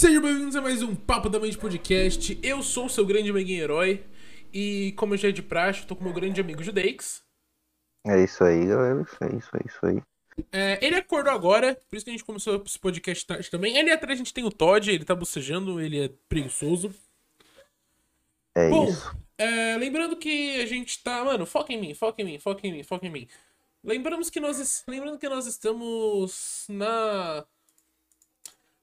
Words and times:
Sejam 0.00 0.22
bem-vindos 0.22 0.56
a 0.56 0.62
mais 0.62 0.80
um 0.82 0.96
Papo 0.96 1.28
da 1.28 1.38
Mente 1.38 1.58
Podcast. 1.58 2.40
Eu 2.42 2.62
sou 2.62 2.86
o 2.86 2.88
seu 2.88 3.04
grande 3.04 3.28
amiguinho 3.28 3.62
herói. 3.62 4.02
E 4.50 4.94
como 4.96 5.14
já 5.14 5.28
é 5.28 5.30
de 5.30 5.42
praxe, 5.42 5.82
eu 5.82 5.86
tô 5.86 5.94
com 5.94 6.02
meu 6.02 6.12
grande 6.14 6.40
amigo 6.40 6.62
Judeix. 6.62 7.22
É 8.06 8.24
isso 8.24 8.42
aí, 8.42 8.64
galera. 8.64 9.02
Isso 9.02 9.16
aí, 9.20 9.36
isso 9.36 9.50
aí, 9.52 9.62
isso 9.66 9.86
aí. 9.86 10.02
É, 10.50 10.78
ele 10.82 10.96
acordou 10.96 11.30
agora, 11.30 11.78
por 11.90 11.96
isso 11.96 12.06
que 12.06 12.10
a 12.10 12.14
gente 12.14 12.24
começou 12.24 12.62
esse 12.64 12.78
podcast 12.78 13.26
tarde 13.26 13.50
também. 13.50 13.78
Ali 13.78 13.90
atrás 13.90 14.14
a 14.14 14.16
gente 14.16 14.32
tem 14.32 14.42
o 14.42 14.50
Todd, 14.50 14.90
ele 14.90 15.04
tá 15.04 15.14
bocejando, 15.14 15.78
ele 15.78 16.04
é 16.04 16.10
preguiçoso. 16.30 16.94
É 18.54 18.70
Bom, 18.70 18.88
isso. 18.88 19.14
é, 19.36 19.76
lembrando 19.76 20.16
que 20.16 20.62
a 20.62 20.64
gente 20.64 21.02
tá. 21.02 21.22
Mano, 21.22 21.44
foca 21.44 21.74
em 21.74 21.78
mim, 21.78 21.92
foca 21.92 22.22
em 22.22 22.24
mim, 22.24 22.38
foca 22.38 22.66
em 22.66 22.72
mim, 22.72 22.82
foca 22.82 23.06
em 23.06 23.10
mim. 23.10 23.28
Lembramos 23.84 24.30
que 24.30 24.40
nós, 24.40 24.82
lembrando 24.88 25.18
que 25.18 25.28
nós 25.28 25.46
estamos 25.46 26.64
na. 26.70 27.44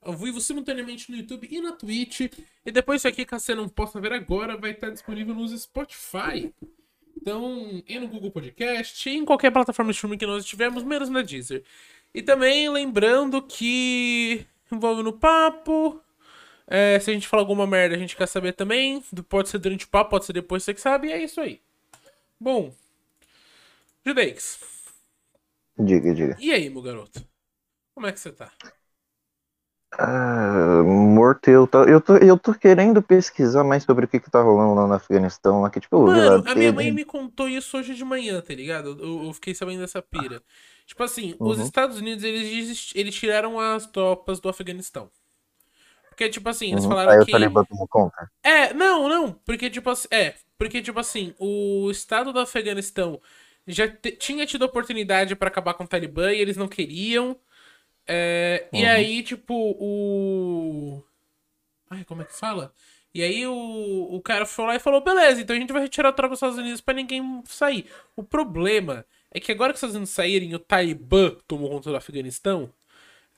Ao 0.01 0.13
vivo 0.13 0.39
simultaneamente 0.39 1.11
no 1.11 1.17
YouTube 1.17 1.47
e 1.49 1.59
na 1.59 1.71
Twitch. 1.73 2.21
E 2.65 2.71
depois 2.71 3.01
isso 3.01 3.07
aqui, 3.07 3.25
caso 3.25 3.45
você 3.45 3.55
não 3.55 3.67
possa 3.67 3.99
ver 3.99 4.13
agora, 4.13 4.55
vai 4.55 4.71
estar 4.71 4.89
disponível 4.89 5.33
nos 5.35 5.51
Spotify. 5.61 6.53
Então, 7.19 7.83
e 7.87 7.99
no 7.99 8.07
Google 8.07 8.31
Podcast, 8.31 9.09
em 9.09 9.25
qualquer 9.25 9.51
plataforma 9.51 9.91
de 9.91 9.95
streaming 9.95 10.17
que 10.17 10.25
nós 10.25 10.43
estivermos, 10.43 10.83
menos 10.83 11.09
na 11.09 11.21
Deezer. 11.21 11.63
E 12.13 12.21
também 12.21 12.69
lembrando 12.69 13.41
que 13.41 14.45
envolve 14.71 15.03
no 15.03 15.11
papo. 15.11 16.01
É, 16.65 16.99
se 16.99 17.09
a 17.09 17.13
gente 17.13 17.27
falar 17.27 17.41
alguma 17.43 17.65
merda, 17.67 17.95
a 17.95 17.99
gente 17.99 18.15
quer 18.15 18.27
saber 18.27 18.53
também. 18.53 19.01
Pode 19.27 19.49
ser 19.49 19.57
durante 19.57 19.85
o 19.85 19.89
papo, 19.89 20.11
pode 20.11 20.25
ser 20.25 20.33
depois, 20.33 20.63
você 20.63 20.73
que 20.73 20.81
sabe, 20.81 21.07
e 21.07 21.11
é 21.11 21.23
isso 21.23 21.41
aí. 21.41 21.59
Bom, 22.39 22.73
Judeix, 24.05 24.59
Diga, 25.77 26.13
diga. 26.13 26.37
e 26.39 26.51
aí, 26.53 26.69
meu 26.69 26.81
garoto? 26.81 27.21
Como 27.93 28.07
é 28.07 28.11
que 28.11 28.19
você 28.19 28.31
tá? 28.31 28.51
Ah, 29.93 30.83
morto, 30.83 31.49
eu 31.49 31.65
tô, 31.65 31.83
eu, 31.85 32.01
tô, 32.01 32.17
eu 32.17 32.37
tô 32.37 32.53
querendo 32.53 33.01
pesquisar 33.01 33.63
mais 33.63 33.83
sobre 33.83 34.05
o 34.05 34.07
que 34.07 34.19
que 34.19 34.29
tá 34.29 34.41
rolando 34.41 34.75
lá 34.75 34.85
no 34.87 34.93
Afeganistão. 34.93 35.61
Lá, 35.61 35.69
que, 35.69 35.79
tipo, 35.79 35.97
Mano, 36.05 36.37
lá 36.37 36.51
a 36.51 36.55
minha 36.55 36.71
mãe 36.71 36.91
me 36.91 37.03
contou 37.03 37.49
isso 37.49 37.77
hoje 37.77 37.95
de 37.95 38.05
manhã, 38.05 38.41
tá 38.41 38.53
ligado? 38.53 38.97
Eu, 39.01 39.25
eu 39.25 39.33
fiquei 39.33 39.53
sabendo 39.55 39.79
dessa 39.81 40.01
pira. 40.01 40.41
Tipo 40.85 41.03
assim, 41.03 41.35
os 41.39 41.57
Uhum. 41.57 41.63
Estados 41.65 41.97
Unidos, 41.97 42.23
eles, 42.23 42.91
eles 42.95 43.15
tiraram 43.15 43.59
as 43.59 43.85
tropas 43.87 44.39
do 44.39 44.47
Afeganistão. 44.47 45.09
Porque, 46.09 46.29
tipo 46.29 46.49
assim, 46.49 46.71
eles 46.71 46.83
Uhum. 46.83 46.89
falaram 46.89 47.11
Aí 47.11 47.19
o 47.19 47.25
que. 47.25 47.31
Talibã 47.31 47.63
tomou 47.63 47.87
conta. 47.87 48.31
É, 48.43 48.73
não, 48.73 49.09
não. 49.09 49.33
Porque, 49.33 49.69
tipo 49.69 49.89
assim. 49.89 50.07
É, 50.11 50.35
porque, 50.57 50.81
tipo 50.81 50.99
assim, 50.99 51.33
o 51.39 51.89
Estado 51.91 52.33
do 52.33 52.39
Afeganistão 52.39 53.21
já 53.67 53.87
tinha 54.19 54.45
tido 54.45 54.63
oportunidade 54.63 55.35
pra 55.35 55.49
acabar 55.49 55.73
com 55.75 55.83
o 55.83 55.87
Talibã 55.87 56.31
e 56.33 56.39
eles 56.39 56.57
não 56.57 56.67
queriam. 56.67 57.37
É, 58.07 58.67
E 58.73 58.83
Uhum. 58.83 58.87
aí, 58.89 59.23
tipo, 59.23 59.53
o. 59.79 61.03
Ai, 61.89 62.03
como 62.05 62.21
é 62.21 62.25
que 62.25 62.33
fala? 62.35 62.73
E 63.13 63.23
aí 63.23 63.47
o, 63.47 63.53
o 64.15 64.21
cara 64.21 64.45
foi 64.45 64.65
lá 64.65 64.75
e 64.75 64.79
falou: 64.79 65.01
beleza, 65.03 65.41
então 65.41 65.55
a 65.55 65.59
gente 65.59 65.73
vai 65.73 65.81
retirar 65.83 66.09
a 66.09 66.13
tropa 66.13 66.31
dos 66.31 66.37
Estados 66.39 66.57
Unidos 66.57 66.81
pra 66.81 66.93
ninguém 66.93 67.43
sair. 67.45 67.89
O 68.15 68.23
problema 68.23 69.05
é 69.31 69.39
que 69.39 69.51
agora 69.51 69.73
que 69.73 69.77
os 69.77 69.79
Estados 69.79 69.95
Unidos 69.95 70.11
saírem 70.13 70.53
o 70.55 70.59
Talibã 70.59 71.35
tomou 71.47 71.69
conta 71.69 71.89
do 71.91 71.95
Afeganistão, 71.97 72.71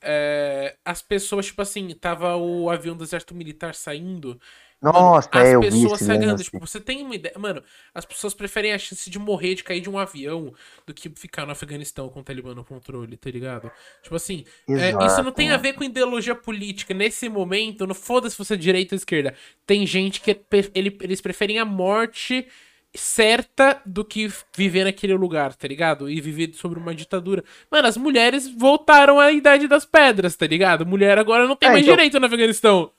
é, 0.02 0.78
as 0.86 1.02
pessoas, 1.02 1.48
tipo 1.48 1.62
assim, 1.62 1.90
tava 1.96 2.36
o 2.38 2.70
avião 2.70 2.96
do 2.96 3.04
exército 3.04 3.36
militar 3.36 3.76
saindo. 3.76 4.40
Nossa, 4.82 5.30
as 5.34 5.48
é, 5.50 5.60
vi 5.60 5.66
pessoas 5.70 6.02
agarrando. 6.10 6.26
lance. 6.32 6.44
Tipo, 6.46 6.60
você 6.60 6.80
tem 6.80 7.02
uma 7.04 7.14
ideia. 7.16 7.36
Mano, 7.38 7.62
as 7.94 8.06
pessoas 8.06 8.34
preferem 8.34 8.72
a 8.72 8.78
chance 8.78 9.10
de 9.10 9.20
morrer, 9.20 9.56
de 9.56 9.64
cair 9.64 9.82
de 9.82 9.90
um 9.90 9.98
avião, 10.00 10.54
do 10.88 10.94
que 10.94 11.10
ficar 11.10 11.46
no 11.46 11.52
Afeganistão 11.52 12.08
com 12.08 12.22
o 12.22 12.24
Talibã 12.24 12.56
no 12.56 12.64
controle, 12.64 13.18
tá 13.18 13.30
ligado? 13.30 13.70
Tipo 14.02 14.16
assim, 14.16 14.46
é, 14.70 14.92
isso 15.06 15.22
não 15.22 15.32
tem 15.34 15.48
a 15.50 15.52
mano. 15.52 15.64
ver 15.64 15.74
com 15.74 15.84
ideologia 15.84 16.34
política. 16.34 16.94
Nesse 16.94 17.28
momento, 17.28 17.86
não 17.86 17.94
foda-se 17.94 18.38
você 18.38 18.54
é 18.54 18.58
direita 18.58 18.96
ou 18.96 18.98
esquerda. 18.98 19.34
Tem 19.68 19.86
gente 19.86 20.22
que 20.22 20.34
pre- 20.34 20.72
ele- 20.74 20.98
eles 21.02 21.20
preferem 21.20 21.60
a 21.60 21.66
morte 21.66 22.48
certa 22.96 23.82
do 23.86 24.04
que 24.04 24.32
viver 24.56 24.84
naquele 24.84 25.14
lugar, 25.14 25.54
tá 25.56 25.68
ligado? 25.68 26.10
E 26.10 26.20
viver 26.20 26.54
sobre 26.56 26.80
uma 26.80 26.94
ditadura. 26.96 27.44
Mano, 27.70 27.88
as 27.88 27.98
mulheres 27.98 28.48
voltaram 28.48 29.20
à 29.20 29.32
idade 29.32 29.68
das 29.68 29.86
pedras, 29.86 30.36
tá 30.36 30.48
ligado? 30.48 30.86
Mulher 30.86 31.18
agora 31.20 31.48
não 31.48 31.56
tem 31.56 31.70
É, 31.70 31.72
mais 31.74 31.84
então- 31.84 31.96
direito 31.96 32.20
no 32.20 32.26
Afeganistão. 32.26 32.92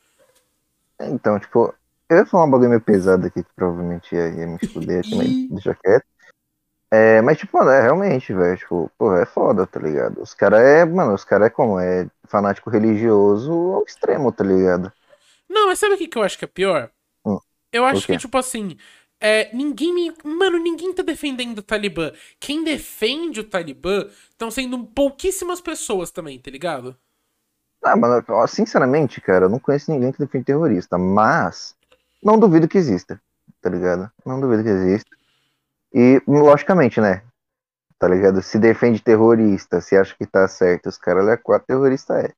Então, 1.09 1.39
tipo, 1.39 1.75
eu 2.09 2.19
ia 2.19 2.27
falar 2.27 2.45
um 2.45 2.51
bagulho 2.51 2.71
meio 2.71 2.81
pesado 2.81 3.27
aqui, 3.27 3.43
que 3.43 3.55
provavelmente 3.55 4.15
ia, 4.15 4.29
ia 4.29 4.47
me 4.47 4.59
fuder 4.59 5.01
aqui, 5.01 5.15
mas 5.15 5.29
deixa 5.51 5.75
quieto. 5.75 6.05
É, 6.93 7.23
mas, 7.23 7.39
tipo, 7.39 7.57
mano, 7.57 7.71
é 7.71 7.83
realmente, 7.83 8.33
velho, 8.35 8.57
tipo, 8.57 8.91
pô, 8.99 9.15
é 9.15 9.25
foda, 9.25 9.65
tá 9.65 9.79
ligado? 9.79 10.21
Os 10.21 10.35
caras 10.35 10.61
é, 10.61 10.85
mano, 10.85 11.15
os 11.15 11.25
caras 11.25 11.47
é 11.47 11.51
como? 11.51 11.79
É 11.79 12.09
fanático 12.27 12.69
religioso 12.69 13.53
ao 13.53 13.85
extremo, 13.85 14.33
tá 14.33 14.43
ligado? 14.43 14.93
Não, 15.49 15.69
mas 15.69 15.79
sabe 15.79 15.95
o 15.95 15.99
que, 15.99 16.09
que 16.09 16.19
eu 16.19 16.23
acho 16.23 16.37
que 16.37 16.45
é 16.45 16.49
pior? 16.49 16.91
Hum, 17.25 17.39
eu 17.73 17.85
acho 17.85 18.07
que, 18.07 18.17
tipo 18.17 18.37
assim, 18.37 18.77
é, 19.21 19.55
ninguém 19.55 19.95
me. 19.95 20.13
Mano, 20.25 20.59
ninguém 20.59 20.93
tá 20.93 21.03
defendendo 21.03 21.59
o 21.59 21.63
Talibã. 21.63 22.11
Quem 22.41 22.65
defende 22.65 23.39
o 23.39 23.45
Talibã 23.45 24.09
estão 24.31 24.51
sendo 24.51 24.85
pouquíssimas 24.87 25.61
pessoas 25.61 26.11
também, 26.11 26.41
tá 26.41 26.51
ligado? 26.51 26.97
Ah, 27.83 27.97
mano, 27.97 28.25
sinceramente, 28.47 29.21
cara, 29.21 29.47
eu 29.47 29.49
não 29.49 29.59
conheço 29.59 29.91
ninguém 29.91 30.13
que 30.13 30.19
defende 30.19 30.45
terrorista, 30.45 30.99
mas 30.99 31.75
não 32.23 32.39
duvido 32.39 32.69
que 32.69 32.79
exista, 32.79 33.21
tá 33.61 33.71
ligado? 33.71 34.11
Não 34.25 34.41
duvido 34.41 34.63
que 34.63 34.69
exista. 34.69 35.17
E, 35.93 36.23
logicamente, 36.27 37.01
né? 37.01 37.23
Tá 37.99 38.09
ligado? 38.09 38.43
Se 38.43 38.59
defende 38.59 39.03
terrorista, 39.03 39.81
se 39.81 39.97
acha 39.97 40.15
que 40.15 40.27
tá 40.27 40.47
certo, 40.47 40.89
os 40.89 40.99
caras 40.99 41.29
é 41.29 41.37
quatro 41.37 41.67
terrorista 41.67 42.19
é. 42.19 42.33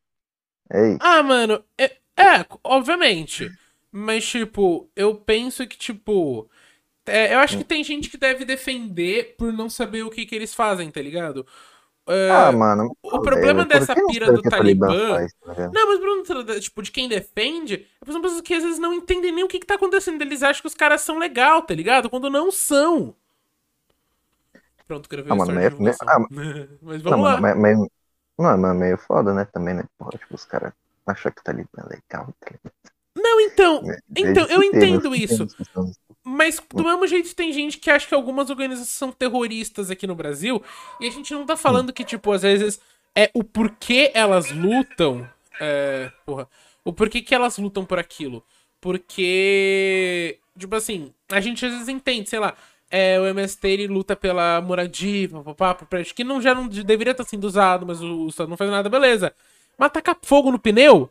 É 0.71 0.89
isso. 0.89 0.99
Ah, 1.01 1.23
mano, 1.23 1.63
é, 1.77 1.97
é, 2.17 2.47
obviamente. 2.65 3.51
Mas, 3.91 4.27
tipo, 4.27 4.89
eu 4.97 5.15
penso 5.15 5.67
que, 5.67 5.77
tipo. 5.77 6.49
é, 7.05 7.35
eu 7.35 7.41
acho 7.41 7.59
que 7.59 7.65
tem 7.65 7.85
gente 7.85 8.09
que 8.09 8.17
deve 8.17 8.45
defender 8.45 9.35
por 9.37 9.53
não 9.53 9.69
saber 9.69 10.03
o 10.03 10.11
que, 10.11 10.25
que 10.25 10.35
eles 10.35 10.55
fazem, 10.55 10.91
tá 10.91 11.03
ligado? 11.03 11.47
É, 12.09 12.31
Ah, 12.31 12.51
mano. 12.51 12.97
o 13.01 13.21
problema 13.21 13.65
por 13.65 13.69
dessa 13.69 13.95
não 13.95 14.09
pira 14.09 14.27
do 14.33 14.37
o 14.37 14.39
o 14.39 14.43
Talibã- 14.43 14.89
faz, 15.11 15.33
tá? 15.35 15.71
Não, 15.73 15.87
mas 15.87 16.01
Bruno, 16.01 16.61
tipo, 16.61 16.83
de 16.83 16.91
quem 16.91 17.09
defende, 17.09 17.87
são 18.05 18.21
pessoas 18.21 18.41
que 18.41 18.55
às 18.55 18.63
vezes 18.65 18.79
não 18.81 18.93
entendem 18.93 19.31
nem 19.31 19.45
o 19.45 19.49
que, 19.49 19.61
que 19.61 19.67
tá 19.67 19.77
acontecendo. 19.77 20.21
Eles 20.21 20.43
acham 20.43 20.63
que 20.63 20.67
os 20.69 20.75
caras 20.75 21.03
são 21.03 21.17
legal, 21.19 21.63
tá 21.63 21.75
ligado? 21.75 22.11
Quando 22.11 22.29
não 22.29 22.51
são. 22.51 23.15
Pronto, 24.87 25.09
gravei 25.09 25.31
Ah, 25.33 25.37
mano, 25.37 25.53
história 25.53 25.71
de 25.71 25.83
mas- 25.83 25.97
divulgação. 25.97 26.27
Mas 26.83 27.03
Não, 27.05 27.11
vamos 27.13 27.25
lá. 27.27 27.41
mano, 27.41 27.61
mas, 27.61 27.79
mas- 27.79 27.89
não, 28.39 28.59
mas 28.59 28.77
meio 28.77 28.99
foda, 28.99 29.33
né? 29.33 29.45
Também, 29.53 29.75
né? 29.75 29.85
Porra, 29.97 30.19
tipo, 30.19 30.35
os 30.35 30.45
caras 30.45 30.73
acham 31.07 31.31
que 31.31 31.43
Talibã 31.45 31.69
é 31.79 31.83
legal. 31.85 32.35
Tá 32.41 32.51
ligado? 32.51 32.73
Não, 33.15 33.41
então, 33.41 33.83
É, 33.91 33.99
então, 34.17 34.47
é 34.47 34.55
eu 34.57 34.63
entendo 34.63 35.15
isso. 35.15 35.47
Mas 36.25 36.61
do 36.73 36.85
mesmo 36.85 37.07
jeito 37.07 37.35
tem 37.35 37.53
gente 37.53 37.79
que 37.79 37.91
acha 37.91 38.07
que 38.07 38.15
algumas 38.15 38.49
organizações 38.49 38.91
são 38.91 39.11
terroristas 39.11 39.91
aqui 39.91 40.07
no 40.07 40.15
Brasil. 40.15 40.63
E 41.01 41.09
a 41.09 41.11
gente 41.11 41.33
não 41.35 41.45
tá 41.45 41.57
falando 41.57 41.93
que, 41.93 42.05
tipo, 42.05 42.31
às 42.31 42.43
vezes 42.43 42.81
é 43.15 43.31
o 43.35 43.43
porquê 43.43 44.11
elas 44.15 44.51
lutam. 44.51 45.29
É, 45.61 46.11
porra. 46.25 46.49
O 46.85 46.93
porquê 46.93 47.21
que 47.23 47.35
elas 47.35 47.59
lutam 47.59 47.85
por 47.85 47.99
aquilo. 47.99 48.45
Porque. 48.81 50.39
Tipo 50.59 50.77
assim, 50.77 51.13
a 51.31 51.41
gente 51.41 51.65
às 51.65 51.73
vezes 51.73 51.89
entende, 51.89 52.29
sei 52.29 52.39
lá. 52.39 52.55
É, 52.91 53.19
o 53.19 53.27
MST 53.27 53.67
ele 53.67 53.87
luta 53.87 54.15
pela 54.15 54.61
moradia, 54.61 55.29
papapá, 55.29 56.05
que 56.15 56.23
não, 56.23 56.43
já 56.43 56.55
não 56.55 56.69
deveria 56.69 57.13
estar 57.13 57.25
sendo 57.25 57.45
usado, 57.45 57.87
mas 57.87 58.03
o, 58.03 58.25
o 58.25 58.29
Estado 58.29 58.51
não 58.51 58.57
faz 58.57 58.71
nada, 58.71 58.91
beleza. 58.91 59.35
Mas 59.79 59.93
tacar 59.93 60.17
fogo 60.23 60.53
no 60.53 60.59
pneu? 60.59 61.11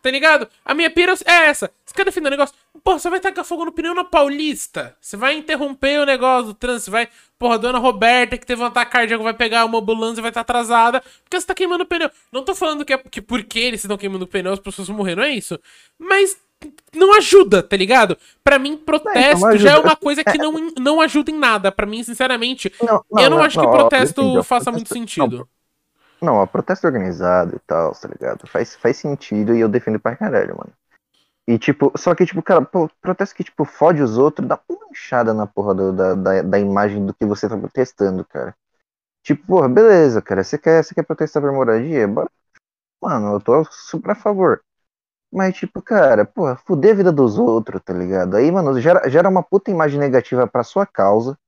Tá 0.00 0.10
ligado? 0.10 0.48
A 0.64 0.74
minha 0.74 0.90
pira 0.90 1.14
é 1.24 1.46
essa. 1.46 1.70
Você 1.84 1.94
quer 1.94 2.04
defender 2.04 2.28
o 2.28 2.30
negócio? 2.30 2.54
Porra, 2.82 2.98
você 2.98 3.10
vai 3.10 3.20
tacar 3.20 3.44
fogo 3.44 3.64
no 3.64 3.72
pneu 3.72 3.94
na 3.94 4.04
Paulista. 4.04 4.96
Você 5.00 5.16
vai 5.16 5.34
interromper 5.34 6.00
o 6.00 6.06
negócio 6.06 6.46
do 6.46 6.54
trânsito. 6.54 6.90
Vai. 6.90 7.08
Porra, 7.38 7.58
dona 7.58 7.78
Roberta, 7.78 8.36
que 8.36 8.46
teve 8.46 8.62
um 8.62 8.66
ataque 8.66 8.92
cardíaco, 8.92 9.24
vai 9.24 9.34
pegar 9.34 9.64
uma 9.64 9.78
ambulância 9.78 10.20
e 10.20 10.22
vai 10.22 10.30
estar 10.30 10.40
atrasada. 10.40 11.02
Porque 11.22 11.40
você 11.40 11.46
tá 11.46 11.54
queimando 11.54 11.84
o 11.84 11.86
pneu. 11.86 12.10
Não 12.32 12.44
tô 12.44 12.54
falando 12.54 12.84
que 12.84 12.92
é 12.92 12.98
que 12.98 13.22
porque 13.22 13.58
eles 13.58 13.82
estão 13.84 13.96
queimando 13.96 14.24
o 14.24 14.28
pneu, 14.28 14.52
as 14.52 14.60
pessoas 14.60 14.88
morrer, 14.88 15.14
não 15.14 15.22
é 15.22 15.30
isso. 15.30 15.58
Mas 15.98 16.36
não 16.94 17.14
ajuda, 17.16 17.62
tá 17.62 17.76
ligado? 17.76 18.16
Pra 18.44 18.58
mim, 18.58 18.76
protesto 18.76 19.46
não 19.46 19.56
já 19.56 19.72
é 19.72 19.78
uma 19.78 19.96
coisa 19.96 20.22
que 20.22 20.38
não, 20.38 20.52
não 20.78 21.00
ajuda 21.00 21.30
em 21.30 21.38
nada. 21.38 21.72
Pra 21.72 21.86
mim, 21.86 22.02
sinceramente, 22.02 22.72
Não, 22.80 23.04
eu 23.18 23.30
não, 23.30 23.42
acho 23.42 23.58
que 23.58 23.66
protesto 23.66 24.42
faça 24.42 24.70
muito 24.70 24.92
sentido. 24.92 25.48
Não, 26.22 26.36
ó, 26.36 26.46
protesto 26.46 26.86
organizado 26.86 27.56
e 27.56 27.58
tal, 27.60 27.92
tá 27.94 28.08
ligado? 28.08 28.46
Faz, 28.46 28.74
faz 28.76 28.96
sentido 28.96 29.54
e 29.54 29.60
eu 29.60 29.68
defendo 29.68 29.98
pra 30.00 30.16
caralho, 30.16 30.56
mano. 30.56 30.72
E 31.48 31.58
tipo, 31.58 31.92
só 31.98 32.14
que, 32.14 32.26
tipo, 32.26 32.42
cara, 32.42 32.62
pô, 32.64 32.88
protesto 33.02 33.36
que, 33.36 33.44
tipo, 33.44 33.64
fode 33.64 34.02
os 34.02 34.18
outros, 34.18 34.48
dá 34.48 34.60
uma 34.68 34.78
manchada 34.88 35.34
na 35.34 35.46
porra 35.46 35.74
do- 35.74 35.92
da, 35.92 36.14
da, 36.14 36.42
da 36.42 36.58
imagem 36.60 37.04
do 37.06 37.14
que 37.14 37.26
você 37.26 37.48
tá 37.48 37.56
protestando, 37.58 38.24
cara. 38.26 38.54
Tipo, 39.24 39.46
porra, 39.46 39.68
beleza, 39.68 40.22
cara, 40.22 40.44
você 40.44 40.58
quer, 40.58 40.84
você 40.84 40.94
quer 40.94 41.04
protestar 41.04 41.42
por 41.42 41.52
moradia? 41.52 42.08
Bora. 42.08 42.30
Mano, 43.02 43.34
eu 43.34 43.40
tô 43.40 43.64
super 43.70 44.12
a 44.12 44.14
favor. 44.14 44.62
Mas, 45.32 45.56
tipo, 45.56 45.82
cara, 45.82 46.24
porra, 46.26 46.56
fuder 46.56 46.92
a 46.92 46.96
vida 46.96 47.12
dos 47.12 47.38
outros, 47.38 47.80
tá 47.84 47.92
ligado? 47.94 48.36
Aí, 48.36 48.50
mano, 48.52 48.80
gera, 48.80 49.08
gera 49.10 49.28
uma 49.28 49.42
puta 49.42 49.70
imagem 49.70 49.98
negativa 50.00 50.46
pra 50.46 50.64
sua 50.64 50.86
causa, 50.86 51.38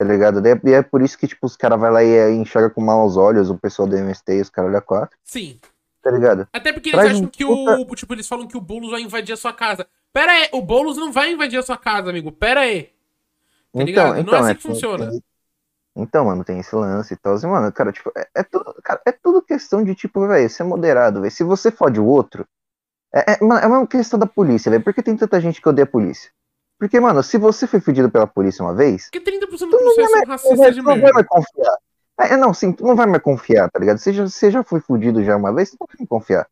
tá 0.00 0.06
ligado? 0.06 0.40
Daí- 0.40 0.58
E 0.64 0.72
é 0.72 0.82
por 0.82 1.02
isso 1.02 1.18
que, 1.18 1.28
tipo, 1.28 1.46
os 1.46 1.56
caras 1.56 1.78
vai 1.78 1.90
lá 1.90 2.02
e, 2.02 2.08
e 2.08 2.34
enxerga 2.36 2.70
com 2.70 2.80
maus 2.80 3.18
olhos 3.18 3.50
o 3.50 3.58
pessoal 3.58 3.86
do 3.86 3.94
MST 3.96 4.32
e 4.32 4.40
os 4.40 4.48
caras 4.48 4.70
olham 4.70 4.80
quatro. 4.80 5.16
Sim. 5.22 5.60
tá 6.02 6.10
ligado? 6.10 6.48
Até 6.50 6.72
porque 6.72 6.88
eles 6.88 6.98
Traz 7.00 7.12
acham 7.18 7.26
que 7.28 7.44
puta- 7.44 7.76
o. 7.78 7.94
Tipo, 7.94 8.14
eles 8.14 8.26
falam 8.26 8.46
que 8.48 8.56
o 8.56 8.60
Boulos 8.62 8.90
vai 8.90 9.02
invadir 9.02 9.34
a 9.34 9.36
sua 9.36 9.52
casa. 9.52 9.86
Pera 10.10 10.32
aí, 10.32 10.48
o 10.52 10.62
Boulos 10.62 10.96
não 10.96 11.12
vai 11.12 11.30
invadir 11.32 11.58
a 11.58 11.62
sua 11.62 11.76
casa, 11.76 12.08
amigo. 12.08 12.32
Pera 12.32 12.60
aí. 12.60 12.84
Tá 13.72 13.84
ligado? 13.84 14.22
Não 14.24 14.34
é 14.34 14.38
assim 14.38 14.54
que 14.54 14.62
tem- 14.62 14.72
funciona. 14.72 15.10
tem- 15.10 15.22
Então, 15.94 16.24
mano, 16.24 16.42
tem 16.42 16.58
esse 16.60 16.74
lance 16.74 17.12
e 17.12 17.16
tal. 17.18 17.36
E, 17.36 17.46
mano, 17.46 17.70
cara, 17.70 17.92
tipo, 17.92 18.10
é, 18.16 18.26
é 18.36 18.42
tudo, 18.42 18.74
cara, 18.82 19.00
é 19.06 19.12
tudo 19.12 19.42
questão 19.42 19.84
de, 19.84 19.94
tipo, 19.94 20.26
velho, 20.26 20.48
ser 20.48 20.64
moderado, 20.64 21.20
velho. 21.20 21.30
Se 21.30 21.44
você 21.44 21.70
fode 21.70 22.00
o 22.00 22.06
outro, 22.06 22.46
é, 23.14 23.32
é, 23.32 23.38
é 23.40 23.66
uma 23.66 23.86
questão 23.86 24.18
da 24.18 24.24
polícia, 24.26 24.70
velho. 24.70 24.82
Por 24.82 24.94
que 24.94 25.02
tem 25.02 25.14
tanta 25.16 25.38
gente 25.40 25.60
que 25.60 25.68
odeia 25.68 25.84
a 25.84 25.86
polícia? 25.90 26.30
Porque, 26.80 26.98
mano, 26.98 27.22
se 27.22 27.36
você 27.36 27.66
foi 27.66 27.78
fudido 27.78 28.10
pela 28.10 28.26
polícia 28.26 28.64
uma 28.64 28.74
vez, 28.74 29.10
Porque 29.10 29.20
30% 29.20 29.68
do 29.68 29.78
processo 29.78 30.16
é 30.16 30.24
racista 30.24 30.72
de 30.72 30.80
não 30.80 30.98
vai 30.98 31.12
mais 31.12 31.26
confiar. 31.26 31.76
É, 32.18 32.36
não, 32.38 32.54
sim, 32.54 32.72
tu 32.72 32.84
não 32.84 32.96
vai 32.96 33.04
mais 33.06 33.22
confiar, 33.22 33.70
tá 33.70 33.78
ligado? 33.78 33.98
Você 33.98 34.14
já, 34.14 34.26
você 34.26 34.50
já 34.50 34.64
foi 34.64 34.80
fudido 34.80 35.22
já 35.22 35.36
uma 35.36 35.54
vez, 35.54 35.70
tu 35.70 35.76
não 35.78 35.86
vai 35.86 35.96
mais 35.98 36.08
confiar. 36.08 36.48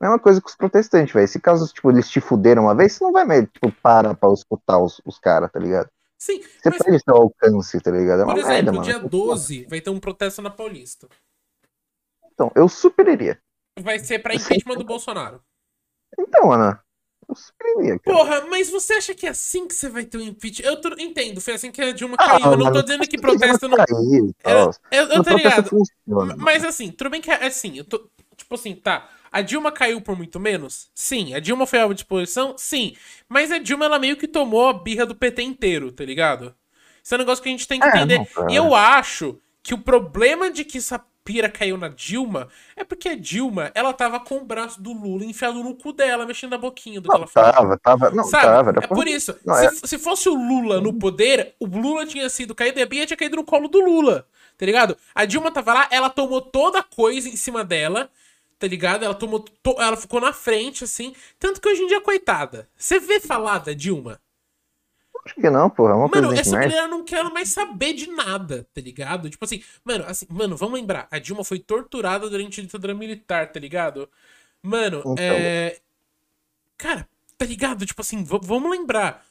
Mesma 0.00 0.18
coisa 0.18 0.40
com 0.40 0.48
os 0.48 0.56
protestantes, 0.56 1.14
velho. 1.14 1.28
Se 1.28 1.40
caso, 1.40 1.72
tipo, 1.72 1.92
eles 1.92 2.10
te 2.10 2.20
fuderam 2.20 2.64
uma 2.64 2.74
vez, 2.74 2.92
você 2.92 3.04
não 3.04 3.12
vai 3.12 3.24
mais, 3.24 3.44
tipo, 3.52 3.70
para 3.80 4.14
pra 4.14 4.32
escutar 4.32 4.80
os, 4.80 5.00
os 5.04 5.16
caras, 5.20 5.50
tá 5.52 5.60
ligado? 5.60 5.88
Sim, 6.18 6.42
Você 6.42 6.70
mas, 6.70 6.78
perde 6.78 7.02
seu 7.04 7.14
alcance, 7.14 7.80
tá 7.80 7.90
ligado? 7.92 8.22
É 8.22 8.24
uma 8.24 8.34
por 8.34 8.40
exemplo, 8.40 8.54
merda, 8.54 8.72
mano. 8.72 8.84
dia 8.84 8.98
12 8.98 9.66
vai 9.66 9.80
ter 9.80 9.90
um 9.90 10.00
protesto 10.00 10.42
na 10.42 10.50
Paulista. 10.50 11.08
Então, 12.32 12.50
eu 12.56 12.68
super 12.68 13.06
iria. 13.06 13.40
Vai 13.78 14.00
ser 14.00 14.18
pra 14.18 14.34
impeachment 14.34 14.76
do 14.76 14.84
Bolsonaro. 14.84 15.40
Então, 16.18 16.50
Ana, 16.50 16.82
eu 17.28 17.98
cara. 18.00 18.00
Porra, 18.04 18.46
mas 18.46 18.70
você 18.70 18.94
acha 18.94 19.14
que 19.14 19.26
é 19.26 19.30
assim 19.30 19.66
que 19.68 19.74
você 19.74 19.88
vai 19.88 20.04
ter 20.04 20.18
um 20.18 20.22
impeachment? 20.22 20.66
Eu 20.66 20.80
tô- 20.80 20.94
entendo, 20.98 21.40
foi 21.40 21.54
assim 21.54 21.70
que 21.70 21.80
a 21.82 21.92
Dilma 21.92 22.16
Ah, 22.18 22.38
caiu. 22.38 22.52
Eu 22.52 22.56
não 22.56 22.70
tô 22.72 22.82
dizendo 22.82 23.06
que 23.06 23.18
protesto 23.18 23.68
não. 23.68 23.76
caiu 23.76 24.34
tal. 24.42 24.70
Eu, 24.90 25.06
eu 25.08 25.18
No 25.18 25.24
tô 25.24 25.30
ligado. 25.32 25.70
funciona, 25.70 26.36
Mas 26.36 26.64
assim, 26.64 26.90
tudo 26.90 27.10
bem 27.10 27.20
que 27.20 27.30
é 27.30 27.46
assim, 27.46 27.76
eu 27.78 27.84
tô. 27.84 28.08
Tipo 28.36 28.54
assim, 28.54 28.74
tá. 28.74 29.08
A 29.30 29.42
Dilma 29.42 29.70
caiu 29.70 30.00
por 30.00 30.16
muito 30.16 30.40
menos? 30.40 30.90
Sim. 30.94 31.34
A 31.34 31.40
Dilma 31.40 31.66
foi 31.66 31.80
alvo 31.80 31.94
de 31.94 32.00
exposição? 32.00 32.54
Sim. 32.56 32.96
Mas 33.28 33.52
a 33.52 33.58
Dilma, 33.58 33.84
ela 33.84 33.98
meio 33.98 34.16
que 34.16 34.26
tomou 34.28 34.68
a 34.68 34.72
birra 34.72 35.04
do 35.04 35.14
PT 35.14 35.42
inteiro, 35.42 35.92
tá 35.92 36.04
ligado? 36.04 36.54
Isso 37.02 37.14
é 37.14 37.16
um 37.16 37.20
negócio 37.20 37.42
que 37.42 37.48
a 37.48 37.52
gente 37.52 37.68
tem 37.68 37.80
que 37.80 37.86
É, 37.86 37.88
entender. 37.88 38.18
não, 38.36 38.50
e 38.50 38.54
eu 38.56 38.74
acho 38.74 39.38
que 39.62 39.74
o 39.74 39.78
problema 39.78 40.50
de 40.50 40.64
que 40.64 40.78
essa 40.78 40.98
pira 41.28 41.50
caiu 41.50 41.76
na 41.76 41.88
Dilma 41.88 42.48
é 42.74 42.82
porque 42.84 43.06
a 43.10 43.14
Dilma, 43.14 43.70
ela 43.74 43.92
tava 43.92 44.18
com 44.18 44.38
o 44.38 44.44
braço 44.46 44.80
do 44.80 44.94
Lula 44.94 45.26
enfiado 45.26 45.62
no 45.62 45.74
cu 45.74 45.92
dela, 45.92 46.24
mexendo 46.24 46.54
a 46.54 46.58
boquinha 46.58 47.02
do 47.02 47.06
que 47.06 47.14
Não, 47.14 47.16
ela 47.24 47.26
falou. 47.26 47.52
tava, 47.52 47.78
tava. 47.78 48.10
Não, 48.10 48.24
Sabe? 48.24 48.44
tava. 48.46 48.70
Era 48.70 48.82
é 48.82 48.86
por 48.86 49.06
isso. 49.06 49.36
Não, 49.44 49.54
se, 49.54 49.66
é- 49.66 49.70
se 49.70 49.98
fosse 49.98 50.26
o 50.30 50.34
Lula 50.34 50.80
no 50.80 50.90
poder, 50.94 51.54
o 51.60 51.66
Lula 51.66 52.06
tinha 52.06 52.30
sido 52.30 52.54
caído 52.54 52.78
e 52.78 52.82
a 52.82 52.86
Bia 52.86 53.04
tinha 53.04 53.16
caído 53.18 53.36
no 53.36 53.44
colo 53.44 53.68
do 53.68 53.78
Lula. 53.78 54.26
Tá 54.56 54.64
ligado? 54.64 54.96
A 55.14 55.26
Dilma 55.26 55.50
tava 55.50 55.74
lá, 55.74 55.88
ela 55.90 56.08
tomou 56.08 56.40
toda 56.40 56.78
a 56.78 56.82
coisa 56.82 57.28
em 57.28 57.36
cima 57.36 57.62
dela. 57.62 58.08
Tá 58.58 58.66
ligado? 58.66 59.04
Ela 59.04 59.14
tomou. 59.14 59.40
to- 59.40 59.76
Ela 59.78 59.98
ficou 59.98 60.22
na 60.22 60.32
frente, 60.32 60.82
assim. 60.82 61.14
Tanto 61.38 61.60
que 61.60 61.68
hoje 61.68 61.82
em 61.82 61.88
dia, 61.88 62.00
coitada. 62.00 62.66
Você 62.74 62.98
vê 62.98 63.20
falar 63.20 63.58
da 63.58 63.74
Dilma? 63.74 64.18
Acho 65.28 65.34
que 65.34 65.50
não, 65.50 65.68
porra. 65.68 65.92
É 65.92 65.94
uma 65.94 66.08
Mano, 66.08 66.32
essa 66.32 66.58
mulher 66.58 66.88
não 66.88 67.04
quer 67.04 67.22
mais 67.24 67.50
saber 67.50 67.92
de 67.92 68.10
nada, 68.10 68.66
tá 68.72 68.80
ligado? 68.80 69.28
Tipo 69.28 69.44
assim, 69.44 69.62
mano, 69.84 70.04
assim, 70.06 70.26
mano, 70.30 70.56
vamos 70.56 70.80
lembrar, 70.80 71.06
a 71.10 71.18
Dilma 71.18 71.44
foi 71.44 71.58
torturada 71.58 72.30
durante 72.30 72.60
a 72.60 72.64
ditadura 72.64 72.94
militar, 72.94 73.52
tá 73.52 73.60
ligado? 73.60 74.08
Mano, 74.62 75.00
Então. 75.00 75.16
é. 75.18 75.76
Cara, 76.78 77.06
tá 77.36 77.44
ligado? 77.44 77.84
Tipo 77.84 78.00
assim, 78.00 78.24
vamos 78.24 78.70
lembrar. 78.70 79.22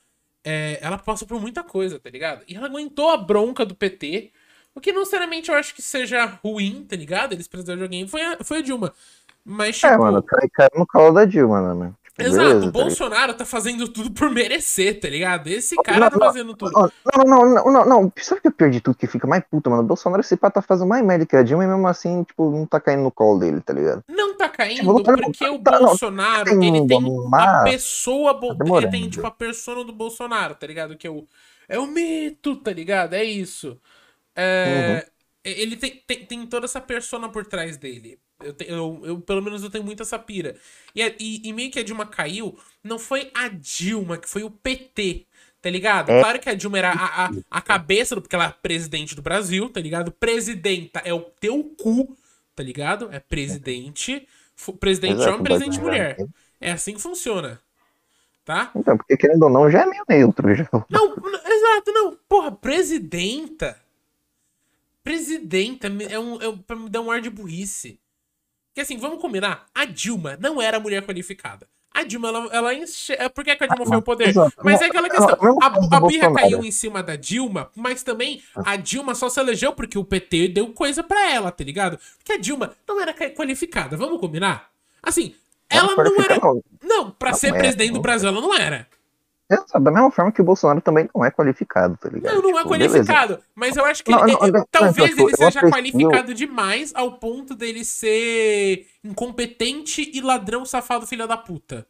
É, 0.43 0.77
ela 0.81 0.97
passou 0.97 1.27
por 1.27 1.41
muita 1.41 1.63
coisa, 1.63 1.99
tá 1.99 2.09
ligado? 2.09 2.43
E 2.47 2.55
ela 2.55 2.67
aguentou 2.67 3.09
a 3.09 3.17
bronca 3.17 3.65
do 3.65 3.75
PT. 3.75 4.31
O 4.75 4.79
que 4.79 4.91
não 4.91 4.99
necessariamente 4.99 5.49
eu 5.49 5.55
acho 5.55 5.73
que 5.73 5.81
seja 5.81 6.25
ruim, 6.25 6.85
tá 6.87 6.95
ligado? 6.95 7.33
Eles 7.33 7.47
precisaram 7.47 7.79
de 7.79 7.83
alguém. 7.83 8.07
Foi 8.07 8.21
a, 8.21 8.37
foi 8.43 8.59
a 8.59 8.61
Dilma. 8.61 8.93
Mas, 9.43 9.77
tipo. 9.77 9.87
É, 9.87 9.97
mano, 9.97 10.21
cai, 10.21 10.47
cai 10.49 10.67
no 10.75 10.85
colo 10.85 11.13
da 11.13 11.25
Dilma, 11.25 11.73
né? 11.73 11.93
Tipo, 12.03 12.06
Exato, 12.19 12.37
beleza, 12.37 12.49
o 12.49 12.59
tá 12.59 12.65
ligado? 12.65 12.71
Bolsonaro 12.71 13.33
tá 13.35 13.45
fazendo 13.45 13.87
tudo 13.87 14.11
por 14.11 14.29
merecer, 14.31 14.99
tá 14.99 15.07
ligado? 15.07 15.47
Esse 15.47 15.75
Não, 15.75 15.83
cara 15.83 16.09
tá 16.09 16.17
não, 16.17 16.25
fazendo 16.25 16.55
tudo. 16.55 16.71
Não, 16.71 16.91
não, 17.15 17.23
não, 17.25 17.53
não, 17.53 17.71
não, 17.71 17.85
não. 17.85 18.13
Sabe 18.17 18.39
o 18.39 18.41
que 18.41 18.47
é 18.47 18.51
pior 18.51 18.69
de 18.71 18.81
tudo 18.81 18.97
que 18.97 19.05
fica 19.07 19.27
mais 19.27 19.43
puta, 19.49 19.69
mano? 19.69 19.83
O 19.83 19.85
Bolsonaro, 19.85 20.21
esse 20.21 20.35
pá 20.35 20.49
tá 20.49 20.61
fazendo 20.61 20.87
mais 20.87 21.05
merda 21.05 21.25
que 21.25 21.35
a 21.35 21.43
Dilma 21.43 21.63
e 21.63 21.67
mesmo 21.67 21.87
assim, 21.87 22.23
tipo, 22.23 22.49
não 22.49 22.65
tá 22.65 22.79
caindo 22.79 23.03
no 23.03 23.11
colo 23.11 23.39
dele, 23.39 23.61
tá 23.61 23.71
ligado? 23.73 24.03
Não 24.09 24.35
tá 24.35 24.49
caindo 24.49 24.77
Tipo, 24.79 25.03
tá- 25.03 25.13
porque 25.15 25.47
o 25.47 25.59
tá- 25.59 25.79
não, 25.79 25.87
Bolsonaro, 25.87 26.45
tá 26.45 26.65
ele 26.65 26.87
tem 26.87 26.97
a 26.97 27.29
mas 27.29 27.71
pessoa, 27.71 28.33
bo- 28.33 28.55
tá 28.55 28.65
ele 28.77 28.89
tem 28.89 29.09
tipo 29.09 29.27
a 29.27 29.31
persona 29.31 29.83
do 29.83 29.93
Bolsonaro, 29.93 30.55
tá 30.55 30.65
ligado? 30.65 30.97
Que 30.97 31.05
é 31.07 31.09
o 31.11 31.25
é 31.69 31.77
o 31.77 31.85
mito, 31.85 32.55
tá 32.55 32.71
ligado? 32.71 33.13
É 33.13 33.23
isso. 33.23 33.77
É, 34.35 35.05
Uhum. 35.05 35.11
ele 35.43 35.75
tem, 35.75 36.01
tem, 36.07 36.25
tem 36.25 36.45
toda 36.47 36.65
essa 36.65 36.79
persona 36.81 37.29
por 37.29 37.45
trás 37.45 37.77
dele. 37.77 38.19
Eu, 38.43 38.53
te- 38.53 38.65
eu, 38.69 39.01
eu, 39.03 39.19
pelo 39.21 39.41
menos 39.41 39.63
eu 39.63 39.69
tenho 39.69 39.83
muito 39.83 40.03
essa 40.03 40.19
pira. 40.19 40.55
E, 40.93 41.01
a- 41.01 41.13
e, 41.19 41.41
e 41.47 41.53
meio 41.53 41.71
que 41.71 41.79
a 41.79 41.83
Dilma 41.83 42.05
caiu, 42.05 42.57
não 42.83 42.99
foi 42.99 43.31
a 43.33 43.47
Dilma, 43.47 44.17
que 44.17 44.29
foi 44.29 44.43
o 44.43 44.51
PT, 44.51 45.25
tá 45.61 45.69
ligado? 45.69 46.11
É. 46.11 46.21
Claro 46.21 46.39
que 46.39 46.49
a 46.49 46.53
Dilma 46.53 46.77
era 46.77 46.91
a, 46.91 47.25
a, 47.25 47.31
a 47.49 47.61
cabeça, 47.61 48.15
do, 48.15 48.21
porque 48.21 48.35
ela 48.35 48.45
é 48.45 48.51
presidente 48.61 49.15
do 49.15 49.21
Brasil, 49.21 49.69
tá 49.69 49.79
ligado? 49.81 50.11
Presidenta 50.11 51.01
é 51.03 51.13
o 51.13 51.21
teu 51.21 51.63
cu, 51.81 52.15
tá 52.55 52.61
ligado? 52.61 53.09
É 53.11 53.19
presidente. 53.19 54.27
Presidente 54.79 55.13
Exato, 55.15 55.29
homem, 55.29 55.43
presidente 55.43 55.79
mulher. 55.79 56.17
É 56.59 56.71
assim 56.71 56.93
que 56.93 57.01
funciona. 57.01 57.59
Tá? 58.45 58.71
Então, 58.75 58.95
porque 58.97 59.17
querendo 59.17 59.43
ou 59.43 59.49
não, 59.49 59.69
já 59.69 59.81
é 59.81 59.85
meio 59.85 60.03
neutro 60.07 60.53
já. 60.55 60.67
Não, 60.89 61.15
exato, 61.15 61.91
não. 61.91 62.17
Porra, 62.29 62.51
presidenta. 62.51 63.77
Presidenta 65.03 65.87
é 65.87 66.19
um, 66.19 66.41
é 66.41 66.47
um, 66.49 66.57
pra 66.57 66.75
me 66.75 66.89
dar 66.89 67.01
um 67.01 67.11
ar 67.11 67.21
de 67.21 67.29
burrice. 67.29 67.99
Porque 68.77 68.93
assim, 68.93 68.97
vamos 68.99 69.19
combinar. 69.19 69.65
A 69.73 69.85
Dilma 69.85 70.37
não 70.39 70.61
era 70.61 70.79
mulher 70.79 71.01
qualificada. 71.03 71.67
A 71.91 72.03
Dilma, 72.03 72.27
ela, 72.27 72.49
ela 72.51 72.73
enche... 72.75 73.11
é 73.13 73.27
Por 73.27 73.43
que, 73.43 73.55
que 73.55 73.63
a 73.63 73.65
Dilma 73.67 73.87
foi 73.87 73.95
ao 73.95 74.03
poder? 74.03 74.27
Exato. 74.27 74.53
Mas 74.63 74.79
é 74.79 74.85
aquela 74.85 75.09
questão. 75.09 75.35
A, 75.59 75.97
a 75.97 76.01
birra 76.01 76.31
caiu 76.31 76.63
em 76.63 76.69
cima 76.69 77.01
da 77.01 77.15
Dilma, 77.15 77.71
mas 77.75 78.03
também 78.03 78.39
a 78.55 78.75
Dilma 78.75 79.15
só 79.15 79.29
se 79.29 79.39
elegeu 79.39 79.73
porque 79.73 79.97
o 79.97 80.03
PT 80.05 80.49
deu 80.49 80.67
coisa 80.73 81.01
pra 81.01 81.31
ela, 81.31 81.51
tá 81.51 81.63
ligado? 81.63 81.97
Porque 82.19 82.33
a 82.33 82.37
Dilma 82.37 82.75
não 82.87 83.01
era 83.01 83.15
ca- 83.15 83.31
qualificada. 83.31 83.97
Vamos 83.97 84.19
combinar? 84.19 84.69
Assim, 85.01 85.33
ela 85.67 85.95
não 85.95 86.21
era. 86.21 86.37
não. 86.39 86.63
Não, 86.83 87.09
pra 87.09 87.31
Não 87.31 87.37
ser 87.39 87.55
é, 87.55 87.57
presidente 87.57 87.93
do. 87.93 87.99
Brasil, 87.99 88.29
ela 88.29 88.39
não 88.41 88.53
era. 88.53 88.87
Exato, 89.49 89.79
da 89.79 89.91
mesma 89.91 90.11
forma 90.11 90.31
que 90.31 90.41
o 90.41 90.45
Bolsonaro 90.45 90.81
também 90.81 91.09
não 91.15 91.23
é 91.23 91.31
qualificado, 91.31 91.95
tá 91.97 92.09
ligado? 92.09 92.33
Não, 92.35 92.41
não 92.41 92.59
é 92.59 92.63
Tipo, 92.63 92.69
beleza. 92.69 92.95
qualificado. 92.97 93.43
Mas 93.55 93.77
eu 93.77 93.85
acho 93.85 94.03
que 94.03 94.11
Não, 94.11 94.23
ele- 94.27 94.33
não, 94.33 94.47
não, 94.47 94.67
talvez 94.69 95.15
não, 95.15 95.23
ele 95.23 95.33
eu 95.33 95.37
seja 95.37 95.61
qualificado 95.71 96.33
demais 96.33 96.93
ao 96.93 97.13
ponto 97.13 97.55
dele 97.55 97.85
ser 97.85 98.85
incompetente 99.03 100.11
e 100.13 100.19
ladrão 100.19 100.65
safado 100.65 101.07
filha 101.07 101.25
da 101.25 101.37
puta. 101.37 101.87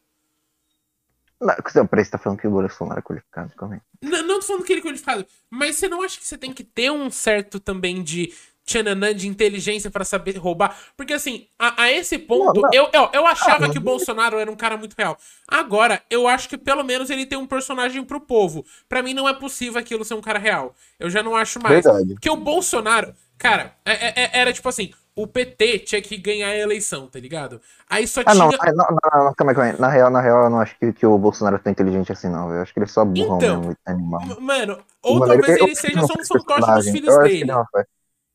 Não, 1.40 1.54
você 1.64 1.84
parece 1.86 2.10
que 2.10 2.16
tá 2.16 2.22
falando 2.22 2.40
que 2.40 2.48
o 2.48 2.50
Bolsonaro 2.50 2.98
é 2.98 3.02
qualificado, 3.02 3.54
calma 3.56 3.76
aí. 3.76 3.80
N- 4.02 4.22
não 4.22 4.40
tô 4.40 4.46
falando 4.46 4.64
que 4.64 4.72
ele 4.72 4.80
é 4.80 4.84
qualificado, 4.84 5.26
mas 5.50 5.76
você 5.76 5.88
não 5.88 6.02
acha 6.02 6.18
que 6.18 6.26
você 6.26 6.36
tem 6.36 6.52
que 6.52 6.64
ter 6.64 6.90
um 6.90 7.10
certo 7.10 7.60
também 7.60 8.02
de 8.02 8.32
tchananã, 8.68 9.14
de 9.14 9.26
inteligência 9.26 9.90
pra 9.90 10.04
saber 10.04 10.36
roubar? 10.36 10.76
Porque 10.96 11.14
assim, 11.14 11.46
a, 11.58 11.82
a 11.84 11.90
esse 11.90 12.18
ponto, 12.18 12.60
Não, 12.60 12.68
não. 12.68 12.74
Eu, 12.74 12.88
eu, 12.92 13.10
eu 13.14 13.26
achava 13.26 13.66
Ah, 13.66 13.70
que 13.70 13.78
o 13.78 13.80
Bolsonaro 13.80 14.38
era 14.38 14.50
um 14.50 14.56
cara 14.56 14.76
muito 14.76 14.94
real. 14.96 15.16
Agora, 15.46 16.02
eu 16.10 16.28
acho 16.28 16.48
que 16.48 16.58
pelo 16.58 16.82
menos 16.84 17.08
ele 17.10 17.24
tem 17.26 17.38
um 17.38 17.46
personagem 17.46 18.04
pro 18.04 18.20
povo. 18.20 18.64
Pra 18.88 19.02
mim 19.02 19.14
não 19.14 19.28
é 19.28 19.34
possível 19.34 19.80
aquilo 19.80 20.04
ser 20.04 20.14
um 20.14 20.20
cara 20.20 20.38
real. 20.38 20.74
Eu 21.00 21.08
já 21.08 21.22
não 21.22 21.34
acho 21.34 21.60
mais. 21.62 21.84
Verdade. 21.84 22.14
Porque 22.14 22.28
o 22.30 22.36
Bolsonaro, 22.36 23.14
cara, 23.38 23.74
é- 23.84 23.92
é- 24.08 24.12
é- 24.24 24.30
era 24.34 24.52
tipo 24.52 24.68
assim, 24.68 24.92
o 25.16 25.26
PT 25.26 25.78
tinha 25.80 26.00
que 26.02 26.16
ganhar 26.16 26.48
a 26.48 26.56
eleição, 26.56 27.08
tá 27.08 27.18
ligado? 27.18 27.60
Aí 27.88 28.06
só 28.06 28.20
Ah, 28.24 28.34
não, 28.34 28.48
tinha. 28.48 28.60
ah, 28.60 28.72
não, 28.72 28.86
não, 28.90 29.24
não, 29.24 29.34
calma 29.34 29.54
calma 29.54 29.70
aí. 29.72 29.80
Na 29.80 29.88
real, 29.88 30.10
na 30.10 30.20
real, 30.20 30.44
eu 30.44 30.50
não 30.50 30.60
acho 30.60 30.78
que, 30.78 30.92
que 30.92 31.06
o 31.06 31.18
Bolsonaro 31.18 31.56
é 31.56 31.58
tão 31.58 31.72
inteligente 31.72 32.12
assim, 32.12 32.28
não. 32.28 32.52
Eu 32.54 32.62
acho 32.62 32.72
que 32.72 32.78
ele 32.78 32.84
é 32.84 32.88
só 32.88 33.04
burrão 33.04 33.36
Então, 33.38 33.60
mesmo, 33.60 33.76
animal. 33.86 34.20
M- 34.22 34.36
Mano, 34.40 34.84
ou 35.02 35.18
Mano, 35.18 35.32
talvez 35.32 35.56
ele 35.60 35.70
eu 35.70 35.76
seja 35.76 35.96
não 35.96 36.06
só 36.06 36.14
um 36.14 36.24
fantoche 36.24 36.72
dos 36.72 36.88
filhos 36.90 37.18
dele. 37.18 37.46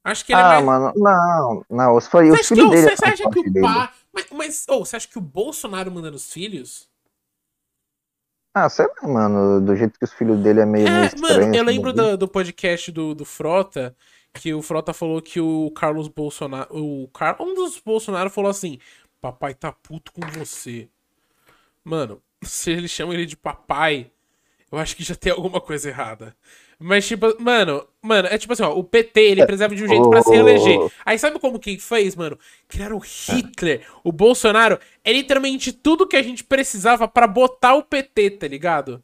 Acho 0.03 0.25
que 0.25 0.33
ele 0.33 0.41
é 0.41 0.43
Ah, 0.43 0.45
mais. 0.45 0.65
mano, 0.65 0.93
não, 0.95 1.65
não, 1.69 2.01
se 2.01 2.09
foi 2.09 2.29
Você 2.29 2.35
o 2.35 2.37
acha, 2.37 2.51
que, 2.53 2.61
filho 2.61 2.67
ô, 2.67 2.75
dele. 2.75 2.89
você 2.91 3.05
é 3.05 3.09
acha 3.09 3.27
que 3.29 3.39
o 3.39 3.45
pai. 3.59 3.89
Mas, 4.13 4.25
mas 4.31 4.65
ô, 4.69 4.79
você 4.85 4.95
acha 4.95 5.07
que 5.07 5.17
o 5.17 5.21
Bolsonaro 5.21 5.91
manda 5.91 6.11
nos 6.11 6.31
filhos? 6.31 6.89
Ah, 8.55 8.69
sei 8.69 8.85
lá, 8.87 9.07
mano, 9.07 9.61
do 9.61 9.75
jeito 9.75 9.97
que 9.97 10.05
os 10.05 10.13
filhos 10.13 10.39
dele 10.43 10.59
é 10.61 10.65
meio, 10.65 10.89
meio 10.91 11.05
É, 11.05 11.07
estranho. 11.07 11.19
mano, 11.21 11.55
eu 11.55 11.63
lembro 11.63 11.93
do, 11.93 12.17
do 12.17 12.27
podcast 12.27 12.91
do, 12.91 13.15
do 13.15 13.25
Frota, 13.25 13.95
que 14.33 14.53
o 14.53 14.61
Frota 14.61 14.93
falou 14.93 15.21
que 15.21 15.39
o 15.39 15.71
Carlos 15.71 16.07
Bolsonaro. 16.07 16.69
O 16.75 17.07
Car... 17.09 17.41
Um 17.41 17.53
dos 17.53 17.79
Bolsonaro 17.79 18.29
falou 18.29 18.49
assim: 18.51 18.79
Papai 19.21 19.53
tá 19.53 19.71
puto 19.71 20.11
com 20.11 20.21
você. 20.31 20.89
Mano, 21.83 22.21
se 22.43 22.71
ele 22.71 22.87
chama 22.87 23.13
ele 23.13 23.25
de 23.25 23.37
papai, 23.37 24.11
eu 24.71 24.77
acho 24.79 24.95
que 24.97 25.03
já 25.03 25.15
tem 25.15 25.31
alguma 25.33 25.61
coisa 25.61 25.89
errada. 25.89 26.35
Mas, 26.85 27.07
tipo, 27.07 27.25
mano, 27.41 27.87
mano, 28.01 28.27
é 28.27 28.37
tipo 28.37 28.51
assim, 28.51 28.63
ó, 28.63 28.73
o 28.73 28.83
PT, 28.83 29.21
ele 29.21 29.45
precisava 29.45 29.73
de 29.73 29.83
um 29.85 29.87
jeito 29.87 30.09
pra 30.09 30.21
se 30.21 30.33
eleger. 30.35 30.77
Aí 31.05 31.17
sabe 31.17 31.39
como 31.39 31.57
que 31.57 31.79
fez, 31.79 32.13
mano? 32.13 32.37
Criaram 32.67 32.97
o 32.97 32.99
Hitler. 32.99 33.85
O 34.03 34.11
Bolsonaro 34.11 34.77
é 35.01 35.13
literalmente 35.13 35.71
tudo 35.71 36.05
que 36.05 36.17
a 36.17 36.21
gente 36.21 36.43
precisava 36.43 37.07
pra 37.07 37.25
botar 37.25 37.75
o 37.75 37.83
PT, 37.83 38.31
tá 38.31 38.47
ligado? 38.49 39.01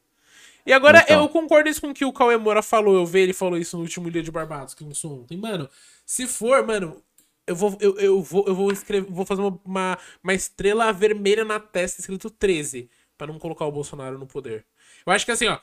E 0.65 0.73
agora 0.73 0.99
Então. 1.05 1.21
eu 1.21 1.29
concordo 1.29 1.69
isso 1.69 1.79
com 1.79 1.91
o 1.91 1.93
que 1.93 2.03
o 2.03 2.11
Cauê 2.11 2.35
Moura 2.35 2.61
falou. 2.61 2.95
Eu 2.95 3.05
vi 3.05 3.21
ele 3.21 3.33
falou 3.33 3.57
isso 3.57 3.77
no 3.77 3.83
último 3.83 4.11
dia 4.11 4.21
de 4.21 4.29
Barbados, 4.29 4.73
que 4.73 4.83
lançou 4.83 5.21
ontem. 5.21 5.37
Mano, 5.37 5.69
se 6.05 6.27
for, 6.27 6.67
mano, 6.67 7.01
eu 7.47 7.55
vou, 7.55 7.77
eu, 7.79 7.97
eu 7.97 8.21
vou, 8.21 8.45
eu 8.45 8.53
vou 8.53 8.71
escrever, 8.73 9.09
vou 9.09 9.25
fazer 9.25 9.41
uma, 9.41 9.57
uma, 9.63 9.97
uma 10.21 10.33
estrela 10.33 10.91
vermelha 10.91 11.45
na 11.45 11.61
testa 11.61 12.01
escrito 12.01 12.29
13, 12.29 12.89
para 13.17 13.27
não 13.31 13.39
colocar 13.39 13.65
o 13.65 13.71
Bolsonaro 13.71 14.19
no 14.19 14.27
poder. 14.27 14.65
Eu 15.05 15.13
acho 15.13 15.25
que 15.25 15.31
assim, 15.31 15.47
ó, 15.47 15.57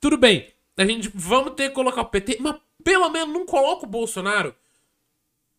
tudo 0.00 0.18
bem, 0.18 0.48
a 0.80 0.86
gente 0.86 1.10
vamos 1.14 1.52
ter 1.52 1.68
que 1.68 1.74
colocar 1.74 2.00
o 2.00 2.06
PT, 2.06 2.38
mas 2.40 2.56
pelo 2.82 3.10
menos 3.10 3.34
não 3.34 3.44
coloca 3.44 3.84
o 3.84 3.88
Bolsonaro. 3.88 4.54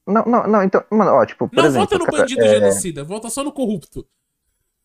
Não, 0.07 0.25
não, 0.25 0.47
não, 0.47 0.63
então, 0.63 0.83
mano, 0.89 1.11
ó, 1.11 1.23
tipo, 1.23 1.47
por 1.47 1.57
não 1.57 1.65
exemplo, 1.65 1.87
vota 1.87 1.97
no 1.99 2.17
bandido 2.17 2.41
é... 2.41 2.47
genocida, 2.47 3.03
vota 3.03 3.29
só 3.29 3.43
no 3.43 3.51
corrupto. 3.51 4.03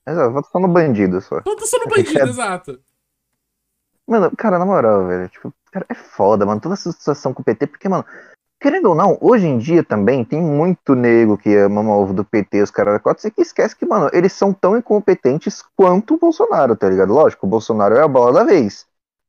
Exato, 0.06 0.32
vota 0.32 0.48
só 0.52 0.60
no 0.60 0.68
bandido 0.68 1.20
só. 1.22 1.40
Vota 1.40 1.64
só 1.64 1.78
no 1.78 1.86
bandido, 1.86 2.28
exato. 2.28 2.78
Mano, 4.06 4.30
cara, 4.36 4.58
na 4.58 4.66
moral, 4.66 5.06
velho, 5.06 5.28
tipo, 5.30 5.54
cara, 5.72 5.86
é 5.88 5.94
foda, 5.94 6.44
mano, 6.44 6.60
toda 6.60 6.74
essa 6.74 6.92
situação 6.92 7.32
com 7.32 7.40
o 7.40 7.44
PT, 7.44 7.68
porque, 7.68 7.88
mano, 7.88 8.04
querendo 8.60 8.90
ou 8.90 8.94
não, 8.94 9.16
hoje 9.22 9.46
em 9.46 9.56
dia 9.56 9.82
também 9.82 10.22
tem 10.22 10.40
muito 10.40 10.94
nego 10.94 11.38
que 11.38 11.56
ama 11.56 11.80
o 11.80 12.02
ovo 12.02 12.12
do 12.12 12.26
PT, 12.26 12.60
os 12.60 12.70
caras 12.70 12.92
da 12.92 13.00
Cota, 13.00 13.30
que 13.30 13.40
esquece 13.40 13.74
que, 13.74 13.86
mano, 13.86 14.10
eles 14.12 14.34
são 14.34 14.52
tão 14.52 14.76
incompetentes 14.76 15.64
quanto 15.74 16.14
o 16.14 16.18
Bolsonaro, 16.18 16.76
tá 16.76 16.90
ligado? 16.90 17.14
Lógico, 17.14 17.46
o 17.46 17.50
Bolsonaro 17.50 17.96
é 17.96 18.02
a 18.02 18.08
bola 18.08 18.34
da 18.34 18.44
vez. 18.44 18.86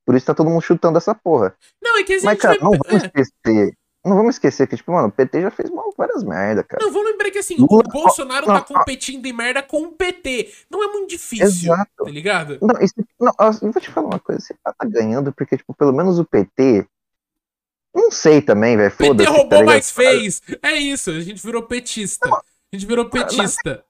Por 0.07 0.15
isso 0.15 0.25
tá 0.25 0.33
todo 0.33 0.49
mundo 0.49 0.61
chutando 0.61 0.97
essa 0.97 1.13
porra. 1.13 1.53
Não, 1.83 1.99
é 1.99 2.03
que 2.03 2.13
a 2.13 2.15
gente 2.15 2.23
Mas, 2.25 2.39
cara, 2.39 2.57
não 2.61 2.71
vamos 2.71 3.03
é. 3.03 3.07
esquecer. 3.07 3.73
Não 4.05 4.15
vamos 4.15 4.35
esquecer 4.35 4.65
que, 4.67 4.77
tipo, 4.77 4.89
mano, 4.93 5.09
o 5.09 5.11
PT 5.11 5.41
já 5.41 5.51
fez 5.51 5.69
mal 5.69 5.93
várias 5.97 6.23
merda, 6.23 6.63
cara. 6.63 6.81
Não, 6.81 6.93
vamos 6.93 7.11
lembrar 7.11 7.29
que 7.29 7.39
assim, 7.39 7.57
Lula- 7.57 7.83
o 7.85 7.91
Bolsonaro 7.91 8.47
não, 8.47 8.53
tá 8.55 8.61
competindo 8.61 9.25
em 9.25 9.33
merda 9.33 9.61
com 9.61 9.81
o 9.83 9.91
PT. 9.91 10.49
Não 10.71 10.81
é 10.81 10.87
muito 10.93 11.09
difícil, 11.09 11.45
Exato. 11.73 12.05
tá 12.05 12.09
ligado? 12.09 12.57
Não, 12.61 12.79
isso, 12.79 12.93
não, 13.19 13.33
eu 13.61 13.69
vou 13.69 13.81
te 13.81 13.89
falar 13.91 14.07
uma 14.07 14.19
coisa, 14.19 14.39
você 14.39 14.53
tá 14.63 14.73
ganhando 14.85 15.33
porque, 15.33 15.57
tipo, 15.57 15.73
pelo 15.73 15.91
menos 15.91 16.19
o 16.19 16.23
PT. 16.23 16.87
Não 17.93 18.09
sei 18.09 18.41
também, 18.41 18.77
velho. 18.77 18.91
PT 18.91 19.07
Foda-se. 19.07 19.29
roubou, 19.29 19.59
tá 19.59 19.65
mas 19.65 19.91
fez. 19.91 20.41
É 20.63 20.71
isso, 20.75 21.09
a 21.09 21.19
gente 21.19 21.43
virou 21.43 21.63
petista. 21.63 22.29
A 22.73 22.75
gente 22.75 22.85
virou 22.85 23.09
petista. 23.09 23.83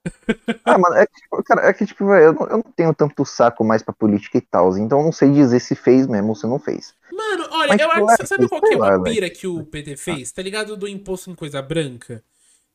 Ah, 0.63 0.77
mano, 0.77 0.95
é 0.95 1.07
que, 1.07 1.13
tipo, 1.21 1.43
cara, 1.43 1.67
é 1.67 1.73
que, 1.73 1.85
tipo, 1.85 2.05
velho, 2.07 2.25
eu, 2.25 2.33
não- 2.33 2.47
eu 2.47 2.57
não 2.57 2.71
tenho 2.75 2.93
tanto 2.93 3.25
saco 3.25 3.63
mais 3.63 3.81
pra 3.81 3.93
política 3.93 4.37
e 4.37 4.41
tal, 4.41 4.77
então 4.77 4.99
eu 4.99 5.05
não 5.05 5.11
sei 5.11 5.31
dizer 5.31 5.59
se 5.59 5.73
fez 5.75 6.05
mesmo 6.05 6.29
ou 6.29 6.35
se 6.35 6.45
não 6.45 6.59
fez. 6.59 6.93
Mano, 7.11 7.47
olha, 7.51 7.69
Mas, 7.69 7.81
eu 7.81 7.89
tipo, 7.89 8.09
acho 8.09 8.21
é, 8.21 8.25
sabe 8.27 8.47
qual 8.47 8.61
que 8.61 8.73
é 8.73 8.77
uma 8.77 9.03
pira 9.03 9.29
que 9.31 9.47
o 9.47 9.65
PT 9.65 9.97
fez? 9.97 10.31
Tá 10.31 10.43
ligado 10.43 10.77
do 10.77 10.87
imposto 10.87 11.31
em 11.31 11.35
coisa 11.35 11.59
branca? 11.61 12.23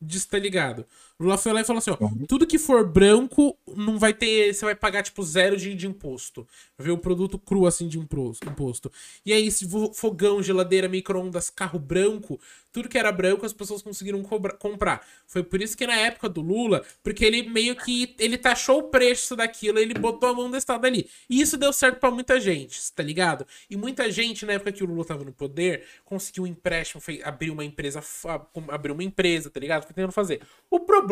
Diz, 0.00 0.24
tá 0.26 0.36
ligado? 0.40 0.84
Lula 1.22 1.38
foi 1.38 1.52
lá 1.52 1.60
e 1.60 1.64
falou 1.64 1.78
assim, 1.78 1.90
ó, 1.90 1.96
Uhum. 2.00 2.26
tudo 2.26 2.46
que 2.46 2.58
for 2.58 2.86
branco 2.86 3.56
não 3.76 3.98
vai 3.98 4.12
ter, 4.12 4.52
você 4.52 4.64
vai 4.64 4.74
pagar 4.74 5.02
tipo 5.02 5.22
zero 5.22 5.56
de, 5.56 5.74
de 5.74 5.86
imposto. 5.86 6.46
Vai 6.76 6.86
ver 6.86 6.92
o 6.92 6.98
produto 6.98 7.38
cru 7.38 7.66
assim 7.66 7.88
de 7.88 7.98
imposto. 7.98 8.90
E 9.24 9.32
aí, 9.32 9.50
se 9.50 9.66
fogão, 9.94 10.42
geladeira, 10.42 10.88
micro-ondas, 10.88 11.50
carro 11.50 11.78
branco, 11.78 12.40
tudo 12.72 12.88
que 12.88 12.96
era 12.98 13.12
branco 13.12 13.44
as 13.44 13.52
pessoas 13.52 13.82
conseguiram 13.82 14.22
comprar. 14.22 15.06
Foi 15.26 15.42
por 15.42 15.60
isso 15.60 15.76
que 15.76 15.86
na 15.86 15.94
época 15.96 16.28
do 16.28 16.40
Lula, 16.40 16.82
porque 17.02 17.24
ele 17.24 17.42
meio 17.48 17.76
que 17.76 18.14
ele 18.18 18.38
taxou 18.38 18.78
o 18.78 18.82
preço 18.84 19.36
daquilo, 19.36 19.78
ele 19.78 19.92
botou 19.94 20.30
a 20.30 20.34
mão 20.34 20.50
do 20.50 20.56
Estado 20.56 20.86
ali. 20.86 21.08
E 21.28 21.40
isso 21.40 21.56
deu 21.58 21.72
certo 21.72 21.98
pra 22.00 22.10
muita 22.10 22.40
gente, 22.40 22.80
tá 22.92 23.02
ligado? 23.02 23.46
E 23.68 23.76
muita 23.76 24.10
gente, 24.10 24.46
na 24.46 24.54
época 24.54 24.72
que 24.72 24.82
o 24.82 24.86
Lula 24.86 25.04
tava 25.04 25.22
no 25.22 25.32
poder, 25.32 25.84
conseguiu 26.04 26.44
um 26.44 26.46
empréstimo, 26.46 27.00
fez, 27.00 27.22
abriu 27.22 27.52
uma 27.52 27.64
empresa, 27.64 28.02
abriu 28.68 28.94
uma 28.94 29.04
empresa, 29.04 29.50
tá 29.50 29.60
ligado? 29.60 29.82
Foi 29.84 29.92
tentando 29.94 30.12
fazer. 30.12 30.40
O 30.70 30.80
problema 30.80 31.11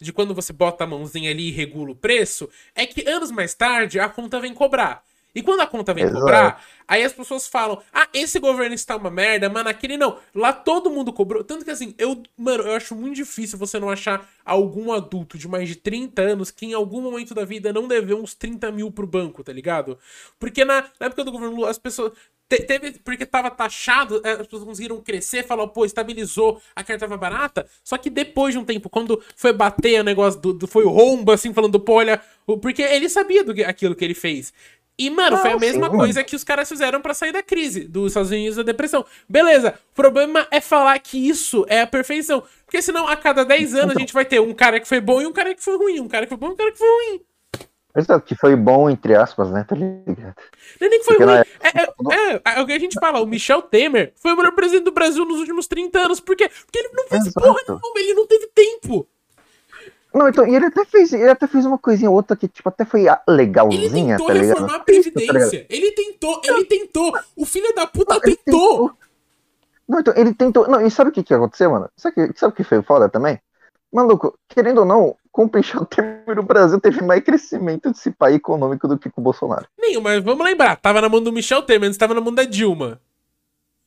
de 0.00 0.12
quando 0.12 0.34
você 0.34 0.52
bota 0.52 0.84
a 0.84 0.86
mãozinha 0.86 1.30
ali 1.30 1.48
e 1.48 1.52
regula 1.52 1.92
o 1.92 1.96
preço 1.96 2.48
é 2.74 2.86
que 2.86 3.08
anos 3.08 3.30
mais 3.30 3.54
tarde 3.54 3.98
a 3.98 4.08
conta 4.08 4.40
vem 4.40 4.54
cobrar. 4.54 5.02
E 5.34 5.42
quando 5.42 5.60
a 5.60 5.66
conta 5.66 5.92
vem 5.94 6.04
Exato. 6.04 6.20
cobrar, 6.20 6.64
aí 6.86 7.04
as 7.04 7.12
pessoas 7.12 7.46
falam: 7.46 7.80
ah, 7.92 8.08
esse 8.12 8.40
governo 8.40 8.74
está 8.74 8.96
uma 8.96 9.10
merda, 9.10 9.48
mas 9.48 9.62
naquele 9.64 9.96
não. 9.96 10.18
Lá 10.34 10.52
todo 10.52 10.90
mundo 10.90 11.12
cobrou. 11.12 11.44
Tanto 11.44 11.64
que 11.64 11.70
assim, 11.70 11.94
eu, 11.98 12.22
mano, 12.36 12.64
eu 12.64 12.72
acho 12.74 12.94
muito 12.96 13.16
difícil 13.16 13.58
você 13.58 13.78
não 13.78 13.90
achar 13.90 14.28
algum 14.44 14.90
adulto 14.90 15.38
de 15.38 15.46
mais 15.46 15.68
de 15.68 15.76
30 15.76 16.22
anos 16.22 16.50
que 16.50 16.66
em 16.66 16.72
algum 16.72 17.00
momento 17.00 17.34
da 17.34 17.44
vida 17.44 17.72
não 17.72 17.86
deveu 17.86 18.18
uns 18.20 18.34
30 18.34 18.72
mil 18.72 18.90
pro 18.90 19.06
banco, 19.06 19.44
tá 19.44 19.52
ligado? 19.52 19.98
Porque 20.40 20.64
na, 20.64 20.82
na 20.98 21.06
época 21.06 21.24
do 21.24 21.30
governo 21.32 21.54
Lula, 21.54 21.70
as 21.70 21.78
pessoas. 21.78 22.12
Te- 22.48 22.62
teve, 22.64 22.92
porque 23.04 23.26
tava 23.26 23.50
taxado, 23.50 24.20
é, 24.24 24.32
as 24.32 24.46
pessoas 24.46 24.64
conseguiram 24.64 25.00
crescer, 25.00 25.44
falou, 25.44 25.68
pô, 25.68 25.84
estabilizou, 25.84 26.60
a 26.74 26.82
carta 26.82 27.06
tava 27.06 27.16
barata. 27.16 27.66
Só 27.84 27.96
que 27.98 28.10
depois 28.10 28.54
de 28.54 28.58
um 28.58 28.64
tempo, 28.64 28.88
quando 28.88 29.22
foi 29.36 29.52
bater 29.52 30.00
o 30.00 30.04
negócio 30.04 30.40
do, 30.40 30.52
do- 30.52 30.66
foi 30.66 30.84
o 30.84 30.88
rombo, 30.90 31.32
assim, 31.32 31.52
falando, 31.52 31.78
pô, 31.80 31.94
olha. 31.94 32.20
Porque 32.62 32.80
ele 32.82 33.08
sabia 33.10 33.44
do 33.44 33.54
que, 33.54 33.62
aquilo 33.62 33.94
que 33.94 34.04
ele 34.04 34.14
fez. 34.14 34.52
E, 35.00 35.10
mano, 35.10 35.36
Não, 35.36 35.42
foi 35.42 35.52
a 35.52 35.56
mesma 35.56 35.88
sim, 35.88 35.96
coisa 35.96 36.24
que 36.24 36.34
os 36.34 36.42
caras 36.42 36.68
fizeram 36.68 37.00
pra 37.00 37.14
sair 37.14 37.30
da 37.30 37.40
crise 37.42 37.86
dos 37.86 38.08
Estados 38.08 38.30
Unidos 38.32 38.56
da 38.56 38.64
depressão. 38.64 39.04
Beleza, 39.28 39.78
o 39.92 39.94
problema 39.94 40.46
é 40.50 40.60
falar 40.60 40.98
que 40.98 41.16
isso 41.28 41.64
é 41.68 41.82
a 41.82 41.86
perfeição. 41.86 42.42
Porque 42.64 42.82
senão, 42.82 43.06
a 43.06 43.16
cada 43.16 43.44
10 43.44 43.74
anos, 43.74 43.94
a 43.96 44.00
gente 44.00 44.12
vai 44.12 44.24
ter 44.24 44.40
um 44.40 44.52
cara 44.52 44.80
que 44.80 44.88
foi 44.88 45.00
bom 45.00 45.22
e 45.22 45.26
um 45.26 45.32
cara 45.32 45.54
que 45.54 45.62
foi 45.62 45.76
ruim. 45.76 46.00
Um 46.00 46.08
cara 46.08 46.26
que 46.26 46.30
foi 46.30 46.38
bom 46.38 46.48
e 46.48 46.52
um 46.52 46.56
cara 46.56 46.72
que 46.72 46.78
foi 46.78 46.88
ruim. 46.88 47.20
Exato, 47.98 48.24
que 48.24 48.36
foi 48.36 48.54
bom, 48.54 48.88
entre 48.88 49.16
aspas, 49.16 49.50
né, 49.50 49.64
tá 49.66 49.74
ligado? 49.74 50.36
Não 50.80 50.86
é 50.86 50.88
nem 50.88 50.98
que 51.00 51.04
foi 51.04 51.16
Porque 51.16 51.24
ruim. 51.24 51.34
na 51.34 51.44
É, 51.68 52.32
é, 52.32 52.34
é, 52.44 52.58
é 52.58 52.62
o 52.62 52.66
que 52.66 52.72
a 52.72 52.78
gente 52.78 52.98
fala, 53.00 53.20
o 53.20 53.26
Michel 53.26 53.60
Temer 53.60 54.12
foi 54.16 54.32
o 54.32 54.36
melhor 54.36 54.52
presidente 54.52 54.84
do 54.84 54.92
Brasil 54.92 55.24
nos 55.24 55.40
últimos 55.40 55.66
30 55.66 55.98
anos. 55.98 56.20
Por 56.20 56.36
quê? 56.36 56.48
Porque 56.48 56.78
ele 56.78 56.90
não 56.92 57.08
fez 57.08 57.26
Exato. 57.26 57.40
porra 57.40 57.60
nenhuma, 57.66 57.92
ele 57.96 58.14
não 58.14 58.26
teve 58.26 58.46
tempo. 58.54 59.08
Não, 60.14 60.28
então, 60.28 60.46
e 60.46 60.54
ele 60.54 60.66
até 60.66 60.84
fez, 60.84 61.12
ele 61.12 61.28
até 61.28 61.46
fez 61.46 61.66
uma 61.66 61.76
coisinha 61.76 62.08
ou 62.08 62.16
outra 62.16 62.36
que, 62.36 62.48
tipo, 62.48 62.68
até 62.68 62.84
foi 62.84 63.08
ah, 63.08 63.20
Ele 63.28 63.36
legalzinha, 63.36 64.16
tentou 64.16 64.26
tá 64.26 64.32
reformar 64.32 64.64
a 64.64 64.66
Isso, 64.66 64.78
tá? 64.78 64.84
Previdência. 64.84 65.66
Ele 65.68 65.92
tentou, 65.92 66.40
ele 66.44 66.64
tentou. 66.64 67.12
O 67.36 67.44
filho 67.44 67.74
da 67.74 67.86
puta 67.86 68.14
Não, 68.14 68.20
ele 68.24 68.36
tentou. 68.36 68.92
Não, 69.88 70.00
então, 70.00 70.14
ele 70.16 70.34
tentou. 70.34 70.68
Não, 70.68 70.86
e 70.86 70.90
sabe 70.90 71.10
o 71.10 71.12
que 71.12 71.22
que 71.22 71.34
aconteceu, 71.34 71.70
mano? 71.70 71.90
Sabe 71.96 72.22
o 72.22 72.32
que, 72.32 72.38
sabe 72.38 72.52
o 72.52 72.56
que 72.56 72.64
foi 72.64 72.82
foda 72.82 73.08
também? 73.08 73.40
Maluco, 73.92 74.38
querendo 74.48 74.78
ou 74.78 74.84
não, 74.84 75.16
com 75.30 75.44
o 75.44 75.50
Michel 75.52 75.84
Temer, 75.84 76.38
o 76.38 76.42
Brasil 76.42 76.80
teve 76.80 77.02
mais 77.02 77.22
crescimento 77.22 77.90
desse 77.90 78.10
país 78.10 78.36
econômico 78.36 78.88
do 78.88 78.98
que 78.98 79.10
com 79.10 79.20
o 79.20 79.24
Bolsonaro. 79.24 79.66
Nenhum, 79.78 80.00
mas 80.00 80.22
vamos 80.22 80.44
lembrar, 80.44 80.76
tava 80.76 81.00
na 81.00 81.08
mão 81.08 81.22
do 81.22 81.32
Michel 81.32 81.62
Temer, 81.62 81.88
antes 81.88 81.98
tava 81.98 82.14
na 82.14 82.20
mão 82.20 82.34
da 82.34 82.44
Dilma. 82.44 83.00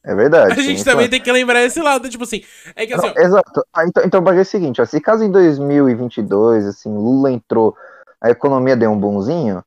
É 0.04 0.16
verdade. 0.16 0.54
A 0.54 0.64
gente 0.64 0.80
sim, 0.80 0.86
também 0.86 1.08
tem 1.08 1.22
que 1.22 1.32
lembrar 1.32 1.62
esse 1.62 1.80
lado, 1.80 2.10
tipo 2.10 2.24
assim, 2.24 2.44
é 2.76 2.88
que 2.88 2.94
assim, 2.94 3.08
Não, 3.08 3.14
ó, 3.16 3.20
exato. 3.20 3.66
Ah, 3.74 3.86
então, 3.86 4.04
então 4.04 4.24
o 4.24 4.30
é 4.30 4.42
o 4.42 4.46
seguinte, 4.46 4.82
ó, 4.82 4.86
se 4.86 5.00
caso 5.00 5.24
em 5.24 5.32
2022, 5.32 6.66
assim, 6.66 6.90
Lula 6.90 7.32
entrou, 7.32 7.76
a 8.20 8.30
economia 8.32 8.76
deu 8.76 8.90
um 8.92 9.00
bonzinho, 9.00 9.64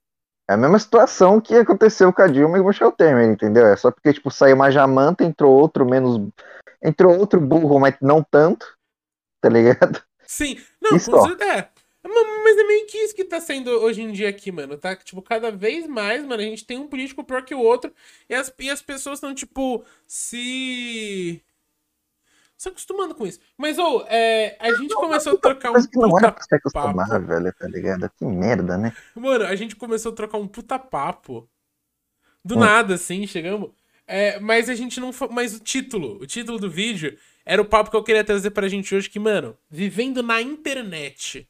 é 0.49 0.55
a 0.55 0.57
mesma 0.57 0.79
situação 0.79 1.41
que 1.41 1.55
aconteceu 1.55 2.13
com 2.13 2.21
a 2.21 2.27
Dilma 2.27 2.59
e 2.59 2.61
o 2.61 2.67
Michel 2.67 2.93
Temer, 2.93 3.31
entendeu? 3.31 3.67
É 3.67 3.77
só 3.77 3.91
porque, 3.91 4.13
tipo, 4.13 4.31
saiu 4.31 4.57
uma 4.57 4.71
jamanta, 4.71 5.25
entrou 5.25 5.53
outro 5.53 5.87
menos... 5.87 6.21
Entrou 6.83 7.19
outro 7.19 7.41
burro, 7.41 7.81
mas 7.81 7.95
não 7.99 8.23
tanto, 8.23 8.67
tá 9.41 9.49
ligado? 9.49 10.03
Sim, 10.27 10.59
não, 10.81 10.97
Isso, 10.97 11.11
com 11.11 11.17
ó. 11.19 11.27
certeza, 11.29 11.53
é. 11.53 11.71
Ma- 12.07 12.43
Mas 12.45 12.59
é 12.59 12.65
meio 12.65 12.87
que 12.87 12.99
isso 12.99 13.15
que 13.15 13.25
tá 13.25 13.41
sendo 13.41 13.71
hoje 13.71 14.03
em 14.03 14.13
dia 14.13 14.29
aqui, 14.29 14.53
mano, 14.53 14.77
tá? 14.77 14.95
Tipo, 14.97 15.23
cada 15.23 15.51
vez 15.51 15.87
mais, 15.87 16.23
mano, 16.25 16.43
a 16.43 16.45
gente 16.45 16.67
tem 16.67 16.79
um 16.79 16.87
político 16.89 17.25
pior 17.25 17.43
que 17.45 17.55
o 17.55 17.61
outro 17.61 17.93
e 18.29 18.35
as, 18.35 18.53
e 18.59 18.69
as 18.71 18.83
pessoas 18.83 19.17
estão, 19.19 19.35
tipo, 19.35 19.85
se... 20.07 21.43
Se 22.57 22.69
acostumando 22.69 23.15
com 23.15 23.27
isso. 23.27 23.41
Mas, 23.57 23.79
ô, 23.79 24.03
é, 24.09 24.57
a 24.61 24.73
gente 24.75 24.95
começou 24.95 25.35
a 25.35 25.39
trocar 25.39 25.73
um 25.73 25.87
que 25.87 25.99
não 25.99 26.17
era 26.17 26.31
pra 26.31 26.43
se 26.45 26.55
acostumar, 26.55 27.09
papo. 27.09 27.27
velho, 27.27 27.53
tá 27.59 27.67
ligado? 27.67 28.11
Que 28.17 28.25
merda, 28.25 28.79
né? 28.79 28.93
Mano, 29.15 29.45
a 29.45 29.57
gente 29.57 29.75
começou 29.75 30.13
a 30.13 30.15
trocar 30.15 30.39
um 30.39 30.47
puta 30.47 30.79
papo. 30.79 31.49
Do 32.45 32.57
Hum. 32.57 32.61
nada, 32.61 32.95
assim, 32.95 33.27
chegamos. 33.27 33.71
É, 34.07 34.39
mas 34.39 34.69
a 34.69 34.75
gente 34.75 35.01
não. 35.01 35.11
Mas 35.31 35.55
o 35.57 35.61
título, 35.61 36.19
o 36.21 36.27
título 36.27 36.59
do 36.59 36.71
vídeo 36.71 37.19
era 37.45 37.61
o 37.61 37.65
papo 37.65 37.91
que 37.91 37.97
eu 37.97 38.05
queria 38.05 38.25
trazer 38.25 38.51
pra 38.51 38.69
gente 38.69 38.95
hoje, 38.95 39.11
que, 39.11 39.19
mano, 39.19 39.57
vivendo 39.71 40.23
na 40.23 40.41
internet. 40.41 41.49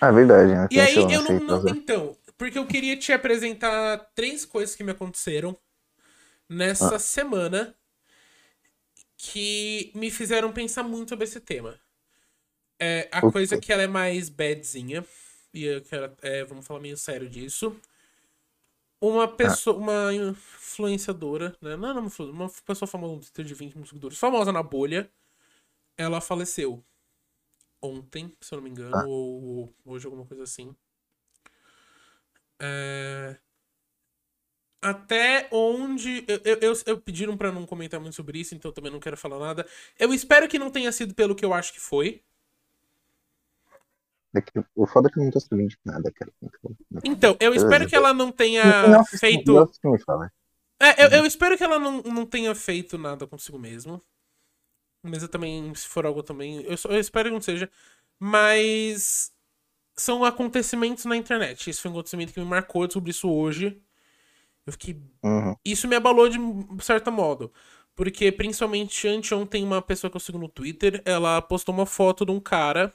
Ah, 0.00 0.08
é 0.08 0.12
verdade, 0.12 0.52
né? 0.54 0.68
E 0.70 0.80
aí 0.80 0.96
eu 0.96 1.22
não, 1.22 1.40
não-? 1.40 1.68
Então, 1.68 2.16
porque 2.36 2.58
eu 2.58 2.66
queria 2.66 2.96
te 2.96 3.12
apresentar 3.12 3.98
três 4.14 4.44
coisas 4.44 4.74
que 4.74 4.82
me 4.84 4.90
aconteceram 4.92 5.56
nessa 6.48 6.98
semana 6.98 7.74
que 9.16 9.90
me 9.94 10.10
fizeram 10.10 10.52
pensar 10.52 10.82
muito 10.82 11.10
sobre 11.10 11.24
esse 11.24 11.40
tema. 11.40 11.80
É, 12.78 13.08
a 13.12 13.18
Ok. 13.18 13.32
coisa 13.32 13.56
que 13.56 13.72
ela 13.72 13.82
é 13.82 13.86
mais 13.86 14.28
badzinha, 14.28 15.04
e 15.52 15.64
eu 15.64 15.80
quero, 15.82 16.12
é, 16.22 16.44
vamos 16.44 16.66
falar 16.66 16.80
meio 16.80 16.96
sério 16.96 17.28
disso. 17.28 17.74
Uma 19.08 19.28
pessoa, 19.28 19.76
uma 19.76 20.12
influenciadora, 20.14 21.56
né? 21.60 21.76
Não, 21.76 21.94
não, 21.94 22.10
uma 22.30 22.48
pessoa 22.64 22.86
famosa 22.88 23.14
no 23.14 23.20
Twitter 23.20 23.44
de 23.44 23.54
20 23.54 23.76
mil 23.76 23.86
seguidores, 23.86 24.18
famosa 24.18 24.52
na 24.52 24.62
bolha, 24.62 25.10
ela 25.98 26.20
faleceu 26.20 26.84
ontem, 27.82 28.32
se 28.40 28.54
eu 28.54 28.56
não 28.58 28.64
me 28.64 28.70
engano, 28.70 28.96
Ah. 28.96 29.04
ou 29.06 29.74
hoje, 29.84 30.06
alguma 30.06 30.26
coisa 30.26 30.42
assim. 30.44 30.74
É, 32.60 33.36
Até 34.82 35.48
onde. 35.50 36.24
Eu, 36.28 36.40
eu, 36.44 36.58
eu- 36.60 36.82
eu 36.86 37.00
pediram 37.00 37.36
pra 37.38 37.50
não 37.50 37.64
comentar 37.66 37.98
muito 37.98 38.14
sobre 38.16 38.38
isso, 38.38 38.54
então 38.54 38.68
eu 38.68 38.74
também 38.74 38.92
não 38.92 39.00
quero 39.00 39.16
falar 39.16 39.38
nada. 39.38 39.66
Eu 39.98 40.12
espero 40.12 40.46
que 40.48 40.58
não 40.58 40.70
tenha 40.70 40.92
sido 40.92 41.14
pelo 41.14 41.34
que 41.34 41.44
eu 41.44 41.54
acho 41.54 41.72
que 41.72 41.80
foi. 41.80 42.22
O 44.74 44.86
foda 44.86 45.08
é 45.08 45.12
que 45.12 45.18
eu 45.18 45.24
não 45.24 45.30
tô 45.30 45.40
sabendo 45.40 45.68
de 45.68 45.78
nada, 45.84 46.10
cara. 46.12 46.32
Então, 47.04 47.36
eu 47.38 47.54
espero 47.54 47.86
que 47.86 47.94
ela 47.94 48.12
não 48.12 48.32
tenha 48.32 49.02
feito. 49.18 49.70
É, 50.80 51.04
eu, 51.04 51.08
eu 51.18 51.26
espero 51.26 51.56
que 51.56 51.62
ela 51.62 51.78
não, 51.78 52.02
não 52.02 52.26
tenha 52.26 52.54
feito 52.54 52.98
nada 52.98 53.26
consigo 53.26 53.58
mesmo. 53.58 54.02
Mas 55.02 55.22
eu 55.22 55.28
também, 55.28 55.72
se 55.74 55.86
for 55.86 56.04
algo 56.06 56.22
também. 56.22 56.62
Eu, 56.62 56.76
eu 56.88 56.98
espero 56.98 57.28
que 57.28 57.34
não 57.34 57.40
seja. 57.40 57.70
Mas. 58.18 59.32
São 59.96 60.24
acontecimentos 60.24 61.04
na 61.04 61.16
internet. 61.16 61.70
Isso 61.70 61.82
foi 61.82 61.90
um 61.90 61.94
acontecimento 61.94 62.32
que 62.32 62.40
me 62.40 62.46
marcou 62.46 62.90
sobre 62.90 63.12
isso 63.12 63.30
hoje. 63.30 63.80
Eu 64.66 64.72
fiquei. 64.72 65.00
Uhum. 65.22 65.54
Isso 65.64 65.86
me 65.86 65.94
abalou 65.94 66.28
de 66.28 66.38
certo 66.80 67.12
modo. 67.12 67.52
Porque, 67.94 68.32
principalmente, 68.32 69.06
anteontem, 69.06 69.62
uma 69.62 69.80
pessoa 69.80 70.10
que 70.10 70.16
eu 70.16 70.20
sigo 70.20 70.36
no 70.36 70.48
Twitter, 70.48 71.00
ela 71.04 71.40
postou 71.40 71.72
uma 71.72 71.86
foto 71.86 72.26
de 72.26 72.32
um 72.32 72.40
cara 72.40 72.92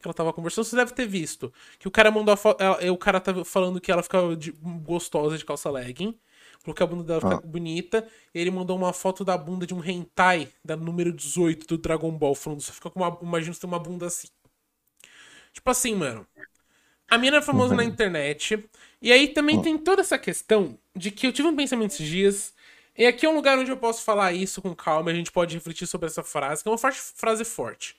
que 0.00 0.08
ela 0.08 0.14
tava 0.14 0.32
conversando, 0.32 0.64
você 0.64 0.74
deve 0.76 0.92
ter 0.92 1.06
visto. 1.06 1.52
Que 1.78 1.86
o 1.86 1.90
cara 1.90 2.10
mandou 2.10 2.32
a 2.32 2.36
foto. 2.36 2.62
O 2.92 2.96
cara 2.96 3.20
tava 3.20 3.44
falando 3.44 3.80
que 3.80 3.92
ela 3.92 4.02
ficava 4.02 4.34
de, 4.36 4.50
gostosa 4.82 5.36
de 5.36 5.44
calça 5.44 5.70
legging. 5.70 6.18
Falou 6.60 6.74
que 6.74 6.82
a 6.82 6.86
bunda 6.86 7.04
dela 7.04 7.20
fica 7.20 7.36
Ah. 7.36 7.40
bonita. 7.46 8.06
E 8.34 8.38
ele 8.38 8.50
mandou 8.50 8.76
uma 8.76 8.92
foto 8.92 9.24
da 9.24 9.36
bunda 9.36 9.66
de 9.66 9.74
um 9.74 9.84
hentai, 9.84 10.48
da 10.64 10.76
número 10.76 11.12
18 11.12 11.66
do 11.66 11.78
Dragon 11.78 12.10
Ball. 12.10 12.34
Falando, 12.34 12.60
você 12.60 12.72
fica 12.72 12.90
com 12.90 13.00
uma. 13.00 13.18
Imagina 13.22 13.52
você 13.54 13.60
ter 13.60 13.66
uma 13.66 13.78
bunda 13.78 14.06
assim. 14.06 14.28
Tipo 15.52 15.70
assim, 15.70 15.94
mano. 15.94 16.26
A 17.10 17.18
mina 17.18 17.38
é 17.38 17.42
famosa 17.42 17.74
na 17.74 17.82
internet. 17.84 18.64
E 19.02 19.12
aí 19.12 19.28
também 19.28 19.60
tem 19.60 19.76
toda 19.76 20.00
essa 20.00 20.18
questão 20.18 20.78
de 20.94 21.10
que 21.10 21.26
eu 21.26 21.32
tive 21.32 21.48
um 21.48 21.56
pensamento 21.56 21.92
esses 21.92 22.06
dias. 22.06 22.54
E 22.96 23.06
aqui 23.06 23.26
é 23.26 23.28
um 23.28 23.34
lugar 23.34 23.58
onde 23.58 23.70
eu 23.70 23.76
posso 23.76 24.02
falar 24.02 24.32
isso 24.32 24.60
com 24.62 24.74
calma. 24.74 25.10
A 25.10 25.14
gente 25.14 25.32
pode 25.32 25.54
refletir 25.54 25.86
sobre 25.86 26.06
essa 26.06 26.22
frase, 26.22 26.62
que 26.62 26.68
é 26.68 26.72
uma 26.72 26.78
frase 26.78 27.44
forte. 27.44 27.96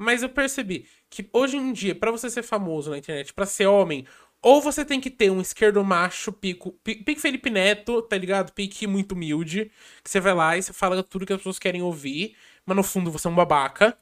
Mas 0.00 0.22
eu 0.22 0.28
percebi 0.30 0.86
que 1.10 1.28
hoje 1.32 1.56
em 1.56 1.72
dia, 1.72 1.94
pra 1.94 2.10
você 2.10 2.30
ser 2.30 2.42
famoso 2.42 2.90
na 2.90 2.98
internet, 2.98 3.34
pra 3.34 3.44
ser 3.46 3.66
homem, 3.66 4.06
ou 4.42 4.60
você 4.62 4.84
tem 4.84 5.00
que 5.00 5.10
ter 5.10 5.30
um 5.30 5.40
esquerdo 5.40 5.84
macho, 5.84 6.32
pico, 6.32 6.72
pi- 6.84 6.96
pique 7.04 7.20
Felipe 7.20 7.50
Neto, 7.50 8.00
tá 8.02 8.16
ligado? 8.16 8.52
Pique 8.52 8.86
muito 8.86 9.12
humilde, 9.12 9.70
que 10.02 10.10
você 10.10 10.20
vai 10.20 10.34
lá 10.34 10.56
e 10.56 10.62
você 10.62 10.72
fala 10.72 11.02
tudo 11.02 11.26
que 11.26 11.32
as 11.32 11.38
pessoas 11.38 11.58
querem 11.58 11.82
ouvir, 11.82 12.36
mas 12.64 12.76
no 12.76 12.82
fundo 12.82 13.10
você 13.10 13.28
é 13.28 13.30
um 13.30 13.34
babaca, 13.34 13.98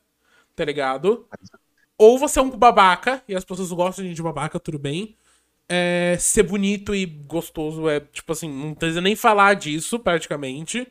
tá 0.57 0.65
ligado? 0.65 1.29
Ou 1.99 2.19
você 2.19 2.39
é 2.39 2.43
um 2.43 2.51
babaca, 2.51 3.23
e 3.29 3.35
as 3.35 3.45
pessoas 3.45 3.73
gostam 3.73 4.13
de 4.13 4.23
babaca, 4.23 4.61
tudo 4.61 4.79
bem. 4.79 5.17
É, 5.69 6.17
ser 6.21 6.45
bonito 6.45 6.95
e 6.95 7.07
gostoso 7.07 7.89
é, 7.89 8.01
tipo 8.01 8.33
assim, 8.33 8.49
não 8.51 8.75
precisa 8.75 9.01
nem 9.01 9.17
falar 9.17 9.55
disso, 9.55 9.99
praticamente. 10.01 10.87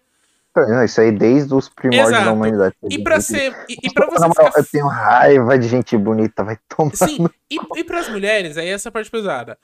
Não, 0.65 0.83
Isso 0.83 0.99
aí 1.01 1.11
desde 1.11 1.53
os 1.53 1.69
primórdios 1.69 2.09
Exato. 2.09 2.25
da 2.25 2.33
humanidade. 2.33 2.75
E 2.89 3.03
pra 3.03 3.21
ser. 3.21 3.55
E, 3.69 3.77
e 3.83 3.93
pra 3.93 4.07
Na 4.07 4.11
você 4.11 4.29
ficar 4.29 4.59
eu 4.59 4.65
tenho 4.65 4.87
raiva 4.87 5.57
de 5.57 5.67
gente 5.67 5.97
bonita, 5.97 6.43
vai 6.43 6.57
tomar. 6.67 6.95
Sim, 6.95 7.27
e, 7.49 7.57
e 7.75 7.83
pras 7.83 8.09
mulheres, 8.09 8.57
aí 8.57 8.69
essa 8.69 8.91
parte 8.91 9.11
pesada. 9.11 9.57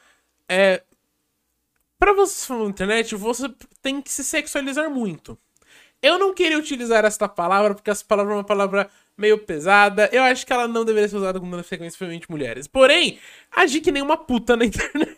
É. 0.48 0.82
Pra 1.98 2.14
você 2.14 2.46
falar 2.46 2.64
na 2.66 2.70
internet, 2.70 3.16
você 3.16 3.50
tem 3.82 4.02
que 4.02 4.12
se 4.12 4.24
sexualizar 4.24 4.90
muito. 4.90 5.38
Eu 6.02 6.20
não 6.20 6.34
queria 6.34 6.58
utilizar 6.60 7.06
esta 7.06 7.30
palavra, 7.30 7.74
porque 7.74 7.90
essa 7.90 8.04
palavra 8.04 8.34
é 8.34 8.36
uma 8.36 8.44
palavra 8.44 8.90
meio 9.18 9.38
pesada. 9.38 10.10
Eu 10.12 10.22
acho 10.24 10.46
que 10.46 10.52
ela 10.52 10.68
não 10.68 10.84
deveria 10.84 11.08
ser 11.08 11.16
usada 11.16 11.40
com 11.40 11.50
tanta 11.50 11.64
frequência, 11.64 11.98
principalmente 11.98 12.30
mulheres. 12.30 12.68
Porém, 12.68 13.20
agir 13.56 13.80
que 13.80 13.92
nem 13.92 14.04
uma 14.04 14.18
puta 14.18 14.58
na 14.58 14.66
internet. 14.66 15.18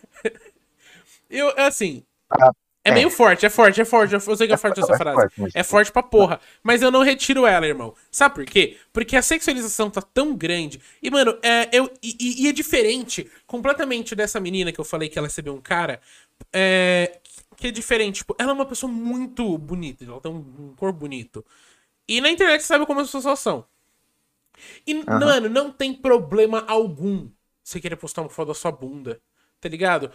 Eu, 1.28 1.52
assim. 1.58 2.04
Ah, 2.30 2.52
É 2.86 2.90
é. 2.90 2.92
meio 2.92 3.10
forte, 3.10 3.44
é 3.46 3.50
forte, 3.50 3.80
é 3.80 3.84
forte. 3.84 4.14
Eu 4.14 4.36
sei 4.36 4.46
que 4.46 4.52
é 4.52 4.56
forte 4.56 4.80
essa 4.80 4.94
É 4.94 4.96
frase. 4.96 5.28
É 5.54 5.62
forte 5.62 5.92
pra 5.92 6.02
porra. 6.02 6.40
Mas 6.62 6.82
eu 6.82 6.90
não 6.90 7.02
retiro 7.02 7.46
ela, 7.46 7.66
irmão. 7.66 7.94
Sabe 8.10 8.34
por 8.36 8.44
quê? 8.44 8.76
Porque 8.92 9.16
a 9.16 9.22
sexualização 9.22 9.90
tá 9.90 10.00
tão 10.02 10.34
grande. 10.36 10.80
E, 11.02 11.10
mano, 11.10 11.38
é, 11.42 11.68
eu, 11.72 11.90
e, 12.02 12.44
e- 12.44 12.48
é 12.48 12.52
diferente 12.52 13.30
completamente 13.46 14.14
dessa 14.14 14.38
menina 14.40 14.72
que 14.72 14.80
eu 14.80 14.84
falei 14.84 15.08
que 15.08 15.18
ela 15.18 15.28
recebeu 15.28 15.54
um 15.54 15.60
cara. 15.60 16.00
É, 16.52 17.18
que 17.56 17.68
é 17.68 17.70
diferente. 17.70 18.16
Tipo, 18.16 18.36
ela 18.38 18.50
é 18.50 18.54
uma 18.54 18.66
pessoa 18.66 18.90
muito 18.90 19.56
bonita. 19.58 20.04
Ela 20.04 20.20
tem 20.20 20.30
um, 20.30 20.36
um 20.70 20.74
corpo 20.76 20.98
bonito. 21.00 21.44
E 22.08 22.20
na 22.20 22.30
internet 22.30 22.60
você 22.62 22.68
sabe 22.68 22.86
como 22.86 23.00
as 23.00 23.10
pessoas 23.10 23.38
são. 23.40 23.64
E, 24.86 24.94
mano, 24.94 25.48
não 25.48 25.70
tem 25.70 25.92
problema 25.92 26.64
algum 26.66 27.28
você 27.62 27.80
querer 27.80 27.96
postar 27.96 28.22
uma 28.22 28.30
foto 28.30 28.48
da 28.48 28.54
sua 28.54 28.70
bunda. 28.72 29.20
Tá 29.60 29.68
ligado? 29.68 30.12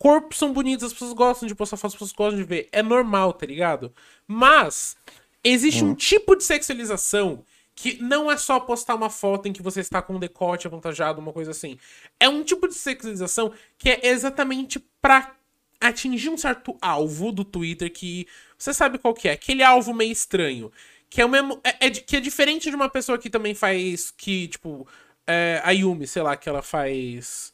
Corpos 0.00 0.38
são 0.38 0.50
bonitos, 0.50 0.86
as 0.86 0.94
pessoas 0.94 1.12
gostam 1.12 1.46
de 1.46 1.54
postar 1.54 1.76
fotos, 1.76 1.94
as 1.94 1.98
pessoas 1.98 2.12
gostam 2.12 2.40
de 2.40 2.44
ver. 2.44 2.70
É 2.72 2.82
normal, 2.82 3.34
tá 3.34 3.44
ligado? 3.44 3.92
Mas 4.26 4.96
existe 5.44 5.84
um 5.84 5.94
tipo 5.94 6.34
de 6.34 6.42
sexualização 6.42 7.44
que 7.74 8.02
não 8.02 8.32
é 8.32 8.38
só 8.38 8.58
postar 8.58 8.94
uma 8.94 9.10
foto 9.10 9.46
em 9.46 9.52
que 9.52 9.62
você 9.62 9.80
está 9.80 10.00
com 10.00 10.14
um 10.14 10.18
decote 10.18 10.66
avantajado, 10.66 11.20
uma 11.20 11.34
coisa 11.34 11.50
assim. 11.50 11.78
É 12.18 12.30
um 12.30 12.42
tipo 12.42 12.66
de 12.66 12.72
sexualização 12.72 13.52
que 13.76 13.90
é 13.90 14.06
exatamente 14.08 14.82
pra 15.02 15.34
atingir 15.78 16.30
um 16.30 16.38
certo 16.38 16.74
alvo 16.80 17.30
do 17.30 17.44
Twitter 17.44 17.92
que 17.92 18.26
você 18.56 18.72
sabe 18.72 18.96
qual 18.96 19.12
que 19.12 19.28
é, 19.28 19.32
aquele 19.32 19.62
alvo 19.62 19.92
meio 19.92 20.12
estranho. 20.12 20.72
Que 21.10 21.20
é 21.20 21.26
o 21.26 21.28
mesmo. 21.28 21.60
É, 21.62 21.88
é 21.88 21.90
que 21.90 22.16
é 22.16 22.20
diferente 22.20 22.70
de 22.70 22.76
uma 22.76 22.88
pessoa 22.88 23.18
que 23.18 23.28
também 23.28 23.54
faz. 23.54 24.10
Que, 24.16 24.48
tipo. 24.48 24.88
É, 25.26 25.60
a 25.62 25.72
Yumi, 25.72 26.06
sei 26.06 26.22
lá, 26.22 26.38
que 26.38 26.48
ela 26.48 26.62
faz. 26.62 27.52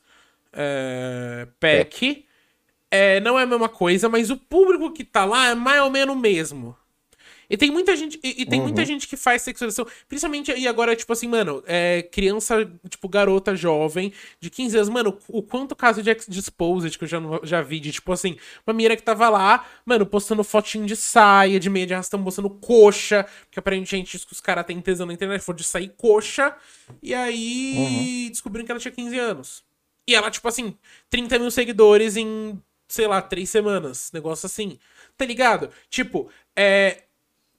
É, 0.52 1.48
pack. 1.59 2.24
É, 2.90 3.20
não 3.20 3.38
é 3.38 3.42
a 3.42 3.46
mesma 3.46 3.68
coisa, 3.68 4.09
mas 4.09 4.31
o 4.31 4.37
público 4.37 4.92
que 4.92 5.05
tá 5.05 5.25
lá 5.25 5.49
é 5.49 5.55
mais 5.55 5.83
ou 5.83 5.90
menos 5.90 6.14
o 6.14 6.18
mesmo. 6.18 6.77
E 7.49 7.57
tem 7.57 7.70
muita 7.70 7.94
gente, 7.96 8.18
e, 8.22 8.42
e 8.42 8.46
tem 8.46 8.61
muita 8.61 8.85
gente 8.85 9.07
que 9.07 9.16
faz 9.16 9.42
sexualização, 9.42 9.87
principalmente 10.09 10.51
aí 10.51 10.66
agora, 10.66 10.96
tipo 10.96 11.12
assim, 11.12 11.29
mano, 11.29 11.62
é, 11.66 12.03
criança, 12.03 12.68
tipo, 12.88 13.09
garota 13.09 13.55
jovem, 13.55 14.12
de 14.40 14.51
15 14.51 14.77
anos, 14.77 14.88
mano, 14.88 15.16
o 15.29 15.42
quanto 15.42 15.77
caso 15.77 16.03
de 16.03 16.11
Exposed 16.11 16.99
que 16.99 17.05
eu 17.05 17.09
já, 17.09 17.18
já 17.42 17.62
vi, 17.62 17.79
de 17.79 17.92
tipo 17.92 18.12
assim, 18.12 18.37
uma 18.66 18.75
menina 18.75 18.96
que 18.96 19.03
tava 19.03 19.29
lá, 19.29 19.64
mano, 19.85 20.05
postando 20.05 20.42
fotinho 20.42 20.87
de 20.87 20.96
saia, 20.96 21.61
de 21.61 21.70
meia 21.70 21.87
de 21.87 21.94
arrastão, 21.94 22.18
mostrando 22.18 22.51
coxa, 22.51 23.25
porque 23.44 23.59
aparentemente 23.59 24.16
isso 24.16 24.27
que 24.27 24.33
os 24.33 24.40
caras 24.40 24.66
têm 24.66 24.81
tesão 24.81 25.07
na 25.07 25.12
internet 25.12 25.40
for 25.40 25.55
de 25.55 25.64
sair 25.64 25.92
coxa, 25.96 26.55
e 27.03 27.14
aí 27.14 28.29
descobriram 28.31 28.66
que 28.66 28.72
ela 28.72 28.81
tinha 28.81 28.92
15 28.92 29.18
anos. 29.18 29.64
E 30.09 30.14
ela, 30.14 30.31
tipo 30.31 30.46
assim, 30.46 30.77
30 31.11 31.38
mil 31.38 31.51
seguidores 31.51 32.16
em, 32.16 32.61
sei 32.88 33.07
lá, 33.07 33.20
três 33.22 33.51
semanas. 33.51 34.11
Negócio 34.12 34.46
assim. 34.46 34.79
Tá 35.16 35.25
ligado? 35.25 35.70
Tipo, 35.90 36.31
é. 36.57 37.03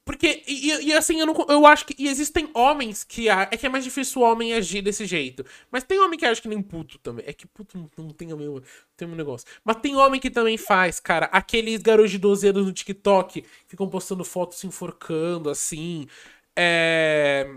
Porque, 0.06 0.42
e, 0.48 0.88
e- 0.90 0.94
assim, 0.94 1.20
eu, 1.20 1.26
não, 1.26 1.36
eu 1.50 1.66
acho 1.68 1.86
que 1.86 1.94
e 2.00 2.08
existem 2.08 2.50
homens 2.54 3.04
que. 3.04 3.28
É 3.30 3.46
que 3.58 3.66
é 3.66 3.70
mais 3.70 3.84
difícil 3.84 4.22
o 4.22 4.26
homem 4.26 4.54
agir 4.54 4.82
desse 4.82 5.06
jeito. 5.06 5.46
Mas 5.70 5.84
tem 5.84 6.00
homem 6.00 6.18
que 6.18 6.26
age 6.26 6.42
que 6.42 6.48
nem 6.48 6.62
puto 6.62 6.98
também. 7.00 7.26
É 7.28 7.34
que 7.34 7.46
puto 7.46 7.78
não, 7.78 7.90
não 8.06 8.10
tem 8.12 8.32
o 8.32 8.38
mesmo, 8.38 8.62
tem 8.96 9.06
mesmo 9.08 9.18
negócio. 9.18 9.46
Mas 9.66 9.78
tem 9.78 9.96
homem 9.98 10.20
que 10.22 10.30
também 10.30 10.58
faz, 10.58 11.00
cara. 11.02 11.26
Aqueles 11.28 11.82
garotos 11.82 12.12
de 12.12 12.18
12 12.20 12.48
anos 12.48 12.66
no 12.66 12.72
TikTok 12.74 13.44
ficam 13.68 13.90
postando 13.90 14.24
fotos 14.24 14.60
se 14.60 14.68
enforcando, 14.68 15.50
assim. 15.50 16.08
É. 16.56 17.48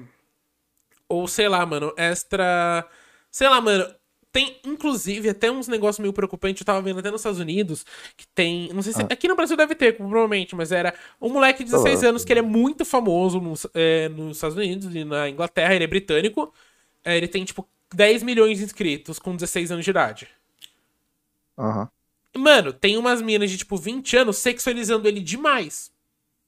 Ou 1.09 1.27
sei 1.29 1.49
lá, 1.49 1.65
mano, 1.67 1.93
extra. 1.97 2.89
Sei 3.31 3.49
lá, 3.49 3.61
mano. 3.61 3.85
Tem, 4.33 4.61
inclusive, 4.65 5.29
até 5.29 5.51
uns 5.51 5.67
negócios 5.67 5.99
meio 5.99 6.13
preocupantes. 6.13 6.61
Eu 6.61 6.67
tava 6.67 6.81
vendo 6.81 7.01
até 7.01 7.11
nos 7.11 7.21
Estados 7.21 7.41
Unidos. 7.41 7.85
Que 8.17 8.27
tem. 8.29 8.73
Não 8.73 8.81
sei 8.81 8.93
se. 8.93 9.03
Aqui 9.03 9.27
no 9.27 9.35
Brasil 9.35 9.57
deve 9.57 9.75
ter, 9.75 9.97
provavelmente, 9.97 10.55
mas 10.55 10.71
era 10.71 10.95
um 11.21 11.31
moleque 11.31 11.65
de 11.65 11.71
16 11.71 12.05
anos 12.05 12.25
que 12.25 12.33
ele 12.33 12.41
é 12.41 12.43
muito 12.43 12.85
famoso 12.85 13.41
nos, 13.41 13.67
é, 13.75 14.09
nos 14.09 14.37
Estados 14.37 14.57
Unidos 14.57 14.95
e 14.95 15.05
na 15.05 15.29
Inglaterra. 15.29 15.75
Ele 15.75 15.85
é 15.85 15.87
britânico. 15.89 16.55
É, 17.05 17.17
ele 17.17 17.27
tem, 17.27 17.45
tipo, 17.45 17.67
10 17.93 18.23
milhões 18.23 18.59
de 18.59 18.65
inscritos 18.65 19.19
com 19.19 19.35
16 19.35 19.73
anos 19.73 19.85
de 19.85 19.91
idade. 19.91 20.29
Aham. 21.59 21.89
Mano, 22.37 22.73
tem 22.73 22.97
umas 22.97 23.21
minas 23.21 23.51
de, 23.51 23.59
tipo, 23.59 23.77
20 23.77 24.17
anos 24.17 24.39
sexualizando 24.39 25.09
ele 25.09 25.21
demais. 25.21 25.91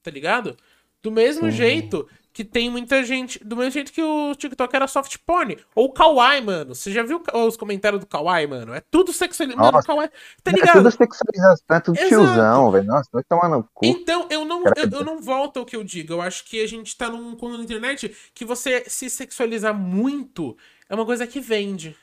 Tá 0.01 0.09
ligado? 0.09 0.55
Do 1.01 1.11
mesmo 1.11 1.51
jeito 1.51 2.07
que 2.33 2.43
tem 2.43 2.69
muita 2.69 3.03
gente. 3.03 3.39
Do 3.45 3.55
mesmo 3.55 3.71
jeito 3.71 3.93
que 3.93 4.01
o 4.01 4.33
TikTok 4.35 4.75
era 4.75 4.87
soft 4.87 5.17
porn. 5.25 5.57
Ou 5.75 5.93
Kawaii, 5.93 6.41
mano. 6.41 6.73
Você 6.73 6.91
já 6.91 7.03
viu 7.03 7.21
os 7.31 7.55
comentários 7.55 7.99
do 8.01 8.07
Kawaii, 8.07 8.47
mano? 8.47 8.73
É 8.73 8.81
tudo 8.81 9.13
sexualizado. 9.13 9.61
Mano. 9.71 9.83
Kawaii. 9.85 10.09
Tá 10.43 10.51
É 10.51 10.55
ligado? 10.55 10.77
tudo 10.77 10.91
sexualização, 10.91 11.77
é 11.77 11.79
tudo 11.79 11.97
Exato. 11.97 12.09
tiozão, 12.09 12.71
velho. 12.71 12.85
Nossa, 12.85 13.09
vai 13.13 13.23
tomar 13.23 13.47
no 13.49 13.63
cu. 13.73 13.85
Então, 13.85 14.27
eu 14.31 14.43
não, 14.43 14.63
eu, 14.75 14.89
eu 14.91 15.05
não 15.05 15.21
volto 15.21 15.59
ao 15.59 15.65
que 15.65 15.75
eu 15.75 15.83
digo. 15.83 16.13
Eu 16.13 16.21
acho 16.21 16.43
que 16.45 16.61
a 16.61 16.67
gente 16.67 16.97
tá 16.97 17.07
num 17.09 17.35
ponto 17.35 17.57
na 17.57 17.63
internet 17.63 18.15
que 18.33 18.43
você 18.43 18.83
se 18.87 19.09
sexualizar 19.09 19.73
muito 19.73 20.57
é 20.89 20.95
uma 20.95 21.05
coisa 21.05 21.27
que 21.27 21.39
vende. 21.39 21.95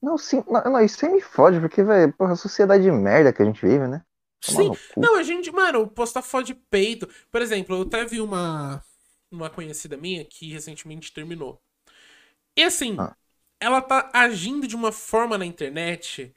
Não, 0.00 0.18
sim, 0.18 0.44
não, 0.46 0.62
não, 0.64 0.80
isso 0.80 1.04
aí 1.04 1.12
me 1.12 1.20
fode, 1.20 1.58
porque, 1.60 1.82
velho, 1.82 2.12
porra, 2.12 2.34
a 2.34 2.36
sociedade 2.36 2.84
de 2.84 2.90
merda 2.90 3.32
que 3.32 3.42
a 3.42 3.44
gente 3.44 3.64
vive, 3.64 3.86
né? 3.88 4.02
Tomar 4.44 4.74
Sim. 4.74 4.80
Não, 4.96 5.16
a 5.16 5.22
gente, 5.22 5.50
mano, 5.50 5.88
postar 5.88 6.20
foto 6.20 6.44
de 6.44 6.54
peito. 6.54 7.08
Por 7.30 7.40
exemplo, 7.40 7.76
eu 7.76 7.82
até 7.82 8.04
vi 8.04 8.20
uma, 8.20 8.82
uma 9.34 9.50
conhecida 9.50 9.96
minha 9.96 10.24
que 10.24 10.50
recentemente 10.52 11.12
terminou. 11.12 11.60
E 12.56 12.62
assim, 12.62 12.96
Ah. 12.98 13.16
ela 13.60 13.80
tá 13.82 14.10
agindo 14.14 14.66
de 14.68 14.76
uma 14.76 14.92
forma 14.92 15.38
na 15.38 15.46
internet 15.46 16.34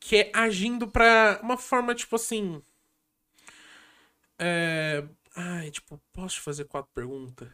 que 0.00 0.16
é 0.16 0.32
agindo 0.34 0.88
pra 0.88 1.40
uma 1.42 1.56
forma, 1.58 1.94
tipo 1.94 2.16
assim. 2.16 2.62
É. 4.38 5.04
Ai, 5.36 5.70
tipo, 5.70 6.00
posso 6.12 6.36
te 6.36 6.40
fazer 6.42 6.64
quatro 6.66 6.90
perguntas? 6.94 7.48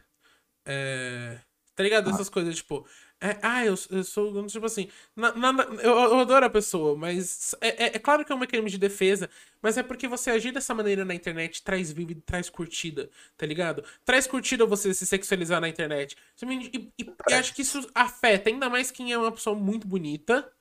É. 0.65 1.39
Tá 1.75 1.83
ligado? 1.83 2.09
Essas 2.09 2.29
coisas, 2.29 2.55
tipo. 2.55 2.87
É, 3.23 3.37
ah, 3.43 3.63
eu, 3.63 3.75
eu 3.91 4.03
sou. 4.03 4.47
Tipo 4.47 4.65
assim. 4.65 4.89
Na, 5.15 5.31
na, 5.35 5.63
eu, 5.83 5.91
eu 5.91 6.19
adoro 6.19 6.43
a 6.43 6.49
pessoa, 6.49 6.97
mas. 6.97 7.53
É, 7.61 7.85
é- 7.85 7.95
é 7.95 7.99
claro 7.99 8.25
que 8.25 8.31
é 8.31 8.35
um 8.35 8.39
mecanismo 8.39 8.67
de 8.67 8.79
defesa, 8.79 9.29
mas 9.61 9.77
é 9.77 9.83
porque 9.83 10.07
você 10.07 10.31
agir 10.31 10.51
dessa 10.51 10.73
maneira 10.73 11.05
na 11.05 11.13
internet 11.13 11.61
traz 11.61 11.91
view 11.91 12.19
traz 12.25 12.49
curtida, 12.49 13.11
tá 13.37 13.45
ligado? 13.45 13.83
Traz 14.03 14.25
curtida 14.25 14.65
você 14.65 14.91
se 14.91 15.05
sexualizar 15.05 15.61
na 15.61 15.69
internet. 15.69 16.17
E, 16.41 16.91
e, 16.97 17.13
e 17.29 17.33
acho 17.35 17.53
que 17.53 17.61
isso 17.61 17.87
afeta 17.93 18.49
ainda 18.49 18.67
mais 18.67 18.89
quem 18.89 19.13
é 19.13 19.17
uma 19.17 19.31
pessoa 19.31 19.55
muito 19.55 19.87
bonita. 19.87 20.51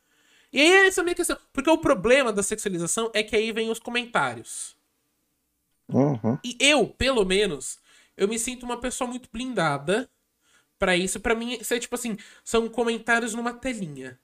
E 0.53 0.61
aí 0.61 0.87
essa 0.87 1.01
é 1.01 1.03
a 1.03 1.05
minha 1.05 1.15
questão. 1.15 1.39
Porque 1.55 1.71
o 1.71 1.79
problema 1.79 2.31
da 2.31 2.43
sexualização 2.43 3.11
é 3.15 3.23
que 3.23 3.35
aí 3.35 3.53
vem 3.53 3.71
os 3.71 3.79
comentários. 3.79 4.77
Uhum. 5.89 6.39
E 6.45 6.57
eu, 6.61 6.89
pelo 6.89 7.25
menos, 7.25 7.79
eu 8.17 8.29
me 8.29 8.39
sinto 8.39 8.65
uma 8.65 8.79
pessoa 8.79 9.09
muito 9.09 9.31
blindada 9.33 10.11
pra 10.81 10.97
isso. 10.97 11.21
Pra 11.21 11.35
mim, 11.37 11.59
isso 11.61 11.75
é 11.75 11.79
tipo 11.79 11.95
assim, 11.95 12.17
são 12.43 12.69
comentários 12.69 13.35
numa 13.35 13.53
telinha. 13.55 14.19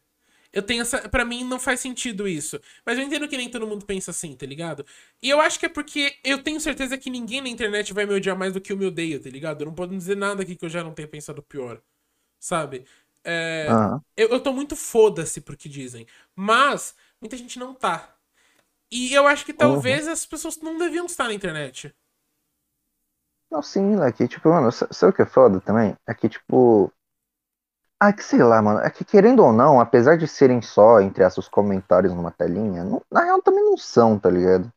Eu 0.53 0.63
tenho 0.63 0.83
essa. 0.83 1.09
Pra 1.09 1.25
mim 1.25 1.45
não 1.45 1.61
faz 1.61 1.81
sentido 1.81 2.27
isso. 2.27 2.59
Mas 2.85 2.99
eu 2.99 3.05
entendo 3.05 3.29
que 3.29 3.37
nem 3.37 3.51
todo 3.51 3.67
mundo 3.67 3.85
pensa 3.85 4.11
assim, 4.11 4.35
tá 4.35 4.47
ligado? 4.47 4.85
E 5.23 5.29
eu 5.29 5.41
acho 5.41 5.61
que 5.61 5.67
é 5.67 5.69
porque 5.69 6.17
eu 6.25 6.43
tenho 6.43 6.59
certeza 6.61 6.97
que 6.97 7.11
ninguém 7.11 7.43
na 7.43 7.49
internet 7.49 7.93
vai 7.93 8.07
me 8.07 8.15
odiar 8.15 8.37
mais 8.37 8.55
do 8.55 8.61
que 8.61 8.73
eu 8.73 8.77
me 8.77 8.87
odeio, 8.87 9.21
tá 9.23 9.29
ligado? 9.29 9.63
Eu 9.63 9.67
não 9.67 9.75
posso 9.75 9.91
dizer 9.91 10.17
nada 10.17 10.43
aqui 10.43 10.57
que 10.57 10.65
eu 10.65 10.71
já 10.71 10.83
não 10.83 10.95
tenha 10.95 11.09
pensado 11.09 11.43
pior. 11.43 11.81
Sabe? 12.41 12.87
É, 13.25 13.67
eu, 14.17 14.29
eu 14.31 14.41
tô 14.41 14.53
muito 14.53 14.77
foda-se 14.77 15.41
pro 15.43 15.57
que 15.57 15.69
dizem. 15.69 16.07
Mas 16.35 16.95
muita 17.21 17.37
gente 17.37 17.59
não 17.59 17.75
tá. 17.75 18.17
E 18.91 19.13
eu 19.13 19.27
acho 19.27 19.45
que 19.45 19.53
talvez 19.53 20.07
as 20.09 20.25
pessoas 20.25 20.59
não 20.59 20.79
deviam 20.79 21.07
estar 21.07 21.25
na 21.25 21.35
internet. 21.35 21.95
Não, 23.51 23.63
sim, 23.63 24.01
é 24.03 24.13
que, 24.13 24.27
tipo, 24.27 24.49
mano, 24.49 24.73
sa- 24.73 24.89
sabe 24.91 25.13
o 25.13 25.15
que 25.15 25.23
é 25.23 25.27
foda 25.27 25.61
também? 25.61 25.95
É 26.07 26.15
que, 26.15 26.29
tipo. 26.29 26.91
Ah, 28.01 28.13
que 28.13 28.23
sei 28.23 28.43
lá, 28.43 28.61
mano. 28.61 28.81
É 28.81 28.91
que 28.91 29.05
querendo 29.05 29.43
ou 29.43 29.53
não, 29.53 29.81
apesar 29.81 30.17
de 30.17 30.29
serem 30.29 30.61
só, 30.61 31.01
entre 31.01 31.25
aspas, 31.25 31.49
comentários 31.49 32.13
numa 32.13 32.31
telinha, 32.31 32.85
não- 32.85 33.03
na 33.11 33.25
real 33.25 33.41
também 33.41 33.65
não 33.65 33.77
são, 33.77 34.19
tá 34.19 34.29
ligado? 34.29 34.71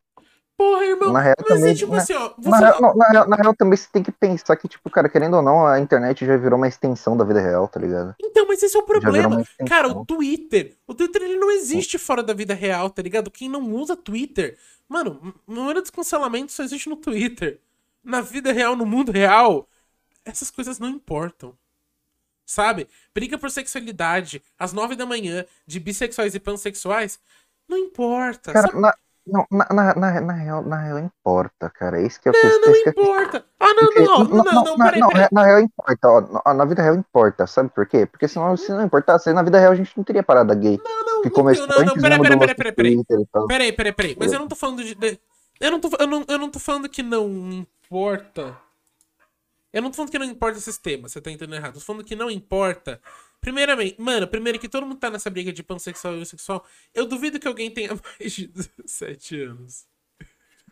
Porra, 0.56 0.84
irmão. 0.84 1.12
Na 1.12 1.20
real 1.20 1.34
mas 1.40 1.48
também- 1.48 1.70
é 1.72 1.74
tipo 1.74 1.92
na- 1.92 1.98
assim, 2.02 2.12
ó. 2.14 2.32
Na 2.38 2.58
real, 2.58 2.80
não, 2.80 2.94
na, 2.94 3.08
real, 3.08 3.28
na 3.28 3.36
real 3.36 3.54
também 3.54 3.76
você 3.76 3.88
tem 3.90 4.02
que 4.02 4.12
pensar 4.12 4.56
que, 4.56 4.68
tipo, 4.68 4.88
cara, 4.90 5.08
querendo 5.08 5.34
ou 5.36 5.42
não, 5.42 5.66
a 5.66 5.80
internet 5.80 6.24
já 6.24 6.36
virou 6.36 6.58
uma 6.58 6.68
extensão 6.68 7.16
da 7.16 7.24
vida 7.24 7.40
real, 7.40 7.66
tá 7.66 7.80
ligado? 7.80 8.14
Então, 8.22 8.46
mas 8.46 8.62
esse 8.62 8.76
é 8.76 8.80
o 8.80 8.82
problema. 8.82 9.42
Cara, 9.66 9.88
o 9.88 10.04
Twitter. 10.04 10.76
O 10.86 10.94
Twitter 10.94 11.22
ele 11.22 11.36
não 11.38 11.50
existe 11.50 11.98
fora 11.98 12.22
da 12.22 12.32
vida 12.34 12.54
real, 12.54 12.88
tá 12.90 13.00
ligado? 13.02 13.30
Quem 13.30 13.48
não 13.48 13.72
usa 13.74 13.96
Twitter. 13.96 14.56
Mano, 14.88 15.34
a 15.48 15.52
maioria 15.52 15.80
dos 15.82 15.90
cancelamentos 15.90 16.54
só 16.54 16.62
existe 16.62 16.88
no 16.90 16.96
Twitter. 16.96 17.58
Na 18.02 18.20
vida 18.20 18.52
real, 18.52 18.74
no 18.74 18.86
mundo 18.86 19.12
real, 19.12 19.68
essas 20.24 20.50
coisas 20.50 20.78
não 20.78 20.88
importam. 20.88 21.54
Sabe? 22.46 22.88
Briga 23.14 23.38
por 23.38 23.50
sexualidade 23.50 24.42
às 24.58 24.72
nove 24.72 24.96
da 24.96 25.06
manhã 25.06 25.44
de 25.66 25.78
bissexuais 25.78 26.34
e 26.34 26.40
pansexuais. 26.40 27.20
Não 27.68 27.78
importa. 27.78 28.52
Cara, 28.52 28.66
sabe? 28.66 28.80
na, 28.80 28.92
não, 29.26 29.46
na, 29.50 29.68
na, 29.72 29.94
na, 29.94 30.20
na 30.20 30.32
real, 30.32 30.62
na 30.64 30.76
real 30.82 30.98
importa, 30.98 31.70
cara. 31.70 32.00
Isso 32.00 32.20
que 32.20 32.28
é 32.28 32.32
o 32.32 32.34
que 32.34 32.42
Não, 32.42 32.60
não 32.60 32.72
isso 32.72 32.82
que 32.82 32.88
é- 32.88 32.92
importa. 32.92 33.44
Ah, 33.60 33.74
não, 33.74 34.04
não, 34.04 34.24
não, 34.24 34.44
não, 34.44 34.64
não, 34.64 34.76
peraí, 34.78 35.00
não, 35.00 35.08
peraí. 35.08 35.28
na 35.30 35.44
real 35.44 35.60
importa, 35.60 36.08
ó, 36.44 36.54
na- 36.54 36.64
vida 36.64 36.82
real 36.82 36.94
importa, 36.96 37.46
sabe 37.46 37.68
por 37.68 37.86
quê? 37.86 38.06
Porque 38.06 38.26
senão, 38.26 38.56
se 38.56 38.72
não 38.72 38.82
importasse, 38.84 39.32
na 39.32 39.42
vida 39.42 39.60
real 39.60 39.72
a 39.72 39.76
gente 39.76 39.92
não 39.96 40.02
teria 40.02 40.22
parada 40.22 40.54
gay. 40.54 40.80
Não, 40.82 41.04
não, 41.04 41.22
que 41.22 41.28
não, 41.28 41.34
começou 41.34 41.66
não, 41.68 41.84
não, 41.84 41.94
peraí, 41.94 42.18
peraí, 42.20 42.54
peraí, 42.54 42.72
peraí. 42.74 43.04
Peraí, 43.46 43.72
peraí, 43.72 43.92
peraí. 43.92 44.16
Mas 44.18 44.32
eu 44.32 44.40
não 44.40 44.48
tô 44.48 44.56
falando 44.56 44.82
de. 44.82 44.96
Eu, 45.60 45.70
não 45.70 45.80
tô, 45.80 45.90
eu, 45.98 46.06
não, 46.06 46.24
eu 46.28 46.38
não 46.38 46.50
tô 46.50 46.58
falando 46.58 46.88
que 46.88 47.02
não 47.02 47.52
importa. 47.52 48.58
Eu 49.72 49.82
não 49.82 49.90
tô 49.90 49.96
falando 49.96 50.10
que 50.10 50.18
não 50.18 50.26
importa 50.26 50.58
esses 50.58 50.78
temas, 50.78 51.12
você 51.12 51.20
tá 51.20 51.30
entendendo 51.30 51.54
errado. 51.56 51.74
Eu 51.76 51.80
tô 51.80 51.86
falando 51.86 52.04
que 52.04 52.16
não 52.16 52.30
importa. 52.30 53.00
Primeiramente, 53.40 54.00
mano, 54.00 54.26
primeiro 54.26 54.58
que 54.58 54.68
todo 54.68 54.84
mundo 54.86 54.98
tá 54.98 55.10
nessa 55.10 55.30
briga 55.30 55.52
de 55.52 55.62
pansexual 55.62 56.14
e 56.14 56.16
homossexual. 56.16 56.66
Eu 56.92 57.06
duvido 57.06 57.38
que 57.38 57.46
alguém 57.46 57.70
tenha 57.70 57.90
mais 58.20 58.32
de 58.32 58.48
17 58.48 59.40
anos. 59.42 59.86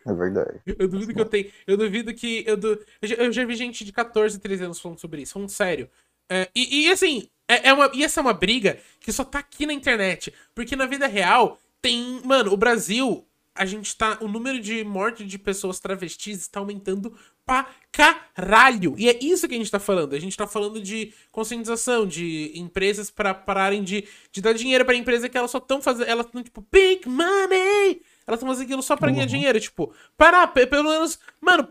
É 0.05 0.13
verdade. 0.13 0.61
Eu 0.65 0.87
duvido 0.87 1.13
que 1.13 1.21
eu 1.21 1.25
tenha. 1.25 1.51
Eu 1.67 1.77
duvido 1.77 2.13
que. 2.13 2.43
Eu, 2.47 2.57
du- 2.57 2.85
eu, 3.01 3.07
já, 3.07 3.15
eu 3.15 3.31
já 3.31 3.45
vi 3.45 3.55
gente 3.55 3.83
de 3.85 3.91
14, 3.91 4.39
13 4.39 4.63
anos 4.65 4.79
falando 4.79 4.99
sobre 4.99 5.21
isso. 5.21 5.33
Falando 5.33 5.49
sério. 5.49 5.89
É, 6.29 6.49
e, 6.55 6.85
e, 6.87 6.91
assim, 6.91 7.27
é, 7.47 7.69
é 7.69 7.73
uma, 7.73 7.91
e 7.93 8.03
essa 8.03 8.19
é 8.19 8.23
uma 8.23 8.33
briga 8.33 8.79
que 8.99 9.11
só 9.11 9.23
tá 9.23 9.39
aqui 9.39 9.65
na 9.65 9.73
internet. 9.73 10.33
Porque 10.53 10.75
na 10.75 10.85
vida 10.85 11.07
real 11.07 11.59
tem. 11.81 12.21
Mano, 12.23 12.53
o 12.53 12.57
Brasil. 12.57 13.25
A 13.55 13.65
gente 13.65 13.95
tá. 13.95 14.17
O 14.21 14.27
número 14.27 14.59
de 14.59 14.83
mortes 14.83 15.27
de 15.27 15.37
pessoas 15.37 15.79
travestis 15.79 16.39
está 16.41 16.59
aumentando 16.59 17.13
pra 17.45 17.67
caralho. 17.91 18.95
E 18.97 19.09
é 19.09 19.17
isso 19.21 19.47
que 19.47 19.55
a 19.55 19.57
gente 19.57 19.71
tá 19.71 19.79
falando. 19.79 20.13
A 20.13 20.19
gente 20.19 20.37
tá 20.37 20.47
falando 20.47 20.79
de 20.81 21.13
conscientização, 21.31 22.05
de 22.07 22.51
empresas 22.55 23.09
para 23.09 23.33
pararem 23.33 23.83
de, 23.83 24.07
de 24.31 24.41
dar 24.41 24.53
dinheiro 24.53 24.85
pra 24.85 24.95
empresa 24.95 25.27
que 25.27 25.37
elas 25.37 25.51
só 25.51 25.57
estão 25.57 25.81
fazendo. 25.81 26.07
Elas 26.07 26.25
estão, 26.25 26.41
tipo, 26.43 26.65
big 26.71 27.07
money! 27.07 28.01
Elas 28.25 28.37
estão 28.39 28.47
fazendo 28.47 28.65
aquilo 28.65 28.81
só 28.83 28.95
pra 28.95 29.11
ganhar 29.11 29.25
dinheiro. 29.25 29.59
Tipo, 29.59 29.93
parar, 30.15 30.47
pe- 30.47 30.67
pelo 30.67 30.89
menos. 30.89 31.19
Mano, 31.41 31.67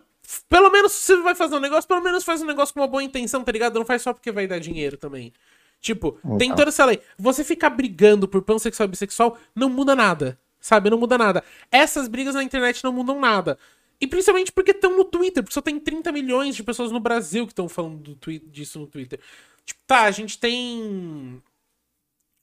pelo 0.48 0.70
menos 0.70 0.92
se 0.92 1.14
você 1.16 1.22
vai 1.22 1.34
fazer 1.34 1.54
um 1.56 1.60
negócio, 1.60 1.88
pelo 1.88 2.02
menos 2.02 2.24
faz 2.24 2.42
um 2.42 2.46
negócio 2.46 2.74
com 2.74 2.80
uma 2.80 2.86
boa 2.88 3.02
intenção, 3.02 3.42
tá 3.44 3.52
ligado? 3.52 3.78
Não 3.78 3.86
faz 3.86 4.02
só 4.02 4.12
porque 4.12 4.30
vai 4.32 4.46
dar 4.46 4.58
dinheiro 4.58 4.96
também. 4.96 5.32
Tipo, 5.80 6.18
tem 6.38 6.48
Então. 6.48 6.56
toda 6.56 6.68
essa 6.70 6.84
lei. 6.84 7.00
Você 7.16 7.44
ficar 7.44 7.70
brigando 7.70 8.26
por 8.26 8.42
pansexual 8.42 8.86
e 8.88 8.90
bissexual 8.90 9.38
não 9.54 9.68
muda 9.70 9.94
nada. 9.94 10.38
Sabe? 10.60 10.90
Não 10.90 10.98
muda 10.98 11.16
nada. 11.16 11.44
Essas 11.70 12.08
brigas 12.08 12.34
na 12.34 12.42
internet 12.42 12.82
não 12.82 12.92
mudam 12.92 13.20
nada. 13.20 13.58
E 14.00 14.06
principalmente 14.06 14.52
porque 14.52 14.70
estão 14.70 14.96
no 14.96 15.04
Twitter, 15.04 15.42
porque 15.42 15.54
só 15.54 15.60
tem 15.60 15.78
30 15.78 16.12
milhões 16.12 16.54
de 16.54 16.62
pessoas 16.62 16.92
no 16.92 17.00
Brasil 17.00 17.46
que 17.46 17.52
estão 17.52 17.68
falando 17.68 18.16
disso 18.46 18.78
no 18.78 18.86
Twitter. 18.86 19.18
Tipo, 19.64 19.80
tá, 19.86 20.02
a 20.02 20.10
gente 20.10 20.38
tem. 20.38 21.42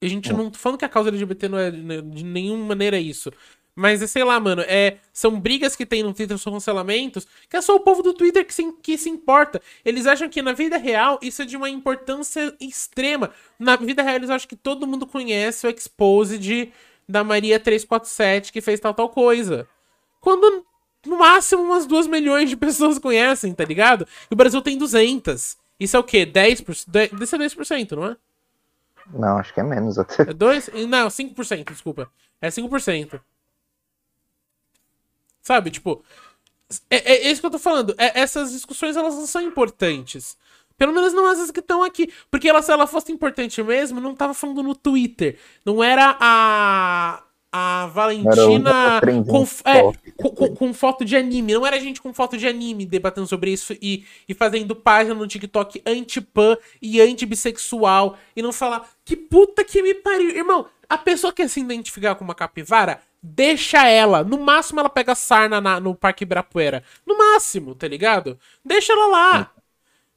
A 0.01 0.08
gente 0.08 0.32
não 0.34 0.51
tô 0.51 0.60
falando 0.60 0.78
que 0.78 0.86
a 0.86 0.89
causa 0.89 1.10
LGBT 1.10 1.47
não 1.47 1.58
é 1.58 1.71
né, 1.71 2.01
de 2.01 2.23
nenhuma 2.23 2.65
maneira 2.65 2.99
isso. 2.99 3.32
Mas 3.75 4.01
é, 4.01 4.08
sei 4.08 4.23
lá, 4.23 4.39
mano, 4.39 4.62
é, 4.62 4.99
são 5.12 5.38
brigas 5.38 5.75
que 5.75 5.86
tem 5.86 6.01
no 6.01 6.13
Twitter, 6.13 6.38
são 6.38 6.54
cancelamentos, 6.54 7.28
que 7.49 7.58
é 7.58 7.62
só 7.62 7.75
o 7.75 7.80
povo 7.82 8.01
do 8.01 8.13
Twitter 8.13 8.45
que 8.45 8.54
se, 8.54 8.71
que 8.82 8.97
se 8.97 9.10
importa. 9.10 9.62
Eles 9.84 10.08
acham 10.08 10.30
que 10.30 10.41
na 10.41 10.54
vida 10.54 10.78
real 10.78 11.19
isso 11.21 11.41
é 11.41 11.45
de 11.45 11.58
uma 11.58 11.69
importância 11.69 12.56
extrema. 12.60 13.32
Na 13.60 13.75
vida 13.75 14.01
real 14.01 14.15
eles 14.15 14.30
acham 14.30 14.47
que 14.47 14.56
todo 14.56 14.88
mundo 14.88 15.06
conhece 15.06 15.67
o 15.67 15.69
expose 15.69 16.38
de, 16.38 16.71
da 17.08 17.24
Maria 17.24 17.60
347 17.60 18.52
que 18.52 18.62
fez 18.62 18.80
tal, 18.80 18.94
tal 18.94 19.10
coisa. 19.10 19.68
Quando 20.22 20.65
no 21.06 21.18
máximo 21.18 21.62
umas 21.63 21.86
2 21.86 22.08
milhões 22.08 22.50
de 22.50 22.58
pessoas 22.58 22.98
conhecem, 22.98 23.54
tá 23.54 23.63
ligado? 23.63 24.08
E 24.30 24.34
o 24.34 24.38
Brasil 24.38 24.62
tem 24.62 24.78
200. 24.78 25.58
Isso 25.80 25.96
é 25.96 26.00
o 26.00 26.04
quê? 26.04 26.26
10%? 26.26 26.86
De- 26.88 27.08
Desse 27.10 27.36
é 27.36 27.38
10%, 27.38 27.91
não 27.96 28.06
é? 28.08 28.18
Não, 29.13 29.38
acho 29.38 29.54
que 29.54 29.60
é 29.60 29.63
menos 29.63 30.00
até. 30.00 30.24
É 30.24 30.34
2? 30.34 30.70
Não, 30.88 31.08
5%, 31.10 31.72
desculpa. 31.72 32.10
É 32.41 32.50
5%. 32.50 33.20
Sabe, 35.41 35.70
tipo. 35.70 36.04
É, 36.89 37.13
é 37.28 37.32
isso 37.32 37.39
que 37.39 37.46
eu 37.46 37.52
tô 37.52 37.60
falando. 37.60 37.94
É- 37.98 38.20
essas 38.20 38.52
discussões, 38.52 38.96
elas 38.96 39.13
não 39.13 39.28
são 39.28 39.41
importantes. 39.41 40.36
Pelo 40.77 40.93
menos 40.93 41.13
não 41.13 41.29
essas 41.29 41.51
que 41.51 41.59
estão 41.59 41.83
aqui. 41.83 42.11
Porque 42.29 42.49
ela, 42.49 42.61
se 42.61 42.71
ela 42.71 42.85
fosse 42.88 43.11
importante 43.11 43.61
mesmo, 43.63 43.99
não 44.01 44.13
tava 44.15 44.33
falando 44.33 44.61
no 44.63 44.75
Twitter. 44.75 45.38
Não 45.65 45.83
era 45.83 46.17
a. 46.19 47.21
A 47.57 47.85
Valentina 47.85 48.99
com, 49.31 49.47
é, 49.63 49.81
com, 50.17 50.55
com- 50.55 50.73
foto 50.73 51.05
de 51.05 51.15
anime. 51.15 51.53
Não 51.53 51.65
era 51.65 51.79
gente 51.79 52.01
com 52.01 52.13
foto 52.13 52.38
de 52.38 52.45
anime 52.45 52.85
debatendo 52.85 53.25
sobre 53.27 53.49
isso 53.49 53.71
e, 53.81 54.03
e 54.27 54.33
fazendo 54.33 54.75
página 54.75 55.15
no 55.15 55.25
TikTok 55.25 55.81
anti-pan 55.85 56.57
e 56.81 56.99
anti-bissexual. 56.99 58.17
E 58.35 58.41
não 58.41 58.51
falar, 58.51 58.85
que 59.05 59.15
puta 59.15 59.63
que 59.63 59.81
me 59.81 59.93
pariu. 59.93 60.31
Irmão, 60.31 60.65
a 60.89 60.97
pessoa 60.97 61.31
quer 61.31 61.47
se 61.49 61.61
identificar 61.61 62.15
com 62.15 62.25
uma 62.25 62.35
capivara, 62.35 62.99
deixa 63.23 63.88
ela. 63.88 64.21
No 64.21 64.38
máximo 64.38 64.81
ela 64.81 64.89
pega 64.89 65.15
sarna 65.15 65.61
na- 65.61 65.79
no 65.79 65.95
Parque 65.95 66.25
Ibirapuera. 66.25 66.83
No 67.05 67.17
máximo, 67.17 67.73
tá 67.73 67.88
ligado? 67.88 68.38
Deixa 68.65 68.91
ela 68.91 69.07
lá. 69.07 69.51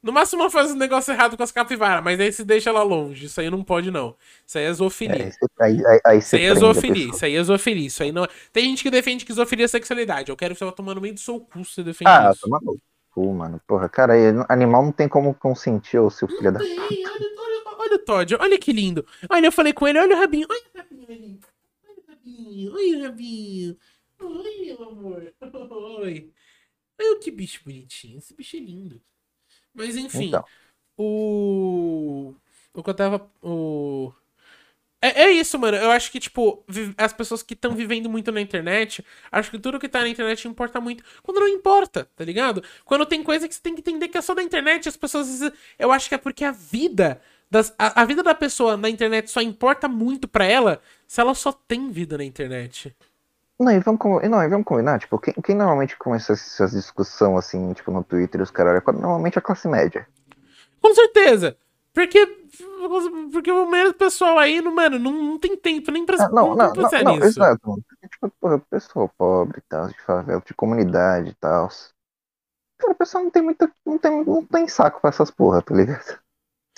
No 0.01 0.13
máximo 0.13 0.41
ela 0.41 0.49
faz 0.49 0.71
um 0.71 0.75
negócio 0.75 1.11
errado 1.13 1.35
com 1.35 1.43
as 1.43 1.51
capivaras, 1.51 2.01
mas 2.01 2.17
aí 2.19 2.31
se 2.31 2.45
deixa 2.45 2.69
ela 2.69 2.83
longe. 2.83 3.25
Isso 3.25 3.41
aí 3.41 3.49
não 3.49 3.61
pode, 3.63 3.91
não. 3.91 4.15
Isso 4.47 4.57
aí 4.57 4.63
é 4.63 4.73
zoofilia. 4.73 5.27
É, 5.27 5.63
aí, 5.63 5.85
aí, 5.85 6.01
aí 6.05 6.17
Isso 6.19 6.35
aí 6.37 6.45
é 6.45 6.55
zoofilia, 6.55 7.09
isso 7.09 7.25
aí 7.25 7.35
é 7.35 7.43
zoofilia. 7.43 7.87
Isso 7.87 8.03
aí 8.03 8.11
não 8.11 8.23
é... 8.23 8.27
Tem 8.53 8.63
gente 8.65 8.81
que 8.81 8.89
defende 8.89 9.25
que 9.25 9.33
zoofilia 9.33 9.65
é 9.65 9.67
sexualidade. 9.67 10.29
Eu 10.29 10.37
quero 10.37 10.53
que 10.53 10.59
você 10.59 10.65
vá 10.65 10.71
tomar 10.71 10.95
no 10.95 11.01
meio 11.01 11.13
do 11.13 11.19
seu 11.19 11.39
cu 11.41 11.65
se 11.65 11.73
você 11.73 11.83
defende 11.83 12.09
Ah, 12.09 12.31
isso. 12.31 12.41
toma 12.41 12.59
no 12.63 12.79
cu, 13.11 13.33
mano. 13.33 13.59
Porra, 13.67 13.89
cara, 13.89 14.13
animal 14.47 14.83
não 14.85 14.91
tem 14.93 15.09
como 15.09 15.33
consentir 15.33 15.99
o 15.99 16.09
seu 16.09 16.29
filho 16.29 16.51
da. 16.51 16.63
Ei, 16.63 16.79
olha, 16.79 17.35
olha, 17.37 17.63
olha 17.77 17.95
o 17.95 17.99
Todd, 17.99 18.35
olha 18.39 18.57
que 18.57 18.71
lindo. 18.71 19.05
Olha, 19.29 19.47
eu 19.47 19.51
falei 19.51 19.73
com 19.73 19.85
ele, 19.85 19.99
olha 19.99 20.15
o 20.15 20.19
rabinho. 20.19 20.47
Olha 20.49 20.61
o 20.73 20.77
rabinho 20.77 21.05
ali. 21.09 21.39
Olha 21.83 21.97
o 21.97 22.09
rabinho, 22.09 22.73
olha 22.73 22.99
o 22.99 23.03
rabinho. 23.03 23.77
Oi, 24.21 24.65
meu 24.65 24.89
amor. 24.89 25.33
Oi. 26.01 26.31
Olha 27.01 27.19
que 27.19 27.31
bicho 27.31 27.61
bonitinho. 27.63 28.17
Esse 28.17 28.33
bicho 28.33 28.57
é 28.57 28.59
lindo. 28.59 29.01
Mas 29.79 29.95
enfim, 29.95 30.27
Então. 30.27 30.43
o. 30.97 32.33
O 32.73 32.83
que 32.83 32.89
eu 32.89 32.93
tava. 32.93 33.29
O. 33.41 34.11
É, 35.01 35.23
é 35.23 35.31
isso, 35.31 35.57
mano. 35.57 35.77
Eu 35.77 35.91
acho 35.91 36.11
que, 36.11 36.19
tipo, 36.19 36.63
as 36.97 37.13
pessoas 37.13 37.41
que 37.41 37.53
estão 37.53 37.71
vivendo 37.73 38.09
muito 38.09 38.31
na 38.33 38.41
internet, 38.41 39.03
acho 39.31 39.49
que 39.49 39.57
tudo 39.57 39.79
que 39.79 39.87
tá 39.87 40.01
na 40.01 40.09
internet 40.09 40.45
importa 40.47 40.81
muito. 40.81 41.03
Quando 41.23 41.39
não 41.39 41.47
importa, 41.47 42.09
tá 42.15 42.25
ligado? 42.25 42.61
Quando 42.83 43.05
tem 43.05 43.23
coisa 43.23 43.47
que 43.47 43.55
você 43.55 43.61
tem 43.61 43.73
que 43.73 43.79
entender 43.79 44.09
que 44.09 44.17
é 44.17 44.21
só 44.21 44.35
da 44.35 44.43
internet, 44.43 44.89
as 44.89 44.97
pessoas. 44.97 45.39
Eu 45.77 45.91
acho 45.91 46.09
que 46.09 46.15
é 46.15 46.17
porque 46.17 46.43
a 46.43 46.51
vida. 46.51 47.21
Das, 47.51 47.73
a, 47.79 48.03
a 48.03 48.05
vida 48.05 48.21
da 48.21 48.35
pessoa 48.35 48.77
na 48.77 48.89
internet 48.89 49.31
só 49.31 49.41
importa 49.41 49.87
muito 49.87 50.27
pra 50.27 50.45
ela 50.45 50.79
se 51.07 51.19
ela 51.19 51.33
só 51.33 51.51
tem 51.51 51.89
vida 51.89 52.15
na 52.17 52.23
internet. 52.23 52.95
Não, 53.59 53.71
e 53.73 53.79
vamos, 53.79 53.99
não, 54.29 54.41
e 54.41 54.47
vamos 54.47 54.65
combinar, 54.65 54.99
tipo, 54.99 55.19
quem, 55.19 55.33
quem 55.43 55.53
normalmente 55.55 55.97
começa 55.97 56.31
essas 56.31 56.71
discussão 56.71 57.35
assim, 57.37 57.73
tipo, 57.73 57.91
no 57.91 58.03
Twitter, 58.03 58.41
os 58.41 58.49
caras, 58.51 58.81
normalmente 58.85 59.37
é 59.37 59.39
a 59.39 59.41
classe 59.41 59.67
média. 59.67 60.07
Com 60.81 60.93
certeza. 60.95 61.57
Porque. 61.93 62.25
Porque 63.31 63.51
o 63.51 63.69
meio 63.69 63.89
do 63.89 63.93
pessoal 63.93 64.39
aí, 64.39 64.61
não, 64.61 64.73
mano, 64.73 64.97
não, 64.97 65.11
não 65.11 65.39
tem 65.39 65.55
tempo 65.57 65.91
nem 65.91 66.05
pra, 66.05 66.15
Ah, 66.19 66.29
não, 66.29 66.55
não, 66.55 66.73
não, 66.73 66.73
não, 67.03 67.15
nisso. 67.15 67.25
exato, 67.27 67.75
tipo, 68.09 68.29
porra, 68.39 68.59
pessoal 68.59 69.11
pobre 69.17 69.59
e 69.59 69.61
tal, 69.69 69.87
de 69.87 70.01
favela, 70.01 70.41
de 70.45 70.53
comunidade 70.53 71.29
e 71.29 71.33
tal. 71.35 71.69
Cara, 72.77 72.93
o 72.93 72.95
pessoal 72.95 73.23
não 73.25 73.31
tem 73.31 73.43
muita. 73.43 73.69
Não 73.85 73.97
tem, 73.97 74.23
não 74.23 74.45
tem 74.45 74.67
saco 74.67 75.01
pra 75.01 75.09
essas 75.09 75.29
porra, 75.29 75.61
tá 75.61 75.75
ligado? 75.75 76.19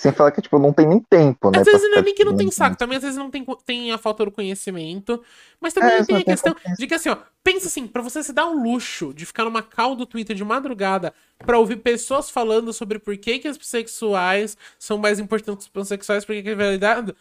Sem 0.02 0.12
falar 0.12 0.32
que, 0.32 0.42
tipo, 0.42 0.58
não 0.58 0.74
tem 0.74 0.88
nem 0.88 1.00
tempo, 1.00 1.52
né? 1.52 1.60
Às 1.60 1.66
vezes 1.66 1.84
não 1.92 2.00
é 2.00 2.02
nem 2.02 2.16
que 2.16 2.26
não 2.26 2.32
tipo, 2.32 2.40
tem 2.40 2.50
saco, 2.50 2.76
também 2.76 2.98
às 2.98 3.04
vezes 3.04 3.20
não 3.20 3.30
tem, 3.30 3.46
tem 3.64 3.92
a 3.92 4.00
falta 4.00 4.26
do 4.26 4.32
conhecimento, 4.32 5.22
mas 5.60 5.78
É, 5.78 5.80
também 5.80 5.98
isso 5.98 6.08
tem 6.08 6.18
a 6.18 6.24
questão 6.24 6.56
de 6.76 6.88
que 6.88 6.96
assim, 6.96 7.10
ó, 7.10 7.18
pensa 7.44 7.68
assim, 7.68 7.86
pra 7.86 8.02
você 8.02 8.24
se 8.24 8.34
dar 8.34 8.48
o 8.48 8.64
luxo 8.64 9.14
de 9.14 9.28
ficar 9.28 9.46
numa 9.46 9.62
call 9.62 9.96
do 9.96 10.08
Twitter 10.08 10.36
de 10.36 10.44
madrugada 10.44 11.14
pra 11.38 11.60
ouvir 11.60 11.76
pessoas 11.76 12.32
falando 12.32 12.74
sobre 12.74 12.98
por 12.98 13.16
que, 13.16 13.38
que 13.38 13.48
as 13.48 13.58
bissexuais 13.58 14.58
são 14.80 14.98
mais 14.98 15.20
importantes 15.20 15.68
que 15.68 15.70
os 15.70 15.74
pansexuais, 15.74 16.26
por 16.26 16.34
que 16.34 16.42
que 16.42 16.50
é 16.50 16.56
verdade, 16.56 17.14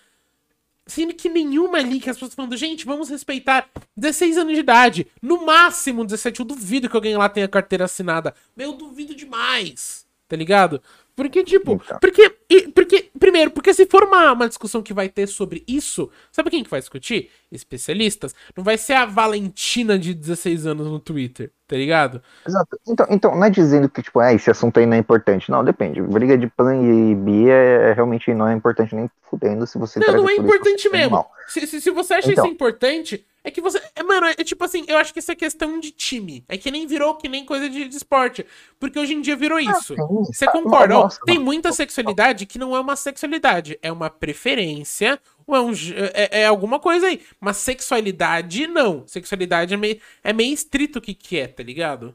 sendo 0.86 1.12
que 1.12 1.28
nenhuma 1.28 1.76
ali 1.76 2.00
que 2.00 2.08
as 2.08 2.16
pessoas 2.16 2.34
falando, 2.34 2.56
gente, 2.56 2.86
vamos 2.86 3.10
respeitar 3.10 3.68
16 3.94 4.38
anos 4.38 4.54
de 4.54 4.60
idade, 4.60 5.06
no 5.20 5.44
máximo 5.44 6.02
17, 6.02 6.40
eu 6.40 6.46
duvido 6.46 6.88
que 6.88 6.96
alguém 6.96 7.14
lá 7.14 7.28
tenha 7.28 7.46
carteira 7.46 7.84
assinada, 7.84 8.34
eu 8.56 8.72
duvido 8.72 9.14
demais, 9.14 10.06
tá 10.26 10.34
ligado? 10.34 10.80
Porque, 11.20 11.44
tipo, 11.44 11.74
Então. 11.74 11.98
porque, 12.00 12.34
e- 12.48 12.68
porque, 12.68 13.10
primeiro, 13.18 13.50
porque 13.50 13.74
se 13.74 13.84
for 13.84 14.04
uma, 14.04 14.32
uma 14.32 14.48
discussão 14.48 14.82
que 14.82 14.94
vai 14.94 15.06
ter 15.06 15.26
sobre 15.26 15.62
isso, 15.68 16.08
sabe 16.32 16.48
quem 16.48 16.64
que 16.64 16.70
vai 16.70 16.80
discutir? 16.80 17.28
Especialistas. 17.52 18.34
Não 18.56 18.64
vai 18.64 18.78
ser 18.78 18.94
a 18.94 19.04
Valentina 19.04 19.98
de 19.98 20.14
16 20.14 20.64
anos 20.66 20.86
no 20.86 20.98
Twitter, 20.98 21.52
tá 21.70 21.76
ligado? 21.76 22.20
Exato. 22.44 22.80
Então, 22.88 23.06
então, 23.08 23.36
não 23.36 23.44
é 23.44 23.48
dizendo 23.48 23.88
que, 23.88 24.02
tipo, 24.02 24.18
ah, 24.18 24.34
esse 24.34 24.50
assunto 24.50 24.80
aí 24.80 24.86
não 24.86 24.96
é 24.96 24.98
importante. 24.98 25.52
Não, 25.52 25.64
depende. 25.64 26.02
Briga 26.02 26.36
de 26.36 26.48
pan 26.48 26.74
e 26.74 27.14
bi 27.14 27.48
é, 27.48 27.90
é 27.90 27.92
realmente 27.92 28.34
não 28.34 28.48
é 28.48 28.52
importante 28.52 28.92
nem 28.92 29.08
fudendo 29.22 29.64
se 29.68 29.78
você 29.78 30.00
Não, 30.00 30.14
não 30.14 30.28
é 30.28 30.34
importante 30.34 30.88
é 30.88 30.90
mesmo. 30.90 31.24
Se, 31.46 31.64
se, 31.68 31.80
se 31.80 31.90
você 31.92 32.14
acha 32.14 32.32
Então. 32.32 32.44
isso 32.44 32.52
importante, 32.52 33.24
é 33.44 33.52
que 33.52 33.60
você. 33.60 33.80
É, 33.94 34.02
mano, 34.02 34.26
é, 34.26 34.32
é 34.32 34.42
tipo 34.42 34.64
assim, 34.64 34.84
eu 34.88 34.98
acho 34.98 35.12
que 35.12 35.20
isso 35.20 35.30
é 35.30 35.36
questão 35.36 35.78
de 35.78 35.92
time. 35.92 36.44
É 36.48 36.58
que 36.58 36.72
nem 36.72 36.88
virou 36.88 37.14
que 37.14 37.28
nem 37.28 37.44
coisa 37.46 37.70
de, 37.70 37.86
de 37.88 37.96
esporte. 37.96 38.44
Porque 38.80 38.98
hoje 38.98 39.14
em 39.14 39.20
dia 39.20 39.36
virou 39.36 39.60
isso. 39.60 39.94
sim, 39.94 40.24
Você 40.32 40.46
tá. 40.46 40.52
concorda? 40.52 40.94
Nossa, 40.94 41.20
tem 41.24 41.38
muita 41.38 41.70
sexualidade 41.70 42.46
que 42.46 42.58
não 42.58 42.74
é 42.74 42.80
uma 42.80 42.96
sexualidade, 42.96 43.78
é 43.80 43.92
uma 43.92 44.10
preferência 44.10 45.20
é, 45.56 45.60
um, 45.60 45.72
é, 46.14 46.40
é 46.42 46.46
alguma 46.46 46.78
coisa 46.78 47.06
aí. 47.06 47.20
Mas 47.40 47.58
sexualidade, 47.58 48.66
não. 48.66 49.06
Sexualidade 49.06 49.74
é 49.74 49.76
meio, 49.76 50.00
é 50.22 50.32
meio 50.32 50.52
estrito 50.52 50.98
o 50.98 51.02
que, 51.02 51.14
que 51.14 51.38
é, 51.38 51.46
tá 51.46 51.62
ligado? 51.62 52.14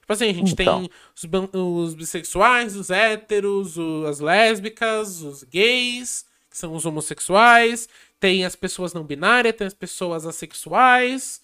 Tipo 0.00 0.12
assim, 0.12 0.28
a 0.30 0.32
gente 0.32 0.52
Então. 0.52 0.82
tem 0.82 0.90
os, 1.14 1.54
os 1.88 1.94
bissexuais, 1.94 2.76
os 2.76 2.90
héteros, 2.90 3.76
o- 3.76 4.06
as 4.06 4.20
lésbicas, 4.20 5.20
os 5.20 5.42
gays, 5.42 6.24
que 6.48 6.56
são 6.56 6.72
os 6.74 6.86
homossexuais, 6.86 7.88
tem 8.20 8.44
as 8.44 8.54
pessoas 8.54 8.94
não 8.94 9.02
binárias, 9.04 9.54
tem 9.56 9.66
as 9.66 9.74
pessoas 9.74 10.24
assexuais, 10.24 11.40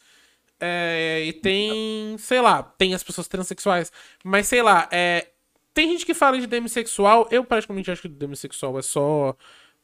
é, 0.60 1.24
e 1.26 1.32
tem, 1.32 2.16
sei 2.18 2.40
lá, 2.40 2.62
tem 2.62 2.94
as 2.94 3.02
pessoas 3.02 3.26
transexuais. 3.26 3.90
Mas 4.24 4.46
sei 4.46 4.62
lá, 4.62 4.88
é, 4.92 5.26
tem 5.74 5.90
gente 5.90 6.06
que 6.06 6.14
fala 6.14 6.38
de 6.38 6.46
demissexual, 6.46 7.26
eu 7.32 7.44
praticamente 7.44 7.90
acho 7.90 8.02
que 8.02 8.08
demissexual 8.08 8.78
é 8.78 8.82
só 8.82 9.36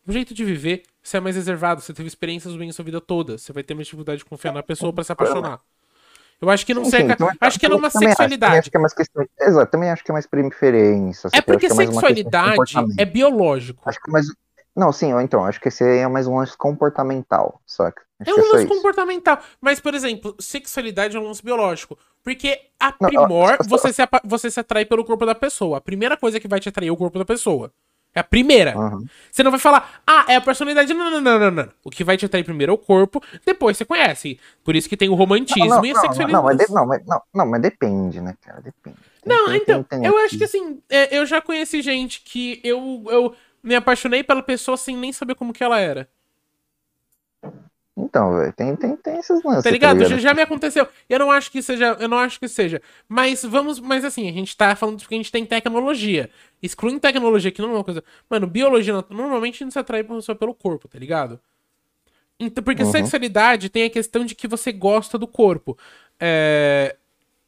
um 0.09 0.13
jeito 0.13 0.33
de 0.35 0.45
viver. 0.45 0.83
Você 1.03 1.19
é 1.19 1.21
mais 1.21 1.37
reservado, 1.37 1.81
você 1.81 1.93
teve 1.93 2.09
experiências 2.09 2.55
ruins 2.55 2.75
sua 2.75 2.85
vida 2.85 3.01
toda. 3.01 3.37
Você 3.39 3.53
vai 3.53 3.63
ter 3.63 3.75
mais 3.75 3.87
dificuldade 3.87 4.19
de 4.19 4.25
confiar 4.25 4.53
na 4.53 4.63
pessoa 4.63 4.93
pra 4.93 5.05
se 5.05 5.13
apaixonar. 5.13 5.61
Eu 6.41 6.49
acho 6.49 6.65
que 6.65 6.73
não 6.73 6.85
sei. 6.85 7.01
sim, 7.01 7.11
então, 7.11 7.29
acho 7.41 7.59
que 7.59 7.67
é 7.67 7.69
também 7.69 7.91
sexualidade. 7.91 8.59
acho 8.59 8.71
que 8.71 8.77
é 8.77 8.81
mais 8.81 8.95
questão. 8.95 9.27
Exato, 9.41 9.71
também 9.73 9.91
acho 9.91 10.05
que 10.05 10.11
é 10.11 10.15
mais 10.15 10.27
preferência. 10.27 11.29
É 11.33 11.41
porque 11.43 11.67
uma 11.67 11.85
de 11.85 11.93
sexualidade 11.93 12.73
é 12.97 13.05
biológico. 13.05 13.83
Acho 13.89 14.01
que 14.01 14.09
é 14.09 14.13
mais. 14.13 14.27
Não, 14.75 14.93
sim, 14.93 15.11
então, 15.21 15.45
acho 15.45 15.61
que 15.61 15.67
esse 15.67 15.83
é 15.83 16.07
mais 16.07 16.29
um 16.29 16.37
lance 16.37 16.57
comportamental, 16.57 17.61
saca? 17.67 18.03
Acho 18.21 18.31
É 18.31 18.35
um 18.35 18.37
só 18.37 18.53
lance 18.53 18.65
isso. 18.65 18.75
comportamental. 18.75 19.41
Mas, 19.61 19.81
por 19.81 19.93
exemplo, 19.93 20.37
sexualidade 20.39 21.17
é 21.17 21.21
um 21.21 21.25
lance 21.25 21.43
biológico. 21.43 21.99
Porque 22.23 22.61
a 22.79 22.95
Não, 23.01 23.09
primor, 23.09 23.57
só- 23.57 23.65
você 23.69 23.93
se, 23.93 24.03
você 24.25 24.51
se 24.51 24.61
atrai 24.61 24.85
pelo 24.85 25.05
corpo 25.05 25.27
da 25.27 25.35
pessoa. 25.35 25.79
A 25.79 25.81
primeira 25.81 26.17
coisa 26.17 26.39
que 26.39 26.47
vai 26.47 26.61
te 26.61 26.69
atrair 26.69 26.89
é 26.89 26.93
o 26.93 26.97
corpo 26.97 27.19
da 27.19 27.25
pessoa. 27.25 27.73
É 28.19 28.21
a 28.21 28.25
primeira. 28.25 28.77
Aham. 28.77 29.05
Você 29.31 29.45
não 29.45 29.51
vai 29.53 29.61
falar, 29.61 30.03
ah, 30.05 30.25
é 30.29 30.35
a 30.35 30.41
personalidade. 30.41 30.93
Não, 30.93 31.09
não, 31.09 31.21
não, 31.21 31.39
não, 31.39 31.51
não. 31.53 31.69
O 31.85 31.89
que 31.91 32.03
vai 32.03 32.17
te 32.17 32.27
atrair 32.27 32.43
primeiro 32.43 32.73
é 32.73 32.75
o 32.75 32.79
corpo, 32.79 33.23
depois 33.47 33.77
você 33.77 33.85
conhece. 33.85 34.41
Por 34.65 34.75
isso 34.75 34.89
que 34.89 34.97
tem 34.97 35.09
o 35.09 35.15
romantismo 35.15 35.69
Não, 35.69 35.77
não, 35.77 35.85
e 35.87 35.93
a 35.93 35.95
sexualidade. 35.95 36.33
não, 36.33 36.43
mas 36.43 36.69
não, 36.69 36.87
mas, 36.87 37.07
não, 37.07 37.23
não, 37.33 37.47
mas 37.47 37.63
depende, 37.63 38.21
né, 38.21 38.35
cara? 38.45 38.61
Depende. 38.61 38.97
Tem- 39.23 39.37
Não, 39.37 39.47
tem- 39.47 39.57
então, 39.57 39.83
tem- 39.85 40.05
eu 40.05 40.19
acho 40.19 40.37
que 40.37 40.43
assim, 40.45 40.81
é, 40.89 41.17
eu 41.17 41.25
já 41.25 41.41
conheci 41.41 41.81
gente 41.81 42.21
que 42.25 42.61
eu, 42.65 43.05
eu 43.09 43.35
me 43.63 43.77
apaixonei 43.77 44.25
pela 44.25 44.43
pessoa 44.43 44.77
sem 44.77 44.97
nem 44.97 45.13
saber 45.13 45.37
como 45.37 45.53
que 45.53 45.63
ela 45.63 45.79
era. 45.79 46.09
Então, 48.01 48.37
velho, 48.37 48.53
tem, 48.53 48.77
tem, 48.77 48.97
tem 48.97 49.19
esses 49.19 49.43
lances. 49.43 49.65
Tá 49.65 49.71
ligado? 49.71 50.05
Já, 50.05 50.19
já 50.19 50.33
me 50.33 50.41
aconteceu. 50.41 50.87
Eu 51.09 51.19
não 51.19 51.33
acho 51.33 51.51
que 51.51 51.61
seja. 51.61 51.97
Eu 51.99 52.09
não 52.09 52.19
acho 52.19 52.39
que 52.39 52.47
seja. 52.47 52.81
Mas 53.09 53.43
vamos. 53.43 53.81
Mas 53.81 54.05
assim, 54.05 54.29
a 54.29 54.33
gente 54.33 54.57
tá 54.57 54.77
falando 54.77 54.99
porque 55.01 55.15
a 55.15 55.19
gente 55.19 55.33
tem 55.33 55.45
tecnologia. 55.45 56.31
Excluindo 56.63 57.01
tecnologia, 57.01 57.51
que 57.51 57.61
não 57.61 57.71
é 57.71 57.75
uma 57.75 57.85
coisa. 57.85 58.05
Mano, 58.31 58.47
biologia, 58.47 59.05
normalmente 59.11 59.57
a 59.57 59.67
gente 59.67 59.73
se 59.73 59.79
atrai 59.79 60.05
pessoa 60.05 60.37
pelo 60.37 60.55
corpo, 60.55 60.87
tá 60.87 60.99
ligado? 60.99 61.41
Então, 62.39 62.63
porque 62.63 62.85
Uhum. 62.85 62.93
sexualidade 62.93 63.69
tem 63.69 63.85
a 63.85 63.91
questão 63.91 64.25
de 64.25 64.35
que 64.35 64.47
você 64.47 64.71
gosta 64.71 65.19
do 65.19 65.27
corpo. 65.27 65.77
É. 66.21 66.95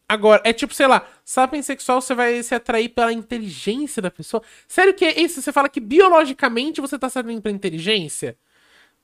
Agora, 0.08 0.42
é 0.44 0.52
tipo, 0.52 0.74
sei 0.74 0.88
lá, 0.88 1.06
sapien 1.24 1.62
sexual 1.62 2.00
você 2.00 2.12
vai 2.16 2.42
se 2.42 2.52
atrair 2.52 2.88
pela 2.88 3.12
inteligência 3.12 4.02
da 4.02 4.10
pessoa. 4.10 4.42
Sério 4.66 4.92
que 4.92 5.04
é 5.04 5.20
isso? 5.20 5.40
Você 5.40 5.52
fala 5.52 5.68
que 5.68 5.78
biologicamente 5.78 6.80
você 6.80 6.98
tá 6.98 7.08
se 7.08 7.16
atraindo 7.16 7.40
pela 7.40 7.54
inteligência? 7.54 8.36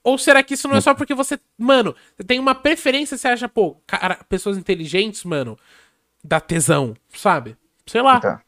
Ou 0.06 0.16
será 0.16 0.40
que 0.40 0.54
isso 0.54 0.68
não 0.68 0.76
é 0.76 0.80
só 0.80 0.94
porque 0.94 1.12
você. 1.16 1.36
Mano, 1.58 1.92
você 2.16 2.22
tem 2.22 2.38
uma 2.38 2.54
preferência, 2.54 3.18
você 3.18 3.26
acha, 3.26 3.48
pô, 3.48 3.76
cara, 3.84 4.20
pessoas 4.28 4.56
inteligentes, 4.56 5.24
mano, 5.24 5.58
dá 6.22 6.38
tesão, 6.38 6.94
sabe? 7.12 7.56
Sei 7.84 8.00
lá. 8.00 8.20
Tá. 8.20 8.40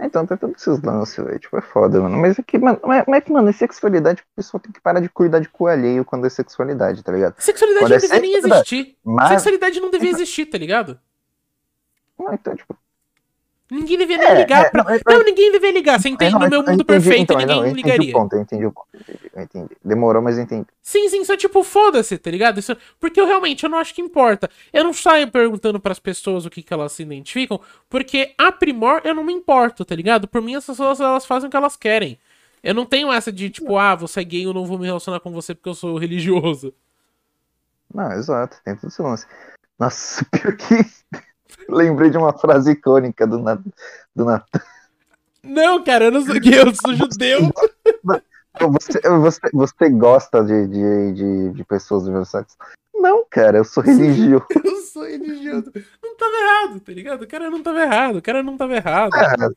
Então, 0.00 0.24
tem 0.24 0.36
todos 0.36 0.62
esses 0.62 0.80
lances, 0.80 1.16
velho. 1.24 1.40
Tipo, 1.40 1.58
é 1.58 1.60
foda, 1.60 2.00
mano. 2.00 2.16
Mas 2.18 2.38
é 2.38 2.42
que, 2.44 2.56
mano, 2.56 2.78
mas, 2.84 3.02
mas 3.08 3.18
é 3.18 3.20
que, 3.20 3.32
mano, 3.32 3.48
é 3.48 3.52
sexualidade, 3.52 4.22
o 4.22 4.36
pessoal 4.36 4.60
tem 4.60 4.70
que 4.70 4.80
parar 4.80 5.00
de 5.00 5.08
cuidar 5.08 5.40
de 5.40 5.48
cu 5.48 5.66
alheio 5.66 6.04
quando 6.04 6.24
é 6.24 6.30
sexualidade, 6.30 7.02
tá 7.02 7.10
ligado? 7.10 7.34
Sexualidade 7.38 7.84
Quando 7.84 7.90
não 7.90 7.96
é 7.96 8.00
devia 8.00 8.20
nem 8.20 8.36
existir. 8.36 8.96
mas- 9.02 9.28
Sexualidade 9.28 9.80
não 9.80 9.90
devia 9.90 10.10
existir, 10.10 10.46
tá 10.46 10.56
ligado? 10.56 11.00
Não, 12.16 12.32
então, 12.32 12.54
tipo. 12.54 12.76
Ninguém 13.74 13.96
nem 13.96 14.12
É, 14.20 14.34
ligar 14.34 14.66
é, 14.66 14.70
pra. 14.70 14.84
não, 14.84 15.00
Não, 15.18 15.24
ninguém 15.24 15.50
devia 15.50 15.72
ligar. 15.72 15.98
Você 16.00 16.08
entende? 16.10 16.32
não, 16.32 16.40
no 16.40 16.44
eu- 16.46 16.50
meu 16.50 16.60
eu 16.60 16.66
mundo 16.66 16.82
entendi, 16.82 16.84
perfeito, 16.84 17.22
então, 17.22 17.36
ninguém 17.38 17.56
não, 17.56 17.64
eu 17.64 17.70
entendi 17.70 17.82
ligaria. 17.90 18.10
o 18.10 18.20
ponto, 18.20 18.32
eu 18.34 18.40
entendi 18.42 18.66
o 18.66 18.72
ponto. 18.72 18.88
eu 18.92 19.00
entendi, 19.00 19.30
Eu 19.34 19.42
entendi. 19.42 19.76
Demorou, 19.82 20.20
mas 20.22 20.36
eu 20.36 20.44
entendi. 20.44 20.66
Sim, 20.82 21.08
sim, 21.08 21.24
só 21.24 21.36
tipo, 21.36 21.62
foda-se, 21.64 22.18
tá 22.18 22.30
ligado? 22.30 22.58
Isso, 22.58 22.76
porque 23.00 23.18
eu 23.18 23.26
realmente 23.26 23.64
eu 23.64 23.70
não 23.70 23.78
acho 23.78 23.94
que 23.94 24.02
importa. 24.02 24.50
Eu 24.72 24.84
não 24.84 24.92
saio 24.92 25.30
perguntando 25.30 25.80
pras 25.80 25.98
pessoas 25.98 26.44
o 26.44 26.50
que, 26.50 26.62
que 26.62 26.72
elas 26.74 26.92
se 26.92 27.02
identificam, 27.02 27.58
porque 27.88 28.34
a 28.36 28.52
primor 28.52 29.00
eu 29.04 29.14
não 29.14 29.24
me 29.24 29.32
importo, 29.32 29.84
tá 29.86 29.94
ligado? 29.94 30.28
Por 30.28 30.42
mim, 30.42 30.54
as 30.54 30.66
pessoas 30.66 31.00
elas 31.00 31.24
fazem 31.24 31.48
o 31.48 31.50
que 31.50 31.56
elas 31.56 31.74
querem. 31.76 32.18
Eu 32.62 32.74
não 32.74 32.84
tenho 32.84 33.10
essa 33.12 33.32
de 33.32 33.48
tipo, 33.50 33.76
ah, 33.78 33.94
você 33.94 34.20
é 34.20 34.24
gay, 34.24 34.44
eu 34.44 34.52
não 34.52 34.66
vou 34.66 34.78
me 34.78 34.84
relacionar 34.86 35.18
com 35.20 35.32
você 35.32 35.54
porque 35.54 35.68
eu 35.70 35.74
sou 35.74 35.96
religioso. 35.96 36.74
Não, 37.92 38.12
exato, 38.12 38.56
tem 38.64 38.76
todo 38.76 38.88
esse 38.88 39.00
lance. 39.02 39.26
Nossa, 39.78 40.24
pior 40.30 40.56
que. 40.56 40.74
Lembrei 41.68 42.10
de 42.10 42.18
uma 42.18 42.32
frase 42.32 42.72
icônica 42.72 43.26
do 43.26 43.38
Nat... 43.38 43.60
do 44.14 44.24
Natan. 44.24 44.60
Não, 45.42 45.82
cara, 45.82 46.04
eu 46.06 46.10
não 46.10 46.24
sou 46.24 46.38
gay, 46.38 46.54
eu 46.60 46.74
sou 46.74 46.94
judeu. 46.94 47.50
Você, 48.60 49.00
você, 49.00 49.40
você 49.52 49.88
gosta 49.90 50.44
de, 50.44 50.66
de, 50.68 51.12
de, 51.12 51.50
de 51.50 51.64
pessoas 51.64 52.04
do 52.04 52.12
meu 52.12 52.24
sexo? 52.24 52.56
Não, 52.94 53.24
cara, 53.28 53.58
eu 53.58 53.64
sou 53.64 53.82
religioso. 53.82 54.46
Eu 54.62 54.76
sou 54.82 55.04
religioso. 55.04 55.72
Não 56.02 56.14
tava 56.16 56.36
errado, 56.36 56.80
tá 56.80 56.92
ligado? 56.92 57.22
O 57.22 57.26
cara 57.26 57.50
não 57.50 57.62
tava 57.62 57.80
errado, 57.80 58.16
o 58.16 58.22
cara 58.22 58.42
não 58.42 58.56
tava 58.58 58.74
errado. 58.74 59.10
Cara, 59.10 59.50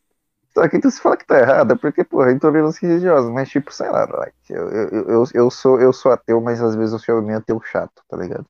só 0.53 0.67
que 0.69 0.77
então 0.77 0.89
você 0.89 1.01
fala 1.01 1.17
que 1.17 1.27
tá 1.27 1.37
errado, 1.37 1.73
é 1.73 1.75
porque, 1.75 2.03
porra, 2.05 2.29
é 2.29 2.33
intolerância 2.33 2.87
religiosa, 2.87 3.29
mas 3.29 3.49
tipo, 3.49 3.73
sei 3.73 3.89
lá, 3.89 4.05
like, 4.05 4.35
eu, 4.49 4.69
eu, 4.69 4.89
eu, 5.09 5.23
eu, 5.33 5.51
sou, 5.51 5.81
eu 5.81 5.91
sou 5.91 6.13
ateu, 6.13 6.39
mas 6.39 6.61
às 6.61 6.75
vezes 6.75 6.93
eu 6.93 6.99
sou 6.99 7.21
meio 7.21 7.39
ateu 7.39 7.61
chato, 7.61 8.01
tá 8.07 8.15
ligado? 8.15 8.45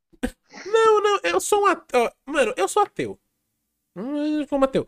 Não, 0.67 1.01
não, 1.01 1.19
eu 1.23 1.41
sou 1.41 1.63
um 1.63 1.65
ateu. 1.65 2.11
Mano, 2.27 2.53
eu 2.55 2.67
sou 2.67 2.83
ateu. 2.83 3.17
Hum, 3.95 4.41
Eu 4.41 4.47
sou 4.47 4.59
um 4.59 4.63
ateu. 4.63 4.87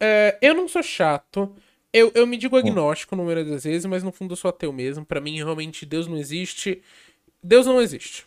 É, 0.00 0.38
eu 0.42 0.54
não 0.54 0.68
sou 0.68 0.82
chato. 0.82 1.54
Eu, 1.92 2.12
eu 2.14 2.26
me 2.26 2.36
digo 2.36 2.56
agnóstico 2.56 3.16
no 3.16 3.22
número 3.22 3.44
das 3.48 3.64
vezes, 3.64 3.86
mas 3.86 4.02
no 4.02 4.12
fundo 4.12 4.32
eu 4.32 4.36
sou 4.36 4.48
ateu 4.48 4.72
mesmo. 4.72 5.04
Pra 5.04 5.20
mim, 5.20 5.36
realmente, 5.36 5.86
Deus 5.86 6.06
não 6.06 6.16
existe. 6.18 6.82
Deus 7.42 7.66
não 7.66 7.80
existe. 7.80 8.26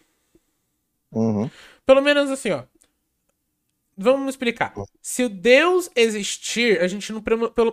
Uhum. 1.11 1.49
Pelo 1.85 2.01
menos 2.01 2.29
assim, 2.31 2.51
ó. 2.51 2.63
Vamos 4.01 4.29
explicar. 4.29 4.73
Se 5.01 5.25
o 5.25 5.29
Deus 5.29 5.89
existir, 5.93 6.79
a 6.79 6.87
gente 6.87 7.11
não, 7.11 7.21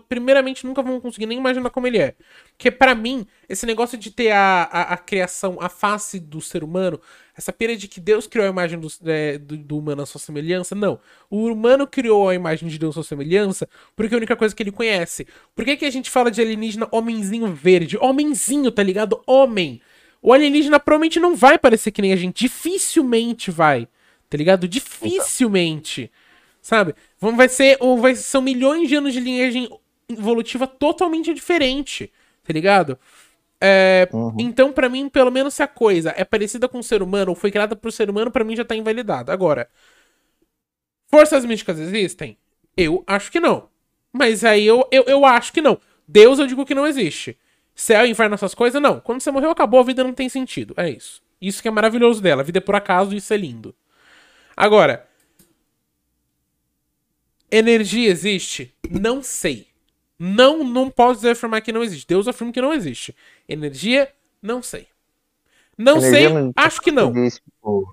primeiramente 0.09 0.67
nunca 0.67 0.83
vamos 0.83 1.01
conseguir 1.01 1.25
nem 1.25 1.39
imaginar 1.39 1.71
como 1.71 1.87
ele 1.87 1.99
é. 1.99 2.17
Porque 2.51 2.69
pra 2.69 2.97
mim, 2.97 3.25
esse 3.49 3.65
negócio 3.65 3.97
de 3.97 4.11
ter 4.11 4.33
a, 4.33 4.65
a, 4.65 4.83
a 4.95 4.97
criação, 4.97 5.57
a 5.61 5.69
face 5.69 6.19
do 6.19 6.41
ser 6.41 6.65
humano, 6.65 7.01
essa 7.37 7.53
pira 7.53 7.77
de 7.77 7.87
que 7.87 8.01
Deus 8.01 8.27
criou 8.27 8.45
a 8.45 8.51
imagem 8.51 8.77
do, 8.77 8.89
é, 9.05 9.39
do, 9.39 9.57
do 9.57 9.79
humano 9.79 10.03
à 10.03 10.07
sua 10.07 10.21
semelhança, 10.21 10.75
não. 10.75 10.99
O 11.31 11.47
humano 11.47 11.87
criou 11.87 12.29
a 12.29 12.35
imagem 12.35 12.69
de 12.69 12.77
Deus 12.77 12.91
à 12.91 12.95
sua 12.95 13.05
semelhança 13.05 13.69
porque 13.95 14.13
é 14.13 14.17
a 14.17 14.19
única 14.19 14.35
coisa 14.35 14.53
que 14.53 14.65
ele 14.65 14.73
conhece. 14.73 15.29
Por 15.55 15.65
que, 15.65 15.77
que 15.77 15.85
a 15.85 15.91
gente 15.91 16.11
fala 16.11 16.29
de 16.29 16.41
alienígena 16.41 16.89
homenzinho 16.91 17.55
verde? 17.55 17.97
Homenzinho, 17.99 18.73
tá 18.73 18.83
ligado? 18.83 19.23
Homem. 19.29 19.81
O 20.21 20.33
alienígena 20.33 20.81
provavelmente 20.81 21.21
não 21.21 21.37
vai 21.37 21.57
parecer 21.57 21.93
que 21.93 22.03
nem 22.03 22.13
a 22.13 22.17
gente. 22.17 22.41
Dificilmente 22.41 23.49
vai. 23.49 23.87
Tá 24.29 24.37
ligado? 24.37 24.69
Dificilmente. 24.69 26.11
Sabe? 26.61 26.95
Vai 27.21 27.49
ser. 27.49 27.77
Ou 27.81 27.99
vai, 27.99 28.15
são 28.17 28.43
milhões 28.43 28.89
de 28.89 28.97
anos 28.97 29.13
de 29.13 29.21
linhagem 29.21 29.69
evolutiva 30.09 30.67
totalmente 30.67 31.33
diferente. 31.33 32.13
Tá 32.43 32.53
ligado? 32.53 32.99
É, 33.61 34.09
Uhum. 34.13 34.35
Então, 34.39 34.73
pra 34.73 34.89
mim, 34.89 35.09
pelo 35.09 35.31
menos 35.31 35.55
se 35.55 35.63
a 35.63 35.67
coisa 35.67 36.13
é 36.17 36.25
parecida 36.25 36.69
com 36.69 36.79
o 36.79 36.83
ser 36.83 37.03
humano 37.03 37.31
ou 37.31 37.35
foi 37.35 37.51
criada 37.51 37.75
pro 37.75 37.91
ser 37.91 38.11
humano, 38.11 38.31
pra 38.31 38.45
mim 38.45 38.55
já 38.55 38.65
tá 38.65 38.77
invalidado. 38.77 39.33
Agora, 39.33 39.69
forças 41.09 41.45
místicas 41.45 41.79
existem? 41.79 42.37
Eu 42.77 43.03
acho 43.07 43.31
que 43.31 43.41
não. 43.41 43.69
Mas 44.13 44.45
aí 44.45 44.67
eu, 44.67 44.87
eu, 44.91 45.05
eu 45.05 45.25
acho 45.25 45.53
que 45.53 45.63
não. 45.63 45.79
Deus 46.07 46.39
eu 46.39 46.47
digo 46.47 46.65
que 46.65 46.75
não 46.75 46.87
existe. 46.87 47.39
Céu, 47.75 48.07
inferno, 48.07 48.35
essas 48.35 48.55
coisas, 48.55 48.81
não. 48.81 49.01
Quando 49.01 49.21
você 49.21 49.31
morreu, 49.31 49.51
acabou, 49.51 49.81
a 49.81 49.85
vida 49.85 50.03
não 50.03 50.13
tem 50.15 50.29
sentido. 50.29 50.75
É 50.77 50.89
isso. 50.89 51.23
Isso 51.41 51.61
que 51.61 51.69
é 51.69 51.71
maravilhoso 51.71 52.23
dela. 52.23 52.43
A 52.43 52.45
vida 52.45 52.59
é 52.59 52.61
por 52.61 52.75
acaso 52.75 53.13
e 53.15 53.19
isso 53.19 53.33
é 53.33 53.37
lindo. 53.37 53.75
Agora, 54.57 55.07
energia 57.51 58.11
existe? 58.11 58.75
Não 58.91 59.23
sei. 59.23 59.69
Não, 60.19 60.65
não 60.65 60.91
posso 60.91 61.29
afirmar 61.29 61.61
que 61.61 61.73
não 61.73 61.83
existe. 61.83 62.07
Deus 62.07 62.27
afirma 62.27 62.53
que 62.53 62.61
não 62.61 62.73
existe. 62.73 63.15
Energia, 63.49 64.11
não 64.41 64.63
sei. 64.63 64.89
Não 65.77 65.99
Energia 65.99 66.29
sei, 66.31 66.39
não- 66.39 66.53
acho 66.57 66.81
que 66.81 66.91
não. 66.91 67.13
Diz, 67.13 67.35
tipo, 67.39 67.87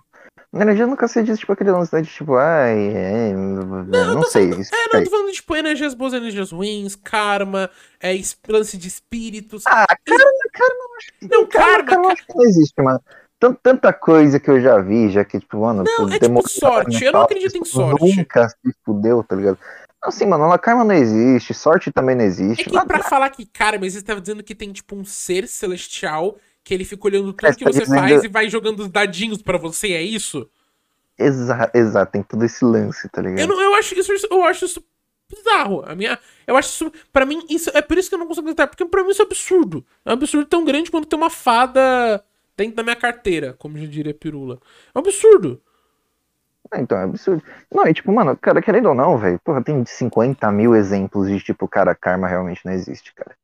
energia 0.53 0.87
nunca 0.87 1.05
se 1.09 1.21
diz, 1.21 1.37
tipo, 1.37 1.51
aquele 1.51 1.71
lance 1.71 2.01
de 2.01 2.09
tipo, 2.09 2.35
ai, 2.35 2.77
é, 2.95 3.33
não, 3.33 4.23
sei. 4.23 4.51
isso 4.51 4.73
É, 4.73 4.95
não, 4.95 5.03
tô 5.03 5.09
falando 5.09 5.31
tipo, 5.33 5.53
energias 5.53 5.93
boas, 5.93 6.13
energias 6.13 6.51
ruins, 6.51 6.95
karma, 6.95 7.69
é, 7.99 8.13
lance 8.47 8.77
de 8.77 8.87
espíritos. 8.87 9.63
Ah, 9.67 9.85
cara, 9.85 10.31
cara, 10.53 10.73
não 10.75 10.95
acho 10.95 11.07
que. 11.19 11.27
Não, 11.27 11.45
cara, 11.45 11.83
karma, 11.83 12.03
não 12.03 12.09
acho 12.11 12.25
que 12.25 12.33
não 12.35 12.43
existe, 12.45 12.81
mano. 12.81 13.01
Tan- 13.01 13.22
Tanta 13.51 13.91
coisa 13.91 14.39
que 14.39 14.49
eu 14.49 14.61
já 14.61 14.77
vi, 14.79 15.09
já 15.09 15.25
que, 15.25 15.39
tipo, 15.39 15.57
mano, 15.59 15.83
Não, 15.83 16.07
é 16.13 16.19
tipo 16.19 16.47
sorte, 16.47 17.03
eu 17.03 17.11
não 17.11 17.23
acredito 17.23 17.57
em 17.57 17.61
tipo, 17.61 17.67
sorte. 17.67 18.15
Nunca 18.15 18.47
se 18.49 18.75
fudeu, 18.85 19.23
tá 19.23 19.35
ligado? 19.35 19.57
Assim, 20.01 20.25
mano, 20.25 20.51
a 20.51 20.59
karma 20.59 20.83
não 20.83 20.93
existe, 20.95 21.53
sorte 21.53 21.91
também 21.91 22.15
não 22.15 22.23
É 22.23 22.27
existe. 22.27 22.65
que 22.65 22.71
nada- 22.73 22.85
pra 22.85 23.03
falar 23.03 23.29
que 23.29 23.45
karma, 23.45 23.89
você 23.89 24.01
tava 24.01 24.21
dizendo 24.21 24.43
que 24.43 24.53
tem 24.53 24.71
tipo 24.71 24.95
um 24.95 25.03
ser 25.05 25.47
celestial 25.47 26.37
que 26.63 26.73
ele 26.73 26.85
fica 26.85 27.07
olhando 27.07 27.33
tudo 27.33 27.49
É, 27.49 27.53
que 27.53 27.63
tá 27.65 27.71
você 27.71 27.85
faz 27.85 28.23
e 28.23 28.27
vai 28.27 28.49
jogando 28.49 28.81
os 28.81 28.89
dadinhos 28.89 29.41
pra 29.41 29.57
você, 29.57 29.93
é 29.93 30.01
isso? 30.01 30.49
Exato, 31.17 31.77
exato, 31.77 32.11
tem 32.11 32.23
todo 32.23 32.43
esse 32.43 32.63
lance, 32.65 33.07
tá 33.09 33.21
ligado? 33.21 33.39
Eu, 33.39 33.47
não, 33.47 33.61
eu 33.61 33.75
acho 33.75 33.93
isso, 33.97 34.11
eu 34.29 34.43
acho 34.43 34.65
isso 34.65 34.83
bizarro. 35.29 35.83
A 35.85 35.95
minha, 35.95 36.17
eu 36.47 36.57
acho 36.57 36.69
isso, 36.69 36.91
para 37.11 37.25
mim 37.25 37.45
isso 37.49 37.69
é 37.73 37.81
por 37.81 37.97
isso 37.97 38.09
que 38.09 38.15
eu 38.15 38.19
não 38.19 38.27
consigo 38.27 38.45
acreditar, 38.47 38.67
porque 38.67 38.85
pra 38.85 39.03
mim 39.03 39.11
isso 39.11 39.21
é 39.21 39.25
absurdo. 39.25 39.85
É 40.05 40.09
um 40.09 40.13
absurdo 40.13 40.45
tão 40.47 40.65
grande 40.65 40.89
quanto 40.91 41.07
ter 41.07 41.15
uma 41.15 41.29
fada 41.29 42.23
dentro 42.55 42.75
da 42.75 42.83
minha 42.83 42.95
carteira, 42.95 43.53
como 43.53 43.77
já 43.77 43.85
diria 43.85 44.13
Pirula. 44.13 44.59
É 44.93 44.97
um 44.97 45.01
absurdo. 45.01 45.61
Ah, 46.71 46.79
Então, 46.79 46.97
é 46.97 47.03
absurdo. 47.03 47.43
Não, 47.71 47.85
e 47.87 47.93
tipo, 47.93 48.11
mano, 48.11 48.35
cara, 48.37 48.61
querendo 48.61 48.89
ou 48.89 48.95
não, 48.95 49.17
velho, 49.17 49.39
porra, 49.43 49.63
tem 49.63 49.85
50 49.85 50.51
mil 50.51 50.75
exemplos 50.75 51.27
de, 51.27 51.39
tipo, 51.39 51.67
cara, 51.67 51.93
karma 51.93 52.27
realmente 52.27 52.61
não 52.65 52.71
existe, 52.73 53.13
cara. 53.13 53.35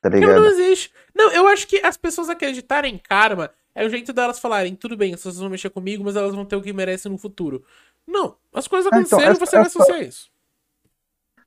Tá 0.00 0.10
Karma 0.10 0.26
não 0.26 0.34
ligado? 0.44 0.46
existe. 0.60 0.92
Não, 1.14 1.32
eu 1.32 1.46
acho 1.48 1.66
que 1.66 1.80
as 1.84 1.96
pessoas 1.96 2.28
acreditarem 2.28 2.94
em 2.94 2.98
karma 2.98 3.50
é 3.74 3.84
o 3.84 3.88
jeito 3.90 4.12
delas 4.12 4.38
falarem, 4.38 4.74
tudo 4.74 4.96
bem, 4.96 5.16
vocês 5.16 5.36
vão 5.38 5.48
mexer 5.50 5.70
comigo, 5.70 6.02
mas 6.04 6.16
elas 6.16 6.34
vão 6.34 6.44
ter 6.44 6.56
o 6.56 6.62
que 6.62 6.72
merecem 6.72 7.10
no 7.10 7.18
futuro. 7.18 7.64
Não, 8.06 8.36
as 8.54 8.68
coisas 8.68 8.86
Ah, 8.92 9.00
então, 9.00 9.18
aconteceram 9.18 9.32
e 9.32 9.36
essa- 9.36 9.46
você 9.46 9.56
vai 9.56 9.66
essa- 9.66 9.78
associar 9.78 10.02
isso. 10.02 10.30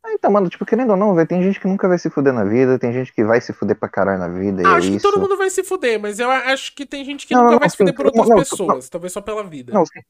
Ah, 0.04 0.14
então, 0.14 0.32
mano, 0.32 0.50
tipo, 0.50 0.66
querendo 0.66 0.92
ou 0.92 0.98
não, 0.98 1.14
velho, 1.16 1.28
tem 1.28 1.42
gente 1.44 1.60
que 1.60 1.68
nunca 1.68 1.88
vai 1.88 1.98
se 1.98 2.10
fuder 2.10 2.34
na 2.34 2.44
vida, 2.44 2.80
tem 2.80 2.92
gente 2.94 3.14
que 3.14 3.24
vai 3.24 3.42
se 3.42 3.54
fuder 3.54 3.78
pra 3.78 3.90
caralho 3.90 4.20
na 4.20 4.28
vida, 4.30 4.62
Ah, 4.62 4.78
é 4.78 4.78
acho 4.78 4.92
que 4.92 4.98
isso. 4.98 5.00
todo 5.00 5.20
mundo 5.20 5.38
vai 5.38 5.50
se 5.50 5.64
fuder, 5.64 6.00
mas 6.00 6.20
eu 6.20 6.30
acho 6.30 6.74
que 6.76 6.86
tem 6.86 7.04
gente 7.06 7.26
que 7.26 7.34
Não, 7.34 7.36
nunca 7.36 7.58
não, 7.60 7.60
vai 7.60 7.70
se 7.70 7.78
sim, 7.78 7.78
fuder 7.78 7.96
por 7.96 8.06
outras 8.06 8.30
não, 8.30 8.30
pessoas, 8.30 8.90
talvez 8.90 9.14
só 9.14 9.22
pela 9.22 9.44
vida. 9.44 9.74
Não, 9.74 9.86
sim. 9.86 10.02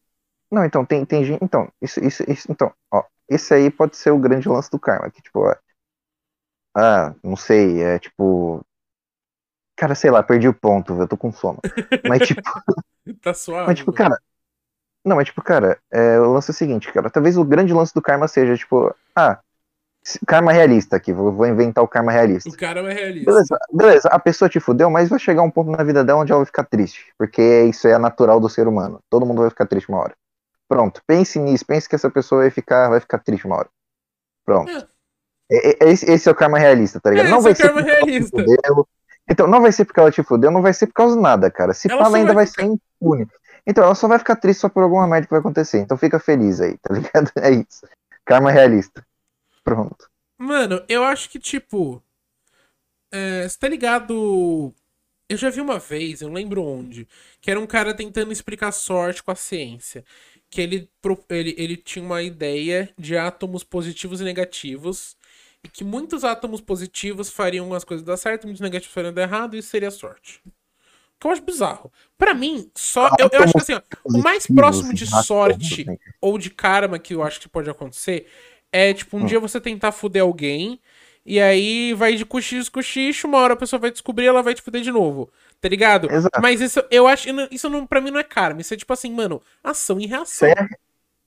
Não, 0.52 0.66
então, 0.66 0.86
tem, 0.86 1.06
tem 1.06 1.26
gente. 1.26 1.44
Então, 1.44 1.72
isso, 1.82 2.00
isso, 2.04 2.24
isso, 2.32 2.52
então, 2.52 2.74
ó, 2.94 3.04
esse 3.30 3.54
aí 3.54 3.72
pode 3.72 3.98
ser 3.98 4.12
o 4.12 4.20
grande 4.20 4.50
lance 4.50 4.72
do 4.72 4.80
karma, 4.80 5.12
que, 5.12 5.22
tipo, 5.22 5.42
ó, 5.42 5.56
ah, 6.76 7.14
não 7.24 7.36
sei, 7.36 7.82
é 7.84 8.00
tipo. 8.00 8.64
Cara, 9.76 9.96
sei 9.96 10.12
lá, 10.12 10.22
perdi 10.22 10.48
o 10.48 10.54
ponto, 10.54 10.94
eu 11.00 11.08
tô 11.08 11.18
com 11.18 11.32
sono. 11.32 11.64
Mas, 12.04 12.22
tipo, 12.24 12.42
Tá 13.22 13.34
suave. 13.34 13.66
mas, 13.66 13.78
tipo, 13.78 13.92
cara. 13.94 14.20
Não, 15.06 15.18
mas, 15.18 15.28
tipo, 15.28 15.42
cara, 15.44 15.80
é, 15.92 16.20
o 16.20 16.34
lance 16.34 16.52
é 16.52 16.54
o 16.54 16.56
seguinte, 16.56 16.92
cara. 16.94 17.10
Talvez 17.10 17.38
o 17.38 17.46
grande 17.46 17.74
lance 17.74 17.94
do 17.94 18.02
karma 18.02 18.28
seja, 18.28 18.58
tipo, 18.58 18.96
ah, 19.16 19.40
se- 19.40 19.49
karma 20.26 20.52
realista 20.52 20.96
aqui, 20.96 21.12
vou, 21.14 21.46
inventar 21.46 21.84
o 21.84 21.88
karma 21.88 22.12
realista. 22.12 22.50
O 22.50 22.58
cara 22.58 22.80
é 22.80 22.94
realista. 22.94 23.32
Beleza, 23.32 23.60
beleza, 23.72 24.10
a 24.10 24.20
pessoa 24.20 24.50
te 24.50 24.60
fudeu, 24.60 24.90
mas 24.90 25.10
vai 25.10 25.20
chegar 25.20 25.42
um 25.42 25.52
ponto 25.52 25.70
na 25.72 25.84
vida 25.84 26.04
dela 26.04 26.22
onde 26.22 26.32
ela 26.32 26.40
vai 26.40 26.46
ficar 26.46 26.64
triste. 26.64 27.14
Porque 27.18 27.64
isso 27.64 27.88
é 27.88 27.98
natural 27.98 28.40
do 28.40 28.50
ser 28.50 28.68
humano. 28.68 29.00
Todo 29.10 29.26
mundo 29.26 29.42
vai 29.42 29.50
ficar 29.50 29.66
triste 29.66 29.90
uma 29.90 30.00
hora. 30.00 30.14
Pronto, 30.68 31.02
pense 31.06 31.40
nisso, 31.40 31.66
pense 31.66 31.90
que 31.90 31.96
essa 31.96 32.10
pessoa 32.10 32.42
vai 32.42 32.50
ficar, 32.52 32.90
vai 32.90 33.00
ficar 33.00 33.20
triste 33.20 33.46
uma 33.46 33.58
hora. 33.58 33.70
Pronto. 34.46 34.72
É. 34.72 34.88
E- 35.52 35.78
e- 35.82 35.92
Esse, 35.92 36.30
é 36.30 36.32
o 36.32 36.36
karma 36.36 36.60
realista, 36.60 37.00
tá 37.00 37.10
ligado? 37.10 37.28
É, 37.28 37.30
não 37.30 37.38
esse 37.40 37.44
vai 37.44 37.52
é 37.52 37.54
o 37.54 37.58
ser 37.58 38.32
karma. 38.62 38.86
Então, 39.30 39.48
não 39.48 39.62
vai 39.62 39.72
ser 39.72 39.86
porque 39.86 40.00
ela 40.00 40.12
te 40.12 40.24
fudeu, 40.24 40.50
não 40.50 40.62
vai 40.62 40.74
ser 40.74 40.88
por 40.88 40.94
causa 40.94 41.16
de 41.16 41.22
nada, 41.22 41.52
cara. 41.52 41.74
Se 41.74 41.92
Ela 41.92 42.06
ainda 42.08 42.34
vai 42.34 42.46
vai 42.46 42.48
ser 42.48 42.64
impune. 42.64 43.28
Então, 43.66 43.84
ela 43.84 43.94
só 43.94 44.08
vai 44.08 44.18
ficar 44.18 44.36
triste 44.36 44.62
só 44.62 44.70
por 44.70 44.82
alguma 44.82 45.06
merda 45.08 45.28
que 45.28 45.32
vai 45.32 45.40
acontecer. 45.40 45.78
Então, 45.80 45.98
fica 45.98 46.20
feliz 46.20 46.60
aí, 46.60 46.78
tá 46.80 46.94
ligado? 46.94 47.32
É 47.38 47.52
isso. 47.52 47.88
Karma 48.26 48.52
realista. 48.52 49.04
Pronto. 49.70 50.10
Mano, 50.38 50.84
eu 50.90 51.04
acho 51.04 51.30
que, 51.30 51.38
tipo. 51.38 52.02
É, 53.12 53.48
você 53.48 53.58
tá 53.58 53.68
ligado. 53.68 54.74
Eu 55.28 55.38
já 55.38 55.52
vi 55.52 55.62
uma 55.62 55.78
vez, 55.78 56.22
eu 56.22 56.28
não 56.28 56.36
lembro 56.36 56.64
onde, 56.64 57.08
que 57.40 57.52
era 57.52 57.60
um 57.60 57.68
cara 57.68 57.94
tentando 57.94 58.32
explicar 58.32 58.72
sorte 58.72 59.22
com 59.22 59.30
a 59.30 59.36
ciência. 59.36 60.04
Que 60.50 60.60
ele, 60.60 60.90
ele, 61.30 61.56
ele 61.56 61.78
tinha 61.78 62.04
uma 62.04 62.24
ideia 62.24 62.92
de 62.98 63.16
átomos 63.16 63.64
positivos 63.64 64.22
e 64.22 64.24
negativos. 64.24 65.16
E 65.64 65.68
que 65.68 65.84
muitos 65.84 66.24
átomos 66.24 66.62
positivos 66.62 67.30
fariam 67.30 67.72
as 67.74 67.84
coisas 67.84 68.04
dar 68.04 68.18
certo, 68.18 68.46
muitos 68.46 68.62
negativos 68.62 68.94
fariam 68.94 69.14
dar 69.14 69.24
errado, 69.24 69.56
e 69.56 69.60
isso 69.60 69.70
seria 69.70 69.92
sorte. 69.92 70.42
O 70.46 71.20
que 71.20 71.28
eu 71.28 71.32
acho 71.32 71.42
bizarro. 71.44 71.92
Pra 72.18 72.34
mim, 72.34 72.72
só. 72.74 73.10
Eu, 73.20 73.30
eu 73.32 73.44
acho 73.44 73.52
que 73.52 73.60
assim, 73.60 73.74
ó, 73.74 73.82
o 74.06 74.18
mais 74.20 74.48
próximo 74.48 74.94
de 74.94 75.06
Positivos, 75.06 75.26
sorte 75.28 75.86
ou 76.22 76.38
de 76.40 76.50
karma 76.50 76.98
que 76.98 77.14
eu 77.14 77.22
acho 77.22 77.40
que 77.42 77.50
pode 77.50 77.70
acontecer 77.70 78.26
é, 78.72 78.94
tipo, 78.94 79.18
um 79.18 79.24
Hum. 79.24 79.26
dia 79.26 79.40
você 79.40 79.60
tentar 79.62 79.92
fuder 79.92 80.22
alguém 80.24 80.80
e 81.26 81.40
aí 81.40 81.94
vai 81.94 82.16
de 82.16 82.26
cochicho, 82.26 82.72
cochicho, 82.72 83.28
uma 83.28 83.38
hora 83.40 83.54
a 83.54 83.58
pessoa 83.58 83.80
vai 83.80 83.92
descobrir 83.92 84.26
ela 84.28 84.42
vai 84.44 84.54
te 84.56 84.62
fuder 84.62 84.82
de 84.82 84.92
novo. 84.92 85.30
Tá 85.62 85.68
ligado? 85.70 86.10
Exato. 86.10 86.42
Mas 86.42 86.62
isso, 86.62 86.82
eu 86.90 87.08
acho, 87.08 87.28
isso 87.52 87.70
não, 87.70 87.86
pra 87.86 88.02
mim 88.02 88.12
não 88.12 88.20
é 88.20 88.24
karma. 88.24 88.62
Isso 88.62 88.74
é 88.74 88.78
tipo 88.78 88.94
assim, 88.94 89.12
mano, 89.14 89.42
ação 89.64 90.00
e 90.00 90.06
reação. 90.08 90.64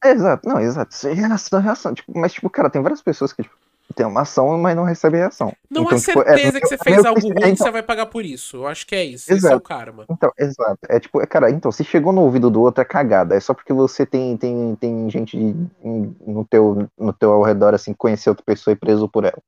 é, 0.04 0.10
exato, 0.10 0.48
não, 0.48 0.60
exato. 0.60 0.94
Isso 0.94 1.08
é 1.08 1.12
reação, 1.12 1.60
reação. 1.60 1.94
Tipo, 1.94 2.18
mas, 2.18 2.32
tipo, 2.32 2.50
cara, 2.50 2.70
tem 2.70 2.82
várias 2.82 3.02
pessoas 3.02 3.32
que 3.32 3.42
tipo, 3.42 3.56
tem 3.92 4.06
uma 4.06 4.22
ação, 4.22 4.56
mas 4.58 4.74
não 4.74 4.84
recebem 4.84 5.20
reação. 5.20 5.52
Não 5.70 5.82
então, 5.82 5.96
há 5.96 6.00
tipo, 6.00 6.20
é, 6.22 6.24
certeza 6.24 6.52
no 6.52 6.60
que 6.60 6.66
você 6.68 6.78
fez 6.78 7.04
algo 7.04 7.20
ruim, 7.20 7.32
é, 7.42 7.48
então, 7.48 7.66
você 7.66 7.70
vai 7.70 7.82
pagar 7.82 8.06
por 8.06 8.24
isso. 8.24 8.58
Eu 8.58 8.66
acho 8.66 8.86
que 8.86 8.94
é 8.94 9.04
isso. 9.04 9.24
Esse 9.24 9.32
é 9.32 9.48
Exato. 9.48 9.56
o 9.56 9.60
karma. 9.60 10.04
Então, 10.10 10.32
exato. 10.38 10.78
É 10.88 10.98
tipo, 10.98 11.20
é, 11.20 11.26
cara, 11.26 11.50
então, 11.50 11.70
se 11.70 11.84
chegou 11.84 12.12
no 12.12 12.22
ouvido 12.22 12.50
do 12.50 12.60
outro 12.62 12.82
é 12.82 12.84
cagada. 12.84 13.36
É 13.36 13.40
só 13.40 13.52
porque 13.54 13.72
você 13.72 14.04
tem, 14.06 14.36
tem, 14.36 14.74
tem 14.76 15.10
gente 15.10 15.36
no 15.84 16.44
teu, 16.48 16.88
no 16.98 17.12
teu 17.12 17.32
ao 17.32 17.42
redor, 17.42 17.74
assim, 17.74 17.92
conhecer 17.94 18.30
outra 18.30 18.44
pessoa 18.44 18.72
e 18.72 18.76
preso 18.76 19.08
por 19.08 19.24
ela. 19.24 19.42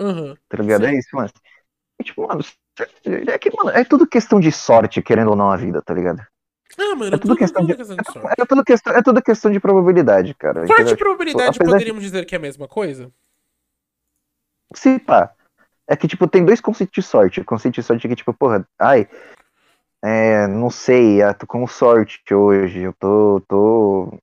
Aham. 0.00 0.36
Tá 0.48 0.58
ligado? 0.58 0.84
Sim. 0.84 0.90
É 0.90 0.98
isso, 0.98 1.08
mano. 1.14 1.30
E, 2.00 2.04
tipo, 2.04 2.26
mano, 2.26 2.42
é 3.04 3.38
que, 3.38 3.54
mano, 3.56 3.70
é 3.70 3.84
tudo 3.84 4.06
questão 4.06 4.40
de 4.40 4.50
sorte, 4.50 5.02
querendo 5.02 5.30
ou 5.30 5.36
não, 5.36 5.50
a 5.50 5.56
vida, 5.56 5.82
tá 5.82 5.92
ligado? 5.92 6.22
Ah, 6.78 6.94
mano, 6.94 7.08
É 7.08 7.18
tudo 7.18 7.20
tudo, 7.20 7.36
questão 7.36 7.66
de- 7.66 7.74
questão 7.74 7.96
de 7.96 8.12
sorte. 8.12 8.40
É 8.40 8.46
tudo 8.46 8.64
questão, 8.64 8.92
é 8.94 9.02
tudo 9.02 9.22
questão 9.22 9.50
de 9.50 9.60
probabilidade, 9.60 10.32
cara. 10.34 10.66
Sorte 10.66 10.92
e 10.92 10.96
probabilidade 10.96 11.48
apesar 11.48 11.64
de- 11.64 11.70
poderíamos 11.72 12.02
dizer 12.02 12.24
que 12.24 12.34
é 12.34 12.38
a 12.38 12.40
mesma 12.40 12.68
coisa? 12.68 13.10
Se 14.74 14.98
pá. 14.98 15.32
É 15.86 15.96
que, 15.96 16.06
tipo, 16.06 16.28
tem 16.28 16.44
dois 16.44 16.60
conceitos 16.60 16.94
de 16.94 17.02
sorte. 17.02 17.40
O 17.40 17.44
conceito 17.44 17.74
de 17.74 17.82
sorte 17.82 18.06
é 18.06 18.10
que, 18.10 18.16
tipo, 18.16 18.32
porra, 18.32 18.66
ai, 18.78 19.08
é, 20.02 20.46
não 20.46 20.70
sei, 20.70 21.20
ah, 21.20 21.34
tô 21.34 21.46
com 21.46 21.66
sorte 21.66 22.32
hoje, 22.32 22.80
eu 22.80 22.92
tô, 22.94 23.42
tô... 23.46 24.18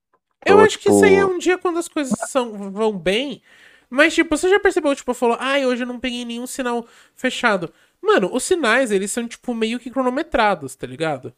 Eu 0.45 0.56
tô, 0.56 0.62
acho 0.62 0.80
que 0.80 0.89
isso 0.89 1.04
aí 1.04 1.16
é 1.16 1.20
tipo, 1.20 1.34
um 1.34 1.38
dia 1.38 1.58
quando 1.58 1.78
as 1.78 1.88
coisas 1.88 2.18
são, 2.30 2.72
vão 2.72 2.98
bem. 2.98 3.41
Mas, 3.89 4.14
tipo, 4.16 4.36
você 4.36 4.50
já 4.50 4.60
percebeu, 4.60 4.95
tipo, 4.95 5.14
falou, 5.14 5.38
ai, 5.39 5.66
hoje 5.66 5.84
eu 5.84 5.88
não 5.88 6.00
peguei 6.00 6.26
nenhum 6.26 6.48
sinal 6.48 6.86
fechado. 7.16 7.72
Mano, 8.02 8.34
os 8.34 8.43
sinais, 8.43 8.91
eles 8.91 9.12
são, 9.12 9.28
tipo, 9.28 9.54
meio 9.54 9.80
que 9.80 9.91
cronometrados, 9.91 10.76
tá 10.76 10.88
ligado? 10.88 11.34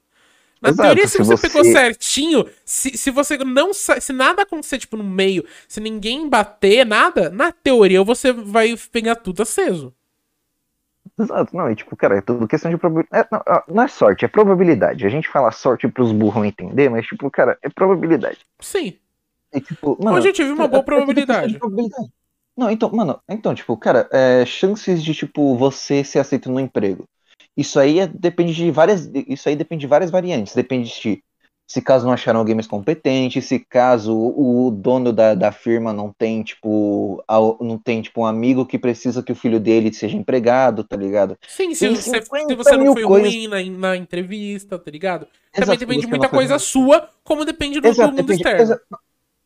Na 0.61 0.71
Exato, 0.71 0.83
teoria, 0.87 1.07
se, 1.07 1.17
você, 1.17 1.35
você- 1.35 1.47
pegou 1.47 1.63
certinho, 1.63 2.45
se, 2.65 2.97
se 2.97 3.11
você 3.11 3.37
não 3.37 3.73
se 3.73 4.11
nada 4.11 4.41
acontecer, 4.43 4.77
tipo, 4.77 4.97
no 4.97 5.03
meio, 5.03 5.45
se 5.67 5.79
ninguém 5.79 6.27
bater, 6.27 6.85
nada, 6.85 7.29
na 7.29 7.51
teoria 7.51 8.03
você 8.03 8.33
vai 8.33 8.75
pegar 8.91 9.15
tudo 9.15 9.41
aceso. 9.41 9.93
Exato, 11.19 11.55
não, 11.55 11.69
e 11.69 11.75
tipo, 11.75 11.95
cara, 11.97 12.17
é 12.17 12.21
tudo 12.21 12.47
questão 12.47 12.71
de 12.71 12.77
probabilidade. 12.77 13.27
não, 13.31 13.41
ah, 13.45 13.63
não 13.67 13.83
é 13.83 13.87
sorte, 13.87 14.23
é 14.25 14.27
probabilidade. 14.27 15.05
A 15.05 15.09
gente 15.09 15.27
fala 15.29 15.51
sorte 15.51 15.87
pros 15.87 16.11
burros 16.11 16.45
entender, 16.45 16.89
mas, 16.89 17.05
tipo, 17.05 17.29
cara, 17.29 17.57
é 17.61 17.69
probabilidade. 17.69 18.39
Sim. 18.61 18.99
E, 19.53 19.61
tipo, 19.61 19.97
mano, 20.03 20.17
Hoje 20.17 20.29
eu 20.29 20.33
tive 20.33 20.51
uma 20.51 20.67
boa 20.67 20.81
é 20.81 20.83
probabilidade. 20.83 21.59
probabilidade. 21.59 22.09
Não, 22.57 22.69
então, 22.69 22.91
mano, 22.91 23.21
então, 23.29 23.55
tipo, 23.55 23.77
cara, 23.77 24.07
é, 24.11 24.45
chances 24.45 25.03
de, 25.03 25.13
tipo, 25.13 25.55
você 25.57 26.03
ser 26.03 26.19
aceito 26.19 26.51
no 26.51 26.59
emprego. 26.59 27.05
Isso 27.57 27.79
aí 27.79 27.99
é- 27.99 28.07
depende 28.07 28.53
de 28.53 28.71
várias. 28.71 29.09
Isso 29.27 29.49
aí 29.49 29.55
depende 29.55 29.81
de 29.81 29.87
várias 29.87 30.11
variantes. 30.11 30.55
Depende 30.55 30.89
de 31.01 31.23
se 31.67 31.83
caso 31.83 32.03
não 32.07 32.13
acharam 32.13 32.39
alguém 32.39 32.55
mais 32.55 32.65
competente, 32.65 33.43
se 33.43 33.59
caso 33.59 34.11
o 34.17 34.71
dono 34.71 35.13
da, 35.13 35.35
da 35.35 35.51
firma 35.51 35.93
não 35.93 36.11
tem, 36.11 36.41
tipo, 36.41 37.23
não 37.61 37.77
tem, 37.77 38.01
tipo, 38.01 38.21
um 38.21 38.25
amigo 38.25 38.65
que 38.65 38.79
precisa 38.79 39.21
que 39.21 39.31
o 39.31 39.35
filho 39.35 39.59
dele 39.59 39.93
seja 39.93 40.17
empregado, 40.17 40.83
tá 40.83 40.97
ligado? 40.97 41.37
Sim, 41.47 41.75
se, 41.75 41.87
você, 41.89 42.01
se 42.01 42.09
50 42.23 42.55
você 42.55 42.75
não 42.75 42.93
foi 42.93 43.03
coisas. 43.03 43.31
ruim 43.31 43.47
na, 43.47 43.63
na 43.89 43.95
entrevista, 43.95 44.79
tá 44.79 44.89
ligado? 44.89 45.27
Também 45.53 45.63
Exato, 45.75 45.79
depende 45.79 45.99
de 45.99 46.05
você 46.07 46.09
muita 46.09 46.27
coisa 46.29 46.53
ruim. 46.55 46.59
sua, 46.59 47.07
como 47.23 47.45
depende 47.45 47.79
do, 47.79 47.87
Exato, 47.87 48.09
do 48.09 48.17
mundo 48.17 48.25
depende- 48.25 48.41
externo. 48.41 48.61
exa- 48.63 48.81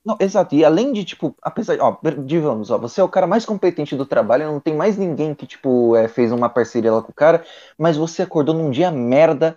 Não, 0.05 0.17
exato. 0.19 0.53
E 0.53 0.65
além 0.65 0.91
de, 0.91 1.05
tipo, 1.05 1.33
apesar, 1.41 1.77
ó, 1.79 1.97
digamos, 2.25 2.69
ó, 2.69 2.77
você 2.77 2.99
é 2.99 3.03
o 3.03 3.09
cara 3.09 3.25
mais 3.25 3.45
competente 3.45 3.95
do 3.95 4.05
trabalho, 4.05 4.45
não 4.51 4.59
tem 4.59 4.75
mais 4.75 4.97
ninguém 4.97 5.33
que, 5.33 5.47
tipo, 5.47 5.95
é, 5.95 6.07
fez 6.09 6.31
uma 6.31 6.49
parceria 6.49 6.91
lá 6.91 7.01
com 7.01 7.11
o 7.11 7.15
cara, 7.15 7.45
mas 7.77 7.95
você 7.95 8.21
acordou 8.21 8.53
num 8.53 8.69
dia 8.69 8.91
merda, 8.91 9.55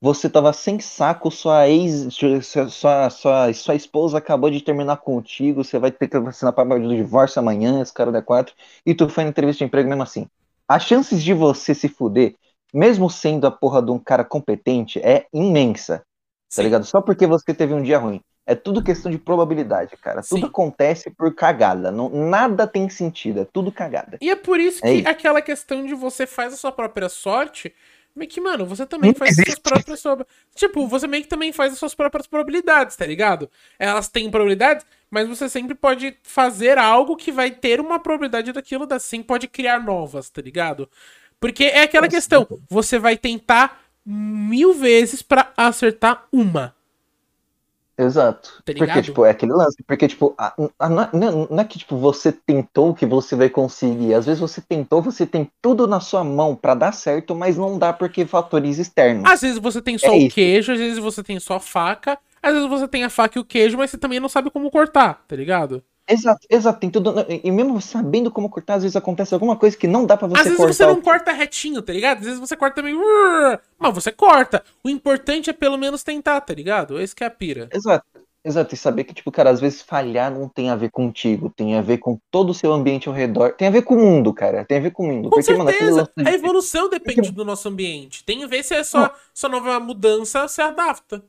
você 0.00 0.30
tava 0.30 0.52
sem 0.52 0.80
saco, 0.80 1.30
sua 1.30 1.68
ex, 1.68 2.14
sua, 2.14 2.68
sua, 2.70 3.10
sua, 3.10 3.54
sua 3.54 3.74
esposa 3.76 4.18
acabou 4.18 4.50
de 4.50 4.60
terminar 4.62 4.98
contigo, 4.98 5.64
você 5.64 5.78
vai 5.78 5.92
ter 5.92 6.08
que 6.08 6.16
assinar 6.18 6.52
papel 6.54 6.80
do 6.80 6.96
divórcio 6.96 7.40
amanhã, 7.40 7.82
esse 7.82 7.94
cara 7.94 8.12
da 8.12 8.22
quatro, 8.22 8.54
e 8.86 8.94
tu 8.94 9.08
foi 9.08 9.24
na 9.24 9.30
entrevista 9.30 9.60
de 9.60 9.66
emprego 9.66 9.88
mesmo 9.88 10.02
assim. 10.04 10.28
As 10.68 10.84
chances 10.84 11.22
de 11.22 11.34
você 11.34 11.74
se 11.74 11.88
fuder, 11.88 12.34
mesmo 12.74 13.10
sendo 13.10 13.46
a 13.46 13.50
porra 13.50 13.82
de 13.82 13.90
um 13.90 13.98
cara 13.98 14.24
competente, 14.24 15.00
é 15.00 15.26
imensa. 15.32 15.98
Tá 15.98 16.04
Sim. 16.50 16.64
ligado? 16.64 16.84
Só 16.84 17.02
porque 17.02 17.26
você 17.26 17.54
teve 17.54 17.74
um 17.74 17.82
dia 17.82 17.98
ruim. 17.98 18.20
É 18.50 18.54
tudo 18.54 18.82
questão 18.82 19.12
de 19.12 19.18
probabilidade, 19.18 19.94
cara. 19.98 20.22
Tudo 20.22 20.40
Sim. 20.40 20.46
acontece 20.46 21.10
por 21.10 21.34
cagada. 21.34 21.90
Não, 21.92 22.08
nada 22.08 22.66
tem 22.66 22.88
sentido. 22.88 23.40
É 23.40 23.44
tudo 23.44 23.70
cagada. 23.70 24.16
E 24.22 24.30
é 24.30 24.36
por 24.36 24.58
isso 24.58 24.80
É 24.82 24.88
que 24.90 24.94
isso. 25.00 25.08
aquela 25.08 25.42
questão 25.42 25.84
de 25.84 25.92
você 25.94 26.26
faz 26.26 26.54
a 26.54 26.56
sua 26.56 26.72
própria 26.72 27.10
sorte, 27.10 27.74
meio 28.16 28.30
que, 28.30 28.40
mano, 28.40 28.64
você 28.64 28.86
também 28.86 29.12
faz 29.12 29.38
as 29.38 29.44
suas 29.44 29.58
próprias. 29.58 30.02
Tipo, 30.54 30.88
você 30.88 31.06
meio 31.06 31.24
que 31.24 31.28
também 31.28 31.52
faz 31.52 31.74
as 31.74 31.78
suas 31.78 31.94
próprias 31.94 32.26
probabilidades, 32.26 32.96
tá 32.96 33.04
ligado? 33.04 33.50
Elas 33.78 34.08
têm 34.08 34.30
probabilidades, 34.30 34.86
mas 35.10 35.28
você 35.28 35.46
sempre 35.46 35.74
pode 35.74 36.16
fazer 36.22 36.78
algo 36.78 37.16
que 37.16 37.30
vai 37.30 37.50
ter 37.50 37.80
uma 37.82 37.98
probabilidade 38.00 38.50
daquilo, 38.50 38.88
assim 38.90 39.22
pode 39.22 39.46
criar 39.46 39.78
novas, 39.78 40.30
tá 40.30 40.40
ligado? 40.40 40.88
Porque 41.38 41.64
é 41.64 41.82
aquela 41.82 42.06
Nossa, 42.06 42.16
questão, 42.16 42.48
você 42.68 42.98
vai 42.98 43.18
tentar 43.18 43.82
mil 44.06 44.72
vezes 44.72 45.20
pra 45.20 45.52
acertar 45.54 46.26
uma. 46.32 46.77
Exato. 47.98 48.62
Tá 48.64 48.72
porque, 48.76 49.02
tipo, 49.02 49.24
é 49.24 49.30
aquele 49.30 49.52
lance. 49.52 49.82
Porque, 49.84 50.06
tipo, 50.06 50.32
a- 50.38 50.54
a- 50.78 50.88
não, 50.88 51.02
é- 51.02 51.10
não- 51.12 51.48
não 51.50 51.60
é 51.60 51.64
que, 51.64 51.78
tipo, 51.78 51.96
você 51.96 52.30
tentou 52.30 52.94
que 52.94 53.04
você 53.04 53.34
vai 53.34 53.48
conseguir. 53.50 54.14
Às 54.14 54.24
vezes 54.26 54.40
você 54.40 54.60
tentou, 54.60 55.02
você 55.02 55.26
tem 55.26 55.50
tudo 55.60 55.86
na 55.88 55.98
sua 55.98 56.22
mão 56.22 56.54
pra 56.54 56.74
dar 56.74 56.92
certo, 56.92 57.34
mas 57.34 57.56
não 57.58 57.76
dá 57.76 57.92
porque 57.92 58.24
fatores 58.24 58.78
externos. 58.78 59.24
Às 59.28 59.40
vezes 59.40 59.58
você 59.58 59.82
tem 59.82 59.98
só 59.98 60.06
É 60.06 60.10
o 60.10 60.14
isso. 60.14 60.34
queijo, 60.36 60.72
às 60.72 60.78
vezes 60.78 60.98
você 60.98 61.22
tem 61.24 61.40
só 61.40 61.54
a 61.56 61.60
faca, 61.60 62.16
às 62.40 62.52
vezes 62.54 62.68
você 62.68 62.86
tem 62.86 63.02
a 63.02 63.10
faca 63.10 63.36
e 63.36 63.42
o 63.42 63.44
queijo, 63.44 63.76
mas 63.76 63.90
você 63.90 63.98
também 63.98 64.20
não 64.20 64.28
sabe 64.28 64.48
como 64.50 64.70
cortar, 64.70 65.24
tá 65.26 65.34
ligado? 65.34 65.82
Exato, 66.08 66.46
exato. 66.48 66.80
Tem 66.80 66.88
tudo. 66.90 67.14
E 67.28 67.50
mesmo 67.50 67.80
sabendo 67.80 68.30
como 68.30 68.48
cortar, 68.48 68.74
às 68.74 68.82
vezes 68.82 68.96
acontece 68.96 69.34
alguma 69.34 69.56
coisa 69.56 69.76
que 69.76 69.86
não 69.86 70.06
dá 70.06 70.16
pra 70.16 70.26
você 70.26 70.38
Às 70.40 70.44
vezes 70.44 70.56
cortar. 70.56 70.72
você 70.74 70.86
não 70.86 70.94
o- 70.94 71.02
corta 71.02 71.32
retinho, 71.32 71.82
tá 71.82 71.92
ligado? 71.92 72.18
Às 72.20 72.24
vezes 72.24 72.40
você 72.40 72.56
corta 72.56 72.82
meio. 72.82 72.98
Mas 73.78 73.94
você 73.94 74.10
corta. 74.10 74.64
O 74.82 74.88
importante 74.88 75.50
é 75.50 75.52
pelo 75.52 75.76
menos 75.76 76.02
tentar, 76.02 76.40
tá 76.40 76.54
ligado? 76.54 77.00
Esse 77.00 77.14
que 77.14 77.22
é 77.22 77.26
a 77.26 77.30
pira. 77.30 77.68
Exato, 77.72 78.06
exato. 78.44 78.74
E 78.74 78.78
saber 78.78 79.04
que, 79.04 79.12
tipo, 79.12 79.30
cara, 79.30 79.50
às 79.50 79.60
vezes 79.60 79.82
falhar 79.82 80.32
não 80.32 80.48
tem 80.48 80.70
a 80.70 80.76
ver 80.76 80.90
contigo, 80.90 81.52
tem 81.54 81.76
a 81.76 81.82
ver 81.82 81.98
com 81.98 82.18
todo 82.30 82.50
o 82.50 82.54
seu 82.54 82.72
ambiente 82.72 83.06
ao 83.08 83.14
redor, 83.14 83.52
tem 83.52 83.68
a 83.68 83.70
ver 83.70 83.82
com 83.82 83.94
o 83.94 83.98
mundo, 83.98 84.32
cara, 84.32 84.64
tem 84.64 84.78
a 84.78 84.80
ver 84.80 84.92
com 84.92 85.04
o 85.04 85.06
mundo. 85.08 85.28
Com 85.28 85.36
Porque, 85.36 85.52
mano, 85.52 85.68
certeza. 85.70 85.96
lance 86.16 86.28
A 86.28 86.32
evolução 86.34 86.88
depende 86.88 87.30
do 87.30 87.44
nosso 87.44 87.68
ambiente. 87.68 88.24
Tem 88.24 88.42
a 88.42 88.46
ver 88.46 88.62
se 88.62 88.74
é 88.74 88.82
só, 88.82 89.12
só 89.34 89.46
nova 89.48 89.78
mudança 89.78 90.48
se 90.48 90.62
adapta. 90.62 91.22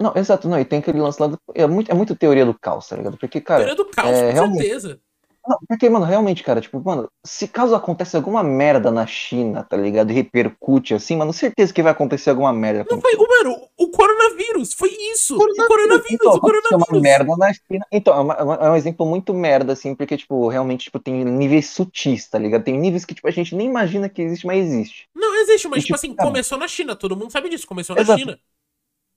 Não, 0.00 0.12
exato, 0.16 0.48
não, 0.48 0.58
e 0.58 0.64
tem 0.64 0.80
aquele 0.80 1.00
lance 1.00 1.20
lá 1.20 1.28
do... 1.28 1.38
é, 1.54 1.66
muito, 1.66 1.90
é 1.90 1.94
muito 1.94 2.16
teoria 2.16 2.44
do 2.44 2.52
caos, 2.58 2.88
tá 2.88 2.96
ligado? 2.96 3.16
Porque, 3.16 3.40
cara, 3.40 3.60
Teoria 3.64 3.76
do 3.76 3.84
caos, 3.90 4.10
é, 4.10 4.28
com 4.28 4.32
realmente- 4.34 4.62
certeza. 4.62 5.00
não, 5.46 5.58
porque, 5.68 5.88
mano, 5.88 6.04
realmente, 6.04 6.42
cara, 6.42 6.60
tipo, 6.60 6.82
mano, 6.84 7.08
se 7.24 7.46
caso 7.46 7.74
acontece 7.76 8.16
alguma 8.16 8.42
merda 8.42 8.90
na 8.90 9.06
China, 9.06 9.62
tá 9.62 9.76
ligado, 9.76 10.10
e 10.10 10.14
repercute 10.14 10.94
assim, 10.94 11.16
mano, 11.16 11.32
certeza 11.32 11.72
que 11.72 11.80
vai 11.82 11.92
acontecer 11.92 12.30
alguma 12.30 12.52
merda. 12.52 12.84
Não 12.90 13.00
foi. 13.00 13.14
o- 13.14 13.24
Mano, 13.44 13.68
o 13.78 13.88
coronavírus. 13.90 14.72
Foi 14.72 14.88
isso. 15.12 15.34
O 15.34 15.38
Coronavírus, 15.38 15.68
coronavírus, 15.68 16.10
então, 16.12 16.32
o 16.34 16.40
coronavírus. 16.40 16.88
uma 16.88 17.00
merda 17.00 17.36
na 17.36 17.52
China. 17.52 17.86
Então, 17.92 18.14
é, 18.14 18.20
uma- 18.20 18.34
é 18.34 18.42
uma- 18.42 18.54
é 18.54 18.70
um 18.70 18.76
exemplo 18.76 19.04
muito 19.06 19.32
merda, 19.34 19.74
assim, 19.74 19.94
porque, 19.94 20.16
tipo, 20.16 20.48
realmente, 20.48 20.84
tipo, 20.84 20.98
tem 20.98 21.24
níveis 21.24 21.68
sutis, 21.68 22.28
tá 22.28 22.38
ligado? 22.38 22.64
Tem 22.64 22.76
níveis 22.78 23.04
que, 23.04 23.14
tipo, 23.14 23.28
a 23.28 23.30
gente 23.30 23.54
nem 23.54 23.66
imagina 23.68 24.08
que 24.08 24.22
existe, 24.22 24.46
mas 24.46 24.64
existe. 24.64 25.08
Não 25.14 25.34
existe, 25.42 25.68
mas 25.68 25.78
E, 25.78 25.86
tipo 25.86 25.86
tipo, 25.86 25.94
assim, 25.96 26.14
cara- 26.14 26.28
começou 26.28 26.56
na 26.58 26.66
China. 26.68 26.96
Todo 26.96 27.16
mundo 27.16 27.30
sabe 27.30 27.48
disso. 27.48 27.66
Começou 27.66 27.94
na 27.94 28.02
Exato. 28.02 28.18
China. 28.18 28.38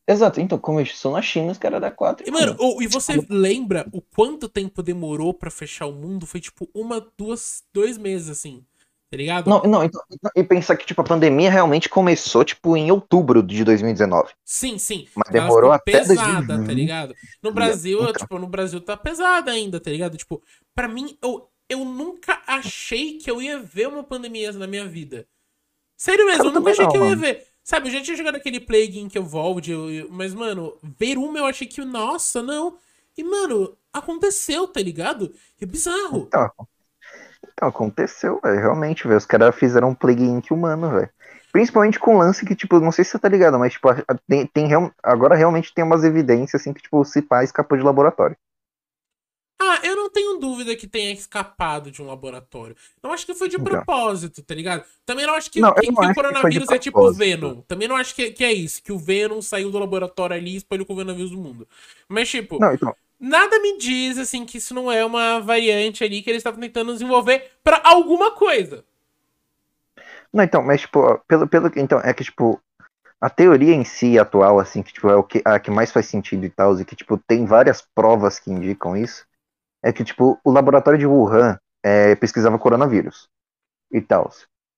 Exato, 0.08 0.40
então, 0.40 0.58
começou 0.58 1.12
na 1.12 1.22
China, 1.22 1.52
os 1.52 1.58
caras 1.58 1.82
da 1.82 1.92
4. 1.92 2.26
E, 2.28 2.32
mano, 2.32 2.56
e 2.82 2.88
você 2.88 3.22
lembra 3.30 3.86
o 3.92 4.02
quanto 4.02 4.48
tempo 4.48 4.82
demorou 4.82 5.34
pra 5.34 5.52
fechar 5.52 5.86
o 5.86 5.92
mundo? 5.92 6.26
Foi 6.26 6.40
tipo 6.40 6.70
uma, 6.74 7.06
duas, 7.18 7.64
dois 7.74 7.98
meses, 7.98 8.30
assim. 8.30 8.64
Tá 9.10 9.16
ligado? 9.18 9.50
Não, 9.50 9.62
não, 9.64 9.84
então, 9.86 10.02
e 10.36 10.44
pensar 10.44 10.76
que, 10.76 10.86
tipo, 10.86 11.00
a 11.00 11.04
pandemia 11.04 11.50
realmente 11.50 11.88
começou, 11.88 12.44
tipo, 12.44 12.76
em 12.76 12.92
outubro 12.92 13.42
de 13.42 13.64
2019. 13.64 14.34
Sim, 14.44 14.78
sim. 14.78 15.08
Mas 15.16 15.30
demorou 15.32 15.72
até 15.72 15.94
pesada, 15.94 16.42
2020. 16.58 16.68
tá 16.68 16.74
ligado? 16.74 17.16
No 17.42 17.52
Brasil, 17.54 18.02
Então. 18.02 18.14
tipo, 18.14 18.38
no 18.40 18.48
Brasil 18.48 18.82
tá 18.82 18.98
pesada 18.98 19.52
ainda, 19.52 19.80
tá 19.80 19.90
ligado? 19.90 20.18
Tipo, 20.18 20.42
pra 20.76 20.90
mim, 20.90 21.18
eu, 21.22 21.50
eu 21.70 21.86
nunca 21.86 22.42
achei 22.46 23.18
que 23.18 23.32
eu 23.32 23.42
ia 23.42 23.60
ver 23.60 23.88
uma 23.88 24.04
pandemia 24.04 24.52
na 24.52 24.68
minha 24.68 24.86
vida. 24.86 25.26
Sério 25.98 26.26
mesmo, 26.26 26.44
Cara, 26.44 26.50
eu 26.50 26.54
nunca 26.60 26.72
achei 26.72 26.84
não, 26.86 26.92
que 26.92 26.98
eu 26.98 27.04
ia 27.04 27.10
mano. 27.12 27.22
ver. 27.22 27.47
Sabe, 27.68 27.90
eu 27.90 27.92
já 27.92 28.02
tinha 28.02 28.16
jogado 28.16 28.38
aquele 28.38 28.62
Plague 28.62 29.10
eu 29.14 29.92
eu- 29.92 30.08
mas, 30.10 30.34
mano, 30.34 30.78
ver 30.98 31.18
uma 31.18 31.38
eu 31.38 31.46
achei 31.46 31.68
que, 31.68 31.84
nossa, 31.84 32.42
não. 32.42 32.78
E, 33.18 33.22
mano, 33.26 33.78
aconteceu, 33.92 34.70
tá 34.70 34.80
ligado? 34.80 35.34
É 35.60 35.66
bizarro. 35.66 36.30
Então, 36.30 36.50
então 37.54 37.68
aconteceu, 37.68 38.40
velho. 38.44 38.60
Realmente, 38.60 39.04
velho. 39.06 39.18
Os 39.18 39.26
caras 39.26 39.56
fizeram 39.56 39.90
um 39.90 39.96
Plague 39.96 40.24
Inc. 40.24 40.52
humano, 40.52 40.92
velho. 40.92 41.10
Principalmente 41.52 42.00
com 42.00 42.18
lance 42.18 42.46
que, 42.46 42.56
tipo, 42.56 42.80
não 42.80 42.92
sei 42.92 43.04
se 43.04 43.12
você 43.12 43.20
tá 43.20 43.28
ligado, 43.30 43.58
mas, 43.60 43.74
tipo, 43.74 43.90
tem, 44.28 44.46
tem 44.48 44.68
agora 45.04 45.36
realmente 45.36 45.74
tem 45.74 45.84
umas 45.84 46.04
evidências, 46.04 46.62
assim, 46.62 46.74
que, 46.74 46.82
tipo, 46.82 47.00
o 47.00 47.06
Cipá 47.06 47.44
escapou 47.44 47.78
de 47.78 47.84
laboratório. 47.84 48.38
Ah, 49.60 49.80
eu 49.84 49.96
não 50.08 50.12
tenho 50.14 50.38
dúvida 50.40 50.76
que 50.76 50.88
tenha 50.88 51.12
escapado 51.12 51.92
de 51.92 52.02
um 52.02 52.08
laboratório. 52.08 52.76
Não 53.04 53.12
acho 53.12 53.26
que 53.26 53.34
foi 53.36 53.50
de 53.50 53.58
Então. 53.58 53.66
propósito, 53.66 54.42
tá 54.42 54.56
ligado? 54.56 54.84
Também 55.06 55.26
não 55.26 55.34
acho 55.34 55.52
que, 55.52 55.60
Não, 55.62 55.74
que- 55.74 55.88
não 55.92 55.96
que 55.96 56.00
acho 56.00 56.12
o 56.12 56.14
que 56.14 56.16
coronavírus 56.16 56.72
é 56.72 56.80
tipo 56.80 57.00
o. 57.00 57.14
Venom. 57.14 57.62
Também 57.62 57.88
não 57.88 57.96
acho 57.96 58.16
que, 58.16 58.32
que 58.32 58.44
é 58.44 58.54
isso, 58.54 58.82
que 58.82 58.92
o 58.92 58.98
Venom 58.98 59.42
saiu 59.42 59.70
do 59.72 59.80
laboratório 59.80 60.36
ali 60.36 60.54
e 60.54 60.58
espalhou 60.58 60.84
o 60.84 60.88
coronavírus 60.88 61.32
do 61.32 61.38
mundo. 61.38 61.68
Mas, 62.08 62.30
tipo, 62.30 62.58
Não, 62.60 62.74
então, 62.74 62.96
nada 63.20 63.60
me 63.60 63.78
diz, 63.78 64.18
assim, 64.18 64.46
que 64.46 64.58
isso 64.58 64.74
não 64.74 64.92
é 64.92 65.04
uma 65.06 65.40
variante 65.40 66.04
ali 66.04 66.22
que 66.22 66.30
eles 66.30 66.40
estavam 66.40 66.60
tentando 66.60 66.94
desenvolver 66.94 67.52
pra 67.64 67.82
alguma 67.84 68.32
coisa. 68.32 68.84
não, 70.34 70.44
então, 70.44 70.62
mas, 70.64 70.82
tipo, 70.82 71.20
pelo, 71.28 71.48
pelo, 71.48 71.72
então, 71.76 72.00
é 72.00 72.14
que, 72.14 72.24
tipo, 72.24 72.62
a 73.22 73.30
teoria 73.30 73.76
em 73.76 73.86
si 73.86 74.20
atual, 74.20 74.60
assim, 74.60 74.84
que, 74.84 74.94
tipo, 74.94 75.10
é 75.10 75.18
o 75.18 75.24
que, 75.24 75.44
a 75.46 75.60
que 75.60 75.72
mais 75.72 75.92
faz 75.92 76.08
sentido 76.08 76.46
e 76.46 76.52
tal, 76.52 76.80
e 76.82 76.86
que, 76.86 76.96
tipo, 76.98 77.18
tem 77.20 77.46
várias 77.46 77.82
provas 77.96 78.40
que 78.40 78.52
indicam 78.52 78.98
isso, 78.98 79.27
é 79.84 79.92
que, 79.94 80.04
tipo, 80.04 80.40
o 80.44 80.52
laboratório 80.52 81.00
de 81.00 81.06
Wuhan 81.08 81.58
é, 81.84 82.16
pesquisava 82.16 82.60
coronavírus 82.60 83.30
e 83.92 84.02
tal. 84.02 84.32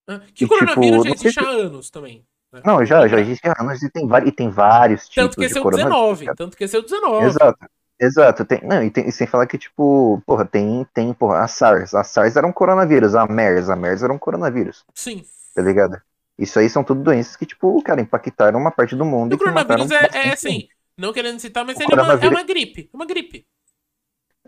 Ah, 0.07 0.19
Que 0.33 0.43
E, 0.43 0.45
o 0.45 0.49
coronavírus 0.49 1.03
tipo, 1.03 1.03
já 1.03 1.09
existe 1.13 1.39
há 1.39 1.49
anos 1.49 1.89
também. 1.89 2.25
né? 2.51 2.61
Não, 2.65 2.83
já, 2.85 3.07
já 3.07 3.19
existe 3.19 3.47
há 3.47 3.55
anos 3.61 3.81
e 3.83 3.89
tem, 3.89 4.07
e 4.25 4.31
tem 4.31 4.49
vários 4.49 5.07
tipos 5.07 5.15
Tanto 5.15 5.35
que 5.35 5.41
de 5.41 5.45
esse 5.45 5.57
é 5.57 5.61
o 5.61 5.63
coronavírus. 5.63 5.93
19. 5.99 6.25
cara. 6.25 6.35
Tanto 6.35 6.57
que 6.57 6.63
esse 6.63 6.75
é 6.75 6.79
o 6.79 6.83
19. 6.83 7.25
Exato. 7.25 7.59
Exato, 8.01 8.45
tem, 8.45 8.61
não, 8.63 8.81
e, 8.81 8.89
tem- 8.89 9.09
e 9.09 9.11
sem 9.11 9.27
falar 9.27 9.45
que, 9.45 9.57
tipo, 9.57 10.21
porra, 10.25 10.45
tem, 10.45 10.85
tem, 10.93 11.13
porra, 11.13 11.39
a 11.43 11.47
SARS. 11.49 11.93
A 11.93 12.01
SARS 12.03 12.37
era 12.37 12.47
um 12.47 12.51
coronavírus, 12.53 13.13
a 13.13 13.25
MERS, 13.27 13.69
a 13.69 13.75
MERS 13.75 14.01
era 14.03 14.13
um 14.13 14.17
coronavírus, 14.17 14.85
Sim. 14.93 15.23
tá 15.53 15.61
ligado? 15.61 16.01
Isso 16.37 16.57
aí 16.59 16.69
são 16.69 16.83
tudo 16.83 17.03
doenças 17.03 17.35
que, 17.35 17.45
tipo, 17.45 17.81
cara, 17.83 17.99
impactaram 18.01 18.57
uma 18.59 18.71
parte 18.71 18.95
do 18.95 19.03
mundo 19.05 19.33
o 19.33 19.37
coronavírus 19.37 19.91
é, 19.91 20.09
é 20.29 20.31
assim, 20.31 20.69
não 20.97 21.11
querendo 21.11 21.39
citar, 21.39 21.65
mas 21.65 21.77
O 21.77 21.83
ele 21.83 21.93
é 21.99 22.01
uma, 22.01 22.13
é 22.13 22.29
uma 22.29 22.43
gripe. 22.43 22.89
É 22.93 22.95
uma 22.95 23.05
gripe. 23.05 23.45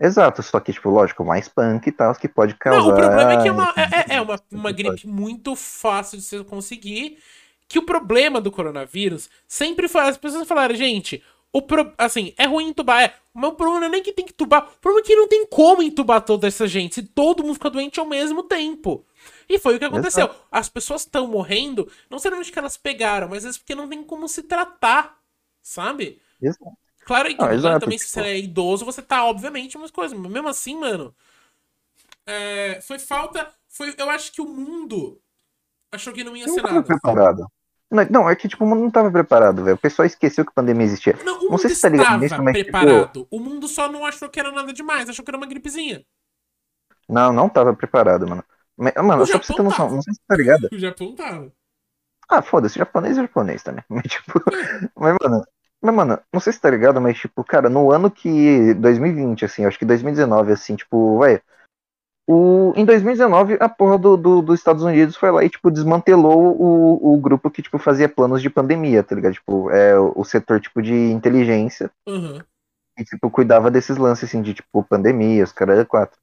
Exato, 0.00 0.42
só 0.42 0.58
que, 0.58 0.72
tipo, 0.72 0.90
lógico, 0.90 1.24
mais 1.24 1.48
punk 1.48 1.86
e 1.86 1.92
tal, 1.92 2.14
que 2.14 2.28
pode 2.28 2.54
causar. 2.54 2.80
Não, 2.80 2.88
o 2.88 2.94
problema 2.94 3.32
é 3.32 3.42
que 3.42 3.48
é 3.48 3.52
uma, 3.52 3.74
é, 3.76 4.16
é 4.16 4.20
uma, 4.20 4.40
uma 4.50 4.72
gripe 4.72 5.06
muito 5.06 5.54
fácil 5.54 6.18
de 6.18 6.24
você 6.24 6.42
conseguir. 6.44 7.18
Que 7.68 7.78
o 7.78 7.86
problema 7.86 8.40
do 8.40 8.50
coronavírus 8.50 9.30
sempre 9.48 9.88
foi. 9.88 10.02
As 10.02 10.18
pessoas 10.18 10.46
falaram, 10.46 10.74
gente, 10.74 11.22
o 11.52 11.60
pro, 11.60 11.92
assim, 11.98 12.34
é 12.36 12.46
ruim 12.46 12.68
entubar. 12.68 13.02
É. 13.02 13.14
O 13.34 13.38
meu 13.38 13.52
problema 13.52 13.80
não 13.80 13.86
é 13.86 13.90
nem 13.90 14.02
que 14.02 14.12
tem 14.12 14.24
que 14.24 14.32
entubar. 14.32 14.64
O 14.64 14.78
problema 14.78 15.04
é 15.04 15.06
que 15.06 15.16
não 15.16 15.28
tem 15.28 15.46
como 15.46 15.82
entubar 15.82 16.22
toda 16.22 16.46
essa 16.46 16.66
gente 16.66 16.96
se 16.96 17.02
todo 17.02 17.42
mundo 17.42 17.54
fica 17.54 17.70
doente 17.70 18.00
ao 18.00 18.06
mesmo 18.06 18.42
tempo. 18.42 19.04
E 19.48 19.58
foi 19.58 19.76
o 19.76 19.78
que 19.78 19.84
aconteceu. 19.84 20.26
Exato. 20.26 20.46
As 20.50 20.68
pessoas 20.68 21.02
estão 21.02 21.26
morrendo, 21.26 21.84
não 22.10 22.16
necessariamente 22.16 22.50
que 22.50 22.58
elas 22.58 22.76
pegaram, 22.76 23.28
mas 23.28 23.44
é 23.44 23.52
porque 23.52 23.74
não 23.74 23.88
tem 23.88 24.02
como 24.02 24.28
se 24.28 24.42
tratar, 24.42 25.18
sabe? 25.62 26.20
Exato. 26.40 26.72
Claro 27.04 27.28
que 27.28 27.42
ah, 27.42 27.54
exato, 27.54 27.80
também, 27.80 27.98
tipo... 27.98 28.08
se 28.08 28.14
você 28.14 28.20
é 28.20 28.38
idoso, 28.38 28.84
você 28.84 29.02
tá, 29.02 29.24
obviamente, 29.24 29.76
umas 29.76 29.90
coisas. 29.90 30.16
Mas 30.16 30.30
mesmo 30.30 30.48
assim, 30.48 30.78
mano. 30.78 31.14
É, 32.26 32.80
foi 32.80 32.98
falta. 32.98 33.48
Foi, 33.68 33.94
eu 33.96 34.10
acho 34.10 34.32
que 34.32 34.40
o 34.40 34.46
mundo 34.46 35.20
achou 35.90 36.12
que 36.12 36.22
não 36.22 36.36
ia 36.36 36.46
ser 36.48 36.62
nada. 36.62 36.82
Preparado. 36.82 37.46
Não, 37.90 38.06
não, 38.10 38.30
é 38.30 38.34
que 38.34 38.48
tipo, 38.48 38.64
o 38.64 38.66
mundo 38.66 38.80
não 38.80 38.90
tava 38.90 39.10
preparado, 39.10 39.64
velho. 39.64 39.76
O 39.76 39.80
pessoal 39.80 40.06
esqueceu 40.06 40.44
que 40.44 40.50
a 40.50 40.54
pandemia 40.54 40.86
existia. 40.86 41.18
Não, 41.24 41.46
o 41.46 41.50
não 41.50 41.58
sei 41.58 41.70
se 41.74 41.82
tá 41.82 41.88
ligado 41.88 42.20
nisso, 42.20 42.42
mas. 42.42 42.56
Tipo, 42.56 42.70
preparado. 42.70 43.06
Tipo... 43.06 43.26
O 43.30 43.38
mundo 43.38 43.68
só 43.68 43.90
não 43.90 44.06
achou 44.06 44.28
que 44.30 44.40
era 44.40 44.50
nada 44.50 44.72
demais, 44.72 45.08
achou 45.08 45.24
que 45.24 45.30
era 45.30 45.36
uma 45.36 45.46
gripezinha. 45.46 46.04
Não, 47.08 47.32
não 47.32 47.48
tava 47.48 47.74
preparado, 47.74 48.26
mano. 48.26 48.44
Mas, 48.76 48.94
mano, 48.94 49.22
o 49.22 49.26
só 49.26 49.38
pra 49.38 49.46
você 49.46 49.54
ter 49.54 49.62
noção, 49.62 49.90
não 49.90 50.02
sei 50.02 50.14
se 50.14 50.20
tá 50.26 50.34
ligado. 50.34 50.68
O 50.72 50.78
Japão 50.78 51.14
tava. 51.14 51.52
Ah, 52.28 52.40
foda-se, 52.40 52.78
japonês 52.78 53.18
é 53.18 53.22
japonês 53.22 53.62
também. 53.62 53.84
Mas, 53.90 54.04
tipo, 54.04 54.42
mas, 54.96 55.16
mano, 55.20 55.44
mas, 55.82 55.94
mano, 55.94 56.18
não 56.32 56.40
sei 56.40 56.52
se 56.52 56.60
tá 56.60 56.70
ligado, 56.70 57.00
mas, 57.00 57.18
tipo, 57.18 57.42
cara, 57.42 57.68
no 57.68 57.90
ano 57.90 58.10
que. 58.10 58.72
2020, 58.74 59.44
assim, 59.44 59.64
acho 59.64 59.78
que 59.78 59.84
2019, 59.84 60.52
assim, 60.52 60.76
tipo, 60.76 61.18
vai. 61.18 61.40
O, 62.28 62.72
em 62.76 62.84
2019, 62.84 63.56
a 63.58 63.68
porra 63.68 63.98
do, 63.98 64.16
do, 64.16 64.42
dos 64.42 64.60
Estados 64.60 64.84
Unidos 64.84 65.16
foi 65.16 65.32
lá 65.32 65.44
e, 65.44 65.50
tipo, 65.50 65.72
desmantelou 65.72 66.56
o, 66.56 67.14
o 67.14 67.20
grupo 67.20 67.50
que, 67.50 67.60
tipo, 67.60 67.78
fazia 67.78 68.08
planos 68.08 68.40
de 68.40 68.48
pandemia, 68.48 69.02
tá 69.02 69.16
ligado? 69.16 69.34
Tipo, 69.34 69.70
é 69.70 69.98
o 69.98 70.22
setor, 70.22 70.60
tipo, 70.60 70.80
de 70.80 70.94
inteligência. 70.94 71.90
Uhum. 72.08 72.40
E, 72.96 73.04
tipo, 73.04 73.28
cuidava 73.28 73.70
desses 73.70 73.96
lances, 73.96 74.28
assim, 74.28 74.40
de, 74.40 74.54
tipo, 74.54 74.84
pandemia, 74.84 75.42
os 75.42 75.50
caras 75.50 75.84
quatro. 75.88 76.16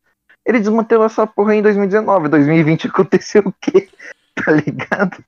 Ele 0.46 0.60
desmantelou 0.60 1.06
essa 1.06 1.28
porra 1.28 1.54
em 1.54 1.62
2019. 1.62 2.30
2020 2.30 2.88
aconteceu 2.88 3.44
o 3.46 3.54
quê? 3.60 3.90
Tá 4.42 4.54
ligado? 4.54 5.22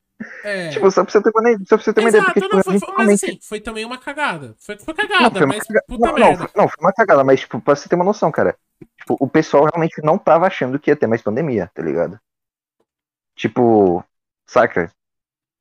É. 0.44 0.70
Tipo, 0.72 0.90
só 0.92 1.04
pra 1.04 1.12
você 1.12 1.22
ter 1.22 1.30
uma, 1.30 1.58
só 1.66 1.76
pra 1.76 1.78
você 1.78 1.94
ter 1.94 2.02
uma 2.02 2.10
ideia. 2.10 2.24
Porque, 2.24 2.42
tipo, 2.42 2.56
não, 2.56 2.64
foi, 2.64 2.80
foi, 2.80 2.94
mas 2.98 3.10
assim, 3.24 3.40
foi 3.42 3.60
também 3.60 3.86
uma 3.86 3.98
cagada. 3.98 4.56
Foi, 4.60 4.78
foi 4.78 4.94
cagada, 4.94 5.24
não, 5.24 5.32
foi 5.32 5.46
mas 5.46 5.64
caga... 5.68 5.84
puta 5.88 6.08
não, 6.08 6.14
merda. 6.14 6.50
Não, 6.56 6.64
não, 6.64 6.70
foi 6.70 6.86
uma 6.86 6.94
cagada, 6.94 7.24
mas, 7.24 7.40
tipo, 7.42 7.62
pra 7.62 7.76
você 7.76 7.88
ter 7.88 7.96
uma 7.96 8.06
noção, 8.06 8.32
cara. 8.32 8.56
Tipo, 8.98 9.18
o 9.20 9.28
pessoal 9.28 9.66
realmente 9.66 10.02
não 10.04 10.18
tava 10.18 10.48
achando 10.48 10.80
que 10.80 10.90
ia 10.90 10.96
ter 10.96 11.08
mais 11.08 11.22
pandemia, 11.22 11.70
tá 11.74 11.82
ligado? 11.82 12.20
Tipo, 13.36 14.04
saca? 14.46 14.92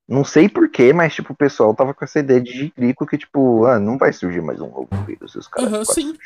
Não 0.07 0.25
sei 0.25 0.49
porquê, 0.49 0.91
mas, 0.91 1.13
tipo, 1.13 1.31
o 1.31 1.35
pessoal 1.35 1.73
tava 1.73 1.93
com 1.93 2.03
essa 2.03 2.19
ideia 2.19 2.41
de 2.41 2.73
grico 2.75 3.05
que, 3.07 3.17
tipo, 3.17 3.65
ah, 3.65 3.79
não 3.79 3.97
vai 3.97 4.11
surgir 4.11 4.41
mais 4.41 4.59
um 4.59 4.67
novo 4.67 4.89
vírus. 5.05 5.35
Os 5.35 5.47
caras 5.47 5.71
uhum, 5.71 5.85
sim. 5.85 6.17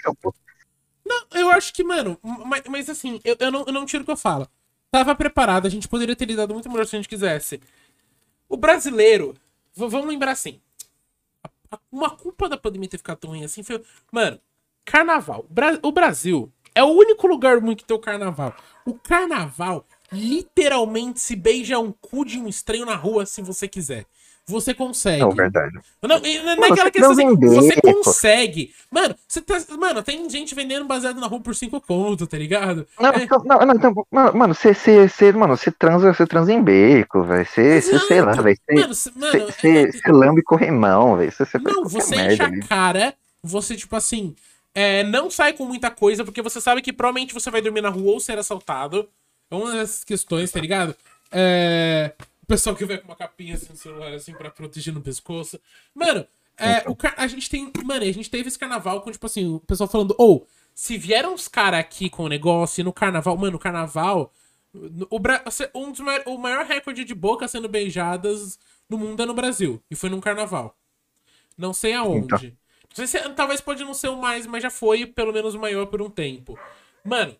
Não, 1.06 1.24
eu 1.34 1.50
acho 1.52 1.72
que, 1.72 1.84
mano, 1.84 2.18
mas, 2.24 2.64
mas 2.68 2.90
assim, 2.90 3.20
eu, 3.24 3.36
eu, 3.40 3.52
não, 3.52 3.64
eu 3.68 3.72
não 3.74 3.86
tiro 3.86 4.02
o 4.02 4.06
que 4.06 4.12
eu 4.12 4.18
falo. 4.18 4.48
Tava 4.90 5.14
preparado, 5.14 5.68
a 5.68 5.70
gente 5.70 5.88
poderia 5.88 6.16
ter 6.16 6.26
lidado 6.26 6.54
muito 6.54 6.70
melhor 6.70 6.88
se 6.88 6.96
a 6.96 7.00
gente 7.00 7.10
quisesse. 7.10 7.62
O 8.48 8.58
brasileiro, 8.58 9.36
vamos 9.76 10.08
lembrar 10.08 10.32
assim, 10.32 10.62
uma 11.92 12.10
culpa 12.10 12.48
da 12.48 12.58
pandemia 12.58 12.90
ter 12.90 12.98
ficado 12.98 13.18
tão 13.18 13.32
ruim 13.32 13.44
assim 13.44 13.64
foi. 13.64 13.84
Mano, 14.12 14.40
carnaval. 14.84 15.46
O 15.82 15.92
Brasil 15.92 16.52
é 16.74 16.84
o 16.84 16.88
único 16.88 17.28
lugar 17.28 17.60
muito 17.60 17.80
que 17.80 17.86
tem 17.86 17.98
o 17.98 18.00
carnaval. 18.00 18.56
O 18.86 18.94
carnaval 18.94 19.86
literalmente 20.12 21.20
se 21.20 21.36
beija 21.36 21.80
um 21.80 21.92
cu 21.92 22.24
de 22.24 22.40
um 22.40 22.48
estranho 22.48 22.86
na 22.86 22.96
rua 22.96 23.26
se 23.26 23.42
você 23.42 23.68
quiser. 23.68 24.06
Você 24.48 24.76
consegue. 24.76 25.22
Não, 25.22 25.32
verdade. 25.32 25.74
Não, 26.04 26.20
não, 26.20 26.56
não 26.56 26.64
é 26.66 26.72
aquela 26.72 26.92
questão 26.92 27.12
assim, 27.12 27.36
você 27.36 27.82
consegue. 27.82 28.72
Mano, 28.92 29.16
você 29.28 29.42
tá, 29.42 29.58
mano, 29.76 30.04
tem 30.04 30.30
gente 30.30 30.54
vendendo 30.54 30.86
baseado 30.86 31.20
na 31.20 31.26
rua 31.26 31.40
por 31.40 31.56
5 31.56 31.82
conto, 31.82 32.28
tá 32.28 32.38
ligado? 32.38 32.88
Não, 33.00 33.10
é... 33.10 33.26
não, 33.26 33.44
não, 33.44 33.66
não, 33.66 33.76
então, 33.76 34.06
mano, 34.12 34.54
você, 34.54 34.72
você, 34.72 35.08
você, 35.08 35.32
mano, 35.32 35.58
você 35.58 35.72
transa, 35.72 36.14
você 36.14 36.28
transa 36.28 36.54
em 36.54 36.62
beco, 36.62 37.24
velho. 37.24 37.44
Você, 37.44 37.82
você, 37.82 38.00
sei 38.02 38.22
lá, 38.22 38.34
velho. 38.34 38.58
Você, 38.88 39.10
você, 39.40 39.68
é... 39.68 39.92
você 39.92 40.12
lambe 40.12 40.44
corrimão, 40.44 41.18
velho. 41.18 41.32
Você, 41.32 41.58
não, 41.58 41.86
você 41.86 42.16
enche 42.16 42.44
a 42.44 42.68
cara, 42.68 43.16
você, 43.42 43.76
tipo 43.76 43.96
assim, 43.96 44.36
é, 44.76 45.04
não 45.04 45.32
sai 45.32 45.54
com 45.54 45.66
muita 45.66 45.90
coisa, 45.90 46.24
porque 46.24 46.44
você 46.44 46.62
sabe 46.62 46.84
que 46.84 46.94
provavelmente 46.94 47.34
você 47.34 47.50
vai 47.50 47.62
dormir 47.62 47.82
na 47.82 47.90
rua 47.90 48.12
ou 48.12 48.20
ser 48.20 48.38
assaltado. 48.38 49.10
É 49.50 49.56
uma 49.56 49.72
dessas 49.72 50.04
questões, 50.04 50.52
tá 50.52 50.60
ligado? 50.60 50.96
É. 51.32 52.12
O 52.46 52.48
pessoal 52.48 52.76
que 52.76 52.86
vai 52.86 53.00
com 53.00 53.08
uma 53.08 53.16
capinha 53.16 53.56
assim 53.56 53.70
no 53.72 53.76
celular, 53.76 54.14
assim, 54.14 54.32
pra 54.32 54.52
proteger 54.52 54.94
no 54.94 55.02
pescoço. 55.02 55.60
Mano, 55.96 56.28
é, 56.56 56.88
o 56.88 56.96
a 57.18 57.26
gente 57.26 57.50
tem. 57.50 57.72
Mano, 57.84 58.04
a 58.04 58.12
gente 58.12 58.30
teve 58.30 58.48
esse 58.48 58.60
carnaval 58.60 59.02
com, 59.02 59.12
tipo 59.12 59.26
assim, 59.26 59.56
o 59.56 59.60
pessoal 59.62 59.90
falando, 59.90 60.14
ou, 60.16 60.44
oh, 60.44 60.48
se 60.72 60.96
vieram 60.96 61.34
os 61.34 61.48
caras 61.48 61.80
aqui 61.80 62.08
com 62.08 62.26
o 62.26 62.30
negócio 62.30 62.82
e 62.82 62.84
no 62.84 62.94
carnaval, 62.94 63.36
mano, 63.36 63.58
o 63.58 63.60
carnaval. 63.60 64.32
O, 65.10 65.18
Bra... 65.18 65.44
um 65.74 65.92
dos 65.92 66.02
maior... 66.02 66.22
o 66.28 66.38
maior 66.38 66.66
recorde 66.66 67.04
de 67.04 67.16
boca 67.16 67.48
sendo 67.48 67.68
beijadas 67.68 68.60
no 68.88 68.98
mundo 68.98 69.24
é 69.24 69.26
no 69.26 69.34
Brasil. 69.34 69.82
E 69.90 69.96
foi 69.96 70.12
num 70.12 70.22
carnaval. 70.22 70.78
Não 71.58 71.74
sei 71.74 71.94
aonde. 71.94 72.26
Então. 72.26 72.40
Não 72.90 73.08
sei 73.08 73.08
se... 73.08 73.30
Talvez 73.30 73.60
pode 73.60 73.84
não 73.84 73.94
ser 73.96 74.10
o 74.10 74.18
mais, 74.18 74.46
mas 74.46 74.62
já 74.62 74.70
foi 74.70 75.08
pelo 75.08 75.34
menos 75.34 75.56
o 75.56 75.60
maior 75.60 75.88
por 75.88 76.02
um 76.02 76.10
tempo. 76.10 76.60
Mano, 77.04 77.36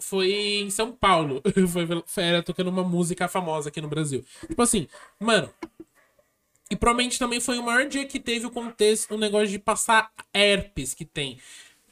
foi 0.00 0.32
em 0.62 0.70
São 0.70 0.92
Paulo. 0.92 1.42
foi, 1.68 2.24
era 2.24 2.42
tocando 2.42 2.68
uma 2.68 2.82
música 2.82 3.28
famosa 3.28 3.68
aqui 3.68 3.80
no 3.80 3.88
Brasil. 3.88 4.24
Tipo 4.46 4.62
assim, 4.62 4.88
mano. 5.18 5.50
E 6.68 6.74
provavelmente 6.74 7.18
também 7.18 7.40
foi 7.40 7.58
o 7.58 7.62
maior 7.62 7.86
dia 7.86 8.04
que 8.06 8.18
teve 8.18 8.44
o 8.44 8.50
contexto, 8.50 9.14
o 9.14 9.18
negócio 9.18 9.48
de 9.48 9.58
passar 9.58 10.10
herpes 10.34 10.94
que 10.94 11.04
tem. 11.04 11.38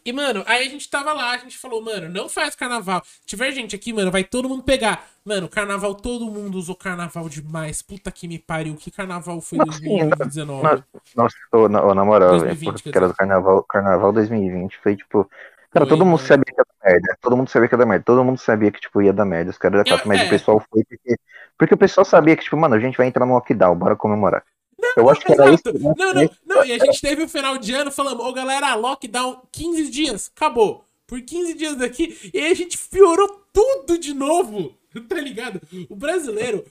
E, 0.05 0.13
mano, 0.13 0.43
aí 0.47 0.67
a 0.67 0.69
gente 0.69 0.91
tava 0.91 1.15
lá, 1.15 1.31
a 1.31 1.39
gente 1.39 1.57
falou, 1.57 1.81
mano, 1.83 2.11
não 2.11 2.29
faz 2.29 2.55
carnaval. 2.55 3.03
Se 3.05 3.25
tiver 3.25 3.53
gente 3.53 3.75
aqui, 3.75 3.91
mano, 3.91 4.11
vai 4.11 4.23
todo 4.23 4.49
mundo 4.49 4.63
pegar. 4.63 5.07
Mano, 5.25 5.49
carnaval, 5.49 5.95
todo 5.95 6.31
mundo 6.31 6.59
usou 6.59 6.75
carnaval 6.75 7.27
demais. 7.27 7.81
Puta 7.81 8.11
que 8.11 8.29
me 8.29 8.39
pariu. 8.39 8.77
Que 8.77 8.91
carnaval 8.91 9.41
foi 9.41 9.59
em 9.59 9.65
2019? 9.65 10.83
Nossa, 11.17 11.37
na, 11.71 11.95
na 11.95 12.05
moral, 12.05 12.33
2020, 12.33 12.83
porque 12.83 12.99
era 12.99 13.09
do 13.09 13.15
carnaval, 13.15 13.63
carnaval 13.63 14.13
2020 14.13 14.77
foi 14.83 14.97
tipo 14.97 15.31
Cara, 15.75 15.87
todo 15.87 16.07
mundo 16.07 16.21
sabia 16.21 16.45
que 16.45 16.61
ia 16.61 16.65
merda. 16.85 17.17
Todo 17.21 17.37
mundo 17.37 17.49
sabia 17.49 17.69
que 17.69 17.75
ia 17.75 17.79
dar 17.79 17.87
merda. 17.87 18.05
Todo 18.05 18.25
mundo 18.25 18.39
sabia 18.39 18.71
que, 18.71 18.81
tipo, 18.81 19.03
ia 19.03 19.13
dar 19.13 19.25
merda. 19.25 19.51
Os 19.51 19.59
caras 19.59 19.83
da 19.83 19.91
quatro, 19.91 20.09
mas 20.09 20.21
é. 20.21 20.27
o 20.27 20.29
pessoal 20.29 20.63
foi 20.71 20.85
porque. 20.85 21.17
Porque 21.57 21.75
o 21.75 21.79
pessoal 21.79 22.05
sabia 22.05 22.37
que, 22.37 22.43
tipo, 22.43 22.57
mano, 22.57 22.75
a 22.75 22.81
gente 22.81 22.97
vai 22.97 23.07
entrar 23.07 23.25
no 23.25 23.35
lockdown, 23.35 23.77
bora 23.77 23.95
comemorar. 23.95 24.45
Não, 24.79 25.05
eu 25.05 25.11
acho 25.11 25.21
que 25.21 25.33
era 25.33 25.51
isso. 25.51 25.63
Não, 25.97 26.13
não, 26.13 26.31
não. 26.45 26.65
E 26.65 26.73
a 26.73 26.79
gente 26.79 27.01
teve 27.01 27.23
o 27.23 27.29
final 27.29 27.57
de 27.59 27.73
ano 27.73 27.91
falando, 27.93 28.23
ô 28.23 28.33
galera, 28.33 28.75
lockdown 28.75 29.43
15 29.53 29.91
dias, 29.91 30.31
acabou. 30.35 30.85
Por 31.07 31.21
15 31.21 31.55
dias 31.55 31.77
daqui. 31.77 32.31
E 32.33 32.39
aí 32.39 32.53
a 32.53 32.55
gente 32.55 32.79
piorou 32.91 33.47
tudo 33.53 33.99
de 33.99 34.13
novo. 34.13 34.75
Tá 35.09 35.17
ligado? 35.17 35.61
O 35.91 35.97
brasileiro 35.97 36.65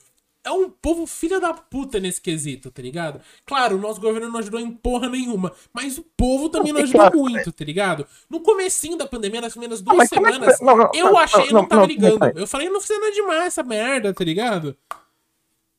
é 0.43 0.51
um 0.51 0.69
povo 0.69 1.07
filha 1.07 1.39
da 1.39 1.53
puta 1.53 1.99
nesse 1.99 2.19
quesito, 2.19 2.69
tá 2.69 2.81
ligado? 2.81 3.21
Claro, 3.45 3.77
o 3.77 3.79
nosso 3.79 4.01
governo 4.01 4.29
não 4.29 4.39
ajudou 4.39 4.59
em 4.59 4.71
porra 4.71 5.07
nenhuma, 5.09 5.53
mas 5.73 5.97
o 5.97 6.03
povo 6.17 6.49
também 6.49 6.73
não 6.73 6.81
ajudou 6.81 7.11
muito, 7.13 7.51
tá 7.51 7.63
ligado? 7.63 8.05
No 8.29 8.41
comecinho 8.41 8.97
da 8.97 9.07
pandemia, 9.07 9.41
nas 9.41 9.53
primeiras 9.53 9.81
duas 9.81 9.97
não, 9.97 10.05
semanas, 10.05 10.59
não, 10.59 10.75
não, 10.75 10.91
eu 10.93 11.17
achei, 11.17 11.47
eu 11.47 11.53
não 11.53 11.65
tava 11.65 11.85
ligando. 11.85 12.37
Eu 12.37 12.47
falei, 12.47 12.69
não 12.69 12.79
precisa 12.79 12.99
nada 12.99 13.11
demais 13.13 13.45
essa 13.45 13.63
merda, 13.63 14.13
tá 14.13 14.23
ligado? 14.23 14.75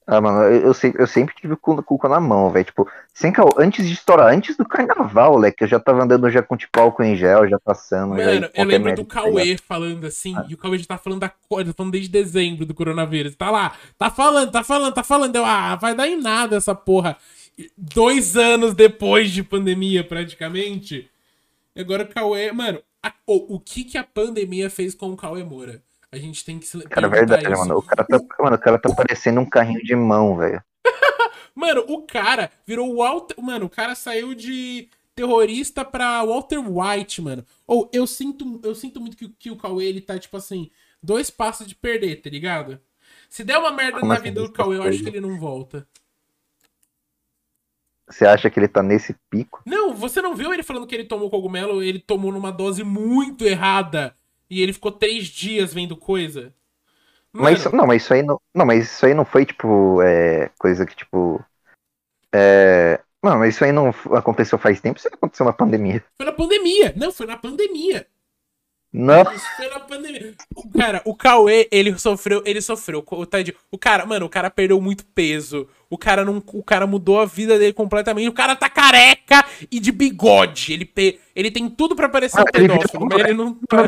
Ah, 0.07 0.20
mano, 0.20 0.42
eu, 0.42 0.66
eu, 0.66 0.74
sempre, 0.74 1.02
eu 1.02 1.07
sempre 1.07 1.34
tive 1.34 1.55
o 1.55 1.57
cu 1.57 2.09
na 2.09 2.20
mão, 2.20 2.50
velho. 2.50 2.66
Tipo, 2.66 2.86
sem 3.12 3.32
cal... 3.32 3.48
antes 3.57 3.86
de 3.86 3.94
estourar, 3.94 4.34
antes 4.34 4.55
do 4.55 4.64
carnaval, 4.66 5.38
leque, 5.38 5.64
eu 5.64 5.68
já 5.68 5.80
tava 5.80 6.05
andando 6.05 6.28
já 6.28 6.42
com 6.42 6.59
tipo 6.59 6.78
álcool 6.78 7.05
em 7.05 7.16
gel, 7.16 7.48
já 7.48 7.59
passando. 7.59 8.11
Mano, 8.11 8.22
já, 8.22 8.50
eu 8.55 8.64
lembro 8.66 8.84
merda, 8.84 9.02
do 9.02 9.09
tá 9.09 9.14
Cauê 9.22 9.57
tá 9.57 9.62
falando 9.66 10.05
assim, 10.05 10.36
ah. 10.36 10.44
e 10.46 10.52
o 10.52 10.59
Cauê 10.59 10.76
já 10.76 10.84
tá 10.84 10.98
falando 10.98 11.20
da 11.20 11.32
coisa, 11.48 11.72
tá 11.72 11.76
falando 11.76 11.92
desde 11.92 12.11
dezembro 12.11 12.66
do 12.66 12.74
coronavírus. 12.74 13.34
Tá 13.34 13.50
lá, 13.50 13.74
tá 13.96 14.11
falando, 14.11 14.52
tá 14.52 14.62
falando, 14.62 14.92
tá 14.92 15.02
falando. 15.02 15.36
Eu, 15.36 15.44
ah, 15.44 15.74
vai 15.76 15.94
dar 15.94 16.07
em 16.07 16.20
nada 16.20 16.57
essa 16.57 16.74
porra. 16.74 17.16
Dois 17.76 18.36
anos 18.36 18.74
depois 18.74 19.30
de 19.30 19.42
pandemia, 19.42 20.05
praticamente. 20.05 21.09
Agora 21.74 22.02
o 22.02 22.09
Cauê, 22.09 22.52
mano, 22.52 22.78
a, 23.02 23.11
o, 23.26 23.57
o 23.57 23.61
que 23.61 23.84
que 23.84 23.96
a 23.96 24.05
pandemia 24.05 24.68
fez 24.68 24.94
com 24.94 25.11
o 25.11 25.16
Cauê 25.16 25.42
Moura? 25.42 25.80
A 26.15 26.19
gente 26.19 26.45
tem 26.45 26.61
que 26.61 26.67
se. 26.67 26.81
Cara, 26.85 27.09
é 27.09 27.11
verdade, 27.11 27.51
isso. 27.51 27.61
mano. 27.61 27.79
O 27.79 27.83
cara, 27.83 28.05
tá, 28.05 28.21
mano, 28.39 28.57
o 28.57 28.59
cara 28.59 28.79
tá 28.79 28.95
parecendo 28.95 29.41
um 29.41 29.49
carrinho 29.49 29.83
de 29.83 29.97
mão, 29.97 30.37
velho. 30.37 30.62
mano, 31.55 31.85
o 31.89 32.03
cara 32.03 32.53
virou 32.65 32.97
Walter. 32.97 33.35
Mano, 33.43 33.67
o 33.67 33.71
cara 33.71 33.97
saiu 33.97 34.33
de 34.33 34.89
terrorista 35.15 35.85
pra 35.85 36.25
Walter 36.25 36.59
White, 36.59 37.21
mano. 37.21 37.45
Ou 37.67 37.91
eu 37.93 38.07
sinto, 38.07 38.61
eu 38.62 38.75
sinto 38.77 39.01
muito 39.01 39.17
que, 39.17 39.29
que 39.29 39.51
o 39.51 39.57
Cauê 39.57 39.87
ele 39.87 40.01
tá, 40.01 40.17
tipo 40.19 40.37
assim, 40.37 40.71
dois 41.03 41.31
passos 41.31 41.67
de 41.67 41.75
perder, 41.75 42.23
tá 42.23 42.31
ligado? 42.31 42.81
Se 43.29 43.43
der 43.43 43.59
uma 43.59 43.73
merda 43.73 43.99
Como 43.99 44.09
na 44.09 44.15
assim, 44.15 44.25
vida 44.25 44.43
do 44.43 44.53
Cauê, 44.53 44.77
eu 44.77 44.85
acho 44.85 45.03
que 45.03 45.09
ele 45.09 45.21
não 45.21 45.37
volta. 45.39 45.85
Você 48.07 48.25
acha 48.25 48.49
que 48.49 48.61
ele 48.61 48.69
tá 48.69 48.83
nesse 48.83 49.17
pico? 49.29 49.62
Não, 49.67 49.95
você 49.95 50.23
não 50.23 50.37
viu 50.37 50.53
ele 50.53 50.62
falando 50.62 50.87
que 50.87 50.95
ele 50.95 51.05
tomou 51.05 51.31
cogumelo? 51.31 51.83
Ele 51.83 51.99
tomou 51.99 52.31
numa 52.31 52.53
dose 52.53 52.85
muito 52.85 53.45
errada. 53.45 54.15
E 54.49 54.62
ele 54.62 54.72
ficou 54.72 54.92
três 54.92 55.26
dias 55.26 55.72
vendo 55.72 55.97
coisa. 55.97 56.55
Mano, 57.32 57.45
Mas 57.51 57.64
não, 57.72 57.86
mas 57.86 58.03
isso 58.03 58.14
aí 58.14 58.22
não, 58.22 58.40
não, 58.55 58.64
mas 58.64 58.84
isso 58.84 59.05
aí 59.05 59.12
não 59.12 59.24
foi 59.24 59.45
tipo 59.45 60.01
é, 60.03 60.51
coisa 60.59 60.86
que 60.86 60.95
tipo 60.95 61.45
é, 62.32 63.01
não, 63.24 63.38
mas 63.38 63.55
isso 63.55 63.64
aí 63.64 63.72
não 63.72 63.88
aconteceu 64.12 64.59
faz 64.59 64.82
tempo, 64.82 64.99
isso 64.99 65.09
aconteceu 65.09 65.47
na 65.47 65.53
pandemia. 65.53 66.05
foi 66.14 66.26
na 66.26 66.32
pandemia. 66.32 66.92
Não, 66.95 67.11
foi 67.11 67.26
na 67.26 67.38
pandemia. 67.38 68.07
Não, 68.97 69.22
Isso 69.32 69.45
na 69.72 69.80
pandemia. 69.80 70.34
O 70.55 70.68
cara, 70.70 71.03
o 71.05 71.16
Cauê, 71.16 71.66
ele 71.72 71.99
sofreu, 71.99 72.40
ele 72.47 72.61
sofreu. 72.61 73.05
O, 73.05 73.26
tadinho, 73.26 73.57
o 73.68 73.76
cara, 73.76 74.07
mano, 74.07 74.26
o 74.26 74.28
cara 74.28 74.49
perdeu 74.51 74.80
muito 74.80 75.05
peso. 75.07 75.66
O 75.90 75.99
cara 75.99 76.24
não, 76.24 76.40
o 76.53 76.62
cara 76.62 76.86
mudou 76.86 77.20
a 77.20 77.24
vida 77.26 77.59
dele 77.59 77.72
completamente. 77.72 78.28
O 78.28 78.32
cara 78.32 78.55
tá 78.55 78.68
careca 78.68 79.45
e 79.68 79.80
de 79.80 79.90
bigode. 79.90 80.72
Ele, 80.72 80.84
pe- 80.84 81.18
ele 81.34 81.51
tem 81.51 81.68
tudo 81.68 81.97
pra 81.97 82.09
parecer 82.09 82.38
um 82.40 82.45
Ah, 82.45 82.51
ele 82.55 82.62
virou- 82.68 82.78
pedófilo, 82.78 83.07
mas 83.07 83.18
ele 83.18 83.34
não 83.34 83.45
não, 83.72 83.84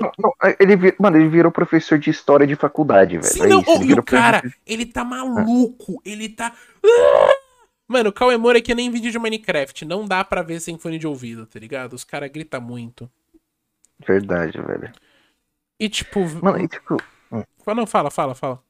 não, 0.00 0.12
não, 0.18 0.32
ele 0.58 0.76
vi- 0.76 0.94
mano, 0.98 1.16
ele 1.16 1.28
virou 1.28 1.52
professor 1.52 1.96
de 1.96 2.10
história 2.10 2.44
de 2.46 2.56
faculdade, 2.56 3.16
velho. 3.16 3.24
Sim, 3.32 3.42
é 3.44 3.46
não, 3.46 3.60
isso, 3.60 3.70
ô, 3.70 3.74
ele 3.82 3.90
e 3.92 3.94
o 3.94 4.02
cara, 4.02 4.40
professor- 4.40 4.60
ele 4.66 4.86
tá 4.86 5.04
maluco, 5.04 6.02
ele 6.04 6.28
tá. 6.28 6.52
Ah! 6.84 7.34
Mano, 7.86 8.10
o 8.10 8.12
Cauê 8.12 8.36
Moura 8.36 8.58
é 8.58 8.60
que 8.60 8.74
nem 8.74 8.90
vídeo 8.90 9.10
de 9.12 9.18
Minecraft, 9.18 9.84
não 9.84 10.04
dá 10.04 10.22
pra 10.24 10.42
ver 10.42 10.60
sem 10.60 10.76
fone 10.76 10.98
de 10.98 11.06
ouvido, 11.06 11.46
tá 11.46 11.58
ligado? 11.58 11.92
Os 11.94 12.02
caras 12.04 12.30
gritam 12.30 12.60
muito. 12.60 13.08
Verdade, 14.06 14.60
velho. 14.60 14.92
E 15.78 15.88
tipo. 15.88 16.20
Mano, 16.42 16.58
e 16.60 16.68
tipo, 16.68 16.96
Não, 17.30 17.86
fala, 17.86 18.10
fala, 18.10 18.34
fala. 18.34 18.62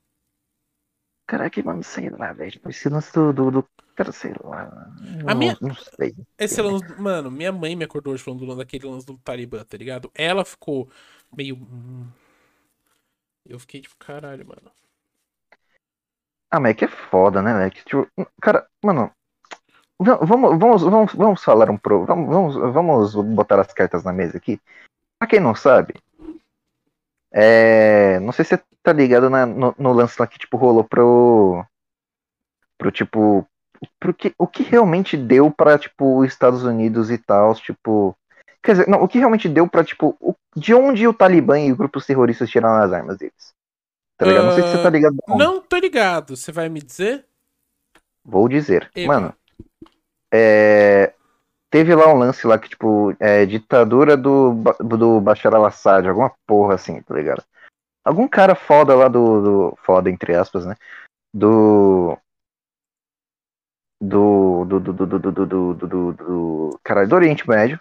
caraca, 1.27 1.63
mano, 1.63 1.83
sei 1.83 2.11
lá, 2.11 2.33
velho. 2.33 2.51
Tipo, 2.51 2.71
esse 2.71 2.89
lance 2.89 3.13
do, 3.13 3.33
do, 3.33 3.51
do- 3.51 3.69
Cara, 3.95 4.13
sei 4.13 4.33
lá. 4.45 4.63
A 5.27 5.35
não, 5.35 5.39
minha- 5.39 5.59
não 5.61 5.75
sei. 5.75 6.15
Esse 6.39 6.63
lance. 6.63 6.85
Mano, 7.01 7.31
minha 7.31 7.51
mãe 7.51 7.75
me 7.75 7.85
acordou 7.85 8.15
hoje 8.15 8.23
falando 8.23 8.41
do 8.41 8.47
lance- 8.47 8.59
daquele 8.59 8.87
lance 8.87 9.05
do 9.07 9.19
Talibã, 9.19 9.65
tá 9.65 9.77
ligado? 9.77 10.11
Ela 10.15 10.45
ficou 10.45 10.89
meio. 11.37 11.57
hum. 11.57 12.07
Eu 13.45 13.59
fiquei 13.59 13.81
tipo, 13.81 13.97
caralho, 13.99 14.47
mano. 14.47 14.71
Ah, 16.51 16.61
mas 16.61 16.71
é 16.71 16.75
que 16.75 16.85
é 16.85 16.89
foda, 16.89 17.43
né, 17.43 17.53
velho? 17.55 17.71
Que, 17.73 17.85
Tipo, 17.85 18.09
cara, 18.41 18.69
mano. 18.85 19.11
va- 19.99 20.17
Vamos, 20.17 20.59
vamos, 20.59 20.83
vamos, 20.83 21.13
vamos 21.15 21.43
falar 21.45 21.71
um 21.71 21.77
pro. 21.77 22.05
Vamos, 22.07 22.29
vamos, 22.29 22.55
vamos 22.73 23.15
botar 23.35 23.61
as 23.61 23.73
cartas 23.73 24.05
na 24.05 24.13
mesa 24.13 24.37
aqui. 24.39 24.61
Pra 25.19 25.29
quem 25.29 25.41
não 25.41 25.55
sabe, 25.55 25.95
é, 27.33 28.19
não 28.21 28.33
sei 28.33 28.45
se 28.45 28.57
você 28.57 28.63
tá 28.83 28.93
ligado 28.93 29.29
na- 29.29 29.47
no, 29.47 29.75
no 29.79 29.93
lance 29.93 30.17
lá 30.19 30.27
que 30.27 30.39
tipo 30.39 30.57
rolou 30.57 30.85
pro. 30.85 31.65
Pro 32.79 32.91
tipo. 32.91 33.47
Pro 34.01 34.13
que, 34.15 34.35
o 34.39 34.47
que 34.47 34.63
realmente 34.65 35.17
deu 35.17 35.51
pra, 35.53 35.79
tipo, 35.79 36.19
os 36.19 36.27
Estados 36.29 36.65
Unidos 36.65 37.11
e 37.11 37.19
tal, 37.19 37.55
tipo. 37.55 38.17
Quer 38.63 38.73
dizer, 38.73 38.89
não, 38.89 39.03
o 39.03 39.09
que 39.09 39.19
realmente 39.19 39.49
deu 39.49 39.69
pra, 39.69 39.85
tipo, 39.85 40.17
o- 40.21 40.35
de 40.57 40.75
onde 40.75 41.07
o 41.07 41.15
Talibã 41.15 41.59
e 41.61 41.71
os 41.71 41.79
grupos 41.79 42.05
terroristas 42.05 42.51
tiraram 42.51 42.83
as 42.83 42.93
armas 42.93 43.19
deles? 43.19 43.55
Tá 44.17 44.27
ligado? 44.27 44.47
Não 44.47 44.55
sei 44.55 44.63
se 44.65 44.71
você 44.71 44.83
tá 44.83 44.91
ligado. 44.91 45.13
de 45.15 45.21
onde. 45.29 45.45
Não 45.45 45.61
tô 45.61 45.77
ligado. 45.77 46.37
Você 46.37 46.51
vai 46.51 46.69
me 46.69 46.81
dizer? 46.83 47.25
Vou 48.25 48.49
dizer. 48.49 48.91
Epa. 48.97 49.07
Mano, 49.07 49.35
é, 50.33 51.13
teve 51.71 51.95
lá 51.95 52.13
um 52.13 52.19
lance 52.19 52.47
lá 52.47 52.59
que, 52.59 52.69
tipo, 52.69 53.15
é 53.21 53.45
ditadura 53.47 54.17
do, 54.17 54.55
do 54.81 55.21
Bashar 55.21 55.55
al-Assad, 55.55 56.09
alguma 56.09 56.33
porra 56.47 56.75
assim, 56.75 57.03
tá 57.03 57.15
ligado? 57.15 57.45
Algum 58.05 58.27
cara 58.27 58.55
foda 58.55 58.95
lá 58.95 59.09
do, 59.09 59.43
do- 59.43 59.77
Foda, 59.85 60.11
entre 60.11 60.35
aspas, 60.35 60.65
né? 60.65 60.75
Do. 61.35 62.17
Do. 64.01 64.65
Do. 64.65 64.81
Do. 64.81 64.93
Do. 64.93 65.07
Do. 65.07 65.19
Do. 65.19 65.33
Do. 65.33 65.47
Do. 65.47 65.75
do, 65.75 65.87
do, 65.87 66.13
do 66.13 66.81
caralho, 66.83 67.09
do 67.09 67.15
Oriente 67.17 67.49
Médio. 67.49 67.79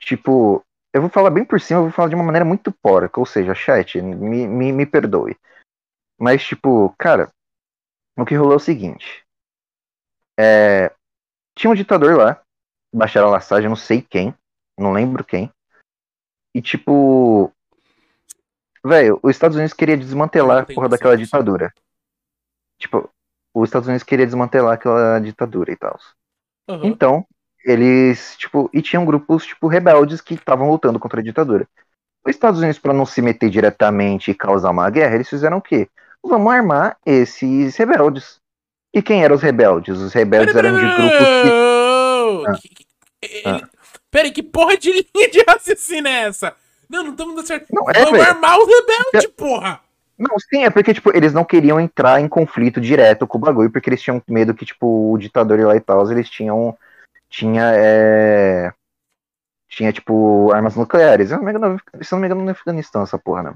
Tipo, 0.00 0.64
eu 0.92 1.00
vou 1.00 1.10
falar 1.10 1.30
bem 1.30 1.44
por 1.44 1.60
cima, 1.60 1.80
eu 1.80 1.84
vou 1.84 1.92
falar 1.92 2.08
de 2.08 2.14
uma 2.14 2.24
maneira 2.24 2.44
muito 2.44 2.72
porca, 2.72 3.18
ou 3.18 3.26
seja, 3.26 3.54
chat, 3.54 4.00
me, 4.00 4.46
me, 4.46 4.72
me 4.72 4.86
perdoe. 4.86 5.36
Mas, 6.18 6.44
tipo, 6.44 6.94
cara, 6.98 7.30
o 8.18 8.24
que 8.24 8.34
rolou 8.34 8.54
é 8.54 8.56
o 8.56 8.60
seguinte. 8.60 9.24
É, 10.38 10.92
tinha 11.56 11.70
um 11.70 11.74
ditador 11.74 12.16
lá, 12.16 12.40
Bashar 12.94 13.24
al-Assad, 13.24 13.62
eu 13.62 13.68
não 13.68 13.76
sei 13.76 14.00
quem, 14.00 14.34
não 14.78 14.92
lembro 14.92 15.24
quem. 15.24 15.50
E 16.54 16.62
tipo, 16.62 17.52
velho, 18.84 19.18
os 19.22 19.30
Estados 19.30 19.56
Unidos 19.56 19.74
queria 19.74 19.96
desmantelar 19.96 20.62
a 20.62 20.66
porra 20.66 20.88
daquela 20.88 21.16
ditadura. 21.16 21.72
Tipo, 22.78 23.10
os 23.54 23.68
Estados 23.68 23.88
Unidos 23.88 24.04
queria 24.04 24.26
desmantelar 24.26 24.74
aquela 24.74 25.18
ditadura 25.18 25.72
e 25.72 25.76
tal. 25.76 25.98
Aham. 26.68 26.86
Então, 26.86 27.26
eles, 27.64 28.36
tipo, 28.36 28.70
e 28.72 28.80
tinham 28.80 29.04
grupos, 29.04 29.44
tipo, 29.46 29.66
rebeldes 29.66 30.20
que 30.20 30.34
estavam 30.34 30.70
lutando 30.70 30.98
contra 30.98 31.20
a 31.20 31.24
ditadura. 31.24 31.68
Os 32.24 32.30
Estados 32.30 32.60
Unidos, 32.60 32.78
para 32.78 32.92
não 32.92 33.06
se 33.06 33.20
meter 33.20 33.50
diretamente 33.50 34.30
e 34.30 34.34
causar 34.34 34.70
uma 34.70 34.88
guerra, 34.90 35.16
eles 35.16 35.28
fizeram 35.28 35.58
o 35.58 35.62
quê? 35.62 35.88
Vamos 36.22 36.52
armar 36.52 36.96
esses 37.06 37.76
rebeldes. 37.76 38.40
E 38.92 39.02
quem 39.02 39.22
eram 39.22 39.36
os 39.36 39.42
rebeldes? 39.42 39.98
Os 39.98 40.12
rebeldes 40.12 40.54
eram 40.54 40.74
de 40.74 40.80
grupos 40.80 41.26
que. 41.42 41.77
Pera, 42.44 42.52
Ah. 42.54 42.58
que- 42.60 42.68
que- 42.68 42.86
ele- 43.22 43.66
Pera 44.10 44.24
aí, 44.26 44.30
que 44.32 44.42
porra 44.42 44.76
de 44.76 44.90
linha 45.14 45.30
de 45.30 45.44
raciocínio 45.46 46.08
é 46.08 46.24
essa? 46.28 46.54
Não, 46.88 47.04
não 47.04 47.10
estamos 47.12 47.34
dando 47.34 47.46
certo. 47.46 47.66
Não, 47.72 47.88
é, 47.90 48.04
Vamos 48.04 48.12
velho. 48.12 48.22
armar 48.30 48.58
os 48.58 48.66
rebeldes, 48.66 49.26
porra! 49.36 49.80
Não, 50.16 50.36
sim, 50.38 50.64
é 50.64 50.70
porque, 50.70 50.94
tipo, 50.94 51.14
eles 51.16 51.32
não 51.32 51.44
queriam 51.44 51.78
entrar 51.78 52.20
em 52.20 52.28
conflito 52.28 52.80
direto 52.80 53.26
com 53.26 53.38
o 53.38 53.40
bagulho, 53.40 53.70
porque 53.70 53.88
eles 53.90 54.02
tinham 54.02 54.20
medo 54.26 54.54
que, 54.54 54.64
tipo, 54.64 55.12
o 55.12 55.18
ditador 55.18 55.60
lá 55.60 55.76
e 55.76 55.80
tal, 55.80 56.10
eles 56.10 56.28
tinham. 56.28 56.76
Tinha, 57.28 57.70
é... 57.76 58.72
Tinha, 59.68 59.92
tipo, 59.92 60.50
armas 60.52 60.74
nucleares. 60.74 61.28
Se 61.28 61.36
não 61.36 61.42
me 61.44 61.50
engano, 61.52 61.80
se 62.02 62.10
não 62.12 62.18
me 62.18 62.26
engano, 62.26 62.42
no 62.42 62.50
Afeganistão, 62.50 63.02
essa 63.02 63.18
porra, 63.18 63.42
não. 63.42 63.54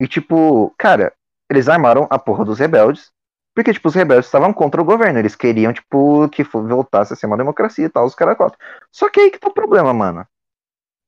E, 0.00 0.08
tipo, 0.08 0.74
cara, 0.78 1.12
eles 1.50 1.68
armaram 1.68 2.06
a 2.10 2.18
porra 2.18 2.44
dos 2.44 2.58
rebeldes, 2.58 3.12
porque, 3.54 3.72
tipo, 3.72 3.88
os 3.88 3.94
rebeldes 3.94 4.26
estavam 4.26 4.52
contra 4.52 4.80
o 4.82 4.84
governo. 4.84 5.18
Eles 5.18 5.36
queriam, 5.36 5.72
tipo, 5.72 6.28
que 6.28 6.42
voltasse 6.42 7.12
a 7.12 7.16
ser 7.16 7.26
uma 7.26 7.36
democracia 7.36 7.86
e 7.86 7.88
tal, 7.88 8.04
os 8.06 8.14
caras 8.14 8.36
quatro. 8.36 8.58
Só 8.90 9.08
que 9.08 9.20
aí 9.20 9.30
que 9.30 9.38
tá 9.38 9.48
o 9.48 9.54
problema, 9.54 9.94
mano. 9.94 10.26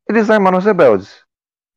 Eles 0.08 0.30
armaram 0.30 0.58
os 0.58 0.64
rebeldes. 0.64 1.24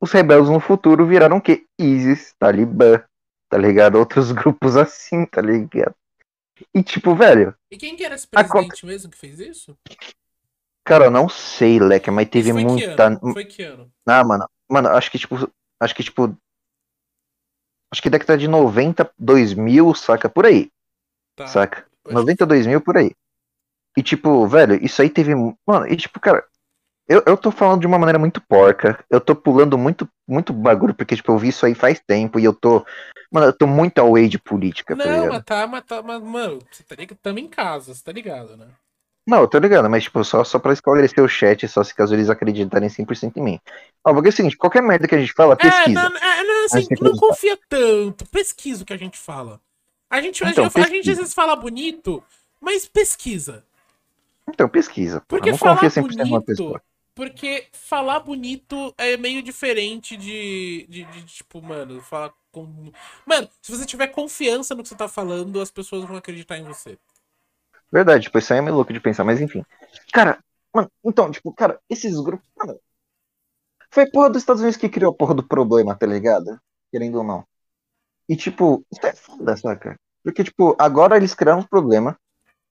Os 0.01 0.11
rebeldes 0.11 0.49
no 0.49 0.59
futuro 0.59 1.05
viraram 1.05 1.38
o 1.38 1.41
quê? 1.41 1.65
ISIS, 1.78 2.34
Talibã, 2.39 3.01
tá 3.49 3.57
ligado? 3.57 3.95
Outros 3.97 4.32
grupos 4.32 4.78
assim, 4.78 5.26
tá 5.26 5.41
ligado? 5.41 5.95
E 6.74 6.84
tipo, 6.84 7.15
velho, 7.15 7.55
E 7.72 7.78
quem 7.78 7.95
que 7.95 8.03
era 8.03 8.15
esse 8.15 8.28
A 8.36 8.43
presidente 8.43 8.86
mesmo 8.86 9.09
que 9.09 9.17
fez 9.17 9.39
isso? 9.39 9.76
cara, 10.84 11.05
eu 11.05 11.11
não 11.11 11.30
sei, 11.30 11.80
Leque, 11.80 12.11
mas 12.11 12.30
teve 12.30 12.51
foi 12.51 12.61
que 12.61 12.67
muita. 12.67 13.07
ano? 13.07 13.34
Foi 13.34 13.45
que 13.45 13.63
ano? 13.63 13.91
Ah, 14.05 14.24
mano, 14.24 14.49
mano, 14.70 14.89
acho 14.89 15.09
que 15.11 15.17
tipo. 15.17 15.36
Acho 15.80 15.95
que 15.95 16.03
tipo. 16.03 16.36
Acho 17.92 18.02
que 18.02 18.10
década 18.10 18.38
de 18.38 18.48
90, 18.48 19.12
2000, 19.18 19.94
saca? 19.96 20.30
Por 20.30 20.46
aí, 20.46 20.70
Tá. 21.36 21.48
saca? 21.48 21.86
Eu 22.06 22.12
acho 22.12 22.20
92 22.20 22.68
mil 22.68 22.82
por 22.82 22.98
aí. 22.98 23.12
E 23.98 24.04
tipo, 24.04 24.48
velho, 24.48 24.76
isso 24.84 25.02
aí 25.02 25.10
teve. 25.10 25.34
Mano, 25.36 25.88
e 25.88 25.96
tipo, 25.98 26.20
cara, 26.20 26.46
eu, 27.08 27.24
eu 27.26 27.36
tô 27.36 27.52
falando 27.52 27.82
de 27.82 27.88
uma 27.88 27.98
maneira 27.98 28.20
muito 28.20 28.40
porca. 28.40 29.04
Eu 29.10 29.20
tô 29.20 29.36
pulando 29.36 29.78
muito, 29.78 30.08
muito 30.28 30.54
bagulho, 30.54 30.94
porque, 30.94 31.16
tipo, 31.16 31.32
eu 31.32 31.38
vi 31.40 31.50
isso 31.50 31.66
aí 31.66 31.74
faz 31.74 32.00
tempo 32.00 32.40
e 32.40 32.44
eu 32.44 32.54
tô. 32.54 32.86
Mano, 33.32 33.48
eu 33.48 33.54
tô 33.54 33.66
muito 33.66 33.98
away 34.00 34.28
de 34.30 34.38
política, 34.40 34.96
tá 34.96 35.06
Não, 35.06 35.12
ligado? 35.12 35.32
mas 35.32 35.44
tá, 35.44 35.68
mas 35.68 35.84
tá, 35.86 36.04
mas, 36.04 36.22
mano, 36.22 36.60
você 36.72 36.84
tá 36.84 36.96
ligado? 36.96 37.18
Tamo 37.18 37.40
em 37.40 37.48
casa, 37.48 37.94
você 37.94 38.04
tá 38.04 38.12
ligado, 38.12 38.56
né? 38.56 38.68
Não, 39.30 39.41
eu 39.41 39.47
tô 39.47 39.59
ligado, 39.59 39.89
mas 39.89 40.03
tipo, 40.03 40.23
só, 40.23 40.43
só 40.43 40.57
pra 40.59 40.73
esclarecer 40.73 41.23
o 41.23 41.27
chat, 41.27 41.67
só 41.67 41.84
se 41.84 41.93
caso 41.93 42.15
eles 42.15 42.30
acreditarem 42.30 42.89
100% 42.89 43.38
em 43.38 43.41
mim. 43.41 43.59
Ó, 44.03 44.13
porque 44.13 44.30
é 44.30 44.32
o 44.32 44.34
seguinte, 44.34 44.57
qualquer 44.57 44.82
merda 44.82 45.07
que 45.07 45.15
a 45.15 45.19
gente 45.19 45.34
fala, 45.34 45.53
É, 45.53 45.55
pesquisa. 45.57 46.09
não, 46.09 46.17
é, 46.17 46.43
não, 46.43 46.65
assim, 46.65 46.88
não 47.01 47.15
confia 47.15 47.57
tanto. 47.69 48.25
Pesquisa 48.27 48.84
o 48.84 48.86
que 48.86 48.93
a 48.93 48.97
gente 48.97 49.17
fala. 49.17 49.61
A 50.09 50.21
gente, 50.21 50.43
a 50.43 50.49
Então, 50.49 50.63
gente- 50.65 50.80
a 50.80 50.88
gente 50.89 51.11
às 51.11 51.17
vezes 51.17 51.34
fala 51.34 51.55
bonito, 51.55 52.23
mas 52.59 52.86
pesquisa. 52.88 53.63
Então, 54.49 54.67
pesquisa. 54.67 55.21
Porque 55.27 55.51
não 55.51 55.57
falar 55.57 55.75
confia 55.75 55.89
100% 55.91 56.17
numa 56.17 56.25
bonito. 56.39 56.45
pessoa. 56.45 56.82
Porque 57.13 57.67
falar 57.73 58.21
bonito 58.21 58.93
é 58.97 59.17
meio 59.17 59.43
diferente 59.43 60.15
de, 60.15 60.86
de, 60.89 61.03
de, 61.03 61.23
tipo, 61.23 61.61
mano, 61.61 62.01
falar 62.01 62.32
com. 62.51 62.91
Mano, 63.25 63.47
se 63.61 63.71
você 63.71 63.86
tiver 63.86 64.07
confiança 64.07 64.73
no 64.73 64.82
que 64.82 64.89
você 64.89 64.95
tá 64.95 65.07
falando, 65.07 65.59
as 65.61 65.69
pessoas 65.69 66.05
vão 66.05 66.15
acreditar 66.17 66.57
em 66.57 66.63
você. 66.63 66.97
Verdade, 67.92 68.24
tipo, 68.24 68.38
isso 68.38 68.54
aí 68.54 68.60
é 68.60 68.62
meio 68.62 68.76
louco 68.76 68.94
de 68.94 69.00
pensar, 69.00 69.24
mas 69.24 69.42
enfim. 69.42 69.64
Cara, 70.14 70.40
mano, 70.74 70.90
então, 71.04 71.32
tipo, 71.32 71.52
cara, 71.54 71.80
esses 71.90 72.20
grupos. 72.20 72.48
Mano, 72.58 72.80
foi 73.92 74.04
a 74.04 74.12
porra 74.12 74.30
dos 74.30 74.42
Estados 74.42 74.62
Unidos 74.62 74.78
que 74.78 74.90
criou 74.90 75.12
a 75.12 75.16
porra 75.16 75.34
do 75.34 75.48
problema, 75.48 75.96
tá 75.96 76.06
ligado? 76.06 76.60
Querendo 76.92 77.18
ou 77.18 77.24
não. 77.24 77.44
E, 78.28 78.36
tipo, 78.36 78.86
isso 78.92 79.06
é 79.06 79.14
foda, 79.14 79.58
saca? 79.58 79.96
Porque, 80.24 80.44
tipo, 80.44 80.76
agora 80.80 81.18
eles 81.18 81.34
criaram 81.34 81.62
um 81.62 81.68
problema, 81.68 82.16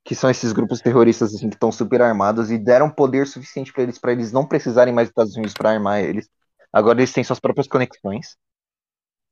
que 0.05 0.15
são 0.15 0.31
esses 0.31 0.53
grupos 0.53 0.81
terroristas, 0.81 1.35
assim, 1.35 1.49
que 1.49 1.57
estão 1.57 1.73
super 1.73 2.01
armados 2.01 2.51
e 2.51 2.59
deram 2.59 2.89
poder 2.89 3.27
suficiente 3.27 3.73
pra 3.73 3.83
eles, 3.83 3.99
pra 3.99 4.13
eles 4.13 4.31
não 4.33 4.47
precisarem 4.47 4.95
mais 4.95 5.09
dos 5.09 5.13
Estados 5.13 5.35
Unidos 5.35 5.55
pra 5.55 5.71
armar 5.71 6.01
eles. 6.01 6.29
Agora 6.73 7.01
eles 7.01 7.13
têm 7.13 7.25
suas 7.25 7.41
próprias 7.41 7.67
conexões. 7.67 8.37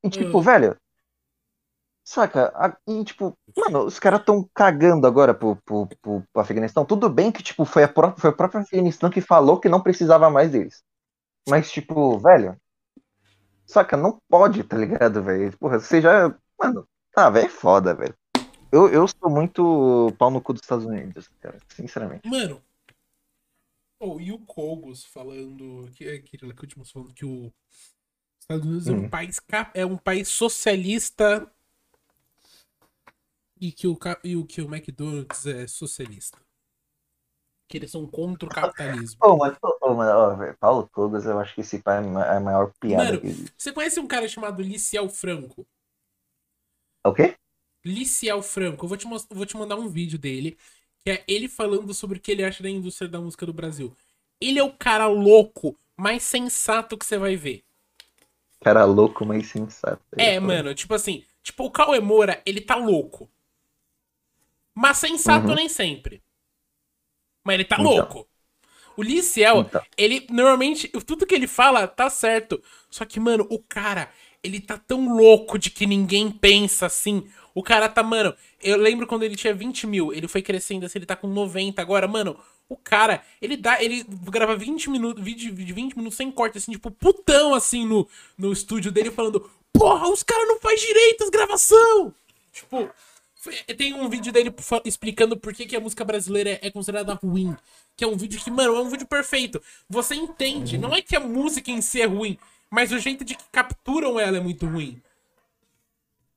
E, 0.03 0.11
tipo, 0.11 0.39
Hum. 0.39 0.43
velho. 0.43 0.76
Saca? 2.07 2.52
A- 2.54 2.76
E, 2.86 3.04
tipo, 3.04 3.36
mano, 3.57 3.84
os 3.84 3.98
caras 3.98 4.24
tão 4.24 4.48
cagando 4.54 5.09
agora 5.09 5.34
pro, 5.34 5.57
pro, 5.57 5.88
pro, 6.00 6.22
pro 6.32 6.40
Afeganistão. 6.42 6.84
Tudo 6.84 7.11
bem 7.11 7.32
que, 7.32 7.42
tipo, 7.42 7.64
foi 7.64 7.82
a, 7.82 7.88
pró 7.88 8.14
foi 8.16 8.30
a 8.30 8.32
própria 8.32 8.61
Afeganistão 8.61 9.11
que 9.11 9.20
falou 9.20 9.59
que 9.59 9.68
não 9.68 9.82
precisava 9.82 10.30
mais 10.30 10.52
deles. 10.52 10.84
Mas, 11.48 11.70
tipo, 11.70 12.16
velho. 12.20 12.57
Saca, 13.66 13.96
não 13.96 14.20
pode, 14.28 14.62
tá 14.62 14.76
ligado, 14.78 15.20
velho? 15.24 15.57
Porra, 15.59 15.80
você 15.80 16.00
já. 16.00 16.32
Mano, 16.57 16.86
ah, 17.16 17.28
velho, 17.28 17.46
é 17.46 17.48
foda, 17.48 17.92
velho. 17.92 18.14
Eu, 18.70 18.88
eu 18.88 19.09
sou 19.09 19.28
muito 19.28 20.12
pau 20.16 20.30
no 20.30 20.40
cu 20.40 20.52
dos 20.52 20.62
Estados 20.62 20.84
Unidos, 20.86 21.28
cara, 21.40 21.59
sinceramente. 21.70 22.28
Mano. 22.28 22.62
Oh, 24.00 24.20
e 24.20 24.30
o 24.30 24.38
Kogos 24.38 25.04
falando. 25.04 25.90
Que, 25.92 26.09
aquele 26.09 26.54
que 26.54 26.61
último 26.61 26.84
falando 26.84 27.12
que 27.12 27.24
o 27.24 27.52
Estados 28.40 28.64
Unidos 28.64 28.86
é 28.86 28.92
um 28.92 29.02
Hum. 29.02 29.09
país 29.09 29.40
é 29.74 29.84
um 29.86 29.96
país 29.96 30.28
socialista 30.28 31.50
e 33.61 33.72
que 33.72 33.86
o, 33.86 33.98
e 34.24 34.36
o 34.36 34.46
que 34.46 34.62
o 34.62 34.74
McDonald's 34.74 35.46
é 35.46 35.66
socialista. 35.66 36.38
Que 37.68 37.76
eles 37.78 37.92
são 37.92 38.07
contra 38.09 38.48
o 38.48 38.52
capitalismo. 38.52 39.22
Ô, 39.22 39.36
mas, 39.36 39.57
ó, 39.62 40.34
velho, 40.36 40.57
Paulo 40.59 40.88
Cogos, 40.92 41.24
eu 41.26 41.38
acho 41.38 41.54
que 41.54 41.61
esse 41.61 41.82
pai 41.82 41.98
é 42.04 42.09
é 42.34 42.36
a 42.36 42.40
maior 42.40 42.72
piada 42.80 43.07
Mano, 43.07 43.20
que 43.20 43.26
existe. 43.26 43.54
Você 43.57 43.72
conhece 43.72 44.00
um 44.00 44.07
cara 44.07 44.28
chamado 44.28 44.62
Liciel 44.62 45.09
Franco? 45.09 45.66
É 47.04 47.09
O 47.09 47.14
quê? 47.14 47.36
Liciel 47.84 48.42
Franco. 48.42 48.84
Eu 48.84 48.88
vou 48.88 48.96
te, 48.98 49.07
mos- 49.07 49.26
vou 49.30 49.46
te 49.46 49.57
mandar 49.57 49.76
um 49.76 49.88
vídeo 49.88 50.18
dele, 50.18 50.57
que 51.04 51.11
é 51.11 51.24
ele 51.28 51.48
falando 51.48 51.94
sobre 51.94 52.18
o 52.18 52.20
que 52.20 52.32
ele 52.32 52.44
acha 52.44 52.62
da 52.62 52.70
indústria 52.70 53.09
da 53.09 53.20
música 53.20 53.46
do 53.46 53.52
Brasil. 53.52 53.96
Ele 54.40 54.59
é 54.59 54.62
o 54.62 54.72
cara 54.76 55.07
louco, 55.07 55.78
mais 55.96 56.22
sensato 56.22 56.96
que 56.98 57.07
você 57.07 57.16
vai 57.18 57.36
ver. 57.36 57.64
Cara 58.61 58.84
louco, 58.84 59.24
mas 59.24 59.46
sensato. 59.46 60.02
É, 60.16 60.40
mano, 60.40 60.74
tipo 60.74 60.94
assim, 60.94 61.24
tipo, 61.42 61.64
o 61.64 61.70
Cauê 61.70 62.00
Moura, 62.00 62.42
ele 62.46 62.61
tá 62.61 62.74
louco. 62.76 63.30
Mas 64.78 64.98
sensato 64.98 65.48
Uhum. 65.48 65.54
nem 65.54 65.68
sempre. 65.70 66.22
Mas 67.42 67.54
ele 67.54 67.64
tá 67.64 67.76
Então. 67.80 67.90
louco. 67.90 68.28
O 68.96 69.02
Liciel, 69.02 69.60
Então. 69.60 69.82
ele 69.96 70.26
normalmente, 70.30 70.88
tudo 70.88 71.26
que 71.26 71.34
ele 71.34 71.46
fala 71.46 71.88
tá 71.88 72.10
certo. 72.10 72.62
Só 72.90 73.04
que, 73.06 73.18
mano, 73.18 73.46
o 73.50 73.58
cara, 73.58 74.10
ele 74.42 74.60
tá 74.60 74.76
tão 74.78 75.16
louco 75.16 75.58
de 75.58 75.70
que 75.70 75.86
ninguém 75.86 76.30
pensa 76.30 76.86
assim. 76.86 77.26
O 77.54 77.62
cara 77.62 77.88
tá, 77.88 78.02
mano, 78.02 78.34
eu 78.62 78.76
lembro 78.76 79.06
quando 79.06 79.22
ele 79.22 79.34
tinha 79.36 79.54
20 79.54 79.86
mil, 79.86 80.12
ele 80.12 80.28
foi 80.28 80.42
crescendo 80.42 80.84
assim, 80.84 80.98
ele 80.98 81.06
tá 81.06 81.16
com 81.16 81.26
90 81.26 81.80
agora, 81.80 82.06
mano. 82.06 82.38
O 82.68 82.76
cara, 82.76 83.22
ele 83.40 83.56
dá, 83.56 83.82
ele 83.82 84.04
grava 84.30 84.56
20 84.56 84.90
minutos, 84.90 85.22
vídeo 85.24 85.54
de 85.54 85.72
20 85.72 85.96
minutos 85.96 86.16
sem 86.18 86.30
corte, 86.30 86.58
assim, 86.58 86.72
tipo, 86.72 86.90
putão, 86.90 87.54
assim, 87.54 87.86
no, 87.86 88.06
no 88.36 88.52
estúdio 88.52 88.90
dele, 88.92 89.10
falando: 89.10 89.48
Porra, 89.72 90.08
os 90.10 90.22
caras 90.22 90.48
não 90.48 90.58
faz 90.58 90.80
direito 90.80 91.22
as 91.24 91.30
gravação! 91.30 92.12
Tipo, 92.52 92.90
tem 93.76 93.94
um 93.94 94.09
vídeo 94.09 94.32
dele 94.32 94.55
explicando 94.84 95.36
por 95.36 95.53
que, 95.55 95.66
que 95.66 95.76
a 95.76 95.80
música 95.80 96.05
brasileira 96.05 96.51
é, 96.51 96.59
é 96.62 96.70
considerada 96.70 97.14
ruim. 97.14 97.57
Que 97.97 98.05
é 98.05 98.07
um 98.07 98.16
vídeo 98.16 98.40
que, 98.40 98.51
mano, 98.51 98.76
é 98.76 98.80
um 98.80 98.88
vídeo 98.88 99.07
perfeito. 99.07 99.62
Você 99.88 100.14
entende, 100.14 100.76
não 100.78 100.94
é 100.94 101.01
que 101.03 101.16
a 101.16 101.20
música 101.20 101.70
em 101.70 101.80
si 101.80 102.01
é 102.03 102.07
ruim, 102.07 102.38
mas 102.70 102.92
o 102.92 102.99
jeito 102.99 103.24
de 103.24 103.34
que 103.34 103.44
capturam 103.53 104.18
ela 104.20 104.36
é 104.36 104.40
muito 104.40 104.66
ruim. 104.66 105.01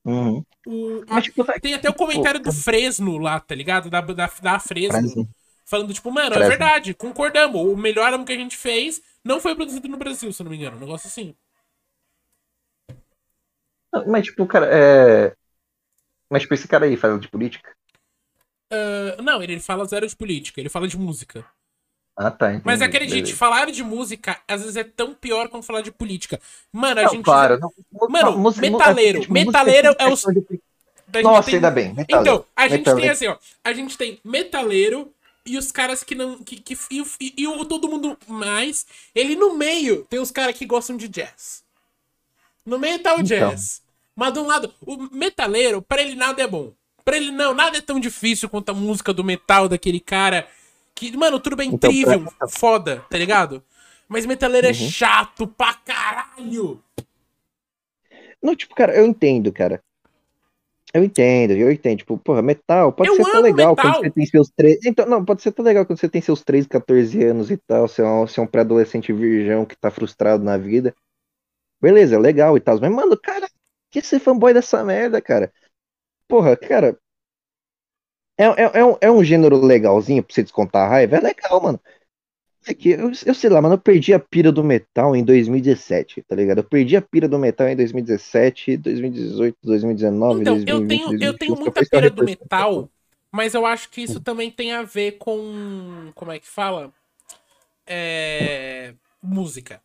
Uhum. 0.05 0.43
O- 0.66 1.03
Mas, 1.07 1.26
tipo, 1.26 1.43
tem 1.62 1.74
até 1.74 1.89
o 1.89 1.93
comentário 1.93 2.39
do 2.39 2.51
Fresno 2.51 3.18
lá, 3.18 3.39
tá 3.39 3.53
ligado? 3.53 3.89
Da, 3.89 4.01
da, 4.01 4.14
da 4.41 4.60
Fresno. 4.60 4.99
Fresno. 4.99 5.30
Falando, 5.66 5.93
tipo, 5.93 6.12
mano, 6.12 6.30
é 6.30 6.34
Fresno. 6.34 6.49
verdade, 6.49 6.93
concordamos. 6.93 7.62
O 7.62 7.76
melhor 7.76 8.12
álbum 8.12 8.26
que 8.26 8.32
a 8.34 8.38
gente 8.38 8.57
fez 8.57 9.01
não 9.24 9.39
foi 9.39 9.55
produzido 9.55 9.88
no 9.88 9.97
Brasil, 9.97 10.32
se 10.32 10.41
eu 10.41 10.45
não 10.45 10.51
me 10.51 10.57
engano. 10.57 10.78
Um 10.78 10.80
negócio 10.80 11.07
assim. 11.07 11.36
Mas, 14.07 14.26
tipo, 14.26 14.45
cara, 14.45 14.68
é. 14.72 15.36
Mas, 16.30 16.43
tipo, 16.43 16.53
esse 16.53 16.67
cara 16.67 16.86
aí 16.86 16.95
fala 16.95 17.17
de 17.19 17.27
política? 17.27 17.75
Ah, 18.71 19.21
não, 19.21 19.41
ele 19.41 19.59
fala 19.59 19.86
zero 19.86 20.07
de 20.07 20.15
política, 20.15 20.59
ele 20.59 20.69
fala 20.69 20.88
de 20.88 20.97
música. 20.97 21.45
Ah, 22.15 22.30
tá. 22.30 22.49
Entendi. 22.49 22.63
Mas 22.65 22.82
acredite, 22.82 23.15
Beleza. 23.21 23.36
falar 23.38 23.71
de 23.71 23.82
música 23.82 24.39
às 24.47 24.61
vezes 24.61 24.75
é 24.75 24.84
tão 24.84 25.13
pior 25.13 25.47
quanto 25.47 25.65
falar 25.65 25.82
de 25.82 25.91
política. 25.91 26.39
Mano, 26.71 26.99
a 26.99 27.03
Não, 27.03 27.09
gente. 27.11 27.23
claro. 27.23 27.57
Não, 27.59 27.71
Mano, 28.09 28.38
música- 28.38 28.69
metaleiro. 28.69 29.21
tipo, 29.21 29.34
Metaleiro 29.34 29.88
é 29.97 30.05
o- 30.05 30.09
questão 30.09 30.34
de- 30.34 30.39
a 31.11 31.17
gente 31.17 31.23
Nossa, 31.23 31.45
tem- 31.45 31.55
ainda 31.55 31.71
bem. 31.71 31.93
metaleiro. 31.93 32.21
Então, 32.21 32.45
a 32.55 32.67
gente 32.67 32.80
Metaleiro. 32.80 33.01
tem 33.01 33.09
assim, 33.09 33.27
ó. 33.27 33.38
A 33.63 33.73
gente 33.73 33.97
tem 33.97 34.19
metaleiro 34.23 35.11
e 35.45 35.57
os 35.57 35.71
caras 35.71 36.03
que 36.03 36.13
não. 36.13 36.43
Que, 36.43 36.57
que, 36.59 36.77
e, 36.91 37.01
o- 37.01 37.07
e- 37.21 37.34
e 37.38 37.47
o 37.47 37.63
todo 37.65 37.88
mundo 37.89 38.17
mais. 38.27 38.86
Ele 39.15 39.34
no 39.36 39.55
meio 39.55 40.03
tem 40.09 40.19
os 40.19 40.30
caras 40.30 40.55
que 40.57 40.65
gostam 40.65 40.97
de 40.97 41.07
jazz. 41.07 41.63
No 42.65 42.77
meio 42.77 42.99
tá 42.99 43.11
o 43.15 43.21
Então. 43.21 43.23
jazz. 43.23 43.82
Mas 44.20 44.34
de 44.34 44.39
um 44.39 44.45
lado, 44.47 44.70
o 44.86 44.97
metaleiro, 45.15 45.82
pra 45.82 46.01
ele 46.01 46.13
nada 46.13 46.41
é 46.41 46.47
bom. 46.47 46.74
Pra 47.05 47.15
ele 47.15 47.32
não, 47.32 47.53
nada 47.53 47.78
é 47.78 47.82
tão 47.82 47.99
difícil 48.01 48.49
quanto 48.49 48.70
a 48.70 48.74
música 48.74 49.13
do 49.13 49.24
metal 49.24 49.70
daquele 49.70 49.99
cara. 49.99 50.45
Que, 50.93 51.15
mano, 51.15 51.39
tudo 51.39 51.55
bem, 51.55 51.70
Então, 51.74 51.89
trivium, 51.89 52.26
pra- 52.26 52.49
foda, 52.49 53.05
tá 53.09 53.17
ligado? 53.17 53.63
Mas 54.09 54.26
metaleiro 54.26 54.67
é 54.67 54.72
Uhum. 54.72 54.76
chato 54.76 55.47
pra 55.47 55.74
caralho. 55.74 56.84
Não, 58.43 58.53
tipo, 58.55 58.76
cara, 58.76 58.93
eu 58.93 59.05
entendo, 59.05 59.53
cara. 59.53 59.82
Eu 60.93 61.03
entendo, 61.03 61.51
eu 61.53 61.72
entendo. 61.72 61.99
Tipo, 61.99 62.17
porra, 62.17 62.41
metal 62.41 62.91
pode 62.91 63.09
Eu 63.09 63.15
ser 63.15 63.24
tão 63.32 63.41
legal 63.41 63.76
metal. 63.76 63.76
quando 63.93 64.03
você 64.03 64.09
tem 64.09 64.26
seus 64.26 64.49
três. 64.49 64.80
Então, 64.86 65.05
não, 65.05 65.24
pode 65.24 65.41
ser 65.41 65.51
tão 65.53 65.63
legal 65.63 65.86
quando 65.86 65.99
você 65.99 66.09
tem 66.09 66.22
seus 66.22 66.43
13, 66.43 66.67
14 66.67 67.24
anos 67.24 67.49
e 67.51 67.55
tal. 67.57 67.88
Você 67.88 68.01
é 68.01 68.05
um, 68.05 68.28
você 68.28 68.39
é 68.39 68.43
um 68.43 68.47
pré-adolescente 68.47 69.13
virgão 69.13 69.65
que 69.65 69.78
tá 69.78 69.89
frustrado 69.89 70.43
na 70.43 70.57
vida. 70.57 70.93
Beleza, 71.82 72.15
é 72.15 72.20
legal 72.20 72.57
e 72.57 72.59
tal. 72.59 72.78
Mas, 72.82 72.91
mano, 72.91 73.17
cara, 73.17 73.47
que 73.91 74.01
ser 74.01 74.19
fanboy 74.19 74.53
dessa 74.53 74.83
merda, 74.83 75.21
cara? 75.21 75.51
Porra, 76.27 76.57
cara. 76.57 76.99
É, 78.37 78.45
é, 78.45 78.71
é, 78.79 78.85
um, 78.85 78.97
é 79.01 79.11
um 79.11 79.23
gênero 79.23 79.57
legalzinho 79.57 80.23
pra 80.23 80.33
você 80.33 80.43
descontar 80.43 80.85
a 80.85 80.89
raiva? 80.89 81.17
É 81.17 81.19
legal, 81.19 81.61
mano. 81.61 81.79
É 82.67 82.73
que 82.73 82.91
eu, 82.91 83.11
eu 83.25 83.33
sei 83.35 83.49
lá, 83.49 83.61
mano, 83.61 83.75
eu 83.75 83.79
perdi 83.79 84.13
a 84.13 84.19
pira 84.19 84.51
do 84.51 84.63
metal 84.63 85.15
em 85.15 85.23
2017, 85.23 86.23
tá 86.23 86.35
ligado? 86.35 86.59
Eu 86.59 86.63
perdi 86.63 86.95
a 86.97 87.01
pira 87.01 87.27
do 87.27 87.39
metal 87.39 87.67
em 87.67 87.75
2017, 87.75 88.77
2018, 88.77 89.57
2019, 89.63 90.45
Então, 90.45 90.45
2020, 90.45 90.67
eu 90.67 90.81
tenho, 90.81 91.15
eu 91.19 91.33
2021, 91.33 91.37
tenho 91.37 91.55
só 91.55 91.71
muita 91.71 91.83
pira 91.83 92.09
do 92.09 92.23
metal, 92.23 92.89
mas 93.31 93.53
eu 93.53 93.65
acho 93.65 93.89
que 93.89 94.01
isso 94.01 94.19
também 94.19 94.51
tem 94.51 94.71
a 94.73 94.83
ver 94.83 95.13
com. 95.13 96.11
Como 96.15 96.31
é 96.31 96.39
que 96.39 96.47
fala? 96.47 96.93
É, 97.87 98.93
música. 99.21 99.81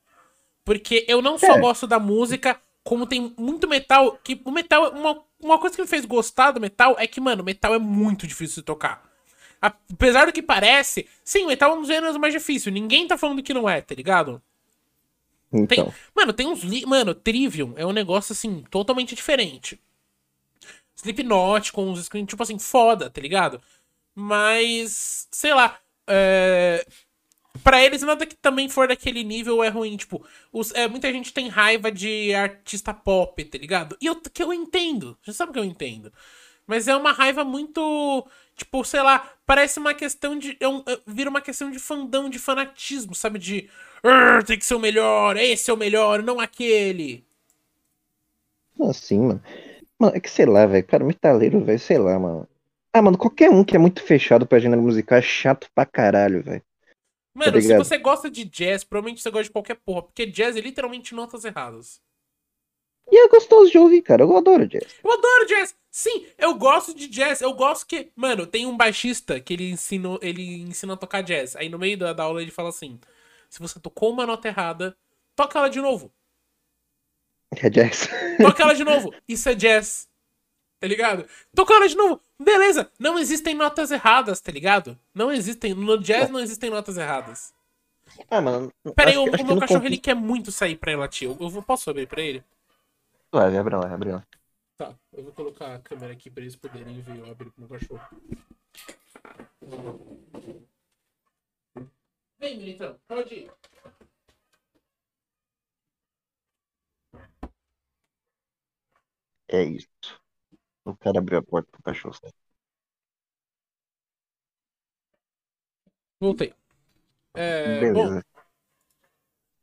Porque 0.64 1.04
eu 1.08 1.22
não 1.22 1.38
só 1.38 1.56
É. 1.56 1.60
gosto 1.60 1.86
da 1.86 2.00
música, 2.00 2.60
como 2.84 3.06
tem 3.06 3.34
muito 3.36 3.66
metal. 3.66 4.18
Que 4.22 4.40
o 4.44 4.50
metal. 4.50 4.92
Uma, 4.92 5.20
uma 5.40 5.58
coisa 5.58 5.74
que 5.74 5.82
me 5.82 5.88
fez 5.88 6.04
gostar 6.04 6.52
do 6.52 6.60
metal 6.60 6.94
é 6.98 7.06
que, 7.06 7.20
mano, 7.20 7.42
metal 7.42 7.74
é 7.74 7.78
muito 7.78 8.26
difícil 8.26 8.62
de 8.62 8.66
tocar. 8.66 9.02
Apesar 9.60 10.26
do 10.26 10.32
que 10.32 10.42
parece, 10.42 11.08
sim, 11.24 11.46
metal 11.46 11.70
é 11.70 11.74
um 11.74 11.80
dos 11.80 11.88
gêneros 11.88 12.18
mais 12.18 12.34
difíceis. 12.34 12.72
Ninguém 12.72 13.08
tá 13.08 13.16
falando 13.16 13.42
que 13.42 13.54
não 13.54 13.68
é, 13.68 13.80
tá 13.80 13.94
ligado? 13.94 14.40
Tem, 15.50 15.80
Então, 15.80 15.94
mano, 16.14 16.32
tem 16.32 16.46
uns. 16.46 16.62
Li... 16.62 16.84
Mano, 16.84 17.14
Trivium 17.14 17.72
é 17.76 17.86
um 17.86 17.92
negócio 17.92 18.32
assim, 18.32 18.62
totalmente 18.70 19.14
diferente. 19.14 19.80
Slipknot 20.94 21.72
com 21.72 21.88
uns 21.90 22.04
screens, 22.04 22.28
tipo 22.28 22.42
assim, 22.42 22.58
foda, 22.58 23.08
tá 23.08 23.20
ligado? 23.20 23.60
Mas, 24.14 25.28
sei 25.30 25.54
lá. 25.54 25.78
É... 26.06 26.86
Pra 27.62 27.82
eles, 27.82 28.02
nada 28.02 28.26
que 28.26 28.34
também 28.36 28.68
for 28.68 28.88
daquele 28.88 29.22
nível 29.24 29.62
é 29.62 29.68
ruim. 29.68 29.96
Tipo, 29.96 30.24
os, 30.52 30.72
é, 30.72 30.88
muita 30.88 31.10
gente 31.12 31.32
tem 31.32 31.48
raiva 31.48 31.90
de 31.90 32.34
artista 32.34 32.92
pop, 32.92 33.42
tá 33.44 33.58
ligado? 33.58 33.96
E 34.00 34.06
eu, 34.06 34.16
que 34.20 34.42
eu 34.42 34.52
entendo. 34.52 35.16
Já 35.22 35.32
sabe 35.32 35.52
que 35.52 35.58
eu 35.58 35.64
entendo. 35.64 36.12
Mas 36.66 36.88
é 36.88 36.96
uma 36.96 37.12
raiva 37.12 37.44
muito. 37.44 38.26
Tipo, 38.56 38.84
sei 38.84 39.02
lá, 39.02 39.30
parece 39.46 39.78
uma 39.78 39.94
questão 39.94 40.38
de. 40.38 40.56
É 40.60 40.68
um, 40.68 40.82
é- 40.86 41.00
vira 41.06 41.30
uma 41.30 41.40
questão 41.40 41.70
de 41.70 41.78
fandão, 41.78 42.30
de 42.30 42.38
fanatismo, 42.38 43.14
sabe? 43.14 43.38
De. 43.38 43.70
"Arr, 44.02 44.44
tem 44.44 44.58
que 44.58 44.66
ser 44.66 44.74
o 44.74 44.80
melhor, 44.80 45.36
esse 45.36 45.70
é 45.70 45.74
o 45.74 45.76
melhor, 45.76 46.22
não 46.22 46.40
aquele. 46.40 47.24
assim, 48.88 49.18
mano. 49.20 49.42
Mano, 49.98 50.16
é 50.16 50.20
que 50.20 50.30
sei 50.30 50.46
lá, 50.46 50.66
velho. 50.66 50.86
Cara, 50.86 51.04
metaleiro, 51.04 51.64
velho, 51.64 51.78
sei 51.78 51.98
lá, 51.98 52.18
mano. 52.18 52.48
Ah, 52.92 53.02
mano, 53.02 53.18
qualquer 53.18 53.50
um 53.50 53.64
que 53.64 53.76
é 53.76 53.78
muito 53.78 54.02
fechado 54.02 54.46
pra 54.46 54.58
gênero 54.58 54.82
musical 54.82 55.18
é 55.18 55.22
chato 55.22 55.68
pra 55.74 55.86
caralho, 55.86 56.42
velho. 56.42 56.62
Mano, 57.34 57.60
se 57.60 57.66
ligado? 57.66 57.84
você 57.84 57.98
gosta 57.98 58.30
de 58.30 58.44
jazz, 58.44 58.84
provavelmente 58.84 59.20
você 59.20 59.30
gosta 59.30 59.44
de 59.44 59.50
qualquer 59.50 59.74
porra. 59.74 60.02
Porque 60.02 60.24
jazz 60.24 60.56
é 60.56 60.60
literalmente 60.60 61.14
notas 61.14 61.44
erradas. 61.44 62.00
E 63.10 63.16
é 63.16 63.28
gostoso 63.28 63.70
de 63.70 63.78
ouvir, 63.78 64.02
cara. 64.02 64.22
Eu 64.22 64.36
adoro 64.36 64.66
jazz. 64.66 64.86
Eu 65.02 65.12
adoro 65.12 65.46
jazz. 65.46 65.76
Sim, 65.90 66.26
eu 66.38 66.54
gosto 66.54 66.94
de 66.94 67.06
jazz. 67.08 67.40
Eu 67.40 67.52
gosto 67.52 67.86
que. 67.86 68.10
Mano, 68.16 68.46
tem 68.46 68.66
um 68.66 68.76
baixista 68.76 69.40
que 69.40 69.52
ele 69.52 69.70
ensinou, 69.70 70.18
ele 70.22 70.62
ensina 70.62 70.94
a 70.94 70.96
tocar 70.96 71.22
jazz. 71.22 71.54
Aí 71.56 71.68
no 71.68 71.78
meio 71.78 71.98
da, 71.98 72.12
da 72.12 72.22
aula 72.22 72.40
ele 72.40 72.50
fala 72.50 72.68
assim: 72.68 72.98
se 73.50 73.60
você 73.60 73.78
tocou 73.78 74.12
uma 74.12 74.26
nota 74.26 74.48
errada, 74.48 74.96
toca 75.36 75.58
ela 75.58 75.68
de 75.68 75.80
novo. 75.80 76.12
É 77.56 77.68
jazz. 77.68 78.08
Toca 78.38 78.62
ela 78.62 78.74
de 78.74 78.84
novo. 78.84 79.14
Isso 79.28 79.48
é 79.48 79.54
jazz. 79.54 80.08
Tá 80.80 80.88
ligado? 80.88 81.26
Toca 81.54 81.74
ela 81.74 81.88
de 81.88 81.96
novo. 81.96 82.20
Beleza. 82.38 82.90
Não 82.98 83.18
existem 83.18 83.54
notas 83.54 83.90
erradas, 83.90 84.40
tá 84.40 84.50
ligado? 84.50 84.98
Não 85.14 85.30
existem. 85.30 85.74
No 85.74 85.98
jazz 85.98 86.30
não 86.30 86.40
existem 86.40 86.70
notas 86.70 86.96
erradas. 86.96 87.54
Ah, 88.30 88.40
mano. 88.40 88.72
Pera 88.94 89.10
aí, 89.10 89.16
o, 89.16 89.24
meu 89.24 89.58
cachorro 89.58 89.84
ele 89.84 89.98
quer 89.98 90.14
muito 90.14 90.52
sair 90.52 90.76
pra 90.76 90.92
ir 90.92 90.96
latir. 90.96 91.28
Eu, 91.28 91.62
posso 91.62 91.90
abrir 91.90 92.06
pra 92.06 92.20
ele? 92.20 92.44
Vai, 93.32 93.56
abre 93.56 93.76
lá, 93.76 93.94
abre 93.94 94.12
lá. 94.12 94.26
Tá, 94.76 94.94
eu 95.12 95.22
vou 95.22 95.32
colocar 95.32 95.74
a 95.74 95.78
câmera 95.78 96.12
aqui 96.12 96.30
pra 96.30 96.42
eles 96.42 96.56
poderem 96.56 97.00
ver 97.00 97.18
eu 97.18 97.30
abrir 97.30 97.50
pro 97.50 97.60
meu 97.60 97.68
cachorro. 97.68 98.02
Vem, 102.38 102.58
militão, 102.58 102.98
pode 103.06 103.34
ir. 103.34 103.50
É 109.48 109.62
isso. 109.62 110.23
O 110.90 110.96
cara 110.96 111.18
abriu 111.18 111.38
a 111.38 111.42
porta 111.42 111.68
pro 111.72 111.82
cachorro 111.82 112.14
sair. 112.14 112.32
Voltei. 116.20 116.54
É, 117.34 117.86
bom, 117.86 118.14
Beleza. 118.14 118.22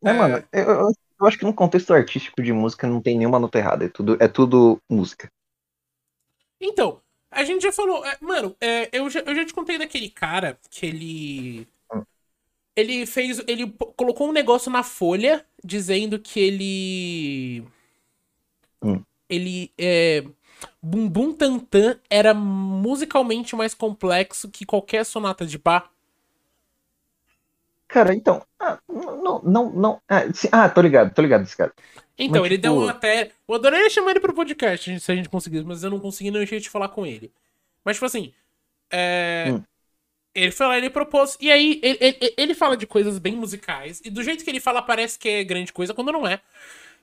É, 0.03 0.09
é- 0.09 0.13
mano, 0.13 0.43
eu, 0.51 0.63
eu- 0.63 1.27
acho 1.27 1.37
que 1.37 1.45
no 1.45 1.53
contexto 1.53 1.93
artístico 1.93 2.41
de 2.41 2.51
música 2.53 2.87
não 2.87 3.01
tem 3.01 3.17
nenhuma 3.17 3.39
nota 3.39 3.57
errada. 3.59 3.85
É 3.85 3.89
tudo, 3.89 4.17
é 4.19 4.27
tudo 4.27 4.81
música. 4.89 5.29
Então, 6.59 7.01
a 7.29 7.43
gente 7.43 7.63
já 7.63 7.71
falou. 7.71 8.05
é, 8.05 8.17
mano, 8.21 8.55
é, 8.61 8.89
eu, 8.91 9.09
já, 9.09 9.21
eu 9.21 9.35
já 9.35 9.45
te 9.45 9.53
contei 9.53 9.77
daquele 9.77 10.09
cara 10.09 10.59
que 10.69 10.85
ele. 10.85 11.67
Hum. 11.91 12.05
Ele 12.75 13.05
fez. 13.05 13.39
Ele 13.47 13.69
colocou 13.95 14.29
um 14.29 14.31
negócio 14.31 14.71
na 14.71 14.83
folha 14.83 15.45
dizendo 15.63 16.19
que 16.19 16.39
ele. 16.39 17.67
Hum. 18.83 19.05
Ele. 19.29 19.71
É, 19.77 20.23
Bum 20.81 21.07
Bum 21.07 21.33
Tantan 21.33 21.97
era 22.09 22.33
musicalmente 22.33 23.55
mais 23.55 23.73
complexo 23.73 24.49
que 24.49 24.65
qualquer 24.65 25.05
sonata 25.05 25.45
de 25.45 25.57
Bach. 25.57 25.89
Cara, 27.87 28.13
então. 28.15 28.41
Ah, 28.59 28.79
não, 28.87 29.41
não, 29.43 29.69
não. 29.69 30.01
Ah, 30.07 30.31
sim, 30.33 30.47
ah, 30.51 30.69
tô 30.69 30.81
ligado, 30.81 31.13
tô 31.13 31.21
ligado 31.21 31.43
desse 31.43 31.57
cara. 31.57 31.73
Então, 32.17 32.41
Mas, 32.41 32.51
ele 32.51 32.57
deu 32.57 32.73
tipo- 32.73 32.85
um 32.85 32.89
até. 32.89 33.31
Eu 33.47 33.55
adoraria 33.55 33.89
chamar 33.89 34.11
ele 34.11 34.19
pro 34.19 34.33
podcast 34.33 34.99
se 34.99 35.11
a 35.11 35.15
gente 35.15 35.27
conseguisse, 35.27 35.65
mas 35.65 35.83
eu 35.83 35.89
não 35.89 35.99
consegui 35.99 36.31
não 36.31 36.45
jeito 36.45 36.63
de 36.63 36.69
falar 36.69 36.89
com 36.89 37.05
ele. 37.05 37.31
Mas, 37.83 37.97
tipo 37.97 38.05
assim. 38.05 38.33
É... 38.89 39.47
Hum. 39.51 39.63
Ele 40.33 40.51
foi 40.51 40.65
lá, 40.67 40.77
ele 40.77 40.89
propôs. 40.89 41.37
E 41.41 41.51
aí, 41.51 41.81
ele, 41.83 41.97
ele, 41.99 42.33
ele 42.37 42.53
fala 42.53 42.77
de 42.77 42.87
coisas 42.87 43.19
bem 43.19 43.35
musicais. 43.35 44.01
E 44.05 44.09
do 44.09 44.23
jeito 44.23 44.43
que 44.45 44.49
ele 44.49 44.61
fala, 44.61 44.81
parece 44.81 45.19
que 45.19 45.27
é 45.27 45.43
grande 45.43 45.73
coisa, 45.73 45.93
quando 45.93 46.13
não 46.13 46.25
é. 46.25 46.39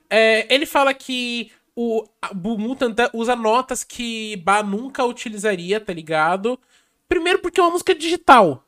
É, 0.09 0.51
ele 0.51 0.65
fala 0.65 0.91
que 0.91 1.51
o 1.81 2.03
Bumu 2.35 2.75
Tantan 2.75 3.09
usa 3.13 3.35
notas 3.37 3.83
que 3.85 4.35
Bá 4.37 4.61
nunca 4.61 5.05
utilizaria, 5.05 5.79
tá 5.79 5.93
ligado? 5.93 6.59
Primeiro 7.07 7.39
porque 7.39 7.59
é 7.59 7.63
uma 7.63 7.71
música 7.71 7.95
digital, 7.95 8.65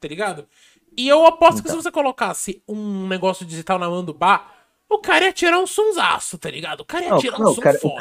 tá 0.00 0.08
ligado? 0.08 0.48
E 0.96 1.06
eu 1.08 1.26
aposto 1.26 1.62
que 1.62 1.68
se 1.68 1.74
Então. 1.74 1.82
você 1.82 1.90
colocasse 1.90 2.62
um 2.66 3.06
negócio 3.06 3.44
digital 3.44 3.78
na 3.78 3.90
mão 3.90 4.04
do 4.04 4.14
Bá, 4.14 4.50
o 4.88 4.98
cara 4.98 5.26
ia 5.26 5.32
tirar 5.32 5.58
um 5.58 5.66
sonsaço, 5.66 6.38
tá 6.38 6.50
ligado? 6.50 6.80
O 6.80 6.84
cara 6.86 7.04
ia 7.04 7.10
Não, 7.10 7.18
tirar 7.18 7.38
um 7.38 7.44
não, 7.44 7.52
som 7.52 7.60
o 7.60 7.62
cara, 7.62 7.78
o. 7.82 7.96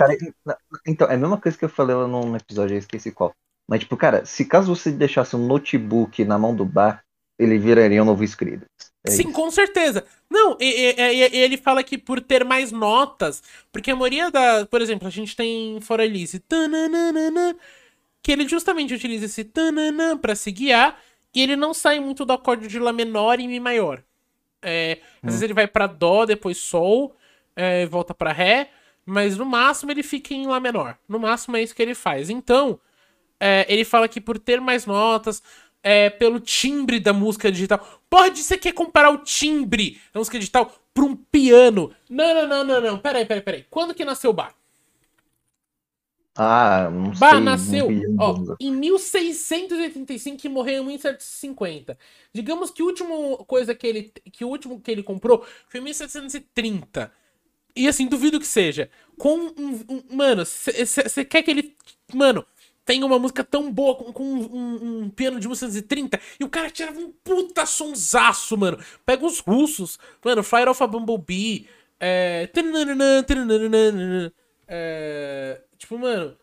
Então, 0.88 1.08
é 1.10 1.16
a 1.16 1.18
mesma 1.18 1.38
coisa 1.40 1.58
que 1.58 1.66
eu 1.66 1.70
falei 1.70 1.96
lá 1.96 2.08
num 2.08 2.36
episódio, 2.36 2.76
eu 2.76 2.80
esqueci 2.80 3.12
qual. 3.12 3.34
Mas, 3.68 3.82
tipo, 3.82 3.98
cara, 3.98 4.26
se 4.26 4.46
caso 4.46 4.74
você 4.74 4.92
deixasse 4.92 5.36
um 5.36 5.46
notebook 5.46 6.24
na 6.26 6.38
mão 6.38 6.56
do 6.56 6.66
bar, 6.66 7.04
ele 7.40 7.58
viraria 7.58 8.02
um 8.02 8.06
novo 8.06 8.24
Skrillex. 8.24 8.93
É 9.06 9.12
Sim, 9.12 9.24
isso. 9.24 9.32
com 9.34 9.52
certeza. 9.52 10.06
Não, 10.30 10.58
e, 10.60 10.66
e- 10.66 11.30
e- 11.34 11.38
ele 11.38 11.58
fala 11.58 11.84
que 11.84 11.98
por 11.98 12.22
ter 12.22 12.46
mais 12.46 12.72
notas, 12.72 13.44
porque 13.72 13.92
a 13.92 13.96
maioria 13.96 14.32
da. 14.32 14.66
Por 14.66 14.82
exemplo, 14.82 15.08
a 15.08 15.12
gente 15.12 15.36
tem 15.36 15.80
For 15.82 16.00
Elise, 16.00 16.42
que 18.22 18.32
ele 18.32 18.48
justamente 18.48 18.94
utiliza 18.94 19.26
esse 19.26 19.44
tananã 19.44 20.18
pra 20.18 20.36
se 20.36 20.52
guiar, 20.52 21.00
e 21.34 21.42
ele 21.42 21.56
não 21.56 21.74
sai 21.74 22.00
muito 22.00 22.24
do 22.26 22.34
acorde 22.34 22.68
de 22.68 22.80
Lá 22.80 22.94
menor 22.94 23.40
e 23.40 23.48
Mi 23.48 23.60
maior. 23.60 24.02
É, 24.62 25.00
às 25.22 25.34
vezes 25.34 25.42
ele 25.42 25.54
vai 25.54 25.68
pra 25.68 25.88
Dó, 25.88 26.26
depois 26.26 26.58
Sol, 26.58 27.16
é, 27.56 27.86
volta 27.86 28.14
pra 28.14 28.32
Ré, 28.32 28.70
mas 29.06 29.38
no 29.38 29.46
máximo 29.46 29.92
ele 29.92 30.04
fica 30.04 30.34
em 30.34 30.48
Lá 30.48 30.60
menor. 30.60 30.98
No 31.10 31.20
máximo 31.20 31.58
é 31.58 31.62
isso 31.64 31.76
que 31.76 31.82
ele 31.82 31.94
faz. 31.94 32.30
Então, 32.30 32.80
é, 33.40 33.66
ele 33.68 33.84
fala 33.84 34.08
que 34.08 34.22
por 34.22 34.40
ter 34.40 34.62
mais 34.62 34.86
notas, 34.86 35.44
é, 35.84 36.10
pelo 36.10 36.40
timbre 36.40 37.00
da 37.00 37.14
música 37.14 37.52
digital. 37.52 38.02
Pode 38.10 38.44
você 38.44 38.58
quer 38.58 38.74
comparar 38.74 39.12
o 39.12 39.20
timbre 39.20 40.00
da 40.14 40.20
música 40.20 40.40
digital 40.40 40.74
pra 40.94 41.04
um 41.04 41.16
piano? 41.16 41.94
Não, 42.10 42.34
não, 42.34 42.48
não, 42.48 42.64
não, 42.64 42.82
não. 42.82 43.00
Peraí, 43.00 43.26
peraí, 43.26 43.44
peraí. 43.44 43.66
Quando 43.70 43.94
que 43.94 44.06
nasceu 44.06 44.30
o 44.32 44.34
Bach? 44.34 44.56
Ah, 46.36 46.90
não 46.92 47.14
Bach 47.16 47.40
sei. 47.40 47.40
nasceu 47.40 48.04
ó, 48.18 48.42
em 48.60 48.72
1685 48.72 50.46
e 50.48 50.50
morreu 50.50 50.84
em 50.84 50.88
1750. 50.88 51.98
Digamos 52.34 52.72
que 52.72 52.82
o 52.82 52.88
último 52.88 53.38
coisa 53.46 53.76
que 53.76 53.86
ele 53.86 54.04
que 54.32 54.44
o 54.44 54.48
último 54.50 54.80
que 54.82 54.90
ele 54.92 55.04
comprou 55.04 55.46
foi 55.68 55.80
em 55.80 55.84
1730. 55.84 57.12
E 57.76 57.88
assim, 57.88 58.08
duvido 58.08 58.40
que 58.40 58.48
seja. 58.48 58.90
Com 59.18 59.38
um, 59.58 59.74
um- 59.90 60.04
mano, 60.16 60.44
você 60.46 61.26
quer 61.26 61.44
que 61.44 61.52
ele, 61.52 61.76
mano, 62.14 62.46
tenha 62.86 63.06
uma 63.06 63.20
música 63.20 63.44
tão 63.44 63.72
boa 63.72 63.96
com, 63.96 64.12
com 64.14 64.24
um, 64.24 64.56
um- 64.56 65.00
um 65.04 65.10
piano 65.10 65.40
de 65.40 65.48
1930 65.48 66.20
e 66.40 66.44
o 66.44 66.50
cara 66.50 66.70
tirava 66.70 67.00
um 67.00 67.12
puta 67.12 67.66
sonsaço, 67.66 68.58
mano. 68.58 68.78
Pega 69.06 69.26
os 69.26 69.40
russos, 69.40 69.98
mano, 70.24 70.44
Fire 70.44 70.70
of 70.70 70.84
a 70.84 70.88
Bumblebee, 70.88 71.68
é, 72.00 72.50
é, 74.68 75.62
tipo, 75.78 75.98
mano, 75.98 76.38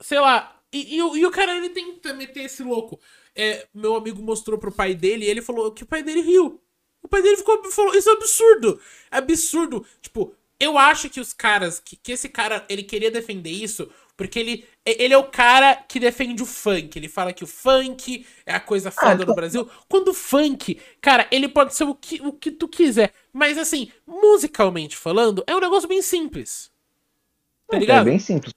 sei 0.00 0.20
lá. 0.20 0.60
E, 0.72 0.96
e 0.96 1.02
o- 1.02 1.16
e 1.16 1.26
o 1.26 1.30
cara, 1.30 1.56
ele 1.56 1.70
tenta 1.70 2.14
meter 2.14 2.44
esse 2.44 2.62
louco. 2.62 3.00
É, 3.34 3.66
meu 3.74 3.96
amigo 3.96 4.22
mostrou 4.22 4.58
pro 4.58 4.72
pai 4.72 4.94
dele 4.94 5.26
e 5.26 5.30
ele 5.30 5.42
falou 5.42 5.72
que 5.72 5.82
o 5.84 5.86
pai 5.86 6.02
dele 6.02 6.20
riu. 6.22 6.60
O 7.02 7.08
pai 7.08 7.22
dele 7.22 7.36
ficou, 7.36 7.62
falou, 7.70 7.94
isso 7.94 8.10
é 8.10 8.12
absurdo. 8.14 8.80
É 9.10 9.18
absurdo. 9.18 9.86
Tipo, 10.02 10.34
eu 10.58 10.78
acho 10.78 11.10
que 11.10 11.20
os 11.20 11.32
caras, 11.32 11.80
que, 11.80 11.96
que 11.96 12.12
esse 12.12 12.28
cara, 12.28 12.64
ele 12.68 12.82
queria 12.82 13.10
defender 13.10 13.50
isso, 13.50 13.90
porque 14.16 14.38
ele, 14.38 14.64
ele 14.86 15.12
é 15.14 15.18
o 15.18 15.24
cara 15.24 15.74
que 15.76 15.98
defende 15.98 16.42
o 16.42 16.46
funk. 16.46 16.96
Ele 16.98 17.08
fala 17.08 17.32
que 17.32 17.42
o 17.44 17.46
funk 17.46 18.24
é 18.46 18.54
a 18.54 18.60
coisa 18.60 18.90
foda 18.90 19.14
então- 19.14 19.26
no 19.26 19.34
Brasil. 19.34 19.68
Quando 19.88 20.08
o 20.08 20.14
funk, 20.14 20.80
cara, 21.00 21.26
ele 21.30 21.48
pode 21.48 21.74
ser 21.74 21.84
o 21.84 21.94
que, 21.94 22.20
o 22.22 22.32
que 22.32 22.50
tu 22.50 22.68
quiser. 22.68 23.12
Mas 23.32 23.58
assim, 23.58 23.90
musicalmente 24.06 24.96
falando, 24.96 25.42
é 25.46 25.54
um 25.56 25.60
negócio 25.60 25.88
bem 25.88 26.00
simples. 26.02 26.70
Tá 27.68 27.76
É 27.76 27.80
ligado? 27.80 28.04
bem 28.04 28.18
simples. 28.18 28.52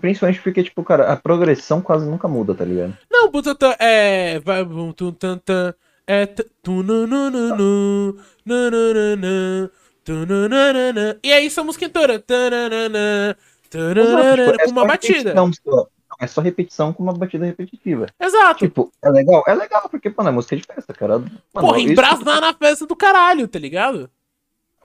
Principalmente 0.00 0.40
porque, 0.40 0.62
tipo, 0.62 0.84
cara, 0.84 1.12
a 1.12 1.16
progressão 1.16 1.82
quase 1.82 2.06
nunca 2.08 2.28
muda, 2.28 2.54
tá 2.54 2.64
ligado? 2.64 2.96
Não, 3.10 3.28
Butantan 3.30 3.74
é. 3.80 4.38
vai, 4.38 4.64
bum, 4.64 4.92
tum, 4.92 5.10
tan, 5.10 5.38
tan, 5.38 5.74
É. 6.06 6.24
tu, 6.26 6.82
nu, 6.84 7.04
nu, 7.06 7.28
nu, 7.30 7.56
nu, 7.56 8.12
nu, 8.46 8.70
nu, 8.70 8.70
nu, 8.70 9.16
nu, 9.16 9.70
tu, 10.04 10.12
nu, 10.12 10.48
nu, 10.48 10.72
nu, 10.72 10.92
nu. 10.92 11.18
E 11.24 11.32
aí 11.32 11.46
essa 11.46 11.64
música 11.64 11.84
inteira. 11.86 12.18
tananana, 12.20 13.36
Tipo, 13.78 14.60
é 14.60 14.64
Com 14.64 14.70
uma 14.70 14.86
batida. 14.86 15.34
só. 15.64 15.86
É 16.20 16.26
só 16.26 16.40
repetição 16.40 16.92
com 16.92 17.02
uma 17.02 17.12
batida 17.12 17.44
repetitiva. 17.46 18.06
Exato. 18.20 18.60
Tipo, 18.60 18.92
é 19.02 19.08
legal? 19.10 19.42
É 19.46 19.54
legal, 19.54 19.88
porque, 19.88 20.12
mano, 20.16 20.28
é 20.28 20.32
música 20.32 20.56
de 20.56 20.62
festa, 20.62 20.92
cara. 20.92 21.18
Mano, 21.18 21.30
Porra, 21.52 21.78
isso- 21.80 21.88
embrasar 21.92 22.40
na 22.40 22.52
festa 22.54 22.86
do 22.86 22.94
caralho, 22.94 23.48
tá 23.48 23.58
ligado? 23.58 24.08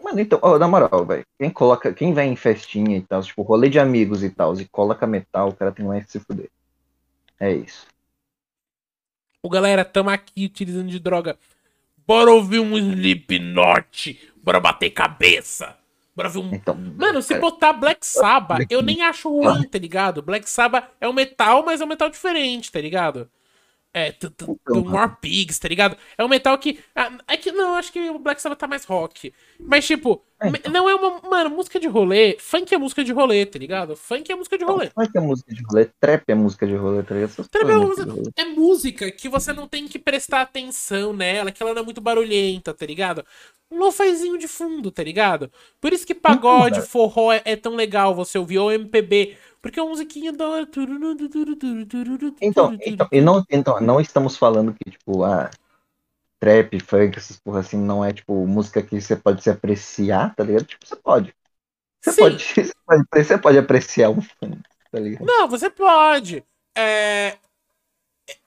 Mano, 0.02 0.20
então, 0.20 0.40
ó, 0.42 0.58
na 0.58 0.68
moral, 0.68 1.06
velho. 1.06 1.26
Quem 1.38 1.50
coloca, 1.50 1.94
quem 1.94 2.14
vai 2.14 2.26
em 2.28 2.36
festinha 2.36 2.98
e 2.98 3.02
tal, 3.02 3.22
tipo, 3.22 3.42
rolê 3.44 3.70
de 3.70 3.78
amigos 3.78 4.24
e 4.24 4.30
tal, 4.30 4.56
e 4.60 4.66
coloca 4.66 5.06
metal, 5.06 5.50
o 5.50 5.56
cara 5.56 5.72
tem 5.72 5.86
mais 5.86 6.06
que 6.06 6.12
se 6.14 6.20
fuder. 6.20 6.50
É 7.40 7.52
isso. 7.52 7.86
Ô 9.44 9.50
galera, 9.50 9.86
tamo 9.86 10.10
aqui 10.10 10.46
utilizando 10.46 10.88
de 10.90 11.00
droga. 11.00 11.38
Bora 12.08 12.32
ouvir 12.32 12.60
um 12.60 12.78
Slipknot. 12.78 14.32
Bora 14.42 14.60
bater 14.60 14.90
cabeça. 14.92 15.76
Bora 16.18 16.30
ver 16.30 16.40
um 16.40 16.50
Então. 16.54 16.76
Mano, 16.98 17.22
se 17.22 17.36
botar 17.40 17.74
Black 17.74 18.06
Sabbath, 18.06 18.66
eu 18.72 18.82
nem 18.82 19.04
acho 19.04 19.30
ruim, 19.30 19.64
tá 19.68 19.78
ligado? 19.78 20.24
Black 20.24 20.50
Sabbath 20.50 20.90
é 21.00 21.08
um 21.08 21.14
metal, 21.14 21.64
mas 21.64 21.80
é 21.80 21.86
um 21.86 21.88
metal 21.88 22.10
diferente, 22.10 22.72
tá 22.72 22.82
ligado? 22.82 23.30
É, 23.94 24.12
t- 24.12 24.28
Então, 24.28 24.84
More 24.84 25.12
Pigs, 25.22 25.58
tá 25.58 25.68
ligado? 25.68 25.98
É 26.18 26.24
um 26.24 26.28
metal 26.28 26.56
que. 26.58 26.80
ah, 26.96 27.12
É 27.28 27.38
que 27.38 27.52
não, 27.52 27.76
acho 27.76 27.92
que 27.92 28.10
o 28.12 28.20
Black 28.20 28.40
Sabbath 28.42 28.60
tá 28.60 28.68
mais 28.68 28.84
rock. 28.86 29.34
Mas, 29.60 29.88
tipo, 29.88 30.22
É, 30.40 30.52
me- 30.52 30.62
não 30.72 30.88
é 30.88 30.94
uma. 30.94 31.20
Mano, 31.28 31.50
música 31.50 31.80
de 31.80 31.88
rolê. 31.88 32.38
Funk 32.40 32.72
é 32.76 32.78
música 32.78 33.04
de 33.04 33.12
rolê, 33.12 33.44
tá 33.44 33.58
ligado? 33.58 33.96
Funk 33.96 34.32
é 34.32 34.36
música 34.36 34.56
de 34.56 34.64
rolê. 34.66 34.92
Como 34.92 35.08
é 35.16 35.20
música 35.20 35.52
de 35.52 35.64
rolê? 35.64 35.86
Trap 36.00 36.24
é 36.30 36.36
música 36.36 36.68
de 36.68 36.76
rolê, 36.76 37.02
tá 37.02 37.16
ligado? 37.16 37.48
Trap 37.50 37.70
é 37.72 37.76
música- 37.76 38.12
rolê. 38.12 38.32
É 38.36 38.46
música 38.46 39.12
que 39.12 39.28
você 39.30 39.52
não 39.52 39.68
tem 39.68 39.88
que 39.88 39.98
prestar 39.98 40.42
atenção 40.42 41.12
nela, 41.12 41.52
que 41.52 41.64
ela 41.64 41.74
não 41.74 41.82
é 41.82 41.86
muito 41.86 42.00
barulhenta, 42.02 42.72
tá 42.76 42.86
ligado? 42.86 43.26
Um 43.70 43.80
lofazinho 43.80 44.38
de 44.38 44.48
fundo, 44.48 44.90
tá 44.92 45.04
ligado? 45.04 45.52
Por 45.82 45.92
isso 45.92 46.08
que 46.08 46.16
pagode, 46.16 46.82
forró 46.82 47.34
é, 47.34 47.42
é 47.44 47.56
tão 47.56 47.76
legal 47.76 48.16
você 48.16 48.38
ouvir, 48.38 48.60
ou 48.60 48.72
MPB. 48.72 49.38
Porque 49.62 49.80
é 49.80 49.84
uma 49.84 49.90
musiquinha 49.90 50.32
da 50.32 50.48
hora. 50.48 50.68
Então, 52.42 52.78
então, 52.86 53.08
e 53.12 53.20
não, 53.20 53.44
então, 53.50 53.82
não 53.82 54.00
estamos 54.00 54.38
falando 54.38 54.74
que, 54.74 54.90
tipo, 54.90 55.24
ah, 55.24 55.50
trap, 56.40 56.80
funk, 56.80 57.18
essas 57.18 57.38
porra 57.38 57.60
assim, 57.60 57.78
não 57.78 58.04
é, 58.04 58.14
tipo, 58.14 58.46
música 58.48 58.82
que 58.82 59.00
você 59.00 59.16
pode 59.16 59.44
se 59.44 59.50
apreciar, 59.50 60.34
tá 60.36 60.44
ligado? 60.44 60.66
Tipo, 60.66 60.86
você 60.86 60.96
pode. 60.96 61.36
Você 62.02 62.12
Sim. 62.12 62.22
pode, 62.22 62.44
você 62.44 62.74
pode, 62.86 63.04
você 63.12 63.38
pode 63.38 63.58
apreciar 63.58 64.10
um 64.10 64.22
funk, 64.22 64.62
tá 64.92 65.00
ligado? 65.00 65.26
Não, 65.26 65.48
você 65.48 65.70
pode. 65.70 66.44
É. 66.78 67.38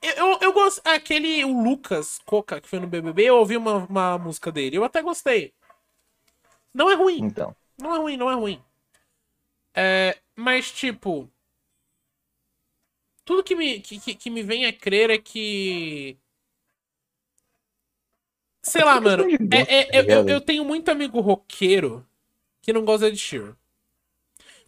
Eu, 0.03 0.13
eu, 0.15 0.39
eu 0.43 0.53
gosto. 0.53 0.81
Aquele. 0.85 1.45
O 1.45 1.63
Lucas 1.63 2.19
Coca, 2.25 2.61
que 2.61 2.69
foi 2.69 2.79
no 2.79 2.87
BBB, 2.87 3.25
eu 3.25 3.37
ouvi 3.37 3.57
uma, 3.57 3.87
uma 3.87 4.19
música 4.19 4.53
dele. 4.53 4.77
Eu 4.77 4.85
até 4.85 5.03
gostei. 5.03 5.55
Não 6.73 6.91
é 6.91 6.95
ruim. 6.95 7.21
Então. 7.23 7.55
Não 7.79 7.95
é 7.95 7.99
ruim, 7.99 8.17
não 8.17 8.31
é 8.31 8.35
ruim. 8.35 8.63
É, 9.75 10.19
Mas, 10.37 10.71
tipo. 10.71 11.31
Tudo 13.25 13.45
que 13.45 13.55
me, 13.55 13.81
que, 13.81 14.01
que, 14.01 14.15
que 14.15 14.31
me 14.31 14.43
vem 14.43 14.67
a 14.67 14.73
crer 14.73 15.11
é 15.11 15.19
que. 15.19 16.19
Sei 18.63 18.85
lá, 18.85 19.01
mano. 19.01 19.25
É, 19.53 19.99
é, 19.99 20.13
eu, 20.13 20.29
eu 20.29 20.41
tenho 20.41 20.65
muito 20.65 20.91
amigo 20.91 21.21
roqueiro 21.21 22.07
que 22.61 22.73
não 22.73 22.85
gosta 22.85 23.11
de 23.11 23.17
Sheeran. 23.17 23.57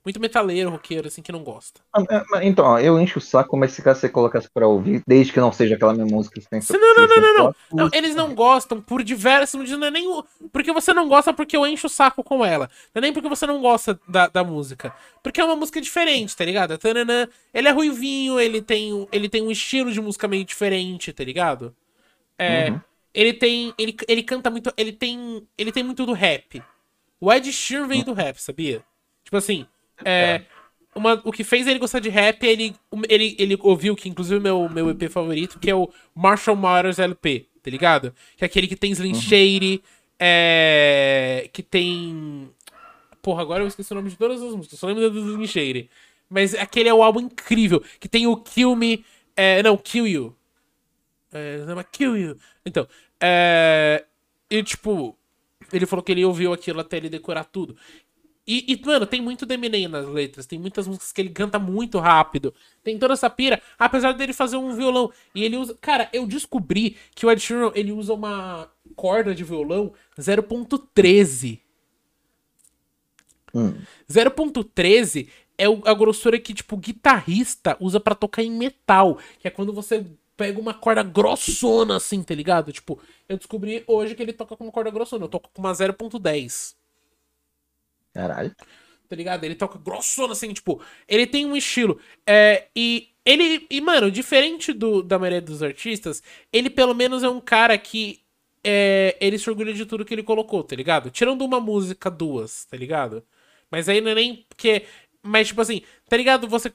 Muito 0.04 0.18
metaleiro, 0.18 0.68
roqueiro, 0.68 1.06
assim, 1.06 1.22
que 1.22 1.30
não 1.30 1.44
gosta. 1.44 1.80
Ah, 1.92 2.02
é, 2.10 2.46
então, 2.46 2.64
ó, 2.64 2.78
eu 2.80 3.00
encho 3.00 3.20
o 3.20 3.22
saco, 3.22 3.56
mas 3.56 3.70
se 3.70 3.82
você 3.82 4.08
colocasse 4.08 4.50
pra 4.50 4.66
ouvir, 4.66 5.00
desde 5.06 5.32
que 5.32 5.38
não 5.38 5.52
seja 5.52 5.76
aquela 5.76 5.94
minha 5.94 6.06
música 6.06 6.34
que 6.34 6.42
você 6.42 6.48
tem 6.48 6.80
Não, 6.80 6.94
não, 6.94 7.06
não, 7.06 7.20
não, 7.20 7.34
não. 7.34 7.54
não. 7.72 7.90
Eles 7.92 8.14
não 8.16 8.34
gostam 8.34 8.80
por 8.80 9.04
diversos 9.04 9.54
motivos. 9.54 9.78
Não 9.78 9.86
é 9.86 9.90
nem 9.92 10.22
porque 10.52 10.72
você 10.72 10.92
não 10.92 11.08
gosta 11.08 11.32
porque 11.32 11.56
eu 11.56 11.64
encho 11.64 11.86
o 11.86 11.90
saco 11.90 12.24
com 12.24 12.44
ela. 12.44 12.68
Não 12.92 12.98
é 12.98 13.02
nem 13.02 13.12
porque 13.12 13.28
você 13.28 13.46
não 13.46 13.60
gosta 13.60 13.98
da, 14.08 14.26
da 14.26 14.42
música. 14.42 14.92
Porque 15.22 15.40
é 15.40 15.44
uma 15.44 15.54
música 15.54 15.80
diferente, 15.80 16.36
tá 16.36 16.44
ligado? 16.44 16.76
Tanana, 16.78 17.28
ele 17.54 17.68
é 17.68 17.70
ruivinho, 17.70 18.40
ele 18.40 18.60
tem, 18.60 19.06
ele 19.12 19.28
tem 19.28 19.40
um 19.40 19.52
estilo 19.52 19.92
de 19.92 20.00
música 20.00 20.26
meio 20.26 20.44
diferente, 20.44 21.12
tá 21.12 21.22
ligado? 21.22 21.72
É. 22.36 22.70
Uhum. 22.70 22.80
Ele 23.14 23.32
tem. 23.32 23.72
Ele, 23.78 23.96
ele 24.08 24.22
canta 24.24 24.50
muito. 24.50 24.72
Ele 24.76 24.92
tem. 24.92 25.46
Ele 25.56 25.70
tem 25.70 25.84
muito 25.84 26.04
do 26.04 26.12
rap. 26.12 26.60
O 27.20 27.32
Ed 27.32 27.52
Sheeran 27.52 27.86
veio 27.86 28.04
do 28.04 28.14
rap, 28.14 28.36
sabia? 28.42 28.82
Tipo 29.22 29.36
assim, 29.36 29.64
é, 30.04 30.42
uma, 30.94 31.20
o 31.24 31.32
que 31.32 31.44
fez 31.44 31.66
ele 31.66 31.78
gostar 31.78 32.00
de 32.00 32.08
rap, 32.08 32.44
ele, 32.44 32.74
ele, 33.08 33.36
ele 33.38 33.58
ouviu, 33.60 33.96
que 33.96 34.08
inclusive 34.08 34.38
o 34.38 34.42
meu, 34.42 34.68
meu 34.68 34.90
EP 34.90 35.10
favorito, 35.10 35.58
que 35.58 35.70
é 35.70 35.74
o 35.74 35.90
Marshall 36.14 36.56
Mathers 36.56 36.98
LP, 36.98 37.46
tá 37.62 37.70
ligado? 37.70 38.14
Que 38.36 38.44
é 38.44 38.46
aquele 38.46 38.66
que 38.66 38.76
tem 38.76 38.92
Slim 38.92 39.14
uhum. 39.14 39.20
Shady, 39.20 39.82
é, 40.18 41.48
que 41.52 41.62
tem... 41.62 42.50
Porra, 43.22 43.42
agora 43.42 43.62
eu 43.62 43.68
esqueci 43.68 43.92
o 43.92 43.94
nome 43.94 44.10
de 44.10 44.16
todas 44.16 44.42
as 44.42 44.54
músicas, 44.54 44.78
só 44.78 44.86
lembro 44.86 45.08
do 45.10 45.18
Slim 45.18 45.46
Shady. 45.46 45.90
Mas 46.28 46.54
aquele 46.54 46.88
é 46.88 46.94
um 46.94 47.02
álbum 47.02 47.20
incrível, 47.20 47.82
que 47.98 48.08
tem 48.08 48.26
o 48.26 48.36
Kill 48.36 48.76
Me... 48.76 49.04
É, 49.34 49.62
não, 49.62 49.78
Kill 49.78 50.06
You. 50.06 50.36
É, 51.32 51.58
Kill 51.90 52.16
You. 52.16 52.38
Então, 52.66 52.86
é, 53.20 54.04
e 54.50 54.62
tipo... 54.62 55.16
Ele 55.72 55.86
falou 55.86 56.02
que 56.02 56.12
ele 56.12 56.22
ouviu 56.22 56.52
aquilo 56.52 56.80
até 56.80 56.98
ele 56.98 57.08
decorar 57.08 57.44
tudo. 57.44 57.74
E, 58.46 58.72
e, 58.72 58.84
mano, 58.84 59.06
tem 59.06 59.20
muito 59.20 59.50
Eminem 59.50 59.86
nas 59.86 60.06
letras. 60.06 60.46
Tem 60.46 60.58
muitas 60.58 60.86
músicas 60.86 61.12
que 61.12 61.20
ele 61.20 61.30
canta 61.30 61.58
muito 61.58 61.98
rápido. 61.98 62.52
Tem 62.82 62.98
toda 62.98 63.14
essa 63.14 63.30
pira, 63.30 63.62
apesar 63.78 64.12
dele 64.12 64.32
fazer 64.32 64.56
um 64.56 64.74
violão. 64.74 65.12
E 65.34 65.44
ele 65.44 65.56
usa. 65.56 65.76
Cara, 65.80 66.08
eu 66.12 66.26
descobri 66.26 66.96
que 67.14 67.24
o 67.24 67.30
Ed 67.30 67.40
Sheeran 67.40 67.70
ele 67.74 67.92
usa 67.92 68.12
uma 68.12 68.68
corda 68.96 69.34
de 69.34 69.44
violão 69.44 69.92
0.13. 70.18 71.60
Hum. 73.54 73.74
0.13 74.10 75.28
é 75.58 75.66
a 75.66 75.94
grossura 75.94 76.38
que, 76.40 76.54
tipo, 76.54 76.76
guitarrista 76.76 77.76
usa 77.78 78.00
para 78.00 78.14
tocar 78.14 78.42
em 78.42 78.50
metal. 78.50 79.18
Que 79.38 79.46
é 79.46 79.50
quando 79.50 79.72
você 79.72 80.04
pega 80.36 80.60
uma 80.60 80.74
corda 80.74 81.04
grossona, 81.04 81.96
assim, 81.96 82.22
tá 82.24 82.34
ligado? 82.34 82.72
Tipo, 82.72 82.98
eu 83.28 83.36
descobri 83.36 83.84
hoje 83.86 84.16
que 84.16 84.22
ele 84.22 84.32
toca 84.32 84.56
com 84.56 84.64
uma 84.64 84.72
corda 84.72 84.90
grossona. 84.90 85.26
Eu 85.26 85.28
toco 85.28 85.48
com 85.54 85.62
uma 85.62 85.72
0.10. 85.72 86.81
Caralho. 88.12 88.54
Tá 89.08 89.16
ligado? 89.16 89.44
Ele 89.44 89.54
toca 89.54 89.78
grossona, 89.78 90.32
assim, 90.32 90.52
tipo, 90.52 90.80
ele 91.06 91.26
tem 91.26 91.44
um 91.44 91.56
estilo. 91.56 92.00
É, 92.26 92.66
e 92.74 93.08
ele, 93.24 93.66
e 93.70 93.80
mano, 93.80 94.10
diferente 94.10 94.72
do, 94.72 95.02
da 95.02 95.18
maioria 95.18 95.40
dos 95.40 95.62
artistas, 95.62 96.22
ele 96.52 96.70
pelo 96.70 96.94
menos 96.94 97.22
é 97.22 97.28
um 97.28 97.40
cara 97.40 97.76
que 97.76 98.22
é, 98.64 99.16
ele 99.20 99.38
se 99.38 99.48
orgulha 99.50 99.72
de 99.72 99.84
tudo 99.84 100.04
que 100.04 100.14
ele 100.14 100.22
colocou, 100.22 100.62
tá 100.62 100.76
ligado? 100.76 101.10
Tirando 101.10 101.42
uma 101.44 101.60
música, 101.60 102.10
duas, 102.10 102.64
tá 102.64 102.76
ligado? 102.76 103.22
Mas 103.70 103.88
aí 103.88 104.00
não 104.00 104.10
é 104.10 104.14
nem 104.14 104.46
porque. 104.48 104.84
Mas, 105.22 105.48
tipo 105.48 105.60
assim, 105.60 105.82
tá 106.08 106.16
ligado? 106.16 106.48
Você 106.48 106.72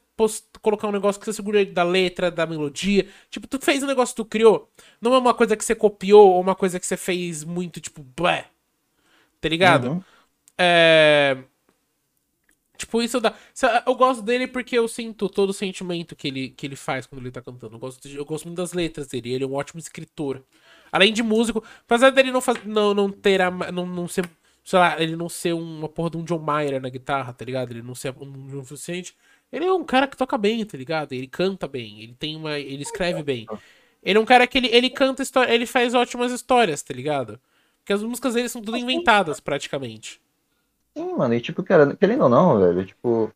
colocar 0.61 0.87
um 0.87 0.91
negócio 0.91 1.19
que 1.19 1.25
você 1.25 1.33
segura 1.33 1.65
da 1.65 1.83
letra, 1.83 2.31
da 2.31 2.45
melodia. 2.45 3.07
Tipo, 3.29 3.45
tu 3.45 3.59
fez 3.59 3.83
um 3.83 3.87
negócio 3.87 4.15
que 4.15 4.23
tu 4.23 4.25
criou. 4.25 4.69
Não 5.01 5.13
é 5.13 5.17
uma 5.17 5.33
coisa 5.33 5.55
que 5.55 5.65
você 5.65 5.75
copiou 5.75 6.29
ou 6.33 6.41
uma 6.41 6.55
coisa 6.55 6.79
que 6.79 6.85
você 6.85 6.97
fez 6.97 7.43
muito, 7.43 7.81
tipo, 7.81 8.01
blé. 8.01 8.45
Tá 9.41 9.49
ligado? 9.49 9.89
Uhum. 9.89 10.03
É... 10.57 11.37
Tipo, 12.77 13.01
isso 13.01 13.19
dá. 13.19 13.33
Eu 13.85 13.95
gosto 13.95 14.21
dele 14.21 14.47
porque 14.47 14.77
eu 14.77 14.87
sinto 14.87 15.27
todo 15.27 15.49
o 15.49 15.53
sentimento 15.53 16.15
que 16.15 16.27
ele, 16.27 16.49
que 16.49 16.65
ele 16.65 16.75
faz 16.75 17.07
quando 17.07 17.21
ele 17.21 17.31
tá 17.31 17.41
cantando. 17.41 17.75
Eu 17.75 17.79
gosto, 17.79 18.07
eu 18.07 18.25
gosto 18.25 18.45
muito 18.45 18.57
das 18.57 18.73
letras 18.73 19.07
dele. 19.07 19.33
Ele 19.33 19.43
é 19.43 19.47
um 19.47 19.55
ótimo 19.55 19.79
escritor. 19.79 20.43
Além 20.91 21.11
de 21.11 21.23
músico, 21.23 21.63
apesar 21.81 22.11
dele 22.11 22.31
não, 22.31 22.39
faz... 22.39 22.63
não, 22.63 22.93
não 22.93 23.11
ter 23.11 23.41
a... 23.41 23.49
não, 23.49 23.85
não 23.85 24.07
ser. 24.07 24.29
Sei 24.63 24.77
lá, 24.77 25.01
ele 25.01 25.15
não 25.15 25.29
ser 25.29 25.53
uma 25.53 25.89
porra 25.89 26.11
de 26.11 26.17
um 26.17 26.23
John 26.23 26.39
Mayer 26.39 26.79
na 26.81 26.89
guitarra, 26.89 27.33
tá 27.33 27.43
ligado? 27.43 27.71
Ele 27.71 27.81
não 27.81 27.95
ser 27.95 28.13
um 28.19 28.47
John 28.47 28.61
Vicente. 28.61 29.15
Ele 29.51 29.65
é 29.65 29.73
um 29.73 29.83
cara 29.83 30.07
que 30.07 30.17
toca 30.17 30.37
bem, 30.37 30.63
tá 30.65 30.77
ligado? 30.77 31.13
Ele 31.13 31.27
canta 31.27 31.67
bem, 31.67 32.01
ele 32.01 32.13
tem 32.13 32.35
uma. 32.35 32.59
ele 32.59 32.83
escreve 32.83 33.23
bem. 33.23 33.47
Ele 34.03 34.17
é 34.19 34.21
um 34.21 34.25
cara 34.25 34.45
que 34.45 34.57
ele, 34.57 34.67
ele 34.67 34.89
canta 34.89 35.23
história. 35.23 35.51
Ele 35.51 35.65
faz 35.65 35.93
ótimas 35.93 36.31
histórias, 36.31 36.83
tá 36.83 36.93
ligado? 36.93 37.39
Porque 37.79 37.93
as 37.93 38.03
músicas 38.03 38.33
dele 38.33 38.49
são 38.49 38.61
tudo 38.61 38.77
inventadas, 38.77 39.39
praticamente. 39.39 40.21
Sim, 40.97 41.13
mano, 41.15 41.33
e 41.35 41.39
tipo, 41.39 41.61
cara, 41.63 41.95
querendo 41.95 42.23
ou 42.23 42.29
não, 42.29 42.59
velho, 42.59 42.85
tipo. 42.85 43.31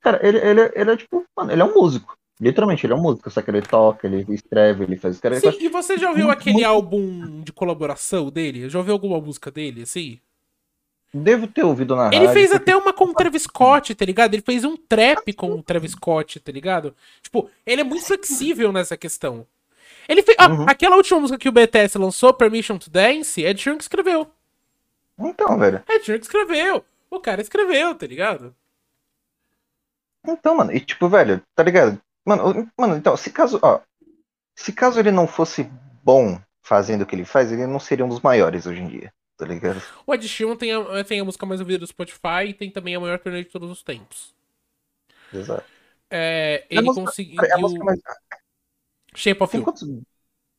Cara, 0.00 0.26
ele, 0.26 0.38
ele, 0.38 0.72
ele 0.74 0.90
é 0.90 0.96
tipo, 0.96 1.24
mano, 1.36 1.52
ele 1.52 1.60
é 1.60 1.64
um 1.64 1.74
músico. 1.74 2.16
Literalmente, 2.40 2.86
ele 2.86 2.92
é 2.94 2.96
um 2.96 3.02
músico, 3.02 3.30
só 3.30 3.42
que 3.42 3.50
ele 3.50 3.60
toca, 3.60 4.06
ele 4.06 4.24
escreve, 4.32 4.84
ele 4.84 4.96
faz. 4.96 5.20
Cara, 5.20 5.38
Sim, 5.38 5.52
e 5.60 5.68
você 5.68 5.98
já 5.98 6.08
ouviu 6.08 6.30
aquele 6.30 6.64
álbum 6.64 7.42
de 7.42 7.52
colaboração 7.52 8.30
dele? 8.30 8.70
Já 8.70 8.78
ouviu 8.78 8.94
alguma 8.94 9.20
música 9.20 9.50
dele, 9.50 9.82
assim? 9.82 10.18
Devo 11.12 11.46
ter 11.46 11.64
ouvido 11.64 11.96
na 11.96 12.08
Ele 12.08 12.26
rádio, 12.26 12.32
fez 12.32 12.52
até 12.52 12.76
uma 12.76 12.92
com 12.92 13.06
o 13.06 13.14
Travis 13.14 13.42
Scott, 13.42 13.94
tá 13.94 14.04
ligado? 14.04 14.34
Ele 14.34 14.42
fez 14.42 14.64
um 14.64 14.76
trap 14.76 15.32
com 15.32 15.52
o 15.52 15.62
Travis 15.62 15.92
Scott, 15.92 16.38
tá 16.38 16.52
ligado? 16.52 16.94
Tipo, 17.22 17.50
ele 17.66 17.80
é 17.80 17.84
muito 17.84 18.06
flexível 18.06 18.72
nessa 18.72 18.96
questão. 18.96 19.46
Ele 20.08 20.22
fez. 20.22 20.36
Uhum. 20.38 20.62
Ah, 20.62 20.70
aquela 20.70 20.96
última 20.96 21.18
música 21.18 21.38
que 21.38 21.48
o 21.48 21.52
BTS 21.52 21.98
lançou, 21.98 22.32
Permission 22.32 22.78
to 22.78 22.90
Dance, 22.90 23.44
é 23.44 23.50
Ed 23.50 23.60
Sheeran 23.60 23.76
que 23.76 23.84
escreveu. 23.84 24.30
Então, 25.18 25.58
velho. 25.58 25.82
É, 25.88 25.98
tinha 25.98 26.18
que 26.18 26.24
escreveu. 26.24 26.84
O 27.10 27.20
cara 27.20 27.40
escreveu, 27.40 27.94
tá 27.94 28.06
ligado? 28.06 28.54
Então, 30.26 30.56
mano, 30.56 30.72
e 30.72 30.80
tipo, 30.80 31.08
velho, 31.08 31.42
tá 31.54 31.62
ligado? 31.62 32.00
Mano, 32.24 32.70
mano, 32.76 32.96
então, 32.96 33.16
se 33.16 33.30
caso, 33.30 33.58
ó, 33.62 33.80
se 34.54 34.72
caso 34.72 35.00
ele 35.00 35.10
não 35.10 35.26
fosse 35.26 35.64
bom 36.02 36.38
fazendo 36.62 37.02
o 37.02 37.06
que 37.06 37.14
ele 37.14 37.24
faz, 37.24 37.50
ele 37.50 37.66
não 37.66 37.80
seria 37.80 38.04
um 38.04 38.08
dos 38.08 38.20
maiores 38.20 38.66
hoje 38.66 38.82
em 38.82 38.88
dia, 38.88 39.12
tá 39.36 39.46
ligado? 39.46 39.80
O 40.06 40.14
Ed 40.14 40.28
Sheeran 40.28 40.56
tem 40.56 40.72
a, 40.72 41.04
tem 41.04 41.20
a 41.20 41.24
música 41.24 41.46
mais 41.46 41.60
ouvida 41.60 41.78
do 41.78 41.86
Spotify 41.86 42.48
e 42.48 42.54
tem 42.54 42.70
também 42.70 42.94
a 42.94 43.00
maior 43.00 43.18
turnê 43.18 43.42
de 43.42 43.48
todos 43.48 43.70
os 43.70 43.82
tempos. 43.82 44.34
Exato. 45.32 45.64
É, 46.10 46.66
ele 46.68 46.82
música, 46.82 47.06
conseguiu... 47.06 47.42
É 47.42 47.52
a 47.52 47.58
música 47.58 47.84
mais... 47.84 48.00
Shape 49.14 49.42
of 49.42 49.50
tem 49.50 49.60
You. 49.60 49.64
Quantos, 49.64 49.88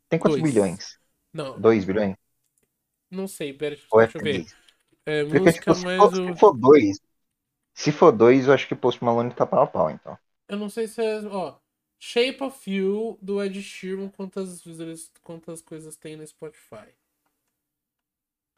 tem 0.10 0.20
quantos 0.20 0.40
Dois. 0.40 0.54
bilhões? 0.54 1.00
Não. 1.32 1.60
Dois 1.60 1.86
bilhões? 1.86 2.16
Não 3.12 3.28
sei, 3.28 3.54
pera, 3.54 3.76
deixa 3.76 4.18
é 4.18 4.22
eu 4.22 4.24
ver. 4.24 4.46
É, 5.06 5.24
Porque, 5.24 5.40
música 5.40 5.74
tipo, 5.74 5.76
se, 5.76 5.98
for, 5.98 6.14
o... 6.14 6.34
se 6.34 6.40
for 6.40 6.54
dois, 6.58 7.00
se 7.74 7.92
for 7.92 8.12
dois, 8.12 8.48
eu 8.48 8.54
acho 8.54 8.68
que 8.68 8.76
Post 8.76 9.04
Malone 9.04 9.34
tá 9.34 9.46
pau 9.46 9.64
a 9.64 9.68
pau, 9.68 9.90
então. 9.90 10.18
Eu 10.48 10.58
não 10.58 10.70
sei 10.70 10.88
se 10.88 11.02
é. 11.02 11.22
Ó, 11.26 11.58
Shape 12.00 12.44
of 12.44 12.70
You 12.70 13.18
do 13.22 13.44
Ed 13.44 13.62
Sheeran, 13.62 14.10
quantas, 14.10 14.64
quantas 15.24 15.62
coisas 15.62 15.96
tem 15.96 16.16
no 16.16 16.26
Spotify? 16.26 16.94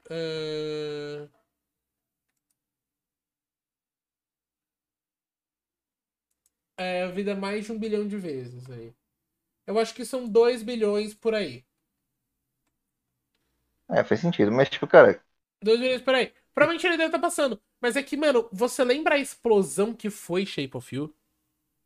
Uh... 0.10 1.30
É, 6.78 7.04
a 7.04 7.08
vida 7.12 7.36
mais 7.36 7.66
de 7.66 7.72
um 7.72 7.78
bilhão 7.78 8.08
de 8.08 8.18
vezes 8.18 8.70
aí. 8.70 8.94
Eu 9.68 9.80
acho 9.80 9.94
que 9.94 10.06
são 10.06 10.28
dois 10.28 10.64
bilhões 10.64 11.14
por 11.14 11.36
aí. 11.36 11.64
É, 13.92 14.04
faz 14.04 14.22
sentido. 14.22 14.52
Mas, 14.52 14.70
tipo, 14.70 14.88
cara. 14.88 15.20
Dois 15.62 15.80
bilhões, 15.80 16.02
peraí. 16.02 16.32
Provavelmente 16.54 16.86
ele 16.88 16.98
deve 16.98 17.08
estar 17.08 17.20
tá 17.20 17.22
passando. 17.22 17.60
Mas 17.82 17.96
é 17.96 18.04
que, 18.04 18.16
mano, 18.16 18.48
você 18.52 18.84
lembra 18.84 19.16
a 19.16 19.20
explosão 19.20 19.94
que 19.94 20.10
foi 20.10 20.46
Shape 20.46 20.76
of 20.76 20.96
You? 20.96 21.14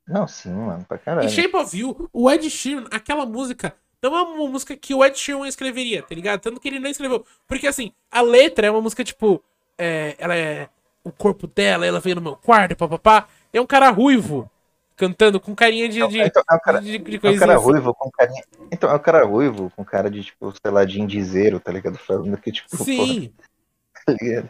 Não, 0.08 0.28
sim, 0.28 0.54
mano, 0.54 0.86
pra 0.86 0.98
caralho. 0.98 1.28
Em 1.28 1.30
Shape 1.30 1.56
of 1.56 1.78
You, 1.78 2.10
o 2.14 2.30
Ed 2.30 2.48
Sheeran, 2.50 2.86
aquela 2.92 3.26
música, 3.26 3.76
não 4.02 4.16
é 4.16 4.22
uma 4.22 4.48
música 4.50 4.76
que 4.78 4.94
o 4.94 5.04
Ed 5.04 5.18
Sheeran 5.18 5.48
escreveria, 5.48 6.04
tá 6.04 6.14
ligado? 6.14 6.42
Tanto 6.42 6.60
que 6.60 6.68
ele 6.68 6.80
não 6.80 6.90
escreveu. 6.90 7.26
Porque, 7.48 7.66
assim, 7.66 7.92
a 8.12 8.22
letra 8.22 8.68
é 8.68 8.72
uma 8.72 8.82
música, 8.82 9.04
tipo, 9.04 9.44
é, 9.78 10.16
ela 10.20 10.36
é 10.36 10.70
o 11.04 11.12
corpo 11.12 11.48
dela, 11.48 11.86
ela 11.86 12.00
veio 12.00 12.16
no 12.16 12.22
meu 12.22 12.36
quarto, 12.36 12.76
papapá. 12.76 13.28
É 13.52 13.60
um 13.60 13.66
cara 13.66 13.90
ruivo, 13.90 14.50
cantando 14.96 15.40
com 15.40 15.56
carinha 15.56 15.90
de, 15.90 16.06
de, 16.08 16.20
então, 16.20 16.44
é 16.50 16.56
um 16.56 16.60
cara, 16.60 16.82
de, 16.82 16.98
de 16.98 17.16
é 17.22 17.30
um 17.30 17.38
cara 17.38 17.58
ruivo 17.58 17.94
com 17.94 18.10
carinha. 18.10 18.44
Então, 18.72 18.90
é 18.90 18.96
um 18.96 19.00
cara 19.00 19.26
ruivo 19.26 19.72
com 19.76 19.84
cara 19.84 20.10
de, 20.10 20.24
tipo, 20.24 20.52
sei 20.52 20.72
lá, 20.72 20.86
de 20.86 21.02
indizeiro, 21.02 21.60
tá 21.60 21.72
ligado? 21.72 21.98
Falando 21.98 22.38
que, 22.38 22.52
tipo, 22.52 22.76
Sim. 22.78 23.30
Porra, 23.30 23.46
tá 24.06 24.14
ligado? 24.14 24.50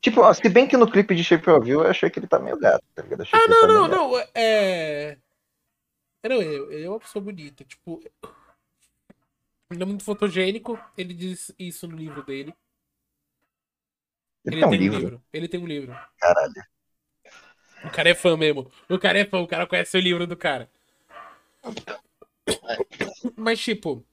Tipo, 0.00 0.22
ó, 0.22 0.32
se 0.32 0.48
bem 0.48 0.66
que 0.66 0.76
no 0.76 0.90
clipe 0.90 1.14
de 1.14 1.22
Shape 1.22 1.50
of 1.50 1.68
You 1.68 1.82
eu 1.82 1.90
achei 1.90 2.08
que 2.08 2.18
ele 2.18 2.26
tá 2.26 2.38
meio 2.38 2.58
gato, 2.58 2.82
tá 2.94 3.02
ligado? 3.02 3.22
ah, 3.32 3.48
não, 3.48 3.60
tá 3.60 3.66
não, 3.66 3.88
não. 3.88 4.18
É. 4.34 5.18
Não, 6.24 6.40
ele 6.40 6.84
é 6.84 6.88
uma 6.88 6.98
pessoa 6.98 7.22
bonita. 7.22 7.64
Tipo. 7.64 8.02
Ele 9.70 9.82
é 9.82 9.86
muito 9.86 10.02
fotogênico. 10.02 10.78
Ele 10.96 11.12
diz 11.12 11.52
isso 11.58 11.86
no 11.86 11.96
livro 11.96 12.24
dele. 12.24 12.54
Ele, 14.44 14.56
ele 14.56 14.60
tem, 14.60 14.68
um, 14.68 14.74
livro. 14.74 14.96
um 14.96 15.00
livro. 15.00 15.22
Ele 15.32 15.48
tem 15.48 15.60
um 15.60 15.66
livro. 15.66 15.96
Caralho. 16.18 16.64
O 17.84 17.90
cara 17.90 18.10
é 18.10 18.14
fã 18.14 18.36
mesmo. 18.36 18.70
O 18.88 18.98
cara 18.98 19.18
é 19.18 19.24
fã, 19.24 19.40
o 19.40 19.46
cara 19.46 19.66
conhece 19.66 19.96
o 19.96 20.00
livro 20.00 20.26
do 20.26 20.36
cara. 20.36 20.70
Mas, 23.36 23.60
tipo, 23.60 24.04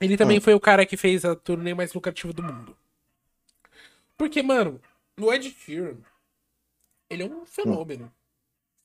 ele 0.00 0.16
também 0.16 0.40
foi 0.40 0.54
o 0.54 0.60
cara 0.60 0.86
que 0.86 0.96
fez 0.96 1.24
a 1.24 1.34
turnê 1.34 1.74
mais 1.74 1.92
lucrativa 1.92 2.32
do 2.32 2.42
mundo. 2.42 2.76
Porque, 4.16 4.42
mano, 4.42 4.80
o 5.18 5.32
Ed 5.32 5.50
Sheeran, 5.50 5.96
ele 7.08 7.22
é 7.22 7.26
um 7.26 7.46
fenômeno. 7.46 8.12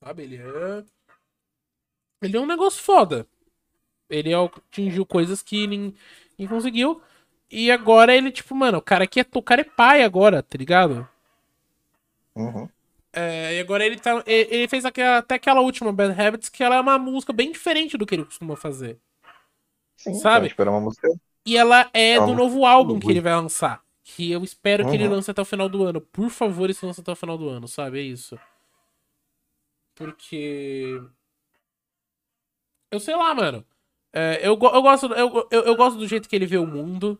Sabe? 0.03 0.23
Ele 0.23 0.37
é. 0.37 0.83
Ele 2.21 2.37
é 2.37 2.39
um 2.39 2.45
negócio 2.45 2.81
foda. 2.81 3.27
Ele 4.09 4.33
atingiu 4.33 5.05
coisas 5.05 5.41
que 5.41 5.67
ninguém 5.67 5.95
conseguiu. 6.47 7.01
E 7.49 7.71
agora 7.71 8.15
ele, 8.15 8.31
tipo, 8.31 8.55
mano, 8.55 8.77
o 8.77 8.81
cara 8.81 9.03
aqui 9.03 9.19
é. 9.19 9.25
O 9.33 9.41
cara 9.41 9.61
é 9.61 9.65
pai 9.65 10.03
agora, 10.03 10.41
tá 10.41 10.57
ligado? 10.57 11.07
Uhum. 12.35 12.67
É, 13.13 13.55
e 13.55 13.59
agora 13.59 13.85
ele 13.85 13.97
tá. 13.97 14.23
Ele 14.25 14.67
fez 14.67 14.85
até 14.85 15.35
aquela 15.35 15.61
última 15.61 15.93
Bad 15.93 16.19
Habits, 16.19 16.49
que 16.49 16.63
ela 16.63 16.75
é 16.75 16.79
uma 16.79 16.97
música 16.97 17.31
bem 17.31 17.51
diferente 17.51 17.97
do 17.97 18.05
que 18.05 18.15
ele 18.15 18.25
costuma 18.25 18.55
fazer. 18.55 18.99
Sim, 19.97 20.13
Sabe? 20.15 20.47
Esperar 20.47 20.71
uma 20.71 20.81
música. 20.81 21.07
E 21.45 21.57
ela 21.57 21.89
é 21.93 22.13
É 22.13 22.19
do 22.19 22.33
novo 22.33 22.65
álbum 22.65 22.99
que 22.99 23.09
ele 23.11 23.21
vai 23.21 23.33
lançar. 23.35 23.83
Que 24.03 24.31
eu 24.31 24.43
espero 24.43 24.85
que 24.85 24.95
ele 24.95 25.05
Uhum. 25.05 25.11
lance 25.15 25.31
até 25.31 25.41
o 25.41 25.45
final 25.45 25.69
do 25.69 25.83
ano. 25.83 26.01
Por 26.01 26.29
favor, 26.29 26.69
esse 26.69 26.85
lance 26.85 26.99
até 27.01 27.11
o 27.11 27.15
final 27.15 27.37
do 27.37 27.47
ano, 27.49 27.67
sabe? 27.67 27.99
É 27.99 28.01
isso. 28.01 28.37
Porque. 29.95 30.99
Eu 32.91 32.99
sei 32.99 33.15
lá, 33.15 33.33
mano. 33.33 33.65
É, 34.11 34.39
eu, 34.41 34.51
eu, 34.51 34.57
gosto, 34.81 35.07
eu, 35.13 35.47
eu, 35.51 35.63
eu 35.63 35.75
gosto 35.75 35.97
do 35.97 36.07
jeito 36.07 36.29
que 36.29 36.35
ele 36.35 36.45
vê 36.45 36.57
o 36.57 36.67
mundo. 36.67 37.19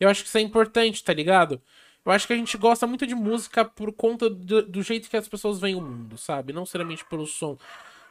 Eu 0.00 0.08
acho 0.08 0.22
que 0.22 0.28
isso 0.28 0.38
é 0.38 0.42
importante, 0.42 1.04
tá 1.04 1.14
ligado? 1.14 1.62
Eu 2.04 2.12
acho 2.12 2.26
que 2.26 2.32
a 2.32 2.36
gente 2.36 2.56
gosta 2.56 2.86
muito 2.86 3.06
de 3.06 3.14
música 3.14 3.64
por 3.64 3.92
conta 3.92 4.30
do, 4.30 4.62
do 4.62 4.82
jeito 4.82 5.08
que 5.08 5.16
as 5.16 5.28
pessoas 5.28 5.60
veem 5.60 5.74
o 5.74 5.80
mundo, 5.80 6.16
sabe? 6.16 6.52
Não 6.52 6.64
seriamente 6.64 7.04
pelo 7.04 7.26
som. 7.26 7.58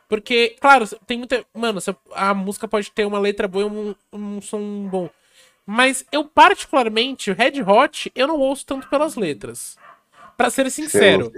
Porque, 0.08 0.56
claro, 0.60 0.88
tem 1.06 1.18
muita. 1.18 1.46
Mano, 1.54 1.80
a 2.14 2.34
música 2.34 2.68
pode 2.68 2.92
ter 2.92 3.06
uma 3.06 3.20
letra 3.20 3.48
boa 3.48 3.66
e 3.66 3.68
um, 3.68 3.96
um 4.12 4.42
som 4.42 4.88
bom. 4.88 5.10
Mas 5.66 6.04
eu, 6.12 6.26
particularmente, 6.26 7.30
o 7.30 7.36
Red 7.36 7.62
Hot, 7.62 8.12
eu 8.16 8.28
não 8.28 8.40
ouço 8.40 8.66
tanto 8.66 8.88
pelas 8.90 9.16
letras. 9.16 9.78
Pra 10.36 10.50
ser 10.50 10.70
sincero. 10.72 11.32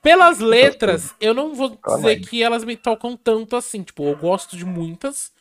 Pelas 0.00 0.38
letras, 0.38 1.14
eu 1.20 1.34
não 1.34 1.54
vou 1.54 1.76
dizer 1.96 2.20
que 2.20 2.42
elas 2.42 2.62
me 2.62 2.76
tocam 2.76 3.16
tanto 3.16 3.56
assim. 3.56 3.82
Tipo, 3.82 4.04
eu 4.04 4.16
gosto 4.16 4.56
de 4.56 4.64
muitas, 4.64 5.32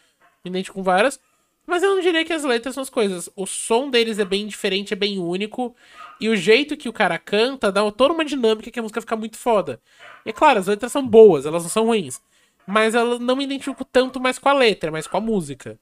me 0.44 0.50
identifico 0.50 0.76
com 0.76 0.84
várias. 0.84 1.20
Mas 1.66 1.82
eu 1.82 1.96
não 1.96 2.02
diria 2.02 2.26
que 2.26 2.34
as 2.34 2.44
letras 2.44 2.76
são 2.76 2.82
as 2.82 2.90
coisas. 2.90 3.30
O 3.36 3.46
som 3.46 3.90
deles 3.90 4.20
é 4.20 4.26
bem 4.26 4.46
diferente, 4.48 4.94
é 4.94 4.98
bem 4.98 5.18
único. 5.18 5.76
E 6.20 6.30
o 6.30 6.36
jeito 6.36 6.76
que 6.78 6.90
o 6.90 6.94
cara 6.94 7.18
canta 7.18 7.72
dá 7.72 7.90
toda 7.92 8.14
uma 8.14 8.26
dinâmica 8.26 8.70
que 8.70 8.80
a 8.80 8.82
música 8.82 9.02
fica 9.02 9.16
muito 9.16 9.38
foda. 9.38 9.80
E 10.26 10.30
é 10.30 10.34
claro, 10.34 10.60
as 10.60 10.68
letras 10.68 10.92
são 10.92 11.06
boas, 11.06 11.46
elas 11.46 11.64
não 11.64 11.70
são 11.70 11.86
ruins. 11.86 12.22
Mas 12.68 12.96
eu 12.96 13.20
não 13.20 13.36
me 13.36 13.44
identifico 13.44 13.84
tanto 13.86 14.20
mais 14.20 14.38
com 14.40 14.50
a 14.50 14.54
letra, 14.54 14.92
mas 14.92 15.08
com 15.08 15.18
a 15.18 15.22
música. 15.22 15.78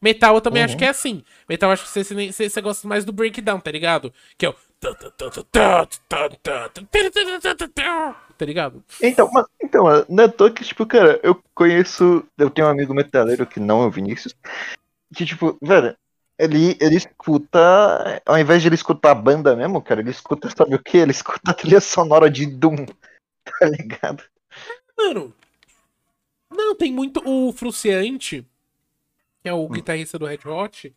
Metal 0.00 0.34
eu 0.34 0.40
também 0.40 0.60
Uhum. 0.62 0.66
acho 0.66 0.76
que 0.76 0.84
é 0.84 0.88
assim. 0.88 1.22
Metal 1.48 1.68
eu 1.70 1.72
acho 1.72 1.84
que 1.84 1.88
você, 1.90 2.04
você, 2.32 2.48
você 2.48 2.60
gosta 2.60 2.86
mais 2.86 3.04
do 3.04 3.12
breakdown, 3.12 3.58
tá 3.60 3.70
ligado? 3.70 4.12
Que 4.36 4.46
é 4.46 4.50
o. 4.50 4.54
Tá 8.36 8.44
ligado? 8.44 8.84
Então, 9.02 9.30
mas, 9.32 9.46
então, 9.62 9.90
é 9.90 10.22
à 10.22 10.28
toa 10.28 10.50
que, 10.50 10.62
tipo, 10.62 10.84
cara, 10.84 11.18
eu 11.22 11.40
conheço. 11.54 12.22
Eu 12.36 12.50
tenho 12.50 12.68
um 12.68 12.70
amigo 12.70 12.92
metaleiro 12.92 13.46
que 13.46 13.58
não 13.58 13.82
é 13.82 13.86
o 13.86 13.90
Vinícius. 13.90 14.34
Que, 15.14 15.24
tipo, 15.24 15.56
velho, 15.62 15.96
ele, 16.38 16.76
ele 16.80 16.96
escuta. 16.96 18.22
Ao 18.24 18.38
invés 18.38 18.62
de 18.62 18.68
ele 18.68 18.74
escutar 18.74 19.12
a 19.12 19.14
banda 19.14 19.56
mesmo, 19.56 19.80
cara, 19.82 20.00
ele 20.00 20.10
escuta, 20.10 20.50
sabe 20.50 20.74
o 20.74 20.82
que? 20.82 20.98
Ele 20.98 21.10
escuta 21.10 21.50
a 21.50 21.54
trilha 21.54 21.80
sonora 21.80 22.30
de 22.30 22.46
Doom. 22.46 22.86
Tá 23.60 23.64
ligado? 23.68 24.24
Mano. 24.98 25.32
Não, 26.50 26.74
tem 26.74 26.92
muito. 26.92 27.22
O 27.24 27.52
Fruciante, 27.52 28.44
que 29.40 29.48
é 29.48 29.52
o 29.52 29.68
guitarrista 29.68 30.18
do 30.18 30.26
Red 30.26 30.40
Hot, 30.44 30.92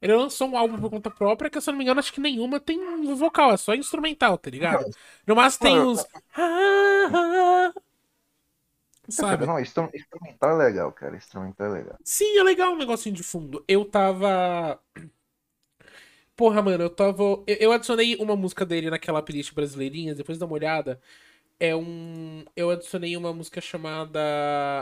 ele 0.00 0.14
lançou 0.14 0.48
um 0.48 0.56
álbum 0.56 0.78
por 0.78 0.90
conta 0.90 1.10
própria, 1.10 1.50
que 1.50 1.60
se 1.60 1.68
eu 1.68 1.72
não 1.72 1.78
me 1.78 1.84
engano, 1.84 1.98
acho 1.98 2.12
que 2.12 2.20
nenhuma 2.20 2.60
tem 2.60 2.78
vocal, 3.16 3.52
é 3.52 3.56
só 3.56 3.74
instrumental, 3.74 4.38
tá 4.38 4.48
ligado? 4.48 4.88
No 5.26 5.34
máximo 5.34 5.66
tem 5.66 5.80
uns. 5.80 6.06
Cara, 9.16 9.44
Sabe? 9.44 9.46
não, 9.46 9.58
instru- 9.60 9.90
instrumental 9.94 10.50
é 10.60 10.64
legal, 10.66 10.92
cara. 10.92 11.16
Instrumental 11.16 11.66
é 11.68 11.70
legal. 11.80 12.00
Sim, 12.04 12.38
é 12.38 12.42
legal 12.42 12.72
um 12.72 12.76
negocinho 12.78 13.14
de 13.14 13.22
fundo. 13.22 13.64
Eu 13.68 13.84
tava. 13.84 14.80
Porra, 16.36 16.62
mano, 16.62 16.84
eu 16.84 16.90
tava. 16.90 17.22
Eu, 17.46 17.72
adicionei 17.72 18.16
uma 18.16 18.36
música 18.36 18.64
dele 18.64 18.90
naquela 18.90 19.22
playlist 19.22 19.52
brasileirinha, 19.54 20.14
depois 20.14 20.38
dá 20.38 20.46
uma 20.46 20.54
olhada. 20.54 21.00
É 21.60 21.76
um. 21.76 22.44
Eu 22.56 22.70
adicionei 22.70 23.16
uma 23.16 23.32
música 23.34 23.60
chamada 23.60 24.20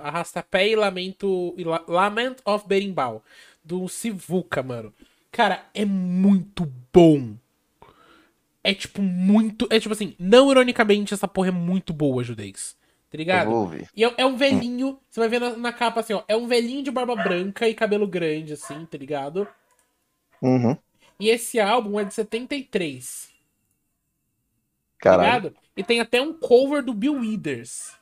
Arrastapé 0.05 0.69
e 0.71 0.77
Lamento. 0.77 1.55
La- 1.59 1.85
Lament 1.89 2.37
of 2.45 2.67
Berimbau, 2.69 3.25
do 3.65 3.89
Sivuca, 3.89 4.63
mano. 4.63 4.95
Cara, 5.33 5.67
é 5.75 5.85
muito 5.85 6.67
bom. 6.93 7.37
É 8.63 8.75
tipo 8.75 9.01
muito. 9.01 9.67
É 9.71 9.79
tipo 9.79 9.93
assim, 9.95 10.15
não 10.19 10.51
ironicamente, 10.51 11.15
essa 11.15 11.29
porra 11.29 11.49
é 11.49 11.53
muito 11.53 11.93
boa, 11.93 12.23
judez. 12.25 12.76
Tá 13.11 13.17
ligado? 13.19 13.61
E 13.95 14.05
é, 14.05 14.15
é 14.19 14.27
um 14.27 14.37
velhinho, 14.37 15.01
você 15.09 15.21
vai 15.21 15.29
ver 15.29 15.41
na, 15.41 15.57
na 15.57 15.73
capa 15.73 16.01
assim, 16.01 16.13
ó. 16.13 16.25
É 16.29 16.37
um 16.37 16.47
velhinho 16.47 16.83
de 16.83 16.91
barba 16.91 17.15
branca 17.17 17.69
e 17.69 17.75
cabelo 17.75 18.07
grande, 18.07 18.53
assim, 18.55 18.85
tá 18.87 18.99
ligado? 18.99 19.49
Uhum. 20.43 20.77
E 21.19 21.29
esse 21.31 21.59
álbum 21.61 21.99
é 22.01 22.05
de 22.05 22.15
73, 22.15 23.35
tá 25.13 25.17
Caralho. 25.17 25.51
ligado? 25.51 25.57
E 25.77 25.85
tem 25.85 26.01
até 26.01 26.21
um 26.21 26.33
cover 26.33 26.83
do 26.83 26.93
Bill 26.95 27.15
Withers, 27.15 27.97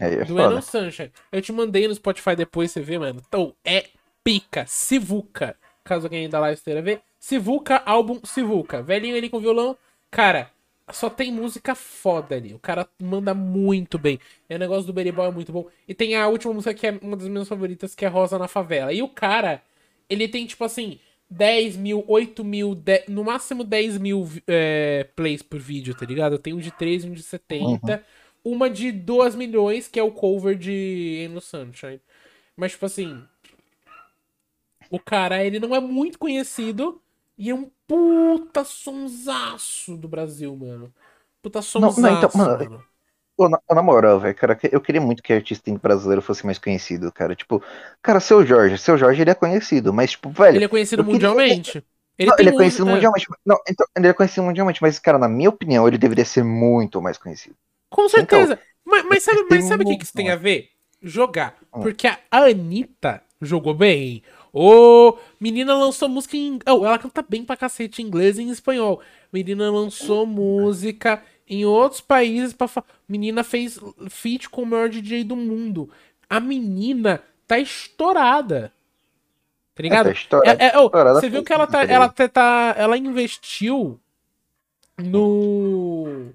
Aí 0.00 0.14
é 0.16 0.24
do 0.24 0.34
foda. 0.36 0.42
Enon 0.44 0.60
Sunshine. 0.60 1.12
Eu 1.30 1.40
te 1.42 1.52
mandei 1.52 1.86
no 1.86 1.94
Spotify 1.94 2.34
depois, 2.36 2.70
você 2.72 2.80
vê, 2.80 2.98
mano. 2.98 3.22
Então, 3.26 3.54
é 3.64 3.86
pica. 4.22 4.64
Sivuca. 4.66 5.56
Caso 5.84 6.06
alguém 6.06 6.28
da 6.28 6.40
live 6.40 6.56
esteja 6.56 6.82
ver. 6.82 7.02
Sivuca, 7.18 7.82
álbum 7.84 8.20
Sivuca. 8.24 8.82
Velhinho 8.82 9.16
ali 9.16 9.28
com 9.28 9.38
violão. 9.40 9.76
Cara, 10.10 10.50
só 10.92 11.08
tem 11.08 11.32
música 11.32 11.74
foda 11.74 12.36
ali. 12.36 12.52
O 12.54 12.58
cara 12.58 12.88
manda 13.00 13.32
muito 13.32 13.98
bem. 13.98 14.18
E 14.48 14.54
o 14.54 14.58
negócio 14.58 14.86
do 14.86 14.92
Beribol 14.92 15.26
é 15.26 15.30
muito 15.30 15.52
bom. 15.52 15.66
E 15.88 15.94
tem 15.94 16.14
a 16.14 16.28
última 16.28 16.52
música 16.52 16.74
que 16.74 16.86
é 16.86 16.98
uma 17.00 17.16
das 17.16 17.28
minhas 17.28 17.48
favoritas, 17.48 17.94
que 17.94 18.04
é 18.04 18.08
Rosa 18.08 18.38
na 18.38 18.48
Favela. 18.48 18.92
E 18.92 19.02
o 19.02 19.08
cara, 19.08 19.62
ele 20.10 20.28
tem 20.28 20.46
tipo 20.46 20.62
assim, 20.62 20.98
10 21.30 21.76
mil, 21.76 22.04
8 22.06 22.44
mil, 22.44 22.74
10 22.74 23.08
no 23.08 23.24
máximo 23.24 23.64
10 23.64 23.98
mil 23.98 24.28
é, 24.46 25.08
plays 25.16 25.42
por 25.42 25.58
vídeo, 25.58 25.94
tá 25.94 26.04
ligado? 26.04 26.34
Eu 26.34 26.38
tenho 26.38 26.56
um 26.56 26.60
de 26.60 26.70
3 26.70 27.04
e 27.04 27.08
um 27.08 27.12
de 27.12 27.22
70. 27.22 28.04
Uma 28.44 28.68
de 28.68 28.92
2 28.92 29.34
milhões, 29.34 29.88
que 29.88 29.98
é 29.98 30.02
o 30.02 30.10
cover 30.12 30.54
de 30.56 31.28
No 31.32 31.40
Sunshine. 31.40 32.00
Mas, 32.56 32.72
tipo 32.72 32.84
assim. 32.84 33.22
O 34.90 34.98
cara, 35.00 35.42
ele 35.42 35.58
não 35.58 35.74
é 35.74 35.80
muito 35.80 36.18
conhecido. 36.18 37.00
E 37.38 37.50
é 37.50 37.54
um 37.54 37.70
puta 37.86 38.64
sonsaço 38.64 39.96
do 39.96 40.08
Brasil, 40.08 40.54
mano. 40.56 40.92
Puta 41.42 41.60
sonsaço, 41.62 42.00
não, 42.00 42.18
então, 42.18 42.30
mano, 42.34 42.70
mano. 42.70 42.84
Pô, 43.36 43.48
na, 43.48 43.60
na 43.70 43.82
moral, 43.82 44.20
velho, 44.20 44.34
cara, 44.34 44.58
eu 44.70 44.80
queria 44.80 45.00
muito 45.00 45.22
que 45.22 45.32
artista 45.32 45.70
brasileiro 45.78 46.22
fosse 46.22 46.46
mais 46.46 46.58
conhecido, 46.58 47.10
cara. 47.12 47.34
Tipo, 47.34 47.62
cara, 48.00 48.20
seu 48.20 48.46
Jorge, 48.46 48.78
seu 48.78 48.96
Jorge 48.96 49.20
ele 49.22 49.30
é 49.30 49.34
conhecido, 49.34 49.92
mas, 49.92 50.12
tipo, 50.12 50.30
velho. 50.30 50.56
Ele 50.56 50.64
é 50.64 50.68
conhecido 50.68 51.02
eu 51.02 51.06
queria- 51.06 51.28
mundialmente. 51.30 51.84
Ele, 52.16 52.30
não, 52.30 52.36
ele 52.38 52.48
é 52.50 52.52
conhecido 52.52 52.86
música- 52.86 52.94
mundialmente. 52.94 53.26
Não, 53.44 53.58
então, 53.68 53.86
ele 53.96 54.06
é 54.06 54.12
conhecido 54.12 54.44
mundialmente, 54.44 54.80
mas, 54.80 54.98
cara, 55.00 55.18
na 55.18 55.28
minha 55.28 55.48
opinião, 55.48 55.88
ele 55.88 55.98
deveria 55.98 56.24
ser 56.24 56.44
muito 56.44 57.02
mais 57.02 57.18
conhecido. 57.18 57.56
Com 57.90 58.08
certeza. 58.08 58.58
mas, 58.84 59.04
mas 59.04 59.22
sabe, 59.24 59.38
tem 59.48 59.58
mas 59.58 59.64
sabe 59.64 59.82
o 59.84 59.86
que, 59.88 59.96
que 59.96 60.04
isso 60.04 60.12
tem 60.12 60.30
a 60.30 60.36
ver? 60.36 60.68
Jogar. 61.02 61.56
Hum. 61.74 61.80
Porque 61.82 62.06
a 62.06 62.18
Anitta 62.30 63.20
jogou 63.42 63.74
bem. 63.74 64.22
Ô, 64.56 65.18
menina 65.40 65.74
lançou 65.76 66.08
música 66.08 66.36
em. 66.36 66.60
Oh, 66.68 66.86
ela 66.86 66.96
canta 66.96 67.22
bem 67.28 67.44
pra 67.44 67.56
cacete 67.56 68.00
em 68.00 68.06
inglês 68.06 68.38
e 68.38 68.42
em 68.42 68.50
espanhol. 68.50 69.00
Menina 69.32 69.68
lançou 69.68 70.24
música 70.24 71.20
em 71.48 71.64
outros 71.64 72.00
países 72.00 72.52
pra. 72.52 72.68
fa- 72.68 72.84
Menina 73.08 73.42
fez 73.42 73.80
feat 74.08 74.48
com 74.48 74.62
o 74.62 74.66
maior 74.66 74.88
DJ 74.88 75.24
do 75.24 75.34
mundo. 75.34 75.90
A 76.30 76.38
menina 76.38 77.20
tá 77.48 77.58
estourada. 77.58 78.72
Tá 79.74 79.82
ligado? 79.82 80.06
tá 80.06 80.12
estourada, 80.12 80.62
É- 80.62 80.66
é- 80.68 80.78
oh, 80.78 80.84
estourada 80.84 81.20
você 81.20 81.28
viu 81.28 81.42
que 81.42 81.52
ela 81.52 81.66
tá, 81.66 81.82
ela 81.82 82.08
tá, 82.08 82.28
tá- 82.28 82.74
Ela 82.78 82.96
investiu 82.96 83.98
no. 84.98 86.32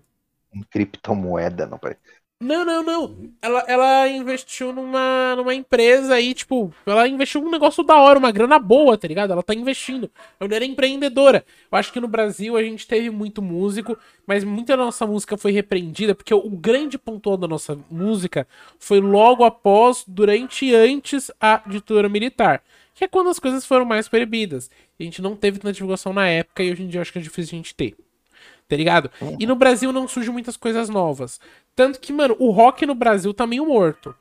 Em 0.53 0.61
criptomoeda, 0.63 1.65
não 1.67 1.77
parece. 1.77 2.01
Não, 2.41 2.63
não, 2.63 2.81
não. 2.81 3.33
Ela, 3.41 3.65
ela 3.67 4.07
investiu 4.07 4.71
numa, 4.71 5.35
numa 5.35 5.53
empresa 5.53 6.13
aí, 6.15 6.33
tipo, 6.33 6.73
ela 6.85 7.05
investiu 7.05 7.41
num 7.41 7.51
negócio 7.51 7.83
da 7.83 7.97
hora, 7.97 8.17
uma 8.17 8.31
grana 8.31 8.57
boa, 8.57 8.97
tá 8.97 9.09
ligado? 9.09 9.33
Ela 9.33 9.43
tá 9.43 9.53
investindo. 9.53 10.09
A 10.39 10.45
mulher 10.45 10.61
é 10.61 10.65
empreendedora. 10.65 11.45
Eu 11.69 11.77
acho 11.77 11.91
que 11.91 11.99
no 11.99 12.07
Brasil 12.07 12.55
a 12.55 12.63
gente 12.63 12.87
teve 12.87 13.09
muito 13.09 13.41
músico, 13.41 13.97
mas 14.25 14.45
muita 14.45 14.77
nossa 14.77 15.05
música 15.05 15.35
foi 15.35 15.51
repreendida, 15.51 16.15
porque 16.15 16.33
o, 16.33 16.49
grande 16.49 16.97
ponto 16.97 17.35
da 17.35 17.47
nossa 17.47 17.77
música 17.91 18.47
foi 18.79 19.01
logo 19.01 19.43
após, 19.43 20.05
durante 20.07 20.65
e 20.65 20.73
antes 20.73 21.29
a 21.41 21.61
ditadura 21.67 22.07
militar. 22.07 22.63
Que 22.95 23.03
é 23.03 23.07
quando 23.09 23.29
as 23.29 23.39
coisas 23.39 23.65
foram 23.65 23.83
mais 23.83 24.07
proibidas. 24.07 24.69
A 24.97 25.03
gente 25.03 25.21
não 25.21 25.35
teve 25.35 25.59
tanta 25.59 25.73
divulgação 25.73 26.13
na 26.13 26.27
época 26.27 26.63
e 26.63 26.71
hoje 26.71 26.83
em 26.83 26.87
dia 26.87 26.99
eu 26.99 27.01
acho 27.01 27.11
que 27.11 27.19
é 27.19 27.21
difícil 27.21 27.55
a 27.55 27.57
gente 27.57 27.75
ter. 27.75 27.97
Tá 28.69 28.75
ligado? 28.75 29.09
E 29.39 29.47
no 29.47 29.55
Brasil 29.55 29.91
não 29.91 30.07
surgem 30.07 30.31
muitas 30.31 30.55
coisas 30.55 30.89
novas. 30.89 31.39
Tanto 31.79 31.97
que, 31.97 32.11
mano, 32.11 32.35
o 32.39 32.51
rock 32.51 32.85
no 32.85 32.93
Brasil 32.93 33.33
tá 33.33 33.47
meio 33.47 33.65
morto. 33.65 34.13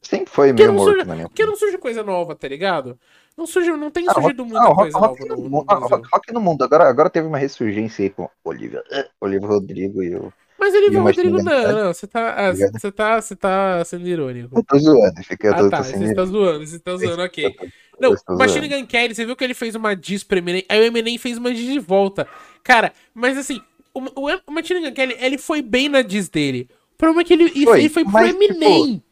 Sempre 0.00 0.32
foi 0.32 0.48
Porque 0.48 0.62
meio 0.62 0.72
não, 0.72 0.78
morto, 0.78 0.96
surge, 0.96 1.06
na 1.06 1.14
minha 1.14 1.28
porque 1.28 1.44
não 1.44 1.54
surge 1.54 1.76
coisa 1.76 2.02
nova, 2.02 2.34
tá 2.34 2.48
ligado? 2.48 2.98
Não, 3.36 3.46
surge, 3.46 3.70
não 3.72 3.90
tem 3.90 4.08
Ah, 4.08 4.12
surgido 4.14 4.42
rock- 4.42 4.52
muita 4.54 4.68
não, 4.68 4.72
rock- 4.72 4.92
coisa 4.94 5.00
rock 5.00 5.28
nova 5.28 5.36
no 5.36 5.50
no, 5.50 5.64
ah, 5.68 5.74
rock- 5.74 6.08
rock 6.10 6.32
no 6.32 6.40
mundo. 6.40 6.64
Agora, 6.64 6.88
agora 6.88 7.10
teve 7.10 7.26
uma 7.28 7.36
ressurgência 7.36 8.04
aí 8.04 8.08
com 8.10 8.26
Olivia, 8.42 8.82
eh, 8.90 9.06
Olivia 9.20 9.46
Rodrigo 9.46 10.02
e 10.02 10.16
o. 10.16 10.32
Mas 10.58 10.72
ele 10.74 10.86
E 10.86 10.90
viu 10.92 11.00
o 11.00 11.02
o 11.02 11.04
Rodrigo, 11.04 11.36
Gun 11.36 11.44
não, 11.44 11.62
Kelly? 11.62 11.74
não, 11.84 11.92
você 11.92 12.06
tá, 12.06 12.48
ah, 12.48 12.52
você 12.54 12.90
tá, 12.90 13.20
você 13.20 13.36
tá 13.36 13.84
sendo 13.84 14.08
irônico. 14.08 14.56
Eu 14.56 14.64
tô 14.64 14.78
zoando, 14.78 15.22
fica, 15.22 15.46
eu 15.48 15.52
Ah 15.52 15.62
tô, 15.62 15.70
tá, 15.70 15.76
tô 15.78 15.82
você 15.82 16.04
está 16.04 16.24
zoando, 16.24 16.66
você 16.66 16.76
está 16.76 16.96
zoando, 16.96 17.22
ok. 17.22 17.54
Não, 18.00 18.14
Machine. 18.38 18.68
Gun 18.68 18.86
Kelly, 18.86 19.14
você 19.14 19.26
viu 19.26 19.36
que 19.36 19.44
ele 19.44 19.54
fez 19.54 19.74
uma 19.74 19.94
diss 19.94 20.24
pro 20.24 20.38
Eminem, 20.38 20.64
aí 20.70 20.80
o 20.80 20.84
Eminem 20.84 21.18
fez 21.18 21.36
uma 21.36 21.52
diss 21.52 21.70
de 21.70 21.78
volta. 21.78 22.26
Cara, 22.64 22.92
mas 23.14 23.36
assim, 23.36 23.60
o, 24.00 24.26
o, 24.26 24.52
Gun 24.82 24.92
Kelly, 24.92 25.16
ele 25.18 25.38
foi 25.38 25.62
bem 25.62 25.88
na 25.88 26.02
diss 26.02 26.28
dele. 26.28 26.68
O 26.94 26.96
problema 26.96 27.22
é 27.22 27.24
que 27.24 27.32
ele, 27.32 27.48
Foi, 27.64 27.78
ele 27.80 27.88
foi 27.88 28.04
pro 28.04 28.12
mas, 28.12 28.30
tipo, 28.30 28.42
Eminem. 28.44 29.02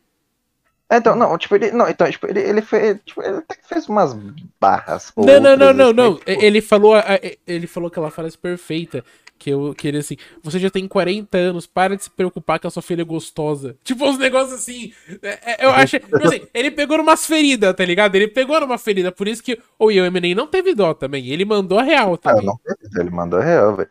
É, 0.90 0.96
Então, 0.98 1.16
não, 1.16 1.36
tipo, 1.38 1.54
ele. 1.54 1.70
Não, 1.72 1.88
então, 1.88 2.10
tipo, 2.10 2.26
ele, 2.26 2.40
ele 2.40 2.62
fez. 2.62 2.98
Tipo, 3.04 3.22
ele 3.22 3.38
até 3.38 3.56
fez 3.62 3.88
umas 3.88 4.14
barras. 4.60 5.12
Não, 5.16 5.40
não, 5.40 5.56
não, 5.56 5.72
não, 5.72 5.84
assim, 5.86 5.94
não. 5.94 6.14
tipo, 6.16 6.30
Ele 6.30 6.60
falou, 6.60 6.94
a- 6.94 7.00
a- 7.00 7.20
ele 7.46 7.66
falou 7.66 7.88
aquela 7.88 8.10
frase 8.10 8.36
perfeita. 8.38 9.04
Que, 9.36 9.50
eu, 9.50 9.74
que 9.74 9.88
ele 9.88 9.98
assim, 9.98 10.16
você 10.42 10.60
já 10.60 10.70
tem 10.70 10.86
40 10.86 11.36
anos, 11.36 11.66
para 11.66 11.96
de 11.96 12.04
se 12.04 12.10
preocupar 12.10 12.58
que 12.60 12.66
a 12.68 12.70
sua 12.70 12.80
filha 12.80 13.02
é 13.02 13.04
gostosa. 13.04 13.76
Tipo, 13.82 14.06
uns 14.08 14.16
negócios 14.16 14.54
assim. 14.60 14.92
é, 15.22 15.64
é, 15.64 15.66
eu 15.66 15.70
acho. 15.70 15.98
Tipo 15.98 16.16
assim, 16.28 16.46
ele 16.54 16.70
pegou 16.70 16.96
numas 16.98 17.26
feridas, 17.26 17.74
tá 17.74 17.84
ligado? 17.84 18.14
Ele 18.14 18.28
pegou 18.28 18.60
numa 18.60 18.78
ferida. 18.78 19.10
Por 19.10 19.26
isso 19.26 19.42
que. 19.42 19.58
O 19.78 19.90
Eminem 19.90 20.34
não 20.34 20.46
teve 20.46 20.74
dó 20.74 20.94
também. 20.94 21.28
Ele 21.28 21.44
mandou 21.44 21.78
a 21.78 21.82
real 21.82 22.14
Ah, 22.14 22.18
também. 22.18 22.46
não 22.46 22.56
teve, 22.58 23.00
ele 23.00 23.10
mandou 23.10 23.40
real, 23.40 23.74
velho. 23.76 23.90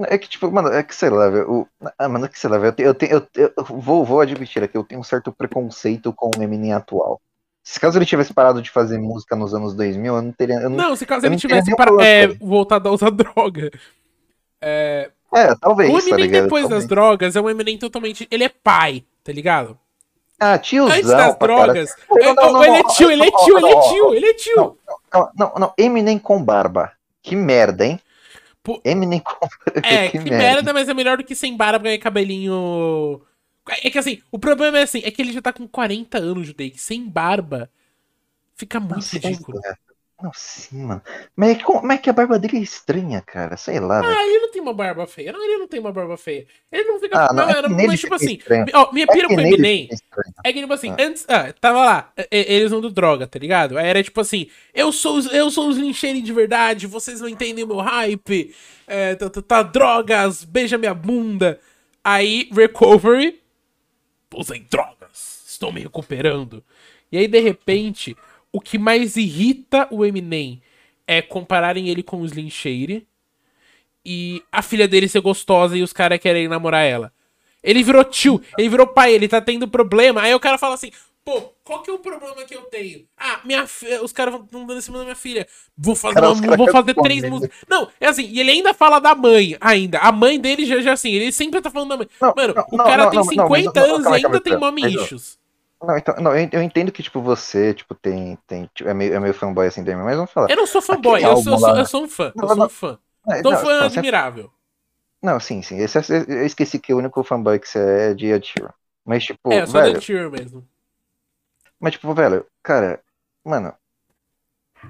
É 0.00 0.18
que, 0.18 0.28
tipo, 0.28 0.50
mano, 0.50 0.68
é 0.68 0.82
que 0.82 0.94
sei 0.94 1.08
lá, 1.08 1.28
velho. 1.28 1.68
Ah, 1.98 2.08
mano, 2.08 2.24
é 2.24 2.28
que 2.28 2.38
sei 2.38 2.50
lá, 2.50 2.58
velho. 2.58 2.74
Eu, 2.78 2.94
tenho, 2.94 3.12
eu, 3.12 3.26
eu, 3.36 3.52
eu 3.56 3.64
vou, 3.64 4.04
vou 4.04 4.20
admitir 4.20 4.62
aqui, 4.62 4.76
eu 4.76 4.82
tenho 4.82 5.00
um 5.00 5.04
certo 5.04 5.30
preconceito 5.30 6.12
com 6.12 6.30
o 6.36 6.42
Eminem 6.42 6.72
atual. 6.72 7.20
Se 7.62 7.80
caso 7.80 7.96
ele 7.96 8.04
tivesse 8.04 8.34
parado 8.34 8.60
de 8.60 8.70
fazer 8.70 8.98
música 8.98 9.36
nos 9.36 9.54
anos 9.54 9.74
2000, 9.74 10.16
eu 10.16 10.22
não 10.22 10.32
teria. 10.32 10.56
Eu 10.56 10.68
não... 10.68 10.76
Não, 10.76 10.96
se 10.96 11.06
caso 11.06 11.24
ele 11.24 11.36
tivesse 11.36 11.70
entendi 11.70 11.76
para, 11.76 11.94
o 11.94 12.00
é, 12.00 12.26
voltado 12.26 12.88
a 12.88 12.92
usar 12.92 13.10
droga. 13.12 13.70
É, 14.60 15.10
talvez. 15.60 15.90
o 15.90 15.94
tá 15.94 16.00
Eminem 16.00 16.26
ligado? 16.26 16.42
depois 16.44 16.68
das 16.68 16.86
drogas 16.86 17.36
é 17.36 17.40
um 17.40 17.48
Eminem 17.48 17.78
totalmente. 17.78 18.26
Ele 18.30 18.44
é 18.44 18.48
pai, 18.48 19.04
tá 19.22 19.32
ligado? 19.32 19.78
Ah, 20.38 20.58
tiozão. 20.58 20.96
Antes 20.96 21.08
das 21.08 21.36
pra 21.36 21.48
caralho. 21.48 21.72
drogas. 21.72 21.90
É- 21.90 22.64
ele 22.64 22.76
é 22.76 22.82
tio, 22.84 23.10
ele 23.10 23.22
é 23.22 23.30
tio, 23.30 23.58
ele 23.58 23.68
é 23.68 23.80
tio, 23.80 24.14
ele 24.14 24.26
é 24.26 24.34
tio. 24.34 24.78
Não, 25.12 25.30
não, 25.38 25.52
não, 25.58 25.72
Eminem 25.78 26.18
com 26.18 26.42
barba. 26.42 26.92
Que 27.22 27.34
merda, 27.34 27.86
hein? 27.86 28.00
Pô, 28.64 28.80
Eminem 28.84 29.20
com 29.20 29.46
É, 29.82 30.08
que, 30.10 30.18
merda. 30.18 30.72
mas 30.72 30.88
é 30.88 30.94
melhor 30.94 31.18
do 31.18 31.24
que 31.24 31.34
sem 31.36 31.56
barba 31.56 31.88
e 31.90 31.98
cabelinho. 31.98 33.22
É 33.82 33.90
que 33.90 33.98
assim, 33.98 34.22
o 34.32 34.38
problema 34.38 34.78
é 34.78 34.82
assim, 34.82 35.00
é 35.04 35.10
que 35.10 35.22
ele 35.22 35.32
já 35.32 35.42
tá 35.42 35.52
com 35.52 35.68
40 35.68 36.18
anos, 36.18 36.46
Judei. 36.48 36.72
Sem 36.76 37.08
barba, 37.08 37.70
fica 38.56 38.80
muito 38.80 38.96
Nossa, 38.96 39.16
ridículo. 39.18 39.60
é. 39.64 39.74
Não, 40.22 40.30
sim, 40.32 40.84
mano. 40.84 41.02
Mas 41.34 41.58
é, 41.58 41.62
como 41.62 41.90
é 41.92 41.98
que 41.98 42.08
a 42.08 42.12
barba 42.12 42.38
dele 42.38 42.58
é 42.58 42.60
estranha, 42.60 43.20
cara? 43.20 43.56
Sei 43.56 43.80
lá, 43.80 44.00
velho. 44.00 44.14
Ah, 44.16 44.22
ele 44.26 44.38
não 44.38 44.50
tem 44.52 44.62
uma 44.62 44.72
barba 44.72 45.06
feia. 45.06 45.32
Não, 45.32 45.42
ele 45.44 45.58
não 45.58 45.66
tem 45.68 45.80
uma 45.80 45.92
barba 45.92 46.16
feia. 46.16 46.46
Ele 46.70 46.84
não 46.84 47.00
fica. 47.00 47.18
Ah, 47.18 47.32
não, 47.32 47.44
não, 47.46 47.52
é 47.54 47.58
era- 47.58 47.68
mas 47.68 48.00
tipo 48.00 48.14
assim, 48.14 48.38
ó, 48.72 48.92
minha 48.92 49.06
É 49.08 49.12
pira 49.12 49.26
com 49.28 49.34
o 49.34 49.40
Eminem 49.40 49.88
é 50.44 50.52
que, 50.52 50.60
tipo 50.60 50.72
assim, 50.72 50.90
Ah. 50.90 50.96
antes. 51.00 51.26
Ah, 51.28 51.52
tava 51.60 51.84
lá, 51.84 52.12
eles 52.30 52.66
usando 52.66 52.88
droga, 52.90 53.26
tá 53.26 53.38
ligado? 53.38 53.76
Aí 53.76 53.86
era 53.86 54.02
tipo 54.02 54.20
assim, 54.20 54.46
eu 54.72 54.92
sou, 54.92 55.16
os- 55.16 55.26
eu 55.32 55.50
sou 55.50 55.68
os 55.68 55.76
lincheiros 55.76 56.22
de 56.22 56.32
verdade, 56.32 56.86
vocês 56.86 57.20
não 57.20 57.28
entendem 57.28 57.64
o 57.64 57.68
meu 57.68 57.78
hype. 57.78 58.54
É, 58.86 59.16
tá, 59.16 59.28
tá, 59.28 59.42
tá, 59.42 59.62
drogas, 59.62 60.44
beija 60.44 60.78
minha 60.78 60.94
bunda. 60.94 61.58
Aí, 62.04 62.48
recovery. 62.52 63.40
Usei 64.32 64.60
drogas, 64.60 65.42
estou 65.48 65.72
me 65.72 65.80
recuperando. 65.80 66.62
E 67.10 67.18
aí, 67.18 67.28
de 67.28 67.38
repente, 67.40 68.16
o 68.54 68.60
que 68.60 68.78
mais 68.78 69.16
irrita 69.16 69.88
o 69.90 70.04
Eminem 70.04 70.62
é 71.08 71.20
compararem 71.20 71.88
ele 71.88 72.04
com 72.04 72.20
o 72.20 72.24
Slim 72.24 72.48
Shady 72.48 73.04
e 74.06 74.42
a 74.52 74.62
filha 74.62 74.86
dele 74.86 75.08
ser 75.08 75.20
gostosa 75.20 75.76
e 75.76 75.82
os 75.82 75.92
caras 75.92 76.20
querem 76.20 76.46
namorar 76.46 76.84
ela. 76.86 77.12
Ele 77.62 77.82
virou 77.82 78.04
tio, 78.04 78.40
ele 78.56 78.68
virou 78.68 78.86
pai, 78.86 79.12
ele 79.12 79.26
tá 79.26 79.40
tendo 79.40 79.66
problema. 79.66 80.22
Aí 80.22 80.32
o 80.34 80.38
cara 80.38 80.56
fala 80.56 80.74
assim: 80.74 80.92
pô, 81.24 81.40
qual 81.64 81.82
que 81.82 81.90
é 81.90 81.92
o 81.92 81.98
problema 81.98 82.44
que 82.44 82.54
eu 82.54 82.60
tenho? 82.62 83.06
Ah, 83.16 83.40
minha 83.44 83.66
fi- 83.66 83.98
os 84.02 84.12
caras 84.12 84.34
vão 84.34 84.66
dando 84.66 84.78
em 84.78 84.82
cima 84.82 84.98
da 84.98 85.04
minha 85.04 85.16
filha. 85.16 85.48
Vou 85.76 85.96
fazer, 85.96 86.14
Cara, 86.14 86.30
uma- 86.32 86.56
vou 86.56 86.70
fazer 86.70 86.94
três 86.94 87.22
né? 87.22 87.30
músicas. 87.30 87.56
Não, 87.68 87.90
é 88.00 88.06
assim, 88.06 88.28
e 88.30 88.38
ele 88.38 88.50
ainda 88.52 88.72
fala 88.72 89.00
da 89.00 89.14
mãe, 89.16 89.56
ainda. 89.60 89.98
A 89.98 90.12
mãe 90.12 90.38
dele 90.38 90.64
já, 90.64 90.80
já 90.80 90.92
assim, 90.92 91.10
ele 91.10 91.32
sempre 91.32 91.60
tá 91.60 91.70
falando 91.70 91.88
da 91.88 91.96
mãe. 91.96 92.08
Não, 92.20 92.34
Mano, 92.36 92.54
não, 92.54 92.64
o 92.70 92.76
cara 92.76 93.04
não, 93.04 93.10
tem 93.10 93.18
não, 93.18 93.26
não, 93.26 93.48
mas 93.48 93.62
50 93.64 93.80
não, 93.80 93.86
não, 93.88 93.94
anos 93.96 94.06
e 94.06 94.14
ainda 94.26 94.40
tem 94.40 94.56
mommy 94.58 94.82
issues. 94.94 95.38
Não, 95.86 95.96
então, 95.98 96.14
não, 96.16 96.36
eu, 96.36 96.62
entendo 96.62 96.90
que, 96.92 97.02
tipo, 97.02 97.20
você, 97.20 97.74
tipo, 97.74 97.94
tem. 97.94 98.36
tem 98.46 98.66
tipo, 98.74 98.88
é, 98.88 98.94
meio, 98.94 99.14
é 99.14 99.20
meio 99.20 99.34
fanboy 99.34 99.66
assim 99.66 99.80
Eminem, 99.80 100.04
mas 100.04 100.16
vamos 100.16 100.30
falar. 100.32 100.48
Eu 100.48 100.56
não 100.56 100.66
sou 100.66 100.82
fanboy, 100.82 101.22
eu 101.22 101.36
sou, 101.36 101.52
eu, 101.52 101.58
sou, 101.58 101.76
eu 101.76 101.86
sou 101.86 102.04
um 102.04 102.08
fã. 102.08 102.32
Não, 102.34 102.44
eu 102.44 102.48
sou 102.48 102.64
um 102.66 102.68
fã. 102.68 102.98
Não, 103.26 103.50
um 103.52 103.56
não, 103.56 103.58
fã 103.58 103.80
não, 103.80 103.86
admirável. 103.86 104.52
não, 105.22 105.40
sim, 105.40 105.62
sim. 105.62 105.76
Esse, 105.78 105.98
esse- 105.98 106.26
eu 106.28 106.44
esqueci 106.46 106.78
que 106.78 106.92
o 106.92 106.98
único 106.98 107.22
fanboy 107.24 107.58
que 107.58 107.68
você 107.68 107.78
é 107.78 108.10
é 108.10 108.14
de 108.14 108.26
Ed 108.26 108.46
Sheeran. 108.46 108.72
Mas, 109.04 109.24
tipo, 109.24 109.60
é, 109.60 109.62
eu 109.62 109.66
sou 109.66 109.82
velho. 109.82 109.96
Tier 109.96 110.30
mesmo. 110.30 110.66
Mas, 111.80 111.92
tipo, 111.92 112.12
velho, 112.14 112.46
cara, 112.62 113.02
mano. 113.44 113.76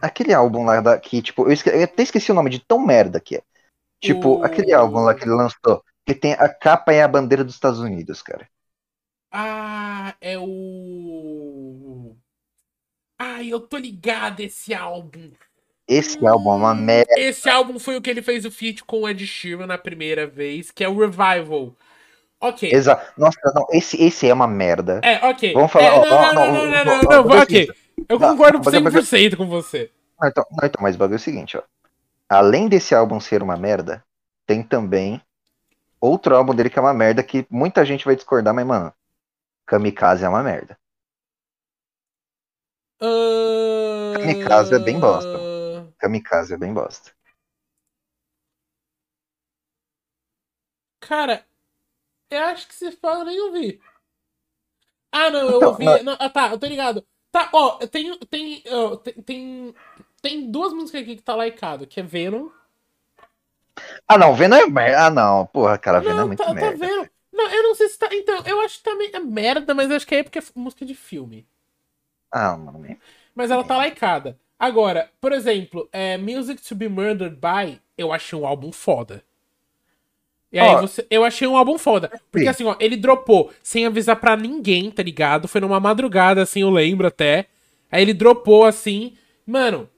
Aquele 0.01 0.33
álbum 0.35 0.65
lá 0.65 0.81
da, 0.81 0.99
que, 0.99 1.23
tipo, 1.23 1.47
eu, 1.47 1.53
esque- 1.53 1.71
eu 1.71 1.83
até 1.85 2.03
esqueci 2.03 2.31
o 2.31 2.35
nome 2.35 2.51
de 2.51 2.59
tão 2.61 2.79
merda 2.85 3.21
que 3.21 3.37
é. 3.37 3.43
Tipo, 4.01 4.41
O- 4.41 4.45
aquele 4.45 4.73
álbum 4.75 5.01
lá 5.01 5.15
que 5.15 5.25
ele 5.25 5.33
lançou, 5.35 5.85
que 6.07 6.15
tem 6.15 6.35
a 6.35 6.49
capa 6.49 6.93
e 6.95 7.03
a 7.03 7.09
bandeira 7.09 7.45
dos 7.45 7.55
Estados 7.55 7.81
Unidos, 7.81 8.23
cara. 8.23 8.49
Ah, 9.37 10.15
é 10.21 10.39
o. 10.39 12.15
Ai, 13.19 13.49
eu 13.49 13.59
tô 13.59 13.77
ligado 13.77 14.39
esse 14.39 14.73
álbum. 14.73 15.33
Esse 15.89 16.25
álbum 16.25 16.53
é 16.53 16.55
uma 16.55 16.73
merda. 16.73 17.13
Esse 17.19 17.49
álbum 17.51 17.81
foi 17.81 17.97
o 17.97 18.01
que 18.01 18.09
ele 18.09 18.23
fez 18.23 18.45
o 18.45 18.51
feat 18.53 18.85
com 18.85 19.01
o 19.03 19.09
Ed 19.09 19.27
Sheeran 19.27 19.67
na 19.67 19.77
primeira 19.77 20.25
vez, 20.25 20.71
que 20.71 20.85
é 20.85 20.89
o 20.89 20.97
Revival. 20.97 21.75
Ok. 22.41 22.73
Exato. 22.73 23.13
Nossa, 23.19 23.41
não, 23.53 23.67
esse, 23.73 24.01
esse 24.01 24.29
é 24.29 24.33
uma 24.33 24.47
merda. 24.47 25.01
É, 25.03 25.27
ok. 25.27 25.53
Vamos 25.53 25.73
falar, 25.73 25.85
É, 25.85 25.91
não, 25.91 26.17
ó, 26.17 26.33
não, 26.33 26.35
não, 26.35 26.53
não, 26.53 26.85
não, 26.85 26.85
não, 27.03 27.25
não, 27.25 27.39
ok. 27.43 27.69
Eu 28.09 28.21
concordo 28.21 28.61
mas 28.65 28.73
é 28.73 28.81
porque- 28.81 29.01
100% 29.01 29.37
com 29.37 29.49
você. 29.49 29.91
Não, 30.21 30.29
então, 30.29 30.47
não, 30.49 30.65
então, 30.65 30.81
mas 30.81 30.95
o 30.95 30.99
bagulho 30.99 31.17
é 31.17 31.19
o 31.19 31.21
seguinte, 31.21 31.57
ó. 31.57 31.63
Além 32.29 32.69
desse 32.69 32.95
álbum 32.95 33.19
ser 33.19 33.43
uma 33.43 33.57
merda, 33.57 34.05
tem 34.47 34.63
também 34.63 35.21
outro 36.01 36.37
álbum 36.37 36.55
dele 36.55 36.71
que 36.71 36.79
é 36.79 36.83
uma 36.83 36.95
merda 36.95 37.21
que 37.23 37.45
muita 37.51 37.85
gente 37.85 38.05
vai 38.05 38.15
discordar, 38.15 38.55
mas, 38.55 38.65
mano, 38.65 38.93
Kamikaze 39.67 40.25
é 40.25 40.29
uma 40.29 40.43
merda. 40.43 40.79
Kamikaze 44.15 44.75
é 44.75 44.79
bem 44.79 44.99
bosta. 45.01 45.39
Kamikaze 45.99 46.55
é 46.55 46.57
bem 46.57 46.73
bosta. 46.73 47.13
Cara, 51.01 51.45
eu 52.31 52.43
acho 52.45 52.67
que 52.67 52.75
se 52.75 52.93
fala, 52.93 53.25
nem 53.25 53.41
ouvi. 53.41 53.81
Ah, 55.13 55.31
não, 55.31 55.41
eu 55.41 55.57
Então, 55.57 55.69
ouvi. 55.71 55.85
não- 55.85 56.03
não, 56.03 56.17
ah, 56.19 56.31
tá, 56.31 56.51
eu 56.51 56.59
tô 56.59 56.67
ligado. 56.67 57.07
Tá, 57.31 57.51
ó, 57.53 57.79
tem. 57.87 58.19
Tem, 58.21 58.63
ó, 58.69 58.97
tem, 58.97 59.15
tem. 59.15 59.75
tem 60.23 60.51
duas 60.51 60.73
músicas 60.73 61.03
aqui 61.03 61.17
que 61.17 61.23
tá 61.23 61.37
likeado, 61.37 61.87
que 61.87 62.01
é 62.01 62.03
Venom. 62.03 62.49
Ah, 64.09 64.17
não, 64.17 64.35
Venom 64.35 64.57
é 64.57 64.67
merda. 64.67 65.07
Ah, 65.07 65.11
não, 65.11 65.47
porra, 65.47 65.77
cara, 65.79 66.01
Venom 66.01 66.13
é 66.13 66.17
Não, 66.21 66.27
muito 66.29 66.39
tá, 66.39 66.47
tá 66.47 66.53
merda. 66.55 66.77
vendo? 66.77 67.11
Não, 67.35 67.51
eu 67.51 67.63
não 67.65 67.75
sei 67.75 67.89
se 67.89 67.99
tá. 67.99 68.09
Então, 68.13 68.43
eu 68.47 68.61
acho 68.61 68.79
que 68.79 68.85
também 68.85 69.11
é 69.13 69.19
merda, 69.19 69.75
mas 69.75 69.91
eu 69.91 69.97
acho 69.97 70.07
que 70.07 70.15
é 70.15 70.23
porque 70.23 70.39
é 70.39 70.43
música 70.55 70.87
de 70.87 70.95
filme. 70.95 71.47
Ah, 72.31 72.57
mano, 72.57 72.97
Mas 73.35 73.51
ela 73.51 73.65
tá 73.65 73.85
likeada. 73.85 74.39
Agora, 74.59 75.11
por 75.21 75.33
exemplo, 75.33 75.89
é, 75.93 76.17
Music 76.17 76.63
to 76.63 76.75
be 76.75 76.89
Murdered 76.89 77.37
by, 77.37 77.81
eu 77.99 78.13
achei 78.13 78.39
um 78.39 78.47
álbum 78.47 78.71
foda. 78.73 79.23
E 80.53 80.59
aí 80.59 80.69
Ó, 80.69 80.81
você. 80.81 81.05
Eu 81.11 81.25
achei 81.25 81.49
um 81.49 81.57
álbum 81.57 81.77
foda. 81.77 82.09
Porque 82.31 82.45
sim. 82.45 82.49
assim, 82.49 82.65
ó, 82.65 82.77
ele 82.79 82.97
dropou 82.97 83.51
sem 83.63 83.85
avisar 83.87 84.17
pra 84.21 84.37
ninguém, 84.37 84.91
tá 84.91 85.03
ligado? 85.03 85.49
Foi 85.49 85.61
numa 85.61 85.81
madrugada, 85.81 86.43
assim, 86.43 86.61
eu 86.61 86.71
lembro 86.71 87.09
até. 87.09 87.47
Aí 87.91 88.03
ele 88.03 88.15
dropou 88.15 88.65
assim. 88.65 89.17
Mano, 89.45 89.89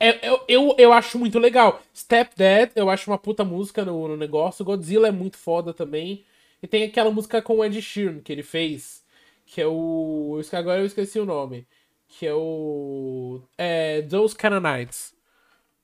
é- 0.00 0.28
eu, 0.28 0.40
eu, 0.48 0.74
eu 0.78 0.92
acho 0.92 1.18
muito 1.18 1.38
legal. 1.38 1.82
Step 1.94 2.34
Dead, 2.36 2.70
eu 2.74 2.90
acho 2.90 3.10
uma 3.10 3.18
puta 3.18 3.44
música 3.44 3.84
no, 3.84 4.08
no 4.08 4.16
negócio. 4.16 4.64
Godzilla 4.64 5.08
é 5.08 5.12
muito 5.12 5.36
foda 5.36 5.72
também. 5.74 6.24
E 6.64 6.66
tem 6.66 6.82
aquela 6.84 7.10
música 7.10 7.42
com 7.42 7.58
o 7.58 7.64
Ed 7.64 7.82
Sheeran 7.82 8.20
que 8.20 8.32
ele 8.32 8.42
fez. 8.42 9.04
Que 9.44 9.60
é 9.60 9.66
o. 9.66 10.40
Agora 10.50 10.80
eu 10.80 10.86
esqueci 10.86 11.20
o 11.20 11.26
nome. 11.26 11.68
Que 12.08 12.26
é 12.26 12.32
o. 12.32 13.42
É. 13.58 14.00
Those 14.00 14.34
Nights. 14.62 15.14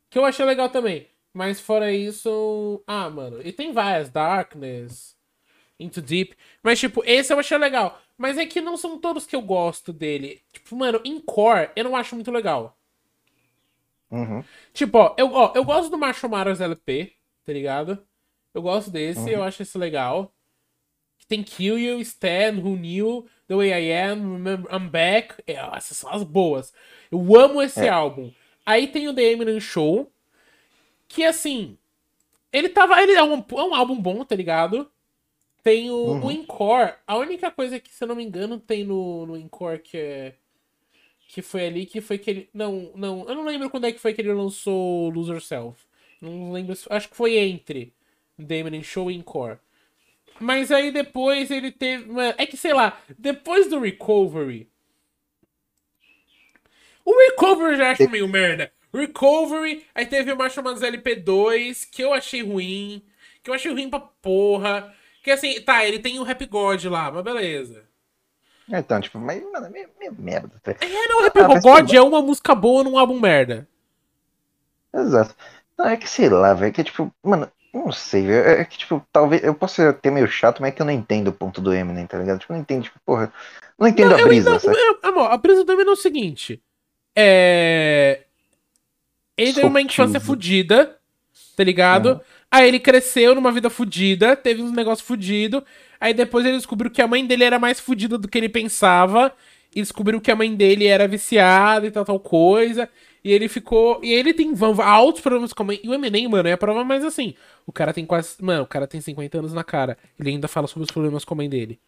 Que 0.09 0.19
eu 0.19 0.25
achei 0.25 0.43
legal 0.43 0.71
também. 0.71 1.07
Mas 1.35 1.61
fora 1.61 1.93
isso. 1.93 2.83
Ah, 2.87 3.11
mano. 3.11 3.43
E 3.47 3.53
tem 3.53 3.75
várias. 3.75 4.09
Darkness. 4.09 5.15
Into 5.79 6.01
Deep. 6.01 6.35
Mas, 6.63 6.81
tipo, 6.81 7.03
esse 7.05 7.31
eu 7.31 7.39
achei 7.39 7.59
legal. 7.59 8.01
Mas 8.17 8.39
é 8.39 8.47
que 8.47 8.63
não 8.63 8.79
são 8.79 8.99
todos 8.99 9.27
que 9.27 9.37
eu 9.37 9.43
gosto 9.43 9.93
dele. 9.93 10.41
Tipo, 10.51 10.77
mano, 10.77 10.99
em 11.05 11.21
core, 11.21 11.69
eu 11.77 11.85
não 11.85 11.95
acho 11.95 12.15
muito 12.15 12.31
legal. 12.31 12.75
Uhum. 14.11 14.43
Tipo, 14.73 14.97
ó, 14.97 15.15
eu, 15.19 15.31
ó, 15.31 15.53
eu 15.55 15.63
gosto 15.63 15.91
do 15.91 15.99
Macho 15.99 16.27
Maras 16.27 16.59
LP, 16.59 17.13
tá 17.45 17.53
ligado? 17.53 18.03
Eu 18.55 18.63
gosto 18.63 18.91
desse, 18.91 19.21
Uhum. 19.21 19.29
eu 19.29 19.43
acho 19.43 19.63
esse 19.63 19.77
legal. 19.77 20.35
Tem 21.31 21.43
Kill 21.45 21.79
You, 21.79 22.01
Stan, 22.01 22.59
Who 22.63 22.77
Knew, 22.77 23.27
The 23.47 23.55
Way 23.55 23.69
I 23.71 23.93
Am, 24.11 24.33
Remember 24.35 24.71
I'm 24.75 24.89
Back. 24.89 25.37
É, 25.47 25.55
essas 25.77 25.97
são 25.97 26.11
as 26.11 26.23
boas. 26.25 26.73
Eu 27.11 27.21
amo 27.37 27.63
esse 27.63 27.87
É. 27.87 27.89
álbum. 27.89 28.31
Aí 28.67 28.89
tem 28.89 29.09
o 29.09 29.15
The 29.15 29.23
Eminem 29.23 29.61
Show, 29.61 30.13
que 31.09 31.25
assim, 31.25 31.79
ele 32.53 32.69
tava, 32.69 33.01
ele 33.03 33.13
é 33.13 33.23
um, 33.23 33.35
é 33.39 33.63
um 33.63 33.75
álbum 33.75 34.01
bom, 34.01 34.25
tá 34.25 34.35
ligado? 34.37 34.91
Tem 35.63 35.91
o, 35.91 35.95
Uhum. 35.97 36.27
o 36.27 36.31
Encore. 36.33 36.95
A 37.07 37.17
única 37.17 37.51
coisa 37.51 37.79
que, 37.79 37.93
se 37.93 38.03
eu 38.03 38.09
não 38.09 38.17
me 38.17 38.25
engano, 38.25 38.59
tem 38.59 38.83
no, 38.85 39.27
no 39.27 39.37
Encore 39.37 39.79
que 39.81 39.97
é. 39.97 40.35
Que 41.29 41.43
foi 41.43 41.67
ali 41.67 41.87
que 41.87 42.01
foi 42.01 42.19
que 42.19 42.31
ele. 42.31 42.49
Não, 42.53 42.91
não. 42.97 43.29
Eu 43.29 43.37
não 43.37 43.45
lembro 43.45 43.71
quando 43.71 43.87
é 43.87 43.93
que 43.93 44.01
foi 44.01 44.13
que 44.13 44.21
ele 44.21 44.33
lançou 44.33 45.11
Lose 45.11 45.31
Yourself. 45.31 45.79
Não 46.21 46.51
lembro. 46.51 46.77
Acho 46.91 47.09
que 47.09 47.17
foi 47.17 47.37
entre 47.39 47.93
The 48.45 48.57
Eminem 48.57 48.83
Show 48.83 49.11
e 49.11 49.15
Encore. 49.15 49.59
Mas 50.41 50.73
aí 50.73 50.91
depois 50.91 51.51
ele 51.51 51.71
teve. 51.71 52.11
É 52.39 52.47
que 52.47 52.57
sei 52.57 52.73
lá, 52.73 52.99
depois 53.19 53.69
do 53.69 53.79
Recovery. 53.79 54.69
O 57.05 57.17
Recovery 57.17 57.73
eu 57.73 57.77
já 57.77 57.91
acho 57.91 58.09
meio 58.09 58.27
merda. 58.27 58.73
Recovery, 58.93 59.85
aí 59.95 60.07
teve 60.07 60.33
uma 60.33 60.49
chamada 60.49 60.81
LP2, 60.81 61.89
que 61.91 62.03
eu 62.03 62.13
achei 62.13 62.43
ruim. 62.43 63.03
Que 63.43 63.51
eu 63.51 63.55
achei 63.55 63.71
ruim 63.71 63.91
pra 63.91 64.01
porra. 64.01 64.93
Que 65.23 65.31
assim, 65.31 65.61
tá, 65.61 65.85
ele 65.85 65.99
tem 65.99 66.19
o 66.19 66.23
Rap 66.23 66.45
God 66.47 66.85
lá, 66.87 67.11
mas 67.11 67.23
beleza. 67.23 67.85
Então, 68.69 69.01
tipo, 69.01 69.19
mas, 69.19 69.43
mano, 69.53 69.67
é 69.67 69.71
meio, 69.71 69.89
meio 69.99 70.15
merda. 70.19 70.53
Tá? 70.63 70.73
É, 70.73 71.09
não, 71.09 71.19
o 71.21 71.23
Rap 71.23 71.39
Ah, 71.39 71.61
God 71.61 71.93
é 71.93 72.01
uma 72.01 72.23
música 72.23 72.55
boa 72.55 72.83
num 72.83 72.97
álbum 72.97 73.19
merda. 73.21 73.69
Exato. 74.95 75.35
Não, 75.77 75.87
é 75.87 75.97
que 75.97 76.09
sei 76.09 76.29
lá, 76.29 76.55
velho, 76.55 76.73
que 76.73 76.85
tipo, 76.85 77.13
mano, 77.23 77.51
não 77.73 77.93
sei, 77.93 78.27
velho, 78.27 78.49
é 78.61 78.65
que 78.65 78.79
tipo, 78.79 79.05
talvez, 79.13 79.43
eu 79.43 79.55
posso 79.55 79.77
ser 79.77 79.89
até 79.89 80.11
meio 80.11 80.27
chato, 80.27 80.61
mas 80.61 80.71
é 80.71 80.73
que 80.73 80.83
eu 80.83 80.87
não 80.87 80.93
entendo 80.93 81.29
o 81.29 81.33
ponto 81.33 81.61
do 81.61 81.73
Eminem, 81.73 82.07
tá 82.07 82.19
ligado? 82.19 82.41
Tipo, 82.41 82.53
não 82.53 82.61
entendo, 82.61 82.83
tipo, 82.85 82.99
porra, 83.05 83.33
não 83.79 83.87
entendo 83.87 84.11
Não, 84.11 84.19
a 84.19 84.27
brisa, 84.27 84.59
sabe? 84.59 84.77
eu- 84.77 84.99
amor, 85.03 85.31
a 85.31 85.37
brisa 85.37 85.65
do 85.65 85.73
Eminem 85.73 85.91
é 85.91 85.93
o 85.93 85.97
seguinte. 85.97 86.63
É. 87.17 88.25
Ele 89.37 89.53
teve 89.55 89.67
uma 89.67 89.81
infância 89.81 90.21
fodida, 90.21 90.99
tá 91.57 91.65
ligado? 91.65 92.13
Uhum. 92.13 92.21
Aí 92.51 92.69
ele 92.69 92.81
cresceu 92.81 93.35
numa 93.35 93.53
vida 93.53 93.71
fodida, 93.71 94.37
teve 94.37 94.61
uns 94.61 94.73
negócios 94.73 95.07
fudidos. 95.07 95.63
Aí 96.01 96.13
depois 96.13 96.45
ele 96.45 96.57
descobriu 96.57 96.91
que 96.91 97.01
a 97.01 97.07
mãe 97.07 97.25
dele 97.25 97.45
era 97.45 97.59
mais 97.59 97.79
fodida 97.81 98.19
do 98.19 98.29
que 98.29 98.37
ele 98.37 98.49
pensava. 98.49 99.33
E 99.75 99.81
descobriu 99.81 100.21
que 100.21 100.31
a 100.31 100.37
mãe 100.37 100.55
dele 100.55 100.87
era 100.87 101.07
viciada 101.07 101.87
e 101.87 101.91
tal, 101.91 102.05
tal 102.05 102.19
coisa. 102.19 102.89
E 103.23 103.33
ele 103.33 103.49
ficou. 103.49 104.01
E 104.03 104.13
ele 104.13 104.33
tem 104.33 104.53
altos 104.83 105.21
problemas 105.21 105.53
com. 105.53 105.71
E 105.73 105.83
o 105.87 105.95
Eminem, 105.95 106.27
mano, 106.29 106.49
é 106.49 106.53
a 106.53 106.59
prova 106.59 106.83
mais 106.85 107.05
assim. 107.05 107.35
O 107.67 107.73
cara 107.73 107.93
tem 107.93 108.07
quase. 108.07 108.37
Mano, 108.41 108.63
o 108.63 108.67
cara 108.67 108.87
tem 108.87 109.01
50 109.01 109.39
anos 109.39 109.53
na 109.53 109.63
cara. 109.63 109.99
Ele 110.19 110.31
ainda 110.31 110.49
fala 110.49 110.67
sobre 110.67 110.85
os 110.85 110.91
problemas 110.91 111.25
com 111.25 111.35
a 111.35 111.37
mãe 111.37 111.49
dele. 111.49 111.79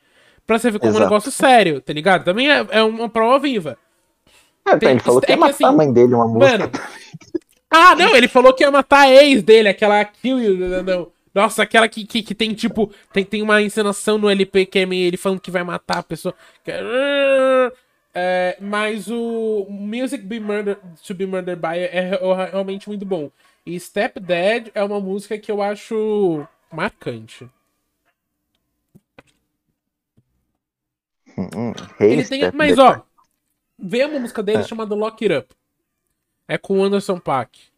Pra 0.46 0.58
você 0.58 0.70
ver 0.70 0.78
como 0.78 0.90
é 0.90 0.92
um 0.92 0.96
Exato. 0.96 1.10
negócio 1.10 1.30
sério, 1.30 1.80
tá 1.80 1.92
ligado? 1.92 2.24
Também 2.24 2.50
é, 2.50 2.66
é 2.70 2.82
uma 2.82 3.08
prova 3.08 3.38
viva. 3.38 3.78
É, 4.66 4.76
tem- 4.76 4.90
ele 4.90 5.00
falou 5.00 5.20
que 5.20 5.26
é 5.26 5.30
ia 5.30 5.36
que, 5.36 5.40
matar 5.40 5.54
assim, 5.54 5.64
a 5.64 5.72
mãe 5.72 5.92
dele 5.92 6.14
uma 6.14 6.26
música. 6.28 6.58
Mano. 6.58 6.70
Ah, 7.70 7.94
não, 7.94 8.14
ele 8.14 8.28
falou 8.28 8.52
que 8.52 8.62
ia 8.62 8.70
matar 8.70 9.06
a 9.06 9.10
ex 9.10 9.42
dele, 9.42 9.68
aquela 9.68 10.04
Kill 10.04 10.38
You, 10.40 10.56
não, 10.58 10.82
não. 10.82 11.12
Nossa, 11.34 11.62
aquela 11.62 11.88
que, 11.88 12.04
que, 12.04 12.22
que 12.22 12.34
tem, 12.34 12.52
tipo, 12.52 12.92
tem, 13.12 13.24
tem 13.24 13.40
uma 13.40 13.62
encenação 13.62 14.18
no 14.18 14.28
LP 14.28 14.66
que 14.66 14.80
é 14.80 14.84
meio 14.86 15.06
ele 15.06 15.16
falando 15.16 15.40
que 15.40 15.50
vai 15.50 15.64
matar 15.64 15.98
a 15.98 16.02
pessoa. 16.02 16.34
É- 18.14 18.56
É, 18.58 18.62
mas 18.62 19.08
o 19.10 19.66
Music 19.70 20.22
Be 20.24 20.38
Murder, 20.40 20.78
To 21.06 21.14
Be 21.14 21.26
Murdered 21.26 21.60
By 21.60 21.78
é, 21.78 22.10
é 22.14 22.46
realmente 22.50 22.88
muito 22.88 23.04
bom. 23.06 23.30
E 23.64 23.78
Step 23.78 24.18
Dead 24.20 24.70
é 24.74 24.82
uma 24.82 25.00
música 25.00 25.38
que 25.38 25.50
eu 25.50 25.62
acho 25.62 26.46
marcante. 26.70 27.48
Hum, 31.36 31.48
hum, 31.54 31.72
Ele 32.00 32.24
tem, 32.24 32.50
mas 32.52 32.78
ó, 32.78 33.02
vê 33.78 34.04
uma 34.04 34.20
música 34.20 34.42
dele 34.42 34.62
É. 34.62 34.64
chamada 34.64 34.94
Lock 34.94 35.24
It 35.24 35.34
Up. 35.34 35.54
É 36.48 36.58
com 36.58 36.80
o 36.80 36.84
Anderson 36.84 37.18
Paak. 37.18 37.72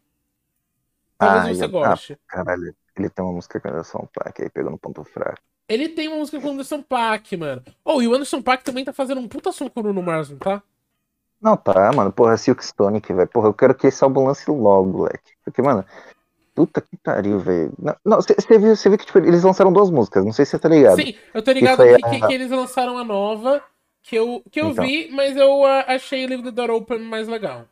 Talvez 1.17 1.45
Ah, 1.45 1.53
você 1.55 1.65
eu- 1.65 1.69
goste. 1.69 2.17
Caralho, 2.27 2.75
ele 2.97 3.09
tem 3.09 3.25
uma 3.25 3.33
música 3.33 3.59
com 3.59 3.69
essa 3.69 3.97
um 3.97 4.07
placa 4.07 4.43
aí, 4.43 4.49
pegou 4.49 4.71
no 4.71 4.77
ponto 4.79 5.03
fraco. 5.03 5.41
Ele 5.67 5.89
tem 5.89 6.07
uma 6.07 6.17
música 6.17 6.39
com 6.39 6.47
o 6.47 6.51
Anderson 6.51 6.81
Paak, 6.81 7.35
mano. 7.37 7.63
Oh, 7.83 8.01
e 8.01 8.07
o 8.07 8.13
Anderson 8.13 8.41
Paak 8.41 8.63
também 8.63 8.85
tá 8.85 8.93
fazendo 8.93 9.19
um 9.19 9.27
puta 9.27 9.51
som 9.51 9.67
com 9.69 9.79
o 9.79 9.83
Bruno 9.83 10.01
Mars, 10.03 10.29
não 10.29 10.37
tá? 10.37 10.61
Não, 11.41 11.57
tá, 11.57 11.91
mano, 11.91 12.11
porra, 12.11 12.37
Silkstone, 12.37 13.01
que 13.01 13.13
vai, 13.13 13.25
porra, 13.25 13.49
eu 13.49 13.53
quero 13.53 13.75
que 13.75 13.87
esse 13.87 14.03
álbum 14.03 14.25
lance 14.25 14.49
logo, 14.49 14.89
moleque. 14.97 15.33
Porque, 15.43 15.61
mano, 15.61 15.83
puta 16.55 16.81
que 16.81 16.97
pariu, 16.97 17.39
velho. 17.39 17.73
Não, 18.03 18.17
você 18.21 18.57
viu, 18.57 18.75
viu 18.75 18.97
que, 18.97 19.05
tipo, 19.05 19.17
eles 19.19 19.43
lançaram 19.43 19.73
duas 19.73 19.89
músicas, 19.89 20.23
não 20.23 20.31
sei 20.31 20.45
se 20.45 20.51
você 20.51 20.59
tá 20.59 20.69
ligado. 20.69 20.95
Sim, 21.01 21.13
eu 21.33 21.43
tô 21.43 21.51
ligado 21.51 21.77
foi 21.77 21.95
que, 21.97 22.05
a- 22.05 22.09
que- 22.09 22.27
que 22.27 22.33
eles 22.33 22.49
lançaram 22.49 22.97
a 22.97 23.03
nova, 23.03 23.61
que 24.01 24.15
eu, 24.15 24.41
que 24.51 24.61
eu 24.61 24.69
Então. 24.69 24.85
vi, 24.85 25.09
mas 25.11 25.35
eu 25.35 25.65
ah, 25.65 25.85
achei 25.87 26.25
Leave 26.25 26.43
the 26.43 26.51
Door 26.51 26.69
Open 26.71 26.99
mais 26.99 27.27
legal. 27.27 27.65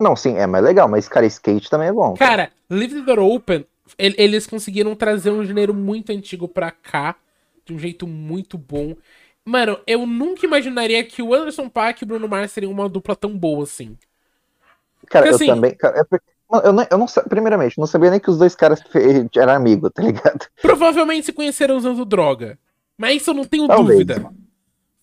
Não, 0.00 0.14
sim, 0.14 0.36
é 0.36 0.46
mais 0.46 0.62
legal, 0.64 0.88
mas, 0.88 1.08
cara, 1.08 1.26
skate 1.26 1.68
também 1.70 1.88
é 1.88 1.92
bom. 1.92 2.14
Cara, 2.14 2.52
Leave 2.70 2.94
the 2.94 3.00
Door 3.14 3.18
Open, 3.34 3.66
eles 3.98 4.46
conseguiram 4.46 4.94
trazer 4.94 5.30
um 5.30 5.44
gênero 5.44 5.72
muito 5.74 6.10
antigo 6.10 6.48
pra 6.48 6.70
cá, 6.70 7.16
de 7.64 7.72
um 7.74 7.78
jeito 7.78 8.06
muito 8.06 8.58
bom. 8.58 8.96
Mano, 9.44 9.78
eu 9.86 10.06
nunca 10.06 10.44
imaginaria 10.44 11.02
que 11.04 11.22
o 11.22 11.34
Anderson 11.34 11.68
Paak 11.68 12.02
e 12.02 12.04
o 12.04 12.06
Bruno 12.06 12.28
Mars 12.28 12.52
seriam 12.52 12.72
uma 12.72 12.88
dupla 12.88 13.16
tão 13.16 13.36
boa 13.36 13.64
assim. 13.64 13.96
Cara, 15.08 15.24
Porque, 15.26 15.28
eu 15.28 15.36
assim- 15.36 15.46
também. 15.46 15.74
Cara, 15.74 16.06
mano, 16.50 16.64
eu, 16.66 16.72
não, 16.72 16.86
eu 16.90 16.98
não 16.98 17.06
Primeiramente, 17.28 17.78
eu 17.78 17.82
não 17.82 17.86
sabia 17.86 18.10
nem 18.10 18.20
que 18.20 18.30
os 18.30 18.38
dois 18.38 18.54
caras 18.54 18.82
eram 19.36 19.52
amigos, 19.54 19.90
tá 19.94 20.02
ligado? 20.02 20.46
Provavelmente 20.60 21.26
se 21.26 21.32
conheceram 21.32 21.76
usando 21.76 22.04
droga. 22.04 22.58
Mas 22.96 23.22
isso 23.22 23.30
eu 23.30 23.34
não 23.34 23.44
tenho 23.44 23.66
Talvez. 23.66 23.98
dúvida. 24.00 24.30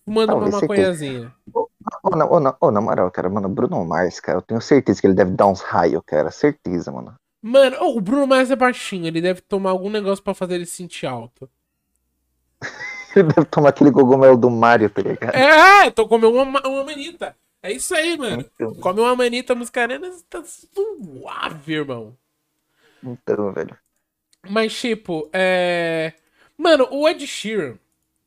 Manda 0.06 0.34
uma 0.34 0.48
maconhazinha. 0.48 1.32
Ô, 1.52 2.16
na, 2.16 2.26
ô, 2.26 2.40
na, 2.40 2.56
ô, 2.60 2.70
na 2.70 2.80
moral, 2.80 3.10
cara, 3.10 3.28
mano, 3.28 3.48
Bruno 3.48 3.84
Mars, 3.84 4.20
cara, 4.20 4.38
eu 4.38 4.42
tenho 4.42 4.60
certeza 4.60 5.00
que 5.00 5.06
ele 5.06 5.14
deve 5.14 5.32
dar 5.32 5.46
uns 5.46 5.60
raios, 5.60 6.02
cara. 6.06 6.30
Certeza, 6.30 6.92
mano. 6.92 7.14
Mano, 7.42 7.76
oh, 7.80 7.96
o 7.96 8.00
Bruno 8.00 8.26
Mars 8.26 8.50
é 8.50 8.56
baixinho, 8.56 9.06
ele 9.06 9.20
deve 9.20 9.40
tomar 9.40 9.70
algum 9.70 9.90
negócio 9.90 10.22
pra 10.22 10.34
fazer 10.34 10.54
ele 10.56 10.66
se 10.66 10.76
sentir 10.76 11.06
alto. 11.06 11.48
Ele 13.16 13.28
deve 13.32 13.46
tomar 13.46 13.70
aquele 13.70 13.90
cogumelo 13.90 14.36
do 14.36 14.50
Mario, 14.50 14.90
tá 14.90 15.00
ligado? 15.00 15.34
É, 15.34 15.90
tô 15.90 16.06
comendo 16.06 16.30
uma, 16.32 16.60
uma 16.60 16.84
manita. 16.84 17.34
É 17.62 17.72
isso 17.72 17.94
aí, 17.94 18.16
mano. 18.18 18.44
Então, 18.54 18.74
Come 18.74 19.00
uma 19.00 19.16
manita 19.16 19.54
muscarena, 19.54 20.10
tá 20.28 20.42
suave, 20.44 21.72
irmão. 21.72 22.14
então, 23.02 23.52
velho. 23.52 23.76
Mas, 24.48 24.78
tipo, 24.78 25.30
é. 25.32 26.12
Mano, 26.58 26.86
o 26.90 27.08
Ed 27.08 27.26
Sheeran 27.26 27.78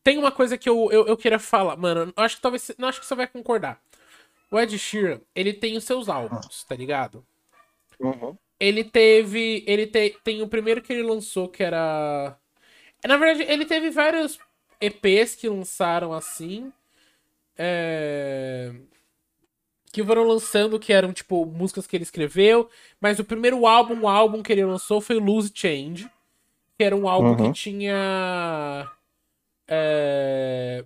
tem 0.03 0.17
uma 0.17 0.31
coisa 0.31 0.57
que 0.57 0.67
eu, 0.67 0.89
eu, 0.91 1.05
eu 1.07 1.15
queria 1.15 1.39
falar. 1.39 1.77
Mano, 1.77 2.11
acho 2.15 2.37
que 2.37 2.41
talvez. 2.41 2.71
Não 2.77 2.87
acho 2.87 2.99
que 2.99 3.05
você 3.05 3.15
vai 3.15 3.27
concordar. 3.27 3.79
O 4.51 4.59
Ed 4.59 4.77
Sheeran, 4.77 5.21
ele 5.35 5.53
tem 5.53 5.77
os 5.77 5.83
seus 5.83 6.09
álbuns, 6.09 6.63
tá 6.63 6.75
ligado? 6.75 7.23
Uhum. 7.99 8.35
Ele 8.59 8.83
teve. 8.83 9.63
Ele 9.67 9.87
te, 9.87 10.17
tem 10.23 10.41
o 10.41 10.47
primeiro 10.47 10.81
que 10.81 10.93
ele 10.93 11.03
lançou, 11.03 11.47
que 11.49 11.63
era. 11.63 12.37
Na 13.07 13.17
verdade, 13.17 13.51
ele 13.51 13.65
teve 13.65 13.89
vários 13.91 14.39
EPs 14.81 15.35
que 15.35 15.49
lançaram 15.49 16.13
assim. 16.13 16.71
é, 17.57 18.71
Que 19.91 20.03
foram 20.03 20.23
lançando, 20.23 20.79
que 20.79 20.93
eram, 20.93 21.11
tipo, 21.11 21.45
músicas 21.45 21.87
que 21.87 21.95
ele 21.97 22.03
escreveu. 22.03 22.69
Mas 23.01 23.17
o 23.19 23.23
primeiro 23.25 23.65
álbum, 23.65 24.01
o 24.01 24.07
álbum 24.07 24.43
que 24.43 24.51
ele 24.51 24.63
lançou 24.63 25.01
foi 25.01 25.15
Lose 25.15 25.51
Change. 25.53 26.07
Que 26.77 26.83
era 26.85 26.95
um 26.95 27.07
álbum 27.09 27.31
Uhum. 27.31 27.51
que 27.53 27.59
tinha. 27.59 28.91
é, 29.67 30.83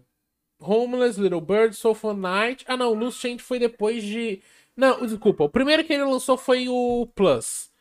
Homeless, 0.60 1.20
Little 1.20 1.42
Bird, 1.42 1.76
Soul 1.76 1.96
for 1.96 2.16
Night. 2.16 2.66
Ah, 2.68 2.78
não, 2.78 2.94
Loose 2.94 3.20
Change 3.20 3.40
foi 3.44 3.60
depois 3.60 4.04
de. 4.04 4.42
Não, 4.76 5.06
desculpa. 5.06 5.44
O 5.44 5.50
primeiro 5.50 5.84
que 5.84 5.94
ele 5.94 6.04
lançou 6.04 6.38
foi 6.38 6.68
o 6.68 7.08
Plus. 7.16 7.72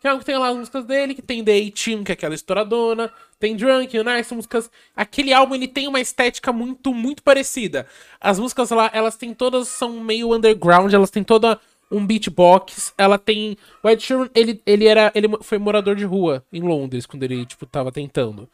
Que 0.00 0.08
é 0.08 0.12
o 0.12 0.18
que 0.18 0.24
tem 0.24 0.36
lá 0.36 0.48
as 0.48 0.56
músicas 0.56 0.84
dele, 0.84 1.14
que 1.14 1.22
tem 1.22 1.44
The 1.44 1.56
A-Team, 1.56 2.02
que 2.02 2.10
é 2.10 2.14
aquela 2.14 2.34
estouradona. 2.34 3.10
Tem 3.38 3.56
Drunk, 3.56 3.96
Nice, 4.02 4.34
músicas. 4.34 4.70
Aquele 4.96 5.32
álbum 5.32 5.54
ele 5.54 5.68
tem 5.68 5.86
uma 5.86 6.00
estética 6.00 6.52
muito, 6.52 6.92
muito 6.92 7.22
parecida. 7.22 7.86
As 8.20 8.38
músicas 8.38 8.70
lá, 8.70 8.90
elas 8.92 9.16
têm 9.16 9.32
todas. 9.32 9.68
São 9.68 10.00
meio 10.00 10.34
underground, 10.34 10.92
elas 10.92 11.10
têm 11.10 11.22
toda 11.22 11.60
um 11.90 12.04
beatbox. 12.04 12.92
Ela 12.98 13.16
tem. 13.16 13.56
O 13.82 13.88
Ed 13.88 14.02
Sheeran, 14.02 14.28
ele, 14.34 14.60
ele 14.66 14.86
era. 14.86 15.12
Ele 15.14 15.28
foi 15.40 15.58
morador 15.58 15.94
de 15.94 16.04
rua 16.04 16.44
em 16.52 16.62
Londres, 16.62 17.06
quando 17.06 17.22
ele, 17.22 17.46
tipo, 17.46 17.64
tava 17.64 17.92
tentando. 17.92 18.48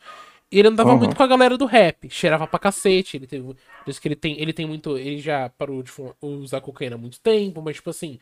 E 0.51 0.59
ele 0.59 0.69
andava 0.69 0.93
Uhum. 0.93 0.99
muito 0.99 1.15
com 1.17 1.23
a 1.23 1.27
galera 1.27 1.59
do 1.59 1.67
rap, 1.67 2.09
cheirava 2.11 2.47
pra 2.47 2.59
cacete, 2.59 3.17
ele 3.19 3.27
teve. 3.27 3.55
Diz 3.87 3.99
que 3.99 4.09
ele 4.09 4.17
tem. 4.17 4.41
Ele 4.41 4.53
tem 4.53 4.65
muito. 4.67 4.97
Ele 4.97 5.19
já 5.19 5.51
parou 5.51 5.83
de 5.83 5.91
fumar- 5.91 6.15
usar 6.23 6.61
cocaína 6.63 6.97
há 6.97 6.99
muito 6.99 7.21
tempo, 7.21 7.61
mas 7.63 7.77
tipo 7.77 7.91
assim. 7.91 8.19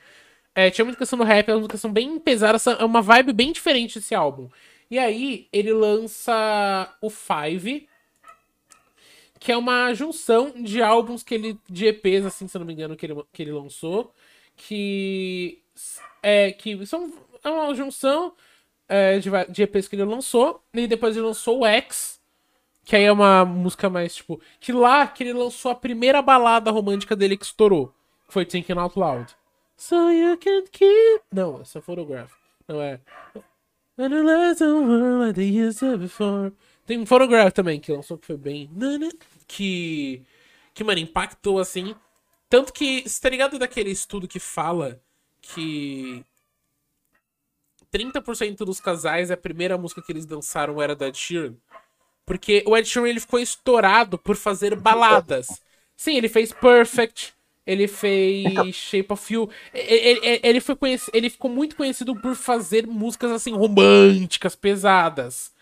É, 0.54 0.70
tinha 0.70 0.84
muita 0.84 0.98
questão 0.98 1.18
do 1.18 1.24
rap, 1.24 1.48
as 1.50 1.56
músicas 1.56 1.80
são 1.80 1.92
bem 1.92 2.18
pesadas, 2.18 2.66
é 2.66 2.84
uma 2.84 3.02
vibe 3.02 3.32
bem 3.32 3.52
diferente 3.52 3.98
desse 3.98 4.14
álbum. 4.14 4.48
E 4.90 4.98
aí, 4.98 5.46
ele 5.52 5.72
lança 5.72 6.92
o 7.02 7.10
Five, 7.10 7.86
que 9.38 9.52
é 9.52 9.56
uma 9.56 9.92
junção 9.94 10.50
de 10.62 10.82
álbuns 10.82 11.22
que 11.22 11.34
ele. 11.34 11.58
de 11.68 11.86
EPs, 11.86 12.24
assim, 12.26 12.48
se 12.48 12.56
eu 12.56 12.60
não 12.60 12.66
me 12.66 12.72
engano, 12.72 12.96
que 12.96 13.06
ele, 13.06 13.14
que 13.32 13.42
ele 13.42 13.52
lançou. 13.52 14.12
Que. 14.56 15.58
É, 16.22 16.50
que 16.52 16.84
são. 16.86 17.12
É 17.44 17.48
uma 17.50 17.74
junção 17.74 18.32
é, 18.88 19.18
de, 19.18 19.30
de 19.50 19.62
EPs 19.62 19.86
que 19.88 19.94
ele 19.96 20.04
lançou. 20.04 20.62
E 20.74 20.86
depois 20.86 21.16
ele 21.16 21.26
lançou 21.26 21.60
o 21.60 21.66
X, 21.66 22.15
Que 22.86 22.94
aí 22.94 23.02
é 23.02 23.10
uma 23.10 23.44
música 23.44 23.90
mais, 23.90 24.14
tipo. 24.14 24.40
Que 24.60 24.72
lá 24.72 25.08
que 25.08 25.24
ele 25.24 25.32
lançou 25.32 25.72
a 25.72 25.74
primeira 25.74 26.22
balada 26.22 26.70
romântica 26.70 27.16
dele 27.16 27.36
que 27.36 27.44
estourou. 27.44 27.92
Que 28.28 28.32
foi 28.32 28.46
Thinking 28.46 28.78
Out 28.78 28.96
Loud. 28.96 29.36
So 29.76 30.12
you 30.12 30.38
can 30.38 30.62
keep. 30.70 31.24
Não, 31.32 31.60
essa 31.60 31.80
é 31.80 31.82
Photograph. 31.82 32.32
Não 32.68 32.80
é. 32.80 33.00
Tem 36.86 37.00
um 37.00 37.04
Photograph 37.04 37.52
também, 37.52 37.80
que 37.80 37.90
lançou 37.90 38.16
que 38.16 38.26
foi 38.26 38.36
bem. 38.36 38.70
Que. 39.48 40.22
Que, 40.72 40.84
mano, 40.84 41.00
impactou 41.00 41.58
assim. 41.58 41.92
Tanto 42.48 42.72
que. 42.72 43.02
Você 43.02 43.20
tá 43.20 43.28
ligado 43.28 43.58
daquele 43.58 43.90
estudo 43.90 44.28
que 44.28 44.38
fala 44.38 45.00
que 45.42 46.24
30% 47.92 48.58
dos 48.58 48.78
casais, 48.78 49.32
a 49.32 49.36
primeira 49.36 49.76
música 49.76 50.00
que 50.00 50.12
eles 50.12 50.24
dançaram 50.24 50.80
era 50.80 50.94
da 50.94 51.12
Sheeran. 51.12 51.54
Porque 52.26 52.64
o 52.66 52.76
Ed 52.76 52.88
Sheeran 52.88 53.08
ele 53.08 53.20
ficou 53.20 53.38
estourado 53.38 54.18
por 54.18 54.34
fazer 54.34 54.74
baladas. 54.74 55.62
Sim, 55.96 56.16
ele 56.16 56.28
fez 56.28 56.52
Perfect, 56.52 57.32
ele 57.64 57.86
fez 57.86 58.46
então. 58.46 58.72
Shape 58.72 59.12
of 59.12 59.32
You. 59.32 59.48
Ele, 59.72 60.20
ele, 60.24 60.40
ele, 60.42 60.60
foi 60.60 60.76
ele 61.12 61.30
ficou 61.30 61.50
muito 61.50 61.76
conhecido 61.76 62.14
por 62.16 62.34
fazer 62.34 62.84
músicas 62.86 63.30
assim 63.30 63.52
românticas, 63.52 64.56
pesadas. 64.56 65.52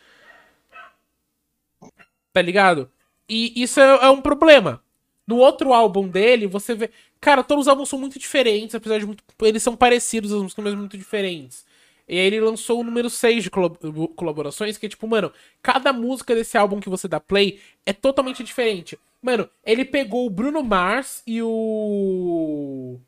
Tá 2.33 2.41
ligado? 2.41 2.91
E 3.29 3.63
isso 3.63 3.79
é, 3.79 4.07
é 4.07 4.11
um 4.11 4.23
problema. 4.23 4.83
No 5.27 5.37
outro 5.37 5.73
álbum 5.73 6.09
dele, 6.09 6.47
você 6.47 6.75
vê. 6.75 6.91
Cara, 7.21 7.45
todos 7.45 7.63
os 7.63 7.69
álbuns 7.69 7.89
são 7.89 7.99
muito 7.99 8.19
diferentes, 8.19 8.75
apesar 8.75 8.99
de 8.99 9.07
muito. 9.07 9.23
Eles 9.43 9.63
são 9.63 9.77
parecidos, 9.77 10.33
as 10.33 10.43
músicas, 10.43 10.65
mas 10.65 10.75
muito 10.75 10.99
diferentes. 10.99 11.65
E 12.09 12.19
aí 12.19 12.27
ele 12.27 12.41
lançou 12.41 12.81
o 12.81 12.85
número 12.85 13.09
6 13.09 13.45
de 13.45 13.51
colaborações, 13.51 14.77
que 14.77 14.87
é 14.87 14.89
tipo, 14.89 15.07
mano, 15.09 15.33
cada 15.63 15.93
música 15.93 16.35
desse 16.35 16.57
álbum 16.59 16.81
que 16.81 16.89
você 16.89 17.09
dá 17.09 17.19
play 17.19 17.59
é 17.87 17.93
totalmente 17.93 18.45
diferente. 18.45 18.99
Mano, 19.23 19.49
ele 19.65 19.87
pegou 19.87 20.27
o 20.27 20.31
Bruno 20.31 20.63
Mars 20.63 21.23
e 21.27 21.41
o. 21.43 22.99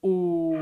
O. 0.00 0.54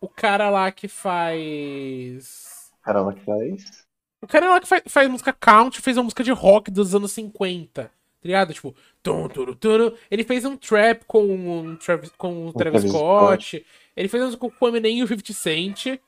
O 0.00 0.08
cara 0.08 0.48
lá 0.50 0.70
que 0.70 0.86
faz. 0.86 2.70
O 2.80 2.84
cara 2.84 3.00
lá 3.00 3.12
que 3.12 3.24
faz. 3.24 3.86
O 4.20 4.26
cara 4.26 4.50
lá 4.50 4.60
que 4.60 4.68
faz, 4.68 4.82
faz 4.86 5.08
música 5.08 5.32
country 5.32 5.82
fez 5.82 5.96
uma 5.96 6.04
música 6.04 6.22
de 6.22 6.30
rock 6.30 6.70
dos 6.70 6.94
anos 6.94 7.10
50. 7.12 7.84
Tá 7.84 7.90
ligado? 8.24 8.52
Tipo, 8.52 8.74
tum, 9.02 9.28
tum, 9.28 9.54
tum, 9.54 9.92
ele 10.10 10.24
fez 10.24 10.44
um 10.44 10.56
trap 10.56 11.04
com, 11.04 11.24
um 11.24 11.76
Travis, 11.76 12.10
com 12.16 12.46
o 12.46 12.52
Travis, 12.52 12.82
Travis 12.82 12.90
Scott. 12.90 13.46
Scott. 13.46 13.66
Ele 13.96 14.08
fez 14.08 14.34
um 14.34 14.36
com 14.36 14.52
o 14.60 14.68
Eminem 14.68 14.98
e 14.98 15.02
o 15.02 15.08
50 15.08 15.32
Cent. 15.32 16.00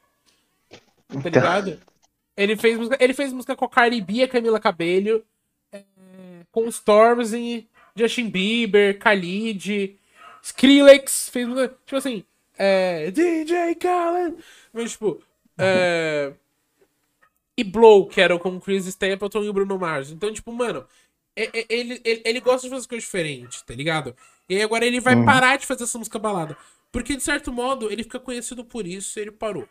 Tá 1.11 1.19
então. 1.19 1.31
ligado? 1.31 1.81
Ele 2.37 2.57
fez 2.57 2.79
música, 2.79 2.97
ele 3.01 3.15
fez 3.15 3.33
música 3.33 3.57
com 3.57 3.65
a 3.65 3.69
Cardi 3.69 4.01
B, 4.01 4.23
a 4.23 4.29
Camila 4.29 4.61
Cabello, 4.61 5.25
é, 5.73 5.83
com 6.51 6.67
Stormzy, 6.69 7.69
Justin 7.95 8.31
Bieber, 8.31 8.99
Khalid, 8.99 9.99
Skrillex, 10.43 11.29
fez 11.29 11.47
música, 11.47 11.77
tipo 11.85 11.97
assim, 11.97 12.25
é, 12.57 13.11
DJ 13.11 13.75
Khaled, 13.75 14.37
mas 14.73 14.93
tipo, 14.93 15.23
é, 15.59 16.33
e 17.57 17.65
Blow, 17.65 18.07
que 18.07 18.21
era 18.21 18.39
com 18.39 18.57
o 18.57 18.61
Chris 18.61 18.87
Stapleton 18.87 19.45
e 19.45 19.49
o 19.51 19.53
Bruno 19.53 19.79
Mars. 19.79 20.11
Então, 20.11 20.33
tipo, 20.33 20.51
mano, 20.53 20.87
ele, 21.37 22.01
ele, 22.05 22.23
ele 22.25 22.41
gosta 22.41 22.67
de 22.67 22.75
fazer 22.75 22.89
coisas 22.89 23.05
diferentes, 23.05 23.63
tá 23.63 23.75
ligado? 23.75 24.17
E 24.49 24.57
aí 24.57 24.63
agora 24.63 24.87
ele 24.87 25.01
vai 25.01 25.15
uhum. 25.15 25.25
parar 25.25 25.59
de 25.59 25.67
fazer 25.67 25.85
essa 25.85 25.99
música 25.99 26.19
balada. 26.19 26.57
Porque, 26.91 27.17
de 27.17 27.23
certo 27.23 27.53
modo, 27.53 27.91
ele 27.91 28.03
fica 28.03 28.19
conhecido 28.19 28.65
por 28.65 28.87
isso 28.87 29.19
e 29.19 29.23
ele 29.23 29.31
parou. 29.31 29.69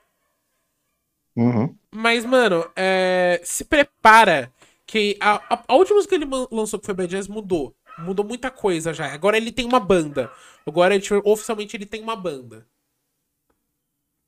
Uhum. 1.36 1.76
Mas, 1.92 2.26
mano, 2.26 2.70
é... 2.76 3.42
se 3.44 3.64
prepara 3.66 4.52
que 4.86 5.18
a, 5.20 5.36
a, 5.54 5.64
a, 5.68 5.76
última 5.76 5.98
música 5.98 6.18
que 6.18 6.24
ele 6.24 6.32
lançou 6.52 6.80
que 6.80 6.86
foi 6.86 6.96
Bad 6.96 7.10
Jazz 7.10 7.28
mudou. 7.28 7.76
Mudou 8.00 8.26
muita 8.26 8.50
coisa 8.50 8.94
já. 8.94 9.14
Agora 9.14 9.38
ele 9.38 9.52
tem 9.52 9.66
uma 9.66 9.80
banda. 9.80 10.32
Agora, 10.66 10.96
ele, 10.96 11.06
oficialmente, 11.24 11.76
ele 11.76 11.86
tem 11.86 12.02
uma 12.02 12.16
banda. 12.16 12.66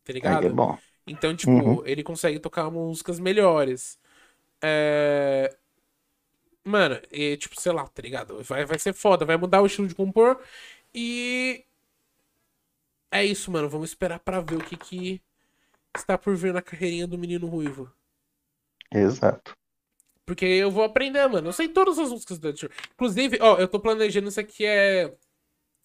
Tá 0.04 0.14
ligado? 0.14 0.48
É 0.48 0.50
bom. 0.50 0.78
Então, 1.08 1.36
tipo, 1.36 1.52
uhum. 1.52 1.82
ele 1.86 2.04
consegue 2.04 2.40
tocar 2.40 2.70
músicas 2.70 3.20
melhores. 3.20 3.98
É... 4.62 5.56
Mano, 6.64 7.00
e, 7.12 7.38
tipo, 7.38 7.60
sei 7.60 7.72
lá, 7.72 7.88
tá 7.88 8.02
ligado? 8.02 8.44
Vai, 8.44 8.66
vai 8.66 8.78
ser 8.78 8.94
foda, 8.94 9.26
vai 9.26 9.38
mudar 9.38 9.62
o 9.62 9.66
estilo 9.66 9.88
de 9.88 9.96
compor. 9.96 10.40
E. 10.94 11.66
É 13.10 13.26
isso, 13.26 13.52
mano. 13.52 13.68
Vamos 13.68 13.90
esperar 13.90 14.20
para 14.20 14.42
ver 14.42 14.58
o 14.58 14.64
que 14.64 14.78
que 14.78 15.22
está 15.96 16.18
por 16.18 16.36
vir 16.36 16.54
na 16.54 16.62
carreirinha 16.62 17.08
do 17.08 17.18
menino 17.18 17.48
ruivo. 17.48 17.92
Exato. 18.92 19.56
Porque 20.26 20.46
eu 20.46 20.72
vou 20.72 20.84
aprender, 20.84 21.28
mano. 21.28 21.50
Eu 21.50 21.54
sei 21.54 21.68
todas 21.68 21.98
as 22.00 22.10
músicas 22.10 22.40
do 22.40 22.50
Ed 22.50 22.70
Inclusive, 22.94 23.38
ó, 23.42 23.58
eu 23.58 23.68
tô 23.68 23.80
planejando 23.80 24.30
isso 24.30 24.40
aqui 24.40 24.66
é 24.66 25.14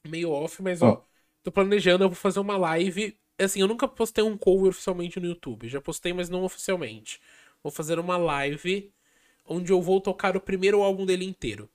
meio 0.07 0.31
off, 0.31 0.63
mas 0.63 0.83
ó, 0.83 1.05
tô 1.43 1.51
planejando, 1.51 2.05
eu 2.05 2.09
vou 2.09 2.17
fazer 2.17 2.39
uma 2.39 2.57
live. 2.57 3.19
Assim, 3.39 3.61
eu 3.61 3.67
nunca 3.67 3.89
postei 3.89 4.23
um 4.23 4.37
cover 4.37 4.69
oficialmente 4.69 5.19
no 5.19 5.27
YouTube. 5.27 5.69
Já 5.69 5.81
postei, 5.81 6.13
mas 6.13 6.29
não 6.29 6.45
oficialmente. 6.45 7.21
Vou 7.63 7.73
fazer 7.73 7.99
uma 7.99 8.17
live 8.17 8.93
onde 9.45 9.73
eu 9.73 9.81
vou 9.81 10.01
tocar 10.01 10.37
o 10.37 10.41
primeiro 10.41 10.83
álbum 10.83 11.05
dele 11.05 11.25
inteiro. 11.25 11.69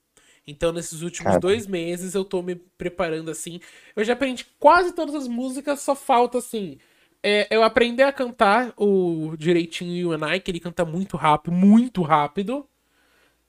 Então, 0.45 0.72
nesses 0.72 1.02
últimos 1.02 1.38
dois 1.40 1.68
meses, 1.68 2.16
eu 2.16 2.26
tô 2.26 2.41
me 2.41 2.56
preparando 2.56 3.30
assim. 3.30 3.60
Eu 3.95 4.03
já 4.03 4.14
aprendi 4.14 4.45
quase 4.60 4.94
todas 4.94 5.14
as 5.14 5.28
músicas, 5.28 5.82
só 5.82 5.95
falta 5.95 6.40
assim 6.40 6.80
é, 7.23 7.48
eu 7.52 7.64
aprendi 7.64 8.02
a 8.02 8.11
cantar 8.11 8.73
o 8.76 9.35
direitinho 9.38 9.95
You 9.95 10.11
and 10.14 10.35
I, 10.35 10.39
que 10.39 10.49
ele 10.49 10.60
canta 10.60 10.84
muito 10.84 11.18
rápido, 11.18 11.53
muito 11.53 12.02
rápido. 12.02 12.68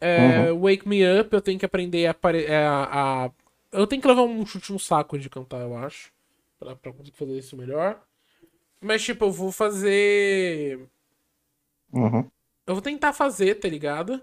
É, 0.01 0.51
uhum. 0.51 0.61
Wake 0.61 0.87
Me 0.87 1.03
Up, 1.21 1.33
eu 1.33 1.41
tenho 1.41 1.59
que 1.59 1.65
aprender 1.65 2.07
a, 2.07 2.17
é, 2.35 2.57
a, 2.57 3.25
a, 3.25 3.31
Eu 3.71 3.87
tenho 3.87 4.03
que 4.03 4.09
levar 4.09 4.23
um 4.23 4.45
chute 4.45 4.73
no 4.73 4.79
saco 4.79 5.19
de 5.19 5.31
cantar, 5.31 5.61
eu 5.61 5.77
acho. 5.77 6.13
Pra, 6.59 6.77
pra 6.77 6.93
conseguir 6.93 7.17
fazer 7.17 7.39
isso 7.39 7.57
melhor. 7.57 8.03
Mas, 8.81 9.03
tipo, 9.03 9.25
eu 9.25 9.31
vou 9.31 9.53
fazer. 9.53 10.89
Uhum. 11.93 12.29
Eu 12.67 12.75
vou 12.75 12.83
tentar 12.83 13.13
fazer, 13.13 13.55
tá 13.55 13.69
ligado? 13.69 14.21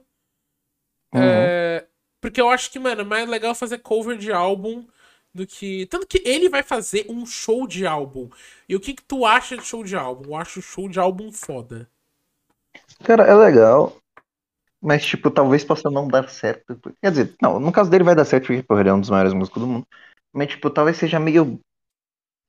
Uhum. 1.13 1.21
É, 1.21 1.87
porque 2.21 2.41
eu 2.41 2.49
acho 2.49 2.69
que, 2.71 2.77
mano, 2.77 3.01
é 3.01 3.05
mais 3.05 3.27
legal 3.27 3.55
fazer 3.55 3.79
cover 3.79 4.17
de 4.17 4.31
álbum 4.31 4.85
do 5.33 5.45
que. 5.45 5.85
Tanto 5.87 6.07
que 6.07 6.21
ele 6.25 6.49
vai 6.49 6.63
fazer 6.63 7.05
um 7.09 7.25
show 7.25 7.67
de 7.67 7.85
álbum. 7.85 8.29
E 8.67 8.75
o 8.75 8.79
que, 8.79 8.93
que 8.93 9.03
tu 9.03 9.25
acha 9.25 9.57
de 9.57 9.63
show 9.63 9.83
de 9.83 9.95
álbum? 9.95 10.29
Eu 10.29 10.35
acho 10.35 10.61
show 10.61 10.89
de 10.89 10.99
álbum 10.99 11.31
foda. 11.31 11.89
Cara, 13.03 13.23
é 13.23 13.33
legal. 13.33 13.95
Mas, 14.81 15.05
tipo, 15.05 15.29
talvez 15.29 15.63
possa 15.63 15.89
não 15.89 16.07
dar 16.07 16.29
certo. 16.29 16.79
Quer 17.01 17.11
dizer, 17.11 17.35
não, 17.41 17.59
no 17.59 17.71
caso 17.71 17.89
dele 17.89 18.03
vai 18.03 18.15
dar 18.15 18.25
certo, 18.25 18.47
porque 18.47 18.63
porra, 18.63 18.81
ele 18.81 18.89
é 18.89 18.93
um 18.93 19.01
dos 19.01 19.09
maiores 19.09 19.33
músicos 19.33 19.61
do 19.61 19.67
mundo. 19.67 19.87
Mas, 20.31 20.49
tipo, 20.49 20.69
talvez 20.69 20.97
seja 20.97 21.19
meio. 21.19 21.59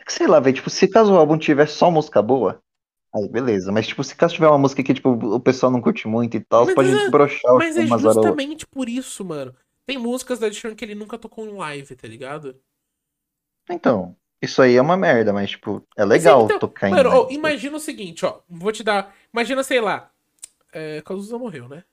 Sei 0.06 0.26
lá, 0.26 0.38
velho. 0.38 0.54
Tipo, 0.54 0.70
se 0.70 0.86
caso 0.86 1.12
o 1.12 1.16
álbum 1.16 1.36
tiver 1.36 1.66
só 1.66 1.90
música 1.90 2.22
boa, 2.22 2.60
aí 3.14 3.28
beleza. 3.28 3.72
Mas, 3.72 3.88
tipo, 3.88 4.04
se 4.04 4.14
caso 4.14 4.34
tiver 4.34 4.48
uma 4.48 4.58
música 4.58 4.82
que, 4.82 4.94
tipo, 4.94 5.10
o 5.10 5.40
pessoal 5.40 5.72
não 5.72 5.80
curte 5.80 6.06
muito 6.06 6.36
e 6.36 6.40
tal, 6.40 6.66
mas 6.66 6.74
pode 6.74 6.90
é, 6.90 7.10
broxar 7.10 7.54
Mas 7.56 7.76
é 7.76 7.86
justamente 7.86 8.66
por 8.66 8.88
isso, 8.88 9.24
mano. 9.24 9.54
Tem 9.84 9.98
músicas 9.98 10.38
da 10.38 10.46
Edition 10.46 10.74
que 10.76 10.84
ele 10.84 10.94
nunca 10.94 11.18
tocou 11.18 11.44
em 11.46 11.52
live, 11.52 11.96
tá 11.96 12.06
ligado? 12.06 12.56
Então, 13.72 14.16
isso 14.42 14.62
aí 14.62 14.76
é 14.76 14.82
uma 14.82 14.96
merda, 14.96 15.32
mas, 15.32 15.50
tipo, 15.50 15.86
é 15.96 16.04
legal 16.04 16.44
então, 16.44 16.58
tocar 16.58 16.88
em. 16.88 16.92
Mano, 16.92 17.10
oh, 17.10 17.32
imagina 17.32 17.76
o 17.76 17.80
seguinte, 17.80 18.24
ó. 18.24 18.40
Vou 18.48 18.72
te 18.72 18.82
dar. 18.82 19.14
Imagina, 19.32 19.62
sei 19.62 19.80
lá. 19.80 20.10
É, 20.72 21.02
Cazuza 21.02 21.38
morreu, 21.38 21.68
né? 21.68 21.84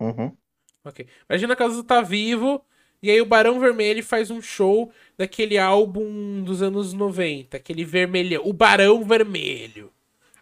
Uhum. 0.00 0.36
Ok. 0.84 1.06
Imagina 1.28 1.54
a 1.54 1.56
Cazuza 1.56 1.84
tá 1.84 2.02
vivo. 2.02 2.64
E 3.02 3.10
aí 3.10 3.20
o 3.20 3.26
Barão 3.26 3.60
Vermelho 3.60 4.02
faz 4.02 4.30
um 4.30 4.40
show 4.40 4.90
daquele 5.16 5.58
álbum 5.58 6.42
dos 6.42 6.62
anos 6.62 6.92
90, 6.92 7.56
aquele 7.56 7.84
vermelhão. 7.84 8.42
O 8.44 8.52
Barão 8.52 9.04
Vermelho. 9.04 9.92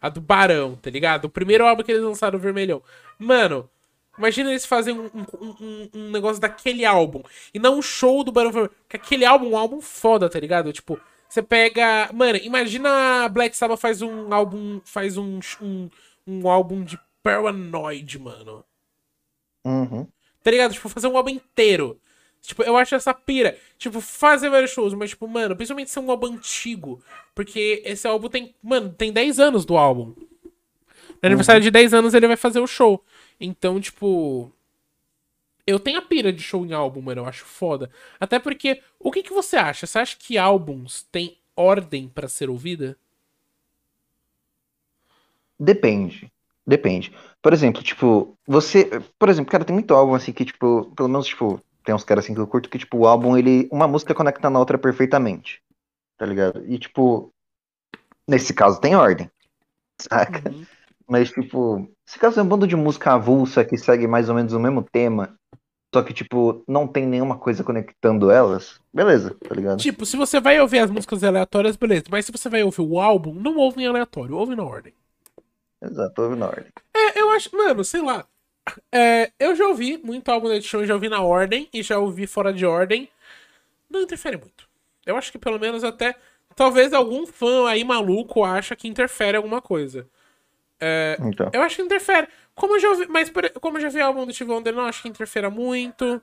A 0.01 0.09
do 0.09 0.20
Barão, 0.20 0.76
tá 0.76 0.90
ligado? 0.90 1.24
O 1.24 1.31
primeiro 1.31 1.66
álbum 1.66 1.82
que 1.82 1.90
eles 1.90 2.05
lançaram, 2.05 2.39
o 2.39 2.43
Vermelhão. 2.43 2.82
Mano, 3.18 3.68
Imagina 4.16 4.51
eles 4.51 4.65
fazem 4.65 4.99
um, 4.99 5.11
um, 5.15 5.57
um, 5.61 5.89
um, 5.95 6.11
negócio 6.11 6.41
daquele 6.41 6.85
álbum. 6.85 7.23
E 7.53 7.59
não 7.59 7.78
um 7.78 7.82
show 7.82 8.23
do 8.23 8.31
Barão 8.32 8.53
Vermelho. 8.53 8.74
Porque 8.82 8.97
aquele 8.97 9.24
álbum 9.24 9.47
é 9.47 9.49
um 9.51 9.57
álbum 9.57 9.81
foda, 9.81 10.28
tá 10.28 10.39
ligado? 10.39 10.73
Tipo, 10.73 11.01
você 11.28 11.43
pega. 11.43 12.11
Mano, 12.12 12.39
imagina 12.39 13.28
Black 13.28 13.57
Sabbath 13.57 13.81
faz 13.81 14.03
um 14.03 14.32
álbum. 14.32 14.81
Faz 14.85 15.16
um, 15.16 15.41
um, 15.61 15.91
um 16.27 16.49
álbum 16.49 16.85
de 16.85 16.99
Paranoid, 17.23 18.19
mano. 18.19 18.65
Uhum. 19.65 20.07
Tá 20.43 20.51
ligado? 20.51 20.74
Tipo, 20.74 20.89
fazer 20.89 21.09
um 21.09 21.16
álbum 21.16 21.31
inteiro. 21.31 21.99
Tipo, 22.41 22.62
eu 22.62 22.77
acho 22.77 22.95
essa 22.95 23.15
pira. 23.15 23.57
Tipo, 23.78 24.01
fazer 24.01 24.51
vários 24.51 24.70
shows, 24.70 24.93
mas, 24.93 25.11
tipo, 25.11 25.27
mano, 25.27 25.57
principalmente 25.57 25.91
ser 25.91 26.01
um 26.01 26.11
álbum 26.11 26.27
antigo. 26.27 27.03
Porque 27.35 27.82
esse 27.85 28.07
álbum 28.07 28.28
tem. 28.28 28.55
Mano, 28.62 28.93
tem 28.93 29.12
10 29.12 29.41
anos 29.41 29.65
do 29.65 29.77
álbum. 29.77 30.15
No 31.23 31.27
aniversário 31.27 31.61
uhum. 31.61 31.65
de 31.65 31.70
10 31.70 31.95
anos 31.95 32.12
ele 32.12 32.27
vai 32.27 32.36
fazer 32.36 32.61
o 32.61 32.66
show. 32.66 33.03
Então, 33.40 33.81
tipo. 33.81 34.52
Eu 35.66 35.81
tenho 35.81 35.98
a 35.98 36.02
pira 36.02 36.32
de 36.32 36.43
show 36.43 36.65
em 36.65 36.73
álbum, 36.73 37.01
mano. 37.01 37.23
Eu 37.23 37.27
acho 37.27 37.44
foda. 37.44 37.90
Até 38.20 38.39
porque. 38.39 38.82
O 38.98 39.11
que, 39.11 39.23
que 39.23 39.32
você 39.32 39.56
acha? 39.56 39.86
Você 39.86 39.98
acha 39.98 40.16
que 40.19 40.39
álbuns 40.39 41.02
têm 41.11 41.39
ordem 41.56 42.09
para 42.09 42.28
ser 42.28 42.51
ouvida? 42.51 42.97
Depende. 45.59 46.31
Depende. 46.66 47.12
Por 47.43 47.52
exemplo, 47.52 47.82
tipo, 47.82 48.36
você. 48.47 48.89
Por 49.19 49.28
exemplo, 49.28 49.51
cara, 49.51 49.65
tem 49.65 49.74
muito 49.74 49.94
álbum 49.94 50.15
assim 50.15 50.32
que, 50.32 50.44
tipo, 50.44 50.90
pelo 50.97 51.09
menos, 51.09 51.27
tipo, 51.27 51.61
tem 51.85 51.94
uns 51.94 52.05
caras 52.05 52.24
assim 52.24 52.35
que 52.35 52.40
eu 52.40 52.47
curto 52.47 52.69
que, 52.69 52.78
tipo, 52.78 52.98
o 52.98 53.06
álbum, 53.06 53.36
ele. 53.36 53.69
Uma 53.70 53.86
música 53.86 54.15
conecta 54.15 54.48
na 54.48 54.59
outra 54.59 54.78
perfeitamente. 54.78 55.62
Tá 56.16 56.24
ligado? 56.24 56.65
E, 56.66 56.78
tipo, 56.78 57.32
nesse 58.27 58.55
caso 58.55 58.81
tem 58.81 58.97
ordem. 58.97 59.31
Saca? 60.01 60.51
Uhum. 60.51 60.66
Mas, 61.06 61.31
tipo, 61.31 61.89
se 62.06 62.18
caso 62.18 62.40
é 62.40 62.43
um 62.43 62.47
bando 62.47 62.66
de 62.66 62.76
música 62.76 63.12
avulsa 63.12 63.64
que 63.64 63.76
segue 63.76 64.06
mais 64.06 64.28
ou 64.28 64.35
menos 64.35 64.52
o 64.52 64.60
mesmo 64.60 64.82
tema, 64.82 65.36
só 65.94 66.02
que, 66.02 66.12
tipo, 66.12 66.64
não 66.66 66.89
tem 66.89 67.06
nenhuma 67.06 67.39
coisa 67.39 67.62
conectando 67.62 68.28
elas, 68.28 68.81
beleza, 68.93 69.36
tá 69.48 69.55
ligado? 69.55 69.78
Tipo, 69.78 70.05
se 70.05 70.16
você 70.16 70.40
vai 70.40 70.60
ouvir 70.60 70.81
as 70.81 70.90
músicas 70.90 71.22
aleatórias, 71.22 71.76
beleza. 71.76 72.06
Mas 72.10 72.26
se 72.26 72.32
você 72.32 72.48
vai 72.48 72.64
ouvir 72.64 72.81
o 72.81 73.01
álbum, 73.01 73.32
não 73.32 73.56
ouve 73.56 73.81
em 73.81 73.86
aleatório, 73.86 74.36
ouve 74.36 74.56
na 74.56 74.64
ordem. 74.64 74.93
Exato, 75.81 76.22
ouve 76.22 76.35
na 76.35 76.47
ordem. 76.47 76.66
É, 76.93 77.20
eu 77.20 77.31
acho, 77.31 77.56
mano, 77.56 77.85
sei 77.85 78.02
lá. 78.02 78.26
É, 78.90 79.31
eu 79.39 79.55
já 79.55 79.68
ouvi 79.68 80.01
muito 80.02 80.28
álbum 80.31 80.48
da 80.48 80.56
edição, 80.56 80.85
já 80.85 80.94
ouvi 80.94 81.09
na 81.09 81.22
ordem 81.22 81.68
e 81.72 81.81
já 81.81 81.97
ouvi 81.97 82.26
fora 82.26 82.52
de 82.52 82.66
ordem. 82.66 83.09
Não 83.89 84.02
interfere 84.02 84.36
muito. 84.36 84.68
Eu 85.06 85.16
acho 85.16 85.31
que 85.31 85.39
pelo 85.39 85.60
menos 85.60 85.85
até. 85.85 86.16
Talvez 86.56 86.93
algum 86.93 87.24
fã 87.24 87.68
aí 87.68 87.85
maluco 87.85 88.43
acha 88.43 88.74
que 88.74 88.89
interfere 88.89 89.36
alguma 89.36 89.62
coisa. 89.62 90.09
É, 90.81 91.17
então. 91.21 91.51
Eu 91.53 91.63
acho 91.63 91.77
que 91.77 91.83
interfere. 91.83 92.29
Como 92.55 92.77
eu 92.77 92.81
já 92.81 92.91
ouvi, 92.91 93.07
mas 93.09 93.31
como 93.61 93.79
eu 93.79 93.83
já 93.83 93.89
vi 93.89 94.01
álbum 94.01 94.27
do 94.27 94.33
Steve 94.33 94.51
Wonder, 94.51 94.75
não 94.75 94.85
acho 94.85 95.03
que 95.03 95.09
interfere 95.09 95.49
muito. 95.49 96.21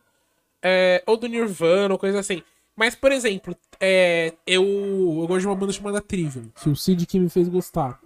É, 0.62 1.04
ou 1.06 1.18
do 1.18 1.28
Nirvana, 1.28 1.94
ou 1.94 2.00
coisa 2.00 2.20
assim. 2.20 2.44
Mas, 2.76 2.96
por 2.96 3.12
exemplo, 3.12 3.56
é, 3.80 4.34
eu, 4.46 4.64
eu 4.64 5.28
gosto 5.28 5.42
de 5.42 5.48
uma 5.48 5.56
banda 5.56 5.74
chamada 5.74 6.02
Trivium, 6.02 6.50
que 6.62 6.70
o 6.70 6.76
Cid 6.76 7.06
que 7.06 7.20
me 7.20 7.30
fez 7.30 7.48
gostar. 7.48 8.00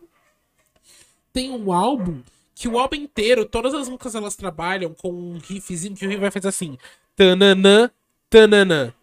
Tem 1.31 1.51
um 1.51 1.71
álbum 1.71 2.21
que 2.55 2.67
o 2.67 2.79
álbum 2.79 2.95
inteiro, 2.95 3.45
todas 3.45 3.73
as 3.73 3.87
músicas 3.87 4.15
elas 4.15 4.35
trabalham 4.35 4.93
com 4.93 5.11
um 5.11 5.37
riffzinho 5.37 5.95
que 5.95 6.05
o 6.05 6.09
riff 6.09 6.21
vai 6.21 6.31
fazer 6.31 6.47
assim. 6.47 6.77
Tananã, 7.15 7.91
tananã. 8.29 8.93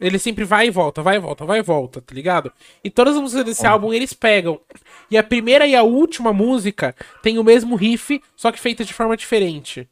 Ele 0.00 0.18
sempre 0.18 0.44
vai 0.44 0.68
e 0.68 0.70
volta, 0.70 1.02
vai 1.02 1.16
e 1.16 1.18
volta, 1.18 1.44
vai 1.44 1.58
e 1.58 1.62
volta, 1.62 2.00
tá 2.00 2.14
ligado? 2.14 2.50
E 2.82 2.88
todas 2.88 3.14
as 3.14 3.20
músicas 3.20 3.44
desse 3.44 3.66
álbum 3.66 3.92
eles 3.92 4.14
pegam. 4.14 4.58
E 5.10 5.18
a 5.18 5.22
primeira 5.22 5.66
e 5.66 5.76
a 5.76 5.82
última 5.82 6.32
música 6.32 6.94
tem 7.22 7.38
o 7.38 7.44
mesmo 7.44 7.76
riff, 7.76 8.22
só 8.34 8.50
que 8.50 8.58
feita 8.58 8.84
de 8.84 8.94
forma 8.94 9.16
diferente. 9.16 9.86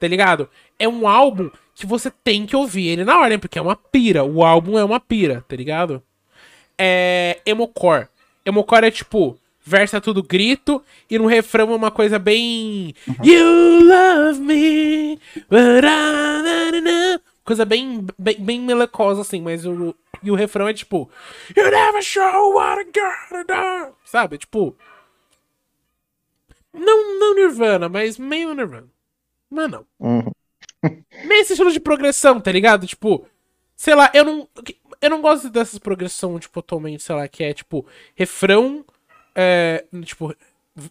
Tá 0.00 0.08
ligado? 0.08 0.48
É 0.76 0.88
um 0.88 1.06
álbum 1.06 1.50
que 1.74 1.86
você 1.86 2.10
tem 2.10 2.46
que 2.46 2.56
ouvir 2.56 2.88
ele 2.88 3.04
na 3.04 3.18
ordem, 3.18 3.38
porque 3.38 3.58
é 3.58 3.62
uma 3.62 3.76
pira. 3.76 4.24
O 4.24 4.44
álbum 4.44 4.76
é 4.76 4.84
uma 4.84 4.98
pira, 4.98 5.44
tá 5.46 5.54
ligado? 5.54 6.02
É. 6.76 7.38
Emocore. 7.46 8.08
Emocore 8.44 8.86
é 8.86 8.90
tipo. 8.90 9.38
Versa 9.66 9.98
tudo 9.98 10.22
grito 10.22 10.82
e 11.08 11.18
no 11.18 11.26
refrão 11.26 11.72
é 11.72 11.76
uma 11.76 11.90
coisa 11.90 12.18
bem. 12.18 12.94
Uhum. 13.08 13.14
You 13.24 13.84
love 13.86 14.40
me, 14.40 15.18
but 15.48 15.84
I... 15.84 17.33
Coisa 17.44 17.66
bem, 17.66 18.06
bem, 18.18 18.36
bem 18.40 18.60
melacosa, 18.60 19.20
assim, 19.20 19.42
mas 19.42 19.66
o. 19.66 19.94
E 20.22 20.30
o 20.30 20.34
refrão 20.34 20.66
é 20.66 20.72
tipo. 20.72 21.10
You 21.54 21.70
never 21.70 22.02
show 22.02 22.54
what 22.54 22.80
I 22.80 22.84
gotta 22.84 23.44
do. 23.44 23.94
Sabe? 24.04 24.38
Tipo. 24.38 24.74
Não, 26.72 27.18
não 27.18 27.34
Nirvana, 27.34 27.88
mas 27.88 28.16
meio 28.16 28.54
Nirvana. 28.54 28.88
Mas 29.50 29.70
não. 29.70 29.86
Uhum. 30.00 30.30
meio 31.26 31.42
esse 31.42 31.52
estilo 31.52 31.70
de 31.70 31.80
progressão, 31.80 32.40
tá 32.40 32.50
ligado? 32.50 32.86
Tipo. 32.86 33.26
Sei 33.76 33.94
lá, 33.94 34.10
eu 34.14 34.24
não. 34.24 34.48
Eu 35.02 35.10
não 35.10 35.20
gosto 35.20 35.50
dessas 35.50 35.78
progressão, 35.78 36.38
tipo, 36.38 36.60
atualmente, 36.60 37.02
sei 37.02 37.14
lá, 37.14 37.28
que 37.28 37.44
é 37.44 37.52
tipo. 37.52 37.86
Refrão. 38.14 38.82
É, 39.34 39.84
tipo. 40.02 40.34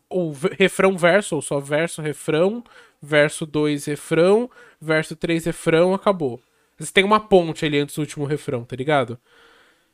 Ou 0.07 0.31
refrão 0.31 0.95
verso, 0.95 1.35
ou 1.35 1.41
só 1.41 1.59
verso, 1.59 2.01
refrão 2.01 2.63
verso 3.03 3.45
2 3.45 3.83
refrão, 3.85 4.49
verso 4.79 5.13
3 5.13 5.43
refrão, 5.43 5.93
acabou. 5.93 6.41
Você 6.79 6.91
tem 6.91 7.03
uma 7.03 7.19
ponte 7.19 7.65
ali 7.65 7.77
antes 7.77 7.95
do 7.95 7.99
último 7.99 8.25
refrão, 8.25 8.63
tá 8.63 8.77
ligado? 8.77 9.19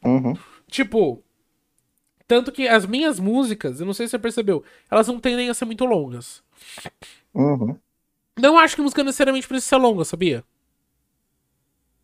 Uhum. 0.05 0.37
Tipo, 0.67 1.23
tanto 2.27 2.51
que 2.51 2.67
as 2.67 2.85
minhas 2.85 3.19
músicas, 3.19 3.79
eu 3.79 3.85
não 3.87 3.93
sei 3.93 4.05
se 4.05 4.11
você 4.11 4.19
percebeu, 4.19 4.63
elas 4.91 5.07
não 5.07 5.19
tendem 5.19 5.49
a 5.49 5.53
ser 5.55 5.65
muito 5.65 5.83
longas. 5.85 6.43
Uhum. 7.33 7.75
Não 8.37 8.57
acho 8.59 8.75
que 8.75 8.81
música 8.81 9.03
necessariamente 9.03 9.47
precisa 9.47 9.69
ser 9.69 9.81
longa, 9.81 10.05
sabia? 10.05 10.43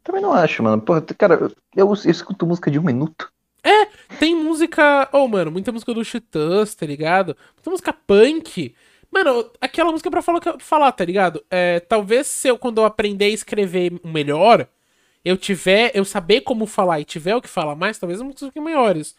Também 0.03 0.21
não 0.21 0.33
acho, 0.33 0.61
mano. 0.63 0.81
Porra, 0.81 1.01
cara, 1.01 1.35
eu, 1.35 1.51
eu 1.75 1.93
escuto 1.93 2.47
música 2.47 2.71
de 2.71 2.79
um 2.79 2.83
minuto. 2.83 3.31
É, 3.63 3.85
tem 4.19 4.35
música. 4.35 5.07
Oh, 5.11 5.27
mano, 5.27 5.51
muita 5.51 5.71
música 5.71 5.93
do 5.93 6.03
Titãs, 6.03 6.75
tá 6.75 6.85
ligado? 6.85 7.37
Muita 7.55 7.69
música 7.69 7.93
punk 7.93 8.75
Mano, 9.15 9.49
aquela 9.61 9.93
música 9.93 10.09
é 10.09 10.11
pra 10.11 10.21
falar, 10.21 10.41
falar 10.59 10.91
tá 10.91 11.05
ligado? 11.05 11.41
É, 11.49 11.79
talvez 11.79 12.27
se 12.27 12.49
eu, 12.49 12.57
quando 12.57 12.81
eu 12.81 12.85
aprender 12.85 13.23
a 13.23 13.29
escrever 13.29 13.93
melhor, 14.03 14.67
eu 15.23 15.37
tiver, 15.37 15.89
eu 15.95 16.03
saber 16.03 16.41
como 16.41 16.65
falar 16.65 16.99
e 16.99 17.05
tiver 17.05 17.33
o 17.33 17.41
que 17.41 17.47
falar 17.47 17.77
mais, 17.77 17.97
talvez 17.97 18.19
as 18.19 18.25
músicas 18.25 18.49
fiquem 18.49 18.61
maiores. 18.61 19.15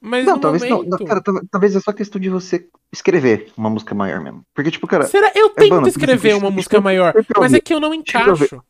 Mas 0.00 0.26
não, 0.26 0.40
talvez 0.40 0.68
momento... 0.68 0.90
não, 0.90 1.06
cara, 1.06 1.22
talvez 1.52 1.76
é 1.76 1.78
só 1.78 1.92
questão 1.92 2.20
de 2.20 2.28
você 2.28 2.68
escrever 2.92 3.52
uma 3.56 3.70
música 3.70 3.94
maior 3.94 4.20
mesmo. 4.20 4.44
Porque, 4.52 4.72
tipo, 4.72 4.88
cara. 4.88 5.04
Será? 5.04 5.30
Eu 5.32 5.46
é 5.46 5.50
tento 5.50 5.86
escrever 5.86 6.34
uma 6.34 6.50
música 6.50 6.80
maior, 6.80 7.14
mas 7.38 7.54
é 7.54 7.60
que 7.60 7.72
eu 7.72 7.78
não 7.78 7.94
encaixo. 7.94 8.60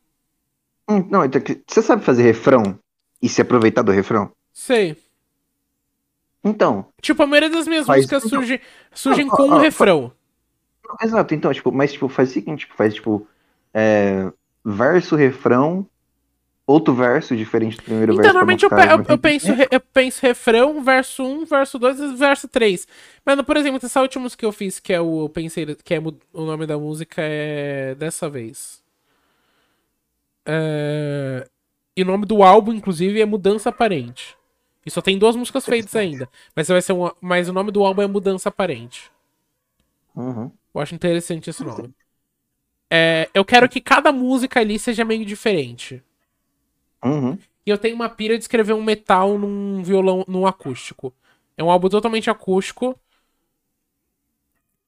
Hum, 0.87 1.03
não, 1.09 1.25
então, 1.25 1.41
você 1.65 1.81
sabe 1.81 2.03
fazer 2.03 2.21
refrão 2.21 2.77
e 3.19 3.27
se 3.27 3.41
aproveitar 3.41 3.81
do 3.81 3.91
refrão? 3.91 4.31
Sei. 4.53 4.95
Então. 6.43 6.85
Tipo, 7.01 7.23
a 7.23 7.27
maioria 7.27 7.49
das 7.49 7.67
minhas 7.67 7.87
músicas 7.87 8.23
então, 8.23 8.39
surge, 8.39 8.61
surgem 8.93 9.27
com 9.27 9.49
um 9.49 9.57
refrão. 9.57 10.13
Exato, 11.01 11.33
então, 11.33 11.53
tipo, 11.53 11.71
mas 11.71 11.93
tipo, 11.93 12.07
faz 12.09 12.29
o 12.29 12.33
seguinte, 12.33 12.59
tipo, 12.59 12.75
faz 12.75 12.93
tipo 12.93 13.27
é, 13.73 14.31
verso, 14.65 15.15
refrão, 15.15 15.85
outro 16.65 16.93
verso 16.93 17.35
diferente 17.35 17.77
do 17.77 17.83
primeiro 17.83 18.13
então, 18.13 18.23
verso. 18.23 18.33
Normalmente 18.33 18.63
eu, 18.63 18.69
eu, 18.69 19.05
eu, 19.09 19.17
penso, 19.17 19.47
eu 19.71 19.79
penso 19.79 20.21
refrão, 20.21 20.83
verso 20.83 21.23
1, 21.23 21.45
verso 21.45 21.79
2 21.79 22.19
verso 22.19 22.47
3. 22.47 22.87
Mas, 23.25 23.41
por 23.41 23.57
exemplo, 23.57 23.79
essa 23.83 24.01
última 24.01 24.23
música 24.23 24.39
que 24.39 24.45
eu 24.45 24.51
fiz, 24.51 24.79
que 24.79 24.93
é 24.93 25.01
o. 25.01 25.23
Eu 25.23 25.29
pensei, 25.29 25.65
que 25.75 25.93
é 25.93 25.99
o 25.99 26.45
nome 26.45 26.65
da 26.67 26.77
música 26.77 27.21
é. 27.23 27.95
Dessa 27.95 28.29
vez. 28.29 28.83
É, 30.45 31.47
e 31.95 32.01
o 32.01 32.05
nome 32.05 32.25
do 32.25 32.43
álbum, 32.43 32.73
inclusive, 32.73 33.19
é 33.19 33.25
Mudança 33.25 33.69
Aparente. 33.69 34.37
E 34.85 34.91
só 34.91 35.01
tem 35.01 35.17
duas 35.17 35.35
músicas 35.35 35.65
feitas 35.65 35.95
ainda. 35.95 36.29
Mas 36.55 36.67
vai 36.67 36.81
ser 36.81 36.93
um, 36.93 37.09
mas 37.19 37.49
o 37.49 37.53
nome 37.53 37.71
do 37.71 37.83
álbum 37.83 38.01
é 38.01 38.07
Mudança 38.07 38.49
Aparente. 38.49 39.11
Uhum. 40.15 40.51
Eu 40.73 40.81
acho 40.81 40.95
interessante 40.95 41.49
esse 41.49 41.63
nome. 41.63 41.93
É, 42.91 43.29
eu 43.33 43.45
quero 43.45 43.69
que 43.69 43.79
cada 43.79 44.11
música 44.11 44.59
ali 44.59 44.79
seja 44.79 45.05
meio 45.05 45.23
diferente. 45.25 46.03
Uhum. 47.03 47.37
E 47.65 47.69
eu 47.69 47.77
tenho 47.77 47.95
uma 47.95 48.09
pira 48.09 48.37
de 48.37 48.43
escrever 48.43 48.73
um 48.73 48.83
metal 48.83 49.37
num 49.37 49.83
violão, 49.83 50.25
num 50.27 50.47
acústico. 50.47 51.13
É 51.55 51.63
um 51.63 51.69
álbum 51.69 51.89
totalmente 51.89 52.29
acústico. 52.29 52.99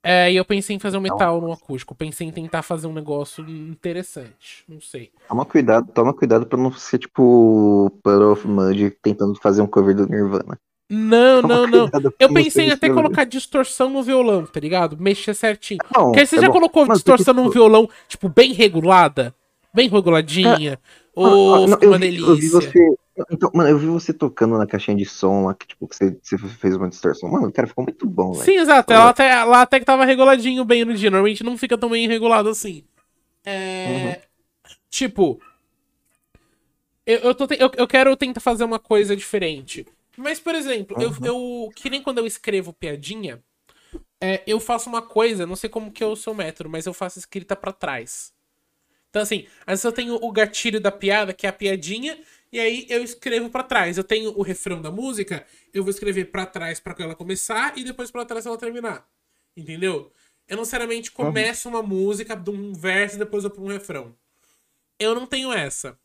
É, 0.04 0.32
e 0.32 0.36
eu 0.36 0.44
pensei 0.44 0.76
em 0.76 0.80
fazer 0.80 0.98
um 0.98 1.02
metal 1.02 1.40
no 1.40 1.52
acústico. 1.52 1.94
Pensei 1.94 2.28
em 2.28 2.32
tentar 2.32 2.64
fazer 2.64 2.88
um 2.88 2.94
negócio 2.94 3.48
interessante. 3.48 4.64
Não 4.68 4.82
sei. 4.82 5.12
Toma 5.28 5.46
cuidado, 5.46 5.92
toma 5.94 6.14
cuidado 6.14 6.48
pra 6.48 6.58
não 6.58 6.72
ser 6.72 6.98
tipo 6.98 7.92
Puddle 8.04 8.32
of 8.32 8.48
Mud 8.48 8.90
tentando 9.02 9.36
fazer 9.36 9.62
um 9.62 9.68
cover 9.68 9.96
do 9.96 10.08
Nirvana. 10.08 10.60
Não, 10.94 11.42
não, 11.42 11.66
não. 11.66 11.90
Eu 12.20 12.34
pensei 12.34 12.66
em 12.66 12.72
até 12.72 12.90
colocar 12.90 13.24
distorção 13.24 13.90
no 13.90 14.04
violão, 14.04 14.46
tá 14.46 14.60
ligado? 14.60 14.98
Mexer 15.00 15.34
certinho. 15.34 15.80
Não, 15.96 16.12
Porque 16.12 16.26
você 16.26 16.36
é 16.36 16.42
já 16.42 16.48
bom. 16.48 16.54
colocou 16.54 16.86
Mas 16.86 16.98
distorção 16.98 17.34
no 17.34 17.50
violão, 17.50 17.90
tipo, 18.10 18.28
bem 18.28 18.52
regulada? 18.52 19.34
Bem 19.74 19.88
reguladinha? 19.88 20.74
É. 20.74 20.78
Ou 21.16 21.66
não, 21.66 21.78
uma 21.78 21.98
delícia? 21.98 22.28
Eu 22.28 22.36
vi 22.36 22.50
você... 22.50 22.96
Então, 23.32 23.50
mano, 23.54 23.70
eu 23.70 23.78
vi 23.78 23.86
você 23.86 24.12
tocando 24.12 24.58
na 24.58 24.68
caixinha 24.68 24.98
de 24.98 25.06
som 25.06 25.46
lá, 25.46 25.54
que 25.54 25.66
tipo, 25.66 25.88
que 25.88 25.96
você, 25.96 26.18
você 26.22 26.38
fez 26.38 26.76
uma 26.76 26.90
distorção. 26.90 27.32
Mano, 27.32 27.48
o 27.48 27.54
cara 27.54 27.70
ficou 27.70 27.86
muito 27.86 28.06
bom, 28.06 28.34
velho. 28.34 28.44
Sim, 28.44 28.58
exato. 28.58 28.92
Ela 28.92 29.10
até, 29.10 29.32
ela 29.32 29.62
até 29.62 29.80
que 29.80 29.86
tava 29.86 30.04
reguladinho 30.04 30.66
bem 30.66 30.84
no 30.84 30.94
dia. 30.94 31.10
Normalmente 31.10 31.42
não 31.42 31.58
fica 31.58 31.78
tão 31.78 31.90
bem 31.90 32.06
regulado 32.06 32.50
assim. 32.50 32.84
É... 33.46 34.20
Uhum. 34.66 34.74
Tipo... 34.90 35.40
Eu, 37.06 37.20
eu, 37.20 37.36
tô, 37.36 37.48
eu, 37.58 37.72
eu 37.78 37.88
quero 37.88 38.16
tentar 38.18 38.42
fazer 38.42 38.66
uma 38.66 38.78
coisa 38.78 39.16
diferente. 39.16 39.86
Mas, 40.18 40.40
por 40.40 40.56
exemplo, 40.56 40.98
uhum. 40.98 41.04
eu, 41.04 41.66
eu. 41.66 41.70
Que 41.76 41.90
nem 41.90 42.02
quando 42.02 42.18
eu 42.18 42.28
escrevo 42.28 42.74
piadinha, 42.74 43.44
é, 44.20 44.44
eu 44.46 44.60
faço 44.60 44.90
uma 44.90 45.02
coisa, 45.02 45.48
não 45.48 45.56
sei 45.56 45.70
como 45.70 45.92
que 45.92 46.04
é 46.04 46.06
o 46.06 46.16
seu 46.16 46.34
método, 46.34 46.70
mas 46.70 46.86
eu 46.86 46.94
faço 46.94 47.18
escrita 47.18 47.56
para 47.56 47.72
trás. 47.72 48.34
Então, 49.10 49.22
assim, 49.22 49.46
às 49.62 49.74
vezes 49.74 49.84
eu 49.84 49.92
tenho 49.92 50.16
o 50.16 50.32
gatilho 50.32 50.80
da 50.80 50.92
piada, 50.92 51.34
que 51.34 51.46
é 51.46 51.50
a 51.50 51.54
piadinha, 51.54 52.18
e 52.52 52.60
aí 52.60 52.86
eu 52.90 53.04
escrevo 53.04 53.50
para 53.50 53.64
trás. 53.64 53.98
Eu 53.98 54.04
tenho 54.04 54.38
o 54.38 54.42
refrão 54.42 54.82
da 54.82 54.92
música, 54.92 55.46
eu 55.74 55.84
vou 55.84 55.90
escrever 55.90 56.26
para 56.32 56.46
trás 56.46 56.80
para 56.80 56.96
ela 57.04 57.16
começar 57.16 57.78
e 57.78 57.84
depois 57.84 58.12
para 58.12 58.26
trás 58.26 58.46
ela 58.46 58.58
terminar. 58.58 59.06
Entendeu? 59.56 60.14
Eu 60.48 60.56
não 60.56 60.62
necessariamente 60.62 61.12
começo 61.12 61.68
uma 61.68 61.82
música 61.82 62.36
de 62.36 62.50
um 62.50 62.74
verso 62.74 63.16
e 63.16 63.20
depois 63.20 63.44
eu 63.44 63.50
para 63.50 63.64
um 63.64 63.68
refrão. 63.68 64.16
Eu 65.00 65.16
não 65.16 65.26
tenho 65.26 65.52
essa. 65.52 65.98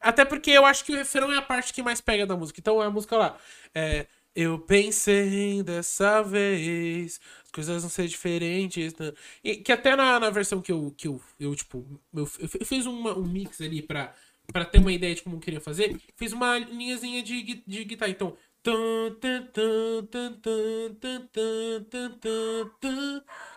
Até 0.00 0.24
porque 0.24 0.50
eu 0.50 0.64
acho 0.66 0.84
que 0.84 0.92
o 0.92 0.96
refrão 0.96 1.32
é 1.32 1.36
a 1.36 1.42
parte 1.42 1.72
que 1.72 1.82
mais 1.82 2.00
pega 2.00 2.26
da 2.26 2.36
música. 2.36 2.60
Então 2.60 2.82
é 2.82 2.86
a 2.86 2.90
música 2.90 3.16
lá. 3.16 3.38
É, 3.74 4.06
Eu 4.34 4.58
pensei 4.60 5.62
dessa 5.62 6.22
vez, 6.22 7.20
as 7.44 7.50
coisas 7.50 7.82
vão 7.82 7.90
ser 7.90 8.06
diferentes. 8.08 8.94
Né? 8.94 9.12
E, 9.44 9.56
que 9.56 9.72
até 9.72 9.96
na, 9.96 10.20
na 10.20 10.30
versão 10.30 10.60
que 10.62 10.72
eu, 10.72 10.94
que 10.96 11.08
eu, 11.08 11.20
eu 11.38 11.54
tipo, 11.54 11.84
eu, 12.14 12.28
eu 12.38 12.66
fiz 12.66 12.86
uma, 12.86 13.16
um 13.16 13.26
mix 13.26 13.60
ali 13.60 13.82
pra, 13.82 14.14
pra 14.52 14.64
ter 14.64 14.78
uma 14.78 14.92
ideia 14.92 15.14
de 15.14 15.22
como 15.22 15.36
eu 15.36 15.40
queria 15.40 15.60
fazer. 15.60 16.00
Fiz 16.16 16.32
uma 16.32 16.58
linhazinha 16.58 17.22
de, 17.22 17.62
de 17.66 17.84
guitarra. 17.84 18.10
Então. 18.12 18.36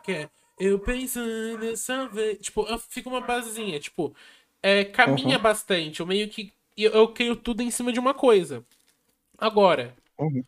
Que 0.03 0.11
é. 0.11 0.29
Eu 0.59 0.79
pensei 0.79 1.57
dessa 1.57 2.07
vez. 2.07 2.39
Tipo, 2.39 2.65
fica 2.89 3.09
uma 3.09 3.21
basezinha. 3.21 3.79
Tipo, 3.79 4.15
é, 4.63 4.85
caminha 4.85 5.35
uhum. 5.35 5.43
bastante. 5.43 5.99
Eu 5.99 6.07
meio 6.07 6.29
que. 6.29 6.53
Eu, 6.75 6.91
eu 6.91 7.07
crio 7.09 7.35
tudo 7.35 7.61
em 7.61 7.69
cima 7.69 7.91
de 7.91 7.99
uma 7.99 8.13
coisa. 8.13 8.65
Agora. 9.37 9.93
Uhum. 10.17 10.43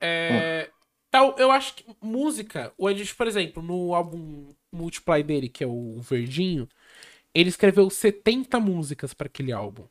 É, 0.00 0.70
tal, 1.10 1.36
eu 1.38 1.50
acho 1.50 1.74
que 1.74 1.84
música, 2.00 2.72
o 2.78 2.88
Edith, 2.88 3.14
por 3.14 3.26
exemplo, 3.26 3.62
no 3.62 3.94
álbum 3.94 4.48
Multiply 4.72 5.22
dele, 5.22 5.48
que 5.48 5.62
é 5.62 5.66
o 5.66 6.00
Verdinho, 6.00 6.68
ele 7.34 7.48
escreveu 7.48 7.90
70 7.90 8.58
músicas 8.60 9.12
para 9.12 9.26
aquele 9.26 9.52
álbum. 9.52 9.84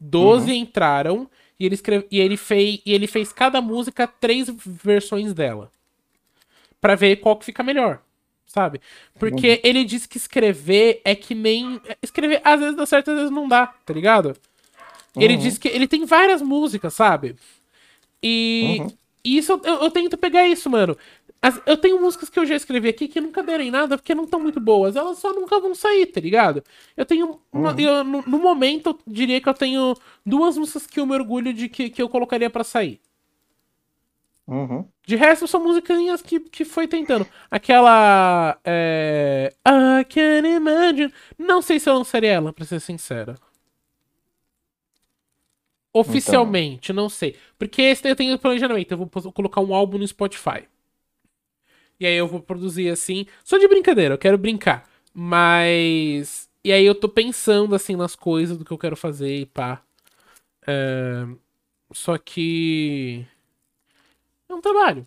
12 0.00 0.50
uhum. 0.50 0.56
entraram 0.56 1.30
e 1.58 1.66
ele, 1.66 1.74
escreve, 1.74 2.06
e, 2.10 2.18
ele 2.18 2.38
fez, 2.38 2.80
e 2.86 2.92
ele 2.92 3.06
fez 3.06 3.32
cada 3.32 3.60
música 3.60 4.06
três 4.06 4.48
versões 4.64 5.34
dela. 5.34 5.70
para 6.80 6.94
ver 6.94 7.16
qual 7.16 7.36
que 7.36 7.44
fica 7.44 7.62
melhor. 7.62 8.02
Sabe? 8.52 8.80
Porque 9.16 9.60
ele 9.62 9.84
diz 9.84 10.06
que 10.06 10.16
escrever 10.16 11.00
é 11.04 11.14
que 11.14 11.36
nem. 11.36 11.80
Escrever 12.02 12.40
às 12.42 12.58
vezes 12.58 12.74
dá 12.74 12.84
certo, 12.84 13.12
às 13.12 13.16
vezes 13.16 13.30
não 13.30 13.46
dá, 13.46 13.68
tá 13.86 13.94
ligado? 13.94 14.36
Uhum. 15.14 15.22
Ele 15.22 15.36
diz 15.36 15.56
que 15.56 15.68
ele 15.68 15.86
tem 15.86 16.04
várias 16.04 16.42
músicas, 16.42 16.92
sabe? 16.92 17.36
E, 18.20 18.78
uhum. 18.80 18.88
e 19.24 19.38
isso 19.38 19.52
eu, 19.52 19.82
eu, 19.82 19.90
tento 19.92 20.18
pegar 20.18 20.48
isso, 20.48 20.68
mano. 20.68 20.96
As, 21.40 21.62
eu 21.64 21.76
tenho 21.76 22.00
músicas 22.00 22.28
que 22.28 22.40
eu 22.40 22.44
já 22.44 22.56
escrevi 22.56 22.88
aqui 22.88 23.06
que 23.06 23.20
nunca 23.20 23.40
deram 23.40 23.62
em 23.62 23.70
nada 23.70 23.96
porque 23.96 24.16
não 24.16 24.24
estão 24.24 24.40
muito 24.40 24.58
boas. 24.58 24.96
Elas 24.96 25.18
só 25.18 25.32
nunca 25.32 25.60
vão 25.60 25.72
sair, 25.72 26.06
tá 26.06 26.20
ligado? 26.20 26.64
Eu 26.96 27.06
tenho. 27.06 27.38
Uma, 27.52 27.70
uhum. 27.70 27.78
eu, 27.78 28.02
no, 28.02 28.22
no, 28.22 28.38
momento, 28.40 28.88
eu 28.90 28.98
diria 29.06 29.40
que 29.40 29.48
eu 29.48 29.54
tenho 29.54 29.96
duas 30.26 30.58
músicas 30.58 30.88
que 30.88 30.98
eu 30.98 31.06
me 31.06 31.14
orgulho 31.14 31.54
de 31.54 31.68
que, 31.68 31.88
que 31.88 32.02
eu 32.02 32.08
colocaria 32.08 32.50
para 32.50 32.64
sair. 32.64 33.00
Uhum. 34.50 34.84
De 35.06 35.14
resto, 35.14 35.46
são 35.46 35.62
musiquinhas 35.62 36.20
que, 36.20 36.40
que 36.40 36.64
foi 36.64 36.88
tentando. 36.88 37.24
Aquela. 37.48 38.58
É, 38.64 39.54
I 39.64 40.04
can 40.04 40.44
imagine. 40.44 41.14
Não 41.38 41.62
sei 41.62 41.78
se 41.78 41.88
eu 41.88 41.94
lançaria 41.94 42.32
ela, 42.32 42.52
pra 42.52 42.64
ser 42.64 42.80
sincero. 42.80 43.36
Oficialmente, 45.92 46.90
então. 46.90 47.04
não 47.04 47.08
sei. 47.08 47.36
Porque 47.56 47.80
esse 47.80 48.08
eu 48.08 48.16
tenho 48.16 48.36
planejamento. 48.40 48.90
Eu 48.90 48.98
vou 48.98 49.08
colocar 49.32 49.60
um 49.60 49.72
álbum 49.72 49.98
no 49.98 50.06
Spotify. 50.06 50.64
E 52.00 52.06
aí 52.06 52.16
eu 52.16 52.26
vou 52.26 52.40
produzir 52.40 52.88
assim. 52.88 53.26
Só 53.44 53.56
de 53.56 53.68
brincadeira, 53.68 54.14
eu 54.14 54.18
quero 54.18 54.36
brincar. 54.36 54.88
Mas. 55.14 56.50
E 56.64 56.72
aí 56.72 56.84
eu 56.84 56.94
tô 56.94 57.08
pensando 57.08 57.74
assim 57.74 57.94
nas 57.94 58.16
coisas 58.16 58.58
do 58.58 58.64
que 58.64 58.72
eu 58.72 58.78
quero 58.78 58.96
fazer 58.96 59.32
e 59.42 59.46
pá. 59.46 59.80
É... 60.66 61.24
Só 61.92 62.18
que. 62.18 63.24
É 64.50 64.54
um 64.54 64.60
trabalho. 64.60 65.06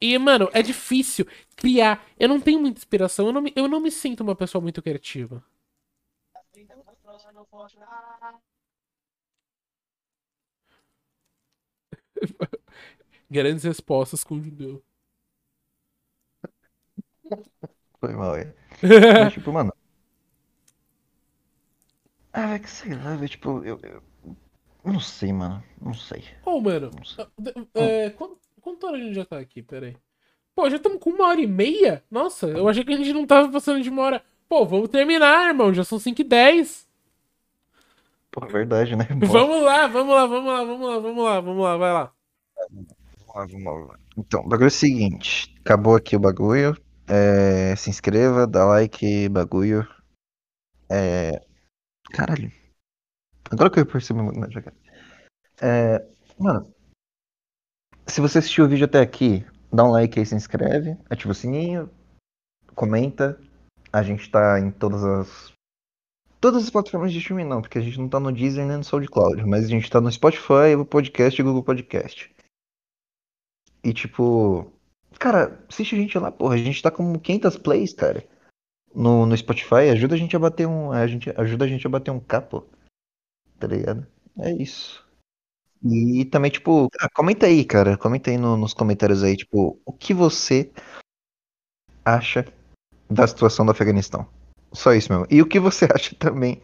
E, 0.00 0.18
mano, 0.18 0.48
é 0.52 0.62
difícil 0.62 1.26
criar. 1.56 2.04
Eu 2.18 2.28
não 2.28 2.40
tenho 2.40 2.60
muita 2.60 2.78
inspiração. 2.78 3.26
Eu 3.26 3.32
não 3.32 3.42
me, 3.42 3.52
eu 3.56 3.68
não 3.68 3.80
me 3.80 3.90
sinto 3.90 4.22
uma 4.22 4.36
pessoa 4.36 4.62
muito 4.62 4.82
criativa. 4.82 5.44
Grandes 13.30 13.64
respostas 13.64 14.24
com 14.24 14.42
judeu. 14.42 14.82
Foi 18.00 18.14
mal, 18.14 18.36
é. 18.36 18.54
Mas, 19.20 19.32
tipo, 19.32 19.52
mano. 19.52 19.72
Ah, 22.32 22.54
é 22.54 22.58
que 22.58 22.70
sei 22.70 22.94
lá, 22.94 23.14
velho. 23.16 23.28
Tipo, 23.28 23.64
eu, 23.64 23.78
eu. 23.82 24.02
Não 24.84 25.00
sei, 25.00 25.32
mano. 25.32 25.62
Não 25.80 25.94
sei. 25.94 26.24
Ô, 26.44 26.52
oh, 26.52 26.60
mano. 26.60 26.90
Sei. 27.04 27.26
É, 27.74 28.08
hum. 28.20 28.36
Quanto, 28.60 28.86
hora 28.86 28.96
a 28.96 29.00
gente 29.00 29.14
já 29.14 29.24
tá 29.24 29.38
aqui? 29.38 29.62
Pera 29.62 29.86
aí. 29.86 29.96
Pô, 30.54 30.68
já 30.68 30.76
estamos 30.76 30.98
com 30.98 31.10
uma 31.10 31.28
hora 31.28 31.40
e 31.40 31.46
meia? 31.46 32.04
Nossa, 32.10 32.46
eu 32.46 32.68
achei 32.68 32.84
que 32.84 32.92
a 32.92 32.96
gente 32.96 33.12
não 33.12 33.26
tava 33.26 33.50
passando 33.50 33.82
de 33.82 33.88
uma 33.88 34.02
hora. 34.02 34.22
Pô, 34.48 34.66
vamos 34.66 34.88
terminar, 34.88 35.48
irmão. 35.48 35.72
Já 35.72 35.84
são 35.84 35.98
5 35.98 36.20
e 36.20 36.24
10. 36.24 36.88
Pô, 38.30 38.44
é 38.44 38.48
verdade, 38.48 38.94
né? 38.94 39.06
Vamos 39.26 39.62
lá, 39.62 39.88
vamos 39.88 40.14
lá, 40.14 40.26
vamos 40.26 40.52
lá, 40.52 40.64
vamos 40.64 40.86
lá, 40.86 40.98
vamos 40.98 41.24
lá, 41.24 41.40
vamos 41.40 41.64
lá, 41.64 41.76
vai 41.76 41.92
lá. 41.92 42.12
Vamos 42.70 42.94
lá, 43.34 43.46
vamos 43.46 43.88
lá. 43.88 43.98
Então, 44.16 44.40
o 44.40 44.48
bagulho 44.48 44.66
é 44.66 44.68
o 44.68 44.70
seguinte. 44.70 45.54
Acabou 45.60 45.96
aqui 45.96 46.14
o 46.14 46.20
bagulho. 46.20 46.76
É, 47.08 47.74
se 47.74 47.90
inscreva, 47.90 48.46
dá 48.46 48.64
like, 48.66 49.28
bagulho. 49.28 49.88
É. 50.88 51.40
Caralho. 52.12 52.52
Agora 53.50 53.70
que 53.70 53.80
eu 53.80 53.86
percebi 53.86 54.20
jogada. 54.50 54.76
É. 55.60 56.06
Mano. 56.38 56.72
Se 58.10 58.20
você 58.20 58.38
assistiu 58.38 58.64
o 58.64 58.68
vídeo 58.68 58.86
até 58.86 59.00
aqui, 59.00 59.46
dá 59.72 59.84
um 59.84 59.92
like 59.92 60.18
aí, 60.18 60.26
se 60.26 60.34
inscreve, 60.34 60.96
ativa 61.08 61.30
o 61.30 61.34
sininho, 61.34 61.88
comenta. 62.74 63.40
A 63.92 64.02
gente 64.02 64.28
tá 64.28 64.58
em 64.58 64.70
todas 64.72 65.04
as. 65.04 65.52
Todas 66.40 66.64
as 66.64 66.70
plataformas 66.70 67.12
de 67.12 67.18
streaming 67.18 67.44
não, 67.44 67.60
porque 67.62 67.78
a 67.78 67.80
gente 67.80 67.98
não 67.98 68.08
tá 68.08 68.18
no 68.18 68.32
Deezer 68.32 68.66
nem 68.66 68.78
no 68.78 68.84
SoundCloud, 68.84 69.44
mas 69.46 69.64
a 69.64 69.68
gente 69.68 69.88
tá 69.88 70.00
no 70.00 70.10
Spotify, 70.10 70.74
o 70.76 70.84
Podcast 70.84 71.40
e 71.40 71.44
Google 71.44 71.62
Podcast. 71.62 72.34
E 73.84 73.92
tipo, 73.92 74.72
cara, 75.16 75.64
assiste 75.68 75.94
a 75.94 75.98
gente 75.98 76.18
lá, 76.18 76.32
porra. 76.32 76.54
A 76.54 76.58
gente 76.58 76.82
tá 76.82 76.90
com 76.90 77.16
500 77.16 77.58
plays, 77.58 77.92
cara. 77.92 78.26
No, 78.92 79.24
no 79.24 79.36
Spotify, 79.36 79.88
ajuda 79.92 80.16
a 80.16 80.18
gente 80.18 80.34
a 80.34 80.38
bater 80.38 80.66
um. 80.66 80.90
A 80.90 81.06
gente, 81.06 81.30
ajuda 81.36 81.64
a 81.64 81.68
gente 81.68 81.86
a 81.86 81.90
bater 81.90 82.10
um 82.10 82.18
capo. 82.18 82.66
Tá 83.58 83.68
ligado? 83.68 84.04
É 84.36 84.50
isso. 84.50 85.08
E 85.82 86.24
também, 86.26 86.50
tipo, 86.50 86.88
ah, 87.00 87.08
comenta 87.14 87.46
aí, 87.46 87.64
cara. 87.64 87.96
Comenta 87.96 88.30
aí 88.30 88.36
no, 88.36 88.56
nos 88.56 88.74
comentários 88.74 89.22
aí, 89.22 89.36
tipo, 89.36 89.80
o 89.84 89.92
que 89.92 90.12
você 90.12 90.70
acha 92.04 92.44
da 93.10 93.26
situação 93.26 93.64
do 93.64 93.72
Afeganistão. 93.72 94.28
Só 94.72 94.92
isso 94.92 95.12
mesmo. 95.12 95.26
E 95.30 95.40
o 95.42 95.48
que 95.48 95.58
você 95.58 95.86
acha 95.92 96.14
também 96.16 96.62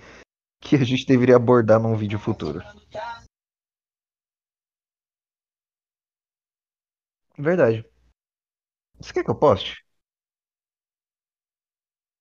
que 0.61 0.77
a 0.77 0.85
gente 0.85 1.07
deveria 1.07 1.37
abordar 1.37 1.81
num 1.81 1.97
vídeo 1.97 2.19
futuro. 2.19 2.63
Verdade. 7.39 7.85
Você 9.01 9.13
quer 9.13 9.25
que 9.25 9.31
eu 9.31 9.35
poste? 9.35 9.85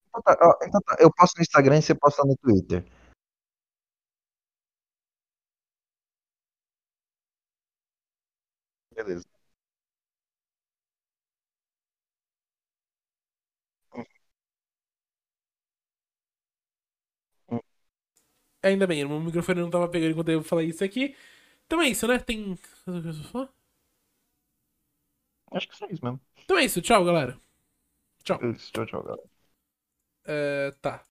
Então 0.10 0.22
tá, 0.22 0.38
ó, 0.42 0.66
então 0.66 0.82
tá, 0.82 0.96
eu 1.00 1.12
posto 1.14 1.38
no 1.38 1.42
Instagram 1.42 1.78
e 1.78 1.82
você 1.82 1.96
posta 1.96 2.24
no 2.24 2.38
Twitter. 2.38 2.86
Beleza. 8.96 9.26
Hum. 17.50 17.60
Ainda 18.64 18.88
bem, 18.88 19.04
o 19.06 19.20
microfone 19.20 19.62
não 19.62 19.70
tava 19.70 19.88
pegando 19.90 20.12
enquanto 20.12 20.30
eu 20.30 20.44
falei 20.44 20.68
isso 20.70 20.84
aqui. 20.84 21.16
Então 21.66 21.82
é 21.82 21.90
isso, 21.90 22.08
né? 22.08 22.20
Tem. 22.20 22.58
Acho 25.52 25.68
que 25.68 25.74
é 25.74 25.78
só 25.78 25.86
isso 25.88 26.04
mesmo. 26.04 26.20
Então 26.44 26.58
é 26.58 26.66
isso, 26.66 26.82
tchau, 26.82 27.04
galera. 27.06 27.38
Tchau. 28.24 28.40
Isso, 28.52 28.72
tchau, 28.74 28.86
tchau, 28.88 29.04
galera. 29.04 29.24
É, 30.24 30.72
tá. 30.82 31.04